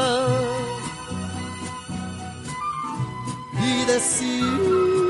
Y 3.63 3.85
decir 3.85 5.10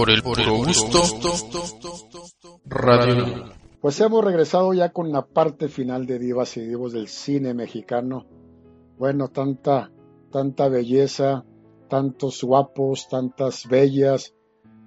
por 0.00 0.08
el 0.08 0.22
puro 0.22 0.56
gusto. 0.56 1.02
Radio. 2.64 3.52
Pues 3.82 4.00
hemos 4.00 4.24
regresado 4.24 4.72
ya 4.72 4.94
con 4.94 5.12
la 5.12 5.26
parte 5.26 5.68
final 5.68 6.06
de 6.06 6.18
Divas 6.18 6.56
y 6.56 6.62
Divos 6.62 6.94
del 6.94 7.06
cine 7.06 7.52
mexicano. 7.52 8.24
Bueno, 8.96 9.28
tanta, 9.28 9.90
tanta 10.32 10.68
belleza, 10.68 11.44
tantos 11.90 12.42
guapos, 12.42 13.10
tantas 13.10 13.68
bellas. 13.68 14.32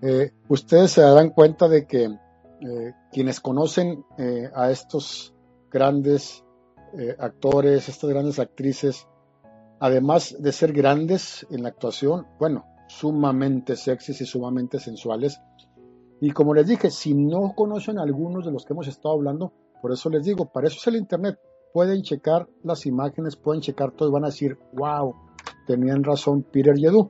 Eh, 0.02 0.32
ustedes 0.50 0.94
se 0.94 1.02
darán 1.02 1.30
cuenta 1.30 1.68
de 1.68 1.86
que 1.86 2.06
eh, 2.06 2.94
quienes 3.12 3.40
conocen 3.40 4.04
eh, 4.18 4.50
a 4.56 4.72
estos 4.72 5.36
grandes 5.70 6.44
actores, 7.20 7.88
estas 7.88 8.10
grandes 8.10 8.40
actrices, 8.40 9.08
además 9.80 10.36
de 10.40 10.52
ser 10.52 10.74
grandes 10.74 11.46
en 11.52 11.62
la 11.64 11.70
actuación, 11.70 12.28
bueno, 12.40 12.66
sumamente 13.00 13.76
sexys 13.76 14.22
y 14.22 14.26
sumamente 14.26 14.80
sensuales. 14.80 15.40
Y 16.22 16.32
como 16.32 16.54
les 16.54 16.68
dije, 16.68 16.90
si 16.90 17.14
no 17.14 17.54
conocen 17.56 18.00
algunos 18.00 18.46
de 18.46 18.52
los 18.52 18.66
que 18.66 18.74
hemos 18.74 18.88
estado 18.88 19.16
hablando, 19.16 19.52
por 19.82 19.92
eso 19.92 20.10
les 20.10 20.24
digo, 20.24 20.46
para 20.46 20.68
eso 20.68 20.78
es 20.80 20.88
el 20.88 20.96
Internet. 20.96 21.38
Pueden 21.74 22.04
checar 22.04 22.48
las 22.64 22.86
imágenes, 22.86 23.36
pueden 23.36 23.62
checar 23.62 23.92
todo 23.92 24.10
y 24.10 24.12
van 24.12 24.24
a 24.24 24.28
decir, 24.28 24.58
wow, 24.74 25.16
tenían 25.66 26.04
razón 26.04 26.44
Peter 26.44 26.78
y 26.78 26.86
Edu. 26.86 27.10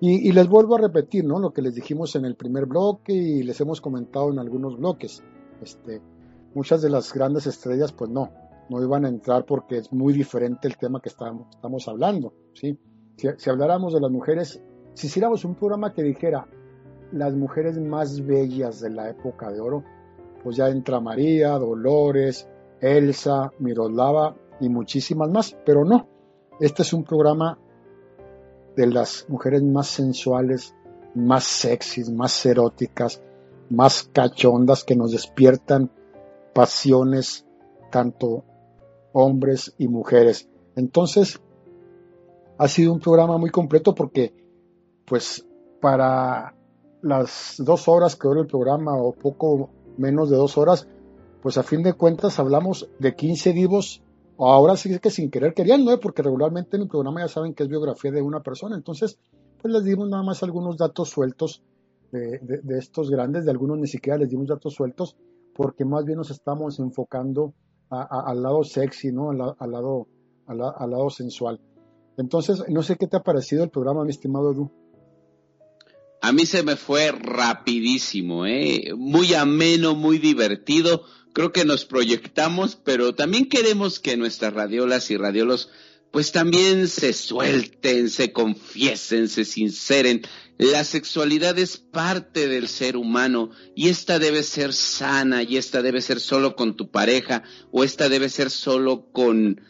Y, 0.00 0.32
les 0.32 0.48
vuelvo 0.48 0.74
a 0.74 0.80
repetir, 0.80 1.24
¿no? 1.24 1.38
Lo 1.38 1.52
que 1.52 1.62
les 1.62 1.74
dijimos 1.74 2.14
en 2.14 2.26
el 2.26 2.36
primer 2.36 2.66
bloque 2.66 3.14
y 3.14 3.42
les 3.42 3.58
hemos 3.60 3.80
comentado 3.80 4.30
en 4.30 4.38
algunos 4.38 4.76
bloques. 4.76 5.22
Este, 5.62 6.02
muchas 6.54 6.82
de 6.82 6.90
las 6.90 7.12
grandes 7.12 7.46
estrellas, 7.46 7.92
pues 7.92 8.10
no, 8.10 8.30
no 8.68 8.82
iban 8.82 9.06
a 9.06 9.08
entrar 9.08 9.46
porque 9.46 9.78
es 9.78 9.92
muy 9.92 10.12
diferente 10.12 10.68
el 10.68 10.76
tema 10.76 11.00
que 11.00 11.08
estamos, 11.08 11.48
estamos 11.54 11.88
hablando, 11.88 12.34
¿sí? 12.52 12.78
Si, 13.16 13.28
si 13.38 13.50
habláramos 13.50 13.94
de 13.94 14.00
las 14.00 14.10
mujeres 14.10 14.62
si 14.94 15.08
hiciéramos 15.08 15.44
un 15.44 15.54
programa 15.54 15.92
que 15.92 16.02
dijera 16.02 16.46
las 17.12 17.34
mujeres 17.34 17.78
más 17.78 18.24
bellas 18.24 18.80
de 18.80 18.90
la 18.90 19.10
época 19.10 19.50
de 19.50 19.60
oro, 19.60 19.84
pues 20.42 20.56
ya 20.56 20.68
entra 20.68 21.00
María, 21.00 21.58
Dolores, 21.58 22.48
Elsa, 22.80 23.52
Miroslava 23.58 24.36
y 24.60 24.68
muchísimas 24.68 25.30
más, 25.30 25.56
pero 25.64 25.84
no, 25.84 26.08
este 26.60 26.82
es 26.82 26.92
un 26.92 27.04
programa 27.04 27.58
de 28.76 28.86
las 28.86 29.26
mujeres 29.28 29.62
más 29.62 29.88
sensuales, 29.88 30.74
más 31.14 31.44
sexys, 31.44 32.10
más 32.10 32.44
eróticas, 32.46 33.22
más 33.70 34.08
cachondas 34.12 34.84
que 34.84 34.96
nos 34.96 35.12
despiertan 35.12 35.90
pasiones 36.52 37.46
tanto 37.90 38.44
hombres 39.12 39.74
y 39.78 39.88
mujeres. 39.88 40.48
Entonces, 40.76 41.40
ha 42.58 42.68
sido 42.68 42.92
un 42.92 43.00
programa 43.00 43.38
muy 43.38 43.50
completo 43.50 43.94
porque 43.94 44.43
pues 45.06 45.46
para 45.80 46.54
las 47.02 47.56
dos 47.58 47.88
horas 47.88 48.16
que 48.16 48.28
dura 48.28 48.40
el 48.40 48.46
programa 48.46 48.96
o 48.96 49.12
poco 49.12 49.70
menos 49.98 50.30
de 50.30 50.36
dos 50.36 50.56
horas, 50.56 50.88
pues 51.42 51.58
a 51.58 51.62
fin 51.62 51.82
de 51.82 51.92
cuentas 51.92 52.38
hablamos 52.38 52.88
de 52.98 53.14
15 53.14 53.52
divos, 53.52 54.02
ahora 54.38 54.76
sí 54.76 54.98
que 54.98 55.10
sin 55.10 55.30
querer 55.30 55.52
querían, 55.52 55.84
¿no? 55.84 56.00
Porque 56.00 56.22
regularmente 56.22 56.76
en 56.76 56.84
el 56.84 56.88
programa 56.88 57.20
ya 57.20 57.28
saben 57.28 57.54
que 57.54 57.62
es 57.62 57.68
biografía 57.68 58.10
de 58.10 58.22
una 58.22 58.40
persona, 58.40 58.76
entonces 58.76 59.18
pues 59.60 59.72
les 59.72 59.84
dimos 59.84 60.08
nada 60.08 60.22
más 60.22 60.42
algunos 60.42 60.78
datos 60.78 61.10
sueltos 61.10 61.62
de, 62.10 62.78
estos 62.78 63.10
grandes, 63.10 63.44
de 63.44 63.50
algunos 63.50 63.78
ni 63.78 63.86
siquiera 63.86 64.18
les 64.18 64.30
dimos 64.30 64.48
datos 64.48 64.74
sueltos, 64.74 65.16
porque 65.54 65.84
más 65.84 66.04
bien 66.04 66.18
nos 66.18 66.30
estamos 66.30 66.78
enfocando 66.78 67.52
al 67.90 68.42
lado 68.42 68.64
sexy, 68.64 69.12
¿no? 69.12 69.30
Al, 69.30 69.70
lado, 69.70 70.06
al, 70.46 70.60
al, 70.62 70.90
lado 70.90 71.10
sensual. 71.10 71.60
Entonces, 72.16 72.64
no 72.68 72.82
sé 72.82 72.96
qué 72.96 73.06
te 73.06 73.16
ha 73.16 73.22
parecido 73.22 73.64
el 73.64 73.70
programa, 73.70 74.04
mi 74.04 74.10
estimado 74.10 74.52
Edu. 74.52 74.70
A 76.24 76.32
mí 76.32 76.46
se 76.46 76.62
me 76.62 76.76
fue 76.76 77.12
rapidísimo, 77.12 78.46
¿eh? 78.46 78.94
muy 78.96 79.34
ameno, 79.34 79.94
muy 79.94 80.16
divertido. 80.16 81.04
Creo 81.34 81.52
que 81.52 81.66
nos 81.66 81.84
proyectamos, 81.84 82.76
pero 82.82 83.14
también 83.14 83.46
queremos 83.46 84.00
que 84.00 84.16
nuestras 84.16 84.54
radiolas 84.54 85.10
y 85.10 85.18
radiolos 85.18 85.68
pues 86.10 86.32
también 86.32 86.88
se 86.88 87.12
suelten, 87.12 88.08
se 88.08 88.32
confiesen, 88.32 89.28
se 89.28 89.44
sinceren. 89.44 90.22
La 90.56 90.84
sexualidad 90.84 91.58
es 91.58 91.76
parte 91.76 92.48
del 92.48 92.68
ser 92.68 92.96
humano 92.96 93.50
y 93.76 93.90
esta 93.90 94.18
debe 94.18 94.44
ser 94.44 94.72
sana 94.72 95.42
y 95.42 95.58
esta 95.58 95.82
debe 95.82 96.00
ser 96.00 96.20
solo 96.20 96.56
con 96.56 96.74
tu 96.74 96.90
pareja 96.90 97.42
o 97.70 97.84
esta 97.84 98.08
debe 98.08 98.30
ser 98.30 98.48
solo 98.48 99.10
con, 99.12 99.60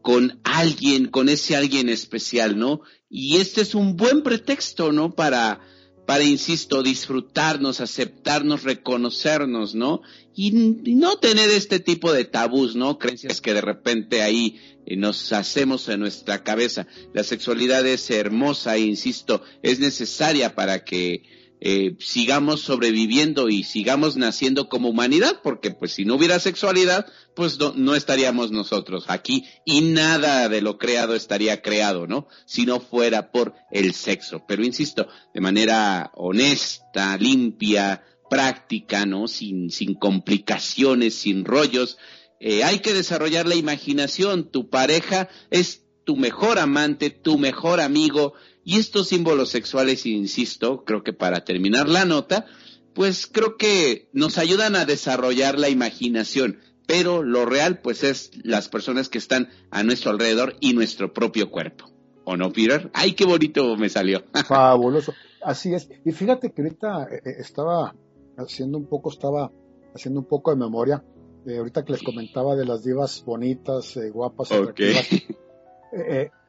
con 0.00 0.40
alguien, 0.44 1.08
con 1.08 1.28
ese 1.28 1.56
alguien 1.56 1.88
especial, 1.88 2.56
¿no? 2.56 2.82
Y 3.10 3.38
este 3.38 3.62
es 3.62 3.74
un 3.74 3.96
buen 3.96 4.22
pretexto, 4.22 4.92
¿no? 4.92 5.16
Para, 5.16 5.60
para, 6.06 6.24
insisto, 6.24 6.82
disfrutarnos, 6.82 7.80
aceptarnos, 7.80 8.62
reconocernos, 8.62 9.74
¿no? 9.74 10.02
Y, 10.34 10.50
no 10.52 11.16
tener 11.16 11.50
este 11.50 11.80
tipo 11.80 12.12
de 12.12 12.24
tabús, 12.24 12.76
¿no? 12.76 12.98
Creencias 12.98 13.40
que 13.40 13.54
de 13.54 13.60
repente 13.60 14.22
ahí 14.22 14.60
eh, 14.86 14.96
nos 14.96 15.32
hacemos 15.32 15.88
en 15.88 16.00
nuestra 16.00 16.42
cabeza. 16.42 16.86
La 17.12 17.24
sexualidad 17.24 17.86
es 17.86 18.10
hermosa, 18.10 18.76
insisto, 18.78 19.42
es 19.62 19.78
necesaria 19.78 20.54
para 20.54 20.84
que 20.84 21.22
eh, 21.66 21.96
sigamos 21.98 22.60
sobreviviendo 22.60 23.48
y 23.48 23.64
sigamos 23.64 24.18
naciendo 24.18 24.68
como 24.68 24.90
humanidad, 24.90 25.40
porque 25.42 25.70
pues 25.70 25.92
si 25.92 26.04
no 26.04 26.16
hubiera 26.16 26.38
sexualidad, 26.38 27.06
pues 27.34 27.58
no, 27.58 27.94
estaríamos 27.94 28.50
nosotros 28.50 29.06
aquí 29.08 29.46
y 29.64 29.80
nada 29.80 30.50
de 30.50 30.60
lo 30.60 30.76
creado 30.76 31.14
estaría 31.14 31.62
creado, 31.62 32.06
¿no? 32.06 32.28
Si 32.44 32.66
no 32.66 32.80
fuera 32.80 33.32
por 33.32 33.54
el 33.70 33.94
sexo. 33.94 34.44
Pero 34.46 34.62
insisto, 34.62 35.08
de 35.32 35.40
manera 35.40 36.10
honesta, 36.16 37.16
limpia, 37.16 38.04
práctica, 38.28 39.06
¿no? 39.06 39.26
Sin, 39.26 39.70
sin 39.70 39.94
complicaciones, 39.94 41.14
sin 41.14 41.46
rollos. 41.46 41.96
Eh, 42.40 42.62
hay 42.62 42.80
que 42.80 42.92
desarrollar 42.92 43.46
la 43.48 43.54
imaginación. 43.54 44.50
Tu 44.50 44.68
pareja 44.68 45.30
es 45.48 45.86
tu 46.04 46.16
mejor 46.16 46.58
amante, 46.58 47.08
tu 47.08 47.38
mejor 47.38 47.80
amigo, 47.80 48.34
y 48.64 48.78
estos 48.78 49.08
símbolos 49.08 49.50
sexuales, 49.50 50.06
insisto, 50.06 50.84
creo 50.84 51.02
que 51.02 51.12
para 51.12 51.44
terminar 51.44 51.88
la 51.88 52.04
nota, 52.04 52.46
pues 52.94 53.26
creo 53.26 53.56
que 53.56 54.08
nos 54.12 54.38
ayudan 54.38 54.76
a 54.76 54.86
desarrollar 54.86 55.58
la 55.58 55.68
imaginación, 55.68 56.60
pero 56.86 57.22
lo 57.22 57.44
real 57.44 57.80
pues 57.80 58.04
es 58.04 58.30
las 58.42 58.68
personas 58.68 59.08
que 59.08 59.18
están 59.18 59.50
a 59.70 59.82
nuestro 59.82 60.10
alrededor 60.10 60.56
y 60.60 60.72
nuestro 60.72 61.12
propio 61.12 61.50
cuerpo. 61.50 61.90
¿O 62.24 62.36
no, 62.36 62.52
Peter? 62.52 62.90
¡Ay, 62.94 63.12
qué 63.12 63.26
bonito 63.26 63.76
me 63.76 63.88
salió! 63.88 64.24
Fabuloso. 64.48 65.12
Así 65.42 65.74
es. 65.74 65.90
Y 66.04 66.12
fíjate 66.12 66.52
que 66.52 66.62
ahorita 66.62 67.04
eh, 67.10 67.20
eh, 67.24 67.34
estaba 67.38 67.94
haciendo 68.38 68.78
un 68.78 68.86
poco, 68.86 69.10
estaba 69.10 69.52
haciendo 69.94 70.20
un 70.20 70.26
poco 70.26 70.50
de 70.50 70.56
memoria. 70.56 71.04
Eh, 71.46 71.58
ahorita 71.58 71.84
que 71.84 71.92
les 71.92 72.02
comentaba 72.02 72.56
de 72.56 72.64
las 72.64 72.82
divas 72.82 73.22
bonitas, 73.26 73.98
guapas, 74.10 74.50
okay. 74.52 74.96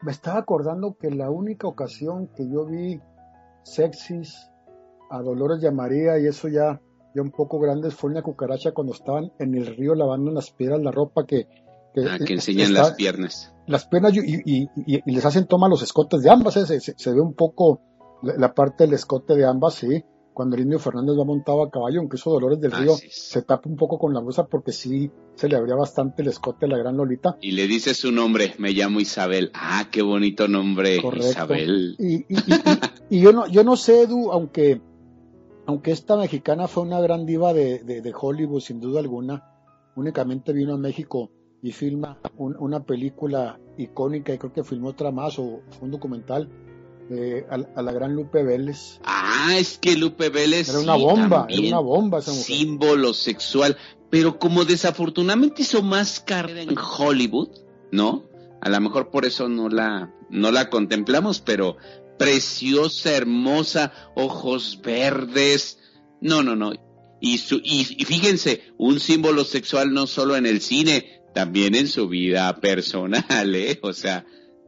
Me 0.02 0.12
estaba 0.12 0.40
acordando 0.40 0.98
que 1.00 1.12
la 1.12 1.30
única 1.30 1.68
ocasión 1.68 2.28
que 2.36 2.48
yo 2.50 2.66
vi 2.66 3.00
sexys 3.64 4.50
a 5.10 5.22
Dolores 5.22 5.62
y 5.62 5.68
a 5.68 5.72
María, 5.72 6.20
y 6.20 6.28
eso 6.28 6.48
ya, 6.48 6.82
ya 7.14 7.22
un 7.22 7.32
poco 7.32 7.60
grandes, 7.60 7.94
fue 7.94 8.12
una 8.12 8.22
cucaracha 8.22 8.72
cuando 8.72 8.94
estaban 8.94 9.32
en 9.40 9.56
el 9.56 9.76
río 9.76 9.96
lavando 9.96 10.30
en 10.30 10.36
las 10.36 10.52
piedras 10.52 10.82
la 10.82 10.92
ropa 10.92 11.26
que... 11.26 11.48
Que, 11.94 12.02
ah, 12.10 12.18
que 12.18 12.34
enseñan 12.34 12.74
las 12.74 12.94
piernas. 12.96 13.54
Las 13.68 13.86
piernas 13.86 14.14
y, 14.16 14.68
les 15.06 15.26
hacen 15.26 15.48
toma 15.48 15.70
los 15.70 15.82
escotes 15.82 16.22
de 16.24 16.30
ambas, 16.30 16.56
se, 16.56 16.80
se, 16.80 17.14
ve 17.14 17.22
un 17.22 17.34
poco 17.34 17.80
la, 18.22 18.54
parte 18.54 18.84
del 18.84 18.94
escote 18.94 19.34
de 19.36 19.46
ambas, 19.46 19.76
sí 19.76 20.04
cuando 20.36 20.58
el 20.58 20.64
indio 20.64 20.80
Fernández 20.80 21.18
va 21.18 21.24
montado 21.24 21.64
a 21.64 21.72
caballo, 21.72 22.02
aunque 22.02 22.18
eso 22.18 22.30
Dolores 22.30 22.60
del 22.60 22.74
Río 22.74 22.94
se 23.10 23.42
tapa 23.42 23.70
un 23.70 23.78
poco 23.78 23.98
con 23.98 24.14
la 24.14 24.20
blusa 24.20 24.46
porque 24.46 24.74
sí 24.74 25.10
se 25.34 25.48
le 25.48 25.56
abría 25.56 25.76
bastante 25.76 26.22
el 26.22 26.28
escote 26.28 26.66
a 26.66 26.68
la 26.68 26.78
gran 26.78 26.98
Lolita. 26.98 27.38
Y 27.40 27.52
le 27.52 27.68
dice 27.68 27.94
su 27.94 28.12
nombre, 28.12 28.54
me 28.58 28.72
llamo 28.72 29.00
Isabel. 29.00 29.50
Ah, 29.54 29.88
qué 29.90 30.02
bonito 30.02 30.50
nombre, 30.50 30.98
Isabel. 31.18 31.96
Y, 31.98 32.26
y, 33.10 33.22
yo 33.22 33.32
no, 33.32 33.48
yo 33.48 33.64
no 33.64 33.78
sé, 33.78 34.04
Edu, 34.04 34.34
aunque, 34.34 34.82
aunque 35.66 35.92
esta 35.92 36.18
mexicana 36.18 36.68
fue 36.68 36.84
una 36.84 37.00
gran 37.00 37.26
diva 37.26 37.54
de, 37.54 37.80
de, 37.80 38.14
Hollywood, 38.14 38.60
sin 38.60 38.82
duda 38.82 39.00
alguna, 39.00 39.50
únicamente 39.96 40.52
vino 40.52 40.74
a 40.74 40.78
México 40.78 41.32
y 41.62 41.72
filma 41.72 42.20
una 42.38 42.84
película 42.84 43.58
icónica 43.78 44.34
y 44.34 44.38
creo 44.38 44.52
que 44.52 44.66
filmó 44.66 44.90
otra 44.90 45.12
más 45.12 45.40
o 45.40 45.62
fue 45.72 45.86
un 45.86 45.92
documental 45.92 46.50
eh, 47.10 47.46
a, 47.50 47.82
la 47.82 47.92
gran 47.92 48.16
Lupe 48.16 48.44
Vélez. 48.44 49.00
Ah, 49.04 49.56
es 49.58 49.78
que 49.78 49.96
Lupe 49.96 50.30
Vélez. 50.30 50.70
Era 50.70 50.80
una 50.80 50.96
bomba, 50.96 51.48
era 51.50 51.68
una 51.68 51.80
bomba 51.80 52.20
esa 52.20 52.32
mujer. 52.32 52.46
Símbolo 52.46 53.14
sexual. 53.14 53.78
Pero 54.10 54.40
como 54.40 54.66
desafortunadamente 54.66 55.64
hizo 55.64 55.82
más 55.82 56.20
carrera 56.20 56.62
en 56.62 56.76
Hollywood, 56.78 57.50
¿no? 57.92 58.30
A 58.62 58.70
lo 58.70 58.80
mejor 58.82 59.10
por 59.10 59.26
eso 59.26 59.50
no 59.50 59.70
la, 59.70 60.14
no 60.30 60.52
la 60.52 60.70
contemplamos, 60.70 61.42
pero 61.42 61.78
preciosa, 62.18 63.16
hermosa, 63.16 63.92
ojos 64.16 64.80
verdes. 64.84 65.80
No, 66.22 66.44
no, 66.44 66.56
no. 66.56 66.74
Y, 67.20 67.40
su, 67.40 67.62
y 67.64 67.84
fíjense, 67.84 68.62
un 68.78 69.00
símbolo 69.00 69.44
sexual 69.44 69.94
no 69.94 70.08
solo 70.08 70.36
en 70.36 70.46
el 70.46 70.62
cine, 70.62 71.22
también 71.36 71.76
en 71.76 71.88
su 71.88 72.08
vida 72.08 72.56
personal, 72.62 73.24
¿eh? 73.56 73.78
O 73.84 73.94
sea, 73.94 74.26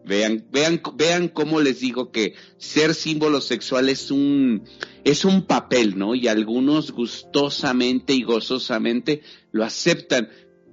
Vean, 0.07 0.45
vean, 0.51 0.81
vean 0.95 1.27
cómo 1.27 1.59
les 1.59 1.79
digo 1.79 2.11
que 2.11 2.34
ser 2.57 2.93
símbolo 2.93 3.41
sexual 3.41 3.89
es 3.89 4.09
un, 4.09 4.63
es 5.03 5.25
un 5.25 5.43
papel, 5.43 5.97
¿no? 5.97 6.15
Y 6.15 6.27
algunos 6.27 6.91
gustosamente 6.91 8.13
y 8.13 8.23
gozosamente 8.23 9.21
lo 9.51 9.65
aceptan. 9.65 10.29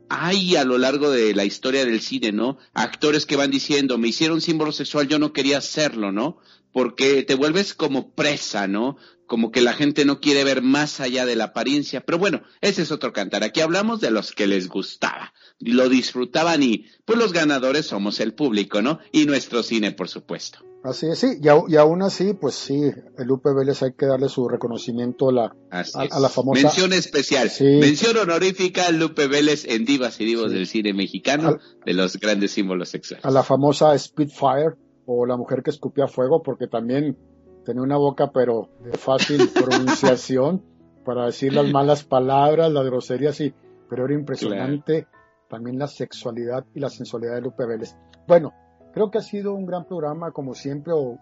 Hay 0.08 0.54
a 0.54 0.64
lo 0.64 0.78
largo 0.78 1.10
de 1.10 1.34
la 1.34 1.44
historia 1.44 1.84
del 1.84 2.00
cine, 2.00 2.30
¿no? 2.30 2.58
Actores 2.74 3.26
que 3.26 3.36
van 3.36 3.50
diciendo, 3.50 3.98
me 3.98 4.08
hicieron 4.08 4.40
símbolo 4.40 4.70
sexual, 4.70 5.08
yo 5.08 5.18
no 5.18 5.32
quería 5.32 5.58
hacerlo, 5.58 6.12
¿no? 6.12 6.38
Porque 6.72 7.22
te 7.22 7.34
vuelves 7.34 7.74
como 7.74 8.14
presa, 8.14 8.68
¿no? 8.68 8.96
Como 9.26 9.50
que 9.50 9.62
la 9.62 9.72
gente 9.72 10.04
no 10.04 10.20
quiere 10.20 10.44
ver 10.44 10.62
más 10.62 11.00
allá 11.00 11.24
de 11.24 11.36
la 11.36 11.44
apariencia. 11.44 12.02
Pero 12.02 12.18
bueno, 12.18 12.42
ese 12.60 12.82
es 12.82 12.92
otro 12.92 13.12
cantar. 13.12 13.42
Aquí 13.42 13.60
hablamos 13.60 14.00
de 14.00 14.10
los 14.10 14.32
que 14.32 14.46
les 14.46 14.68
gustaba 14.68 15.32
lo 15.60 15.88
disfrutaban 15.88 16.62
y 16.62 16.86
pues 17.04 17.18
los 17.18 17.32
ganadores 17.32 17.86
somos 17.86 18.20
el 18.20 18.34
público, 18.34 18.82
¿no? 18.82 18.98
Y 19.12 19.26
nuestro 19.26 19.62
cine, 19.62 19.92
por 19.92 20.08
supuesto. 20.08 20.58
Así 20.82 21.06
es, 21.06 21.18
sí, 21.18 21.38
y, 21.40 21.72
y 21.72 21.76
aún 21.76 22.02
así, 22.02 22.34
pues 22.34 22.56
sí, 22.56 22.78
el 23.16 23.26
Lupe 23.26 23.54
Vélez 23.54 23.82
hay 23.82 23.94
que 23.94 24.04
darle 24.04 24.28
su 24.28 24.46
reconocimiento 24.46 25.30
a 25.30 25.32
la, 25.32 25.56
a, 25.70 26.20
la 26.20 26.28
famosa... 26.28 26.60
Mención 26.60 26.92
especial, 26.92 27.50
mención 27.80 28.18
honorífica 28.18 28.90
Lupe 28.90 29.26
Vélez 29.26 29.64
en 29.64 29.86
Divas 29.86 30.20
y 30.20 30.26
Divos 30.26 30.52
del 30.52 30.66
cine 30.66 30.92
mexicano, 30.92 31.56
de 31.86 31.94
los 31.94 32.18
grandes 32.18 32.50
símbolos 32.50 32.90
sexuales. 32.90 33.24
A 33.24 33.30
la 33.30 33.42
famosa 33.42 33.98
Spitfire, 33.98 34.74
o 35.06 35.24
la 35.24 35.38
mujer 35.38 35.62
que 35.62 35.70
escupía 35.70 36.06
fuego, 36.06 36.42
porque 36.42 36.66
también 36.66 37.16
tenía 37.64 37.82
una 37.82 37.96
boca, 37.96 38.30
pero 38.32 38.68
de 38.80 38.92
fácil 38.96 39.40
pronunciación, 39.54 40.62
para 41.04 41.26
decir 41.26 41.52
las 41.52 41.70
malas 41.70 42.04
palabras, 42.04 42.72
las 42.72 42.84
groserías, 42.86 43.36
sí, 43.36 43.52
pero 43.88 44.06
era 44.06 44.14
impresionante 44.14 45.06
también 45.48 45.78
la 45.78 45.86
sexualidad 45.86 46.64
y 46.74 46.80
la 46.80 46.88
sensualidad 46.88 47.34
de 47.34 47.42
Lupe 47.42 47.66
Vélez. 47.66 47.96
Bueno, 48.26 48.52
creo 48.92 49.10
que 49.10 49.18
ha 49.18 49.22
sido 49.22 49.54
un 49.54 49.66
gran 49.66 49.86
programa, 49.86 50.32
como 50.32 50.54
siempre, 50.54 50.92
o, 50.94 51.18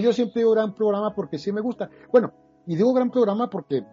yo 0.00 0.12
siempre 0.12 0.42
digo 0.42 0.52
gran 0.52 0.74
programa 0.74 1.14
porque 1.14 1.38
sí 1.38 1.52
me 1.52 1.60
gusta. 1.60 1.90
Bueno, 2.12 2.32
y 2.66 2.76
digo 2.76 2.92
gran 2.92 3.10
programa 3.10 3.48
porque 3.48 3.84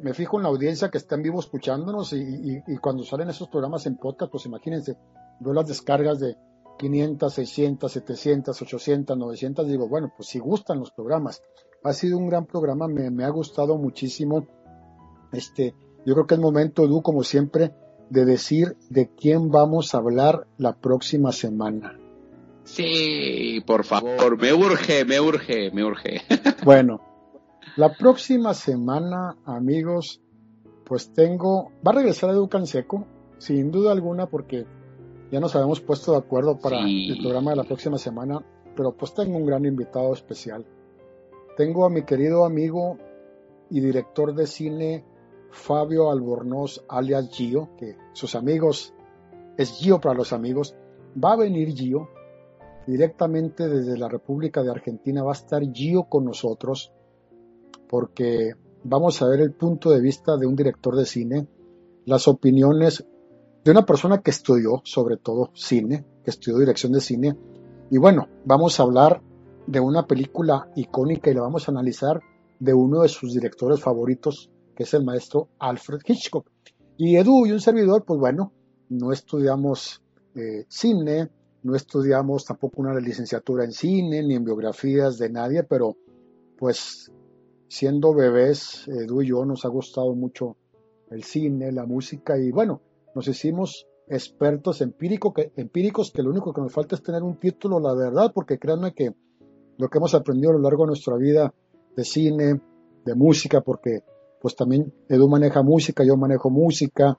me 0.00 0.14
fijo 0.14 0.38
en 0.38 0.44
la 0.44 0.48
audiencia 0.48 0.90
que 0.90 0.98
está 0.98 1.14
en 1.14 1.22
vivo 1.22 1.40
escuchándonos 1.40 2.12
y, 2.12 2.62
cuando 2.80 3.04
salen 3.04 3.28
esos 3.28 3.48
programas 3.48 3.86
en 3.86 3.96
podcast, 3.96 4.30
pues 4.30 4.46
imagínense, 4.46 4.96
veo 5.40 5.52
las 5.52 5.66
descargas 5.66 6.18
de 6.20 6.36
500, 6.76 7.32
600, 7.32 7.92
700, 7.92 8.62
800, 8.62 9.18
900, 9.18 9.66
digo, 9.68 9.88
bueno, 9.88 10.12
pues 10.16 10.28
si 10.28 10.38
gustan 10.38 10.78
los 10.78 10.90
programas. 10.90 11.42
Ha 11.82 11.92
sido 11.92 12.18
un 12.18 12.28
gran 12.28 12.46
programa, 12.46 12.88
me, 12.88 13.10
me 13.10 13.24
ha 13.24 13.30
gustado 13.30 13.76
muchísimo. 13.76 14.46
Este, 15.32 15.74
yo 16.04 16.14
creo 16.14 16.26
que 16.26 16.34
es 16.34 16.40
momento, 16.40 16.84
Edu, 16.84 17.02
como 17.02 17.22
siempre, 17.22 17.72
de 18.10 18.24
decir 18.24 18.76
de 18.88 19.08
quién 19.08 19.50
vamos 19.50 19.94
a 19.94 19.98
hablar 19.98 20.46
la 20.58 20.76
próxima 20.76 21.32
semana. 21.32 21.98
Sí, 22.64 23.62
por 23.64 23.84
favor, 23.84 24.40
me 24.40 24.52
urge, 24.52 25.04
me 25.04 25.20
urge, 25.20 25.70
me 25.70 25.84
urge. 25.84 26.22
bueno, 26.64 27.00
la 27.76 27.94
próxima 27.94 28.54
semana, 28.54 29.36
amigos, 29.44 30.20
pues 30.84 31.12
tengo, 31.12 31.70
va 31.86 31.92
a 31.92 31.94
regresar 31.94 32.30
Edu 32.30 32.48
Canseco, 32.48 33.06
sin 33.38 33.70
duda 33.70 33.92
alguna, 33.92 34.26
porque 34.26 34.66
ya 35.30 35.40
nos 35.40 35.54
habíamos 35.54 35.80
puesto 35.80 36.12
de 36.12 36.18
acuerdo 36.18 36.58
para 36.58 36.80
el 36.80 37.18
programa 37.20 37.50
de 37.50 37.56
la 37.56 37.64
próxima 37.64 37.98
semana, 37.98 38.44
pero 38.76 38.92
pues 38.92 39.14
tengo 39.14 39.36
un 39.36 39.46
gran 39.46 39.64
invitado 39.64 40.12
especial. 40.12 40.64
Tengo 41.56 41.84
a 41.84 41.90
mi 41.90 42.02
querido 42.02 42.44
amigo 42.44 42.98
y 43.70 43.80
director 43.80 44.34
de 44.34 44.46
cine 44.46 45.04
Fabio 45.50 46.10
Albornoz 46.10 46.84
alias 46.88 47.30
Gio, 47.30 47.70
que 47.78 47.96
sus 48.12 48.34
amigos 48.34 48.94
es 49.56 49.72
Gio 49.72 50.00
para 50.00 50.14
los 50.14 50.32
amigos, 50.32 50.74
va 51.22 51.32
a 51.32 51.36
venir 51.36 51.74
Gio. 51.74 52.08
Directamente 52.86 53.68
desde 53.68 53.98
la 53.98 54.08
República 54.08 54.62
de 54.62 54.70
Argentina, 54.70 55.24
va 55.24 55.32
a 55.32 55.34
estar 55.34 55.62
Gio 55.72 56.04
con 56.04 56.24
nosotros 56.24 56.92
porque 57.88 58.54
vamos 58.84 59.22
a 59.22 59.28
ver 59.28 59.40
el 59.40 59.52
punto 59.52 59.90
de 59.90 60.00
vista 60.00 60.36
de 60.36 60.46
un 60.46 60.54
director 60.54 60.94
de 60.94 61.06
cine, 61.06 61.46
las 62.04 62.28
opiniones 62.28 63.04
de 63.66 63.72
una 63.72 63.84
persona 63.84 64.22
que 64.22 64.30
estudió 64.30 64.80
sobre 64.84 65.16
todo 65.16 65.50
cine, 65.52 66.04
que 66.22 66.30
estudió 66.30 66.58
dirección 66.58 66.92
de 66.92 67.00
cine, 67.00 67.36
y 67.90 67.98
bueno, 67.98 68.28
vamos 68.44 68.78
a 68.78 68.84
hablar 68.84 69.20
de 69.66 69.80
una 69.80 70.06
película 70.06 70.70
icónica 70.76 71.32
y 71.32 71.34
la 71.34 71.40
vamos 71.40 71.66
a 71.66 71.72
analizar 71.72 72.20
de 72.60 72.72
uno 72.72 73.02
de 73.02 73.08
sus 73.08 73.34
directores 73.34 73.80
favoritos, 73.80 74.52
que 74.76 74.84
es 74.84 74.94
el 74.94 75.04
maestro 75.04 75.48
Alfred 75.58 75.98
Hitchcock. 76.06 76.48
Y 76.96 77.16
Edu 77.16 77.44
y 77.44 77.50
un 77.50 77.58
servidor, 77.58 78.04
pues 78.04 78.20
bueno, 78.20 78.52
no 78.88 79.10
estudiamos 79.10 80.00
eh, 80.36 80.64
cine, 80.68 81.28
no 81.64 81.74
estudiamos 81.74 82.44
tampoco 82.44 82.82
una 82.82 82.94
licenciatura 83.00 83.64
en 83.64 83.72
cine 83.72 84.22
ni 84.22 84.36
en 84.36 84.44
biografías 84.44 85.18
de 85.18 85.28
nadie, 85.28 85.64
pero 85.64 85.96
pues 86.56 87.10
siendo 87.66 88.14
bebés, 88.14 88.86
Edu 88.86 89.22
y 89.22 89.26
yo 89.30 89.44
nos 89.44 89.64
ha 89.64 89.68
gustado 89.68 90.14
mucho 90.14 90.56
el 91.10 91.24
cine, 91.24 91.72
la 91.72 91.84
música 91.84 92.38
y 92.38 92.52
bueno, 92.52 92.80
nos 93.16 93.26
hicimos 93.28 93.86
expertos 94.08 94.82
empíricos 94.82 95.32
que, 96.12 96.22
lo 96.22 96.30
único 96.30 96.52
que 96.52 96.60
nos 96.60 96.70
falta 96.70 96.96
es 96.96 97.02
tener 97.02 97.22
un 97.22 97.40
título, 97.40 97.80
la 97.80 97.94
verdad, 97.94 98.30
porque 98.34 98.58
créanme 98.58 98.92
que 98.92 99.14
lo 99.78 99.88
que 99.88 99.96
hemos 99.96 100.14
aprendido 100.14 100.50
a 100.50 100.52
lo 100.52 100.60
largo 100.60 100.84
de 100.84 100.88
nuestra 100.88 101.16
vida 101.16 101.52
de 101.96 102.04
cine, 102.04 102.60
de 103.06 103.14
música, 103.14 103.62
porque 103.62 104.02
pues 104.38 104.54
también 104.54 104.92
Edu 105.08 105.30
maneja 105.30 105.62
música, 105.62 106.04
yo 106.04 106.18
manejo 106.18 106.50
música, 106.50 107.18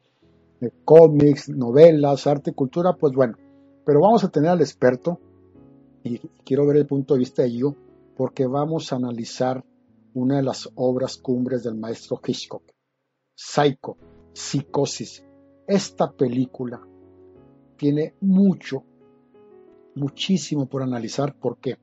eh, 0.62 0.70
cómics, 0.86 1.50
novelas, 1.50 2.28
arte, 2.28 2.54
cultura, 2.54 2.94
pues 2.94 3.14
bueno, 3.14 3.36
pero 3.84 4.00
vamos 4.00 4.24
a 4.24 4.30
tener 4.30 4.52
al 4.52 4.62
experto 4.62 5.20
y 6.04 6.20
quiero 6.46 6.68
ver 6.68 6.78
el 6.78 6.86
punto 6.86 7.16
de 7.16 7.22
vista 7.22 7.42
de 7.42 7.48
ello 7.48 7.76
porque 8.16 8.46
vamos 8.46 8.94
a 8.94 8.98
analizar 8.98 9.66
una 10.14 10.38
de 10.38 10.44
las 10.44 10.70
obras 10.76 11.18
cumbres 11.18 11.64
del 11.64 11.74
maestro 11.74 12.22
Hitchcock, 12.24 12.72
Psycho, 13.34 13.98
Psicosis. 14.34 15.24
Esta 15.68 16.12
película 16.12 16.82
tiene 17.76 18.16
mucho, 18.22 18.84
muchísimo 19.96 20.66
por 20.66 20.82
analizar. 20.82 21.36
¿Por 21.36 21.58
qué? 21.60 21.78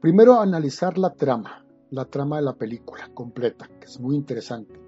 Primero 0.00 0.40
analizar 0.40 0.96
la 0.96 1.12
trama 1.12 1.62
la 1.92 2.06
trama 2.06 2.36
de 2.36 2.42
la 2.42 2.54
película 2.54 3.10
completa, 3.12 3.68
que 3.78 3.84
es 3.84 4.00
muy 4.00 4.16
interesante. 4.16 4.80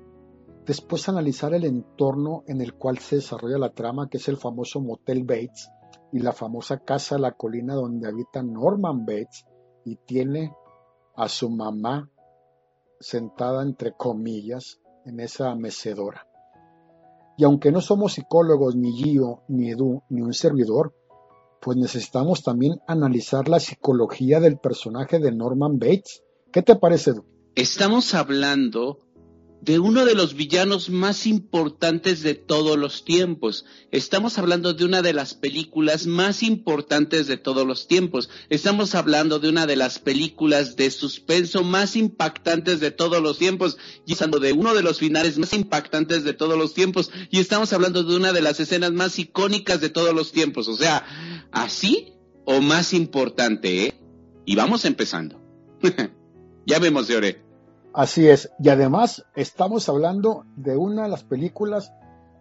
Después 0.64 1.06
analizar 1.10 1.52
el 1.52 1.66
entorno 1.66 2.44
en 2.46 2.62
el 2.62 2.74
cual 2.74 2.98
se 2.98 3.16
desarrolla 3.16 3.58
la 3.58 3.74
trama, 3.74 4.08
que 4.08 4.16
es 4.16 4.26
el 4.28 4.38
famoso 4.38 4.80
Motel 4.80 5.22
Bates, 5.22 5.70
y 6.12 6.20
la 6.20 6.32
famosa 6.32 6.78
casa 6.78 7.18
La 7.18 7.32
Colina 7.32 7.74
donde 7.74 8.08
habita 8.08 8.42
Norman 8.42 9.04
Bates 9.04 9.44
y 9.84 9.96
tiene 9.96 10.54
a 11.14 11.28
su 11.28 11.50
mamá 11.50 12.08
sentada 13.00 13.62
entre 13.62 13.92
comillas 13.92 14.80
en 15.04 15.20
esa 15.20 15.54
mecedora. 15.54 16.26
Y 17.36 17.44
aunque 17.44 17.72
no 17.72 17.80
somos 17.80 18.14
psicólogos, 18.14 18.76
ni 18.76 18.92
Gio, 18.92 19.42
ni 19.48 19.70
Edu, 19.70 20.02
ni 20.08 20.20
un 20.22 20.32
servidor, 20.32 20.94
pues 21.60 21.76
necesitamos 21.76 22.42
también 22.42 22.80
analizar 22.86 23.48
la 23.48 23.58
psicología 23.58 24.38
del 24.40 24.58
personaje 24.58 25.18
de 25.18 25.32
Norman 25.32 25.78
Bates. 25.78 26.22
¿Qué 26.52 26.62
te 26.62 26.76
parece, 26.76 27.10
Edu? 27.10 27.24
Estamos 27.54 28.14
hablando 28.14 28.98
de 29.64 29.78
uno 29.78 30.04
de 30.04 30.14
los 30.14 30.34
villanos 30.34 30.90
más 30.90 31.26
importantes 31.26 32.22
de 32.22 32.34
todos 32.34 32.76
los 32.76 33.04
tiempos. 33.04 33.64
Estamos 33.90 34.36
hablando 34.36 34.74
de 34.74 34.84
una 34.84 35.00
de 35.00 35.14
las 35.14 35.32
películas 35.32 36.06
más 36.06 36.42
importantes 36.42 37.26
de 37.26 37.38
todos 37.38 37.66
los 37.66 37.88
tiempos. 37.88 38.28
Estamos 38.50 38.94
hablando 38.94 39.38
de 39.38 39.48
una 39.48 39.66
de 39.66 39.76
las 39.76 39.98
películas 39.98 40.76
de 40.76 40.90
suspenso 40.90 41.64
más 41.64 41.96
impactantes 41.96 42.78
de 42.80 42.90
todos 42.90 43.22
los 43.22 43.38
tiempos. 43.38 43.78
Y 44.06 44.12
estamos 44.12 44.42
de 44.42 44.52
uno 44.52 44.74
de 44.74 44.82
los 44.82 44.98
finales 44.98 45.38
más 45.38 45.54
impactantes 45.54 46.24
de 46.24 46.34
todos 46.34 46.58
los 46.58 46.74
tiempos. 46.74 47.10
Y 47.30 47.38
estamos 47.38 47.72
hablando 47.72 48.04
de 48.04 48.16
una 48.16 48.34
de 48.34 48.42
las 48.42 48.60
escenas 48.60 48.92
más 48.92 49.18
icónicas 49.18 49.80
de 49.80 49.88
todos 49.88 50.14
los 50.14 50.32
tiempos. 50.32 50.68
O 50.68 50.76
sea, 50.76 51.06
así 51.52 52.12
o 52.44 52.60
más 52.60 52.92
importante, 52.92 53.86
¿eh? 53.86 53.94
Y 54.44 54.56
vamos 54.56 54.84
empezando. 54.84 55.40
ya 56.66 56.80
me 56.80 56.88
emocioné. 56.88 57.43
Así 57.94 58.28
es, 58.28 58.50
y 58.58 58.70
además 58.70 59.24
estamos 59.36 59.88
hablando 59.88 60.44
de 60.56 60.76
una 60.76 61.04
de 61.04 61.08
las 61.08 61.22
películas 61.22 61.92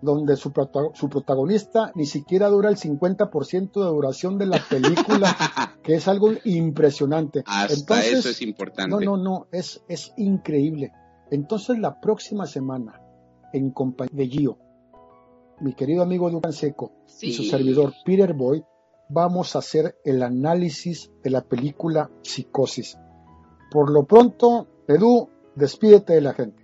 donde 0.01 0.35
su, 0.35 0.51
protagonista 0.51 1.91
ni 1.93 2.07
siquiera 2.07 2.49
dura 2.49 2.69
el 2.69 2.75
50% 2.75 3.71
de 3.71 3.85
duración 3.85 4.39
de 4.39 4.47
la 4.47 4.59
película, 4.67 5.33
que 5.83 5.93
es 5.93 6.07
algo 6.07 6.31
impresionante. 6.43 7.43
Hasta 7.45 8.03
eso 8.03 8.29
es 8.29 8.41
importante. 8.41 8.89
No, 8.89 8.99
no, 8.99 9.23
no, 9.23 9.47
es, 9.51 9.83
es 9.87 10.11
increíble. 10.17 10.91
Entonces 11.29 11.77
la 11.77 12.01
próxima 12.01 12.47
semana, 12.47 12.99
en 13.53 13.69
compañía 13.69 14.17
de 14.17 14.27
Gio, 14.27 14.57
mi 15.61 15.73
querido 15.73 16.01
amigo 16.01 16.31
Ducan 16.31 16.51
Seco 16.51 16.91
y 17.21 17.31
su 17.31 17.43
servidor 17.43 17.93
Peter 18.03 18.33
Boy, 18.33 18.65
vamos 19.07 19.55
a 19.55 19.59
hacer 19.59 19.95
el 20.03 20.23
análisis 20.23 21.11
de 21.23 21.29
la 21.29 21.41
película 21.41 22.09
Psicosis. 22.23 22.97
Por 23.71 23.91
lo 23.91 24.03
pronto, 24.05 24.67
Edu, 24.87 25.29
Despídete 25.55 26.13
de 26.13 26.21
la 26.21 26.33
gente. 26.33 26.63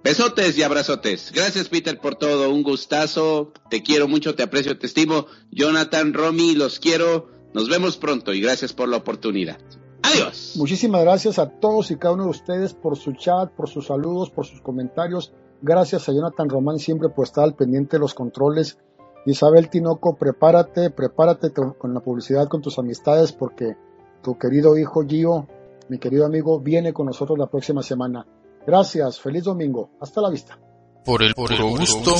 Besotes 0.03 0.57
y 0.57 0.63
abrazotes. 0.63 1.31
Gracias 1.33 1.69
Peter 1.69 1.99
por 1.99 2.15
todo. 2.15 2.49
Un 2.49 2.63
gustazo. 2.63 3.53
Te 3.69 3.81
quiero 3.81 4.07
mucho, 4.07 4.35
te 4.35 4.43
aprecio, 4.43 4.77
te 4.77 4.87
estimo. 4.87 5.27
Jonathan, 5.51 6.13
Romy, 6.13 6.53
los 6.55 6.79
quiero. 6.79 7.29
Nos 7.53 7.69
vemos 7.69 7.97
pronto 7.97 8.33
y 8.33 8.41
gracias 8.41 8.73
por 8.73 8.89
la 8.89 8.97
oportunidad. 8.97 9.57
Adiós. 10.03 10.53
Muchísimas 10.57 11.01
gracias 11.01 11.39
a 11.39 11.49
todos 11.49 11.89
y 11.89 11.95
cada 11.95 12.13
uno 12.13 12.25
de 12.25 12.31
ustedes 12.31 12.73
por 12.73 12.97
su 12.97 13.13
chat, 13.13 13.51
por 13.51 13.69
sus 13.69 13.87
saludos, 13.87 14.29
por 14.29 14.45
sus 14.45 14.61
comentarios. 14.61 15.31
Gracias 15.61 16.07
a 16.07 16.11
Jonathan 16.11 16.49
Román 16.49 16.77
siempre 16.79 17.09
por 17.09 17.25
estar 17.25 17.43
al 17.43 17.55
pendiente 17.55 17.95
de 17.95 18.01
los 18.01 18.13
controles 18.13 18.77
Isabel 19.25 19.69
Tinoco, 19.69 20.15
prepárate, 20.15 20.91
prepárate 20.91 21.51
con 21.51 21.93
la 21.93 21.99
publicidad 21.99 22.47
con 22.47 22.61
tus 22.61 22.77
amistades 22.77 23.31
porque 23.31 23.75
tu 24.21 24.37
querido 24.37 24.77
hijo 24.77 25.03
Gio, 25.07 25.47
mi 25.89 25.97
querido 25.97 26.25
amigo, 26.25 26.59
viene 26.59 26.93
con 26.93 27.07
nosotros 27.07 27.37
la 27.37 27.47
próxima 27.47 27.81
semana. 27.81 28.25
Gracias, 28.67 29.19
feliz 29.19 29.43
domingo, 29.43 29.89
hasta 29.99 30.21
la 30.21 30.29
vista. 30.29 30.59
Por 31.03 31.23
el 31.23 31.33
puro 31.33 31.69
gusto, 31.69 32.15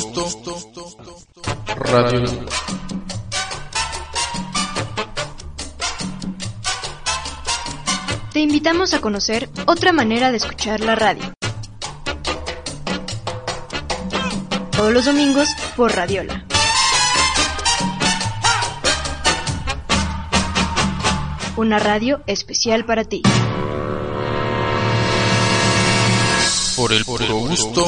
Radio. 1.76 2.24
Te 8.34 8.40
invitamos 8.42 8.94
a 8.94 9.00
conocer 9.00 9.50
otra 9.66 9.94
manera 9.94 10.32
de 10.32 10.38
escuchar 10.38 10.82
la 10.82 10.96
radio. 10.96 11.24
Todos 14.72 14.94
los 14.94 15.06
domingos 15.06 15.48
por 15.78 15.96
Radiola. 15.96 16.45
Una 21.58 21.80
radio 21.80 22.22
especial 22.28 22.86
para 22.86 23.06
ti. 23.06 23.22
Por 26.76 26.92
el 26.92 27.06
puro 27.06 27.38
gusto. 27.38 27.86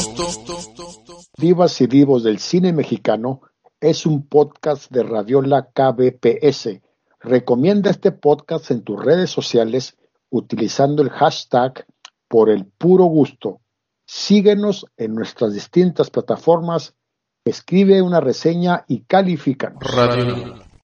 Divas 1.37 1.81
y 1.81 1.87
Divos 1.87 2.23
del 2.23 2.39
Cine 2.39 2.71
Mexicano 2.71 3.41
es 3.81 4.05
un 4.05 4.27
podcast 4.27 4.89
de 4.89 5.03
Radiola 5.03 5.69
KBPS. 5.73 6.79
Recomienda 7.19 7.91
este 7.91 8.11
podcast 8.11 8.71
en 8.71 8.83
tus 8.83 9.03
redes 9.03 9.29
sociales 9.29 9.97
utilizando 10.29 11.03
el 11.03 11.09
hashtag 11.09 11.85
por 12.29 12.49
el 12.49 12.65
puro 12.65 13.03
gusto. 13.05 13.59
Síguenos 14.05 14.85
en 14.95 15.13
nuestras 15.13 15.53
distintas 15.53 16.09
plataformas, 16.09 16.95
escribe 17.43 18.01
una 18.01 18.21
reseña 18.21 18.85
y 18.87 19.01
califica. 19.01 19.73
Radio 19.79 20.66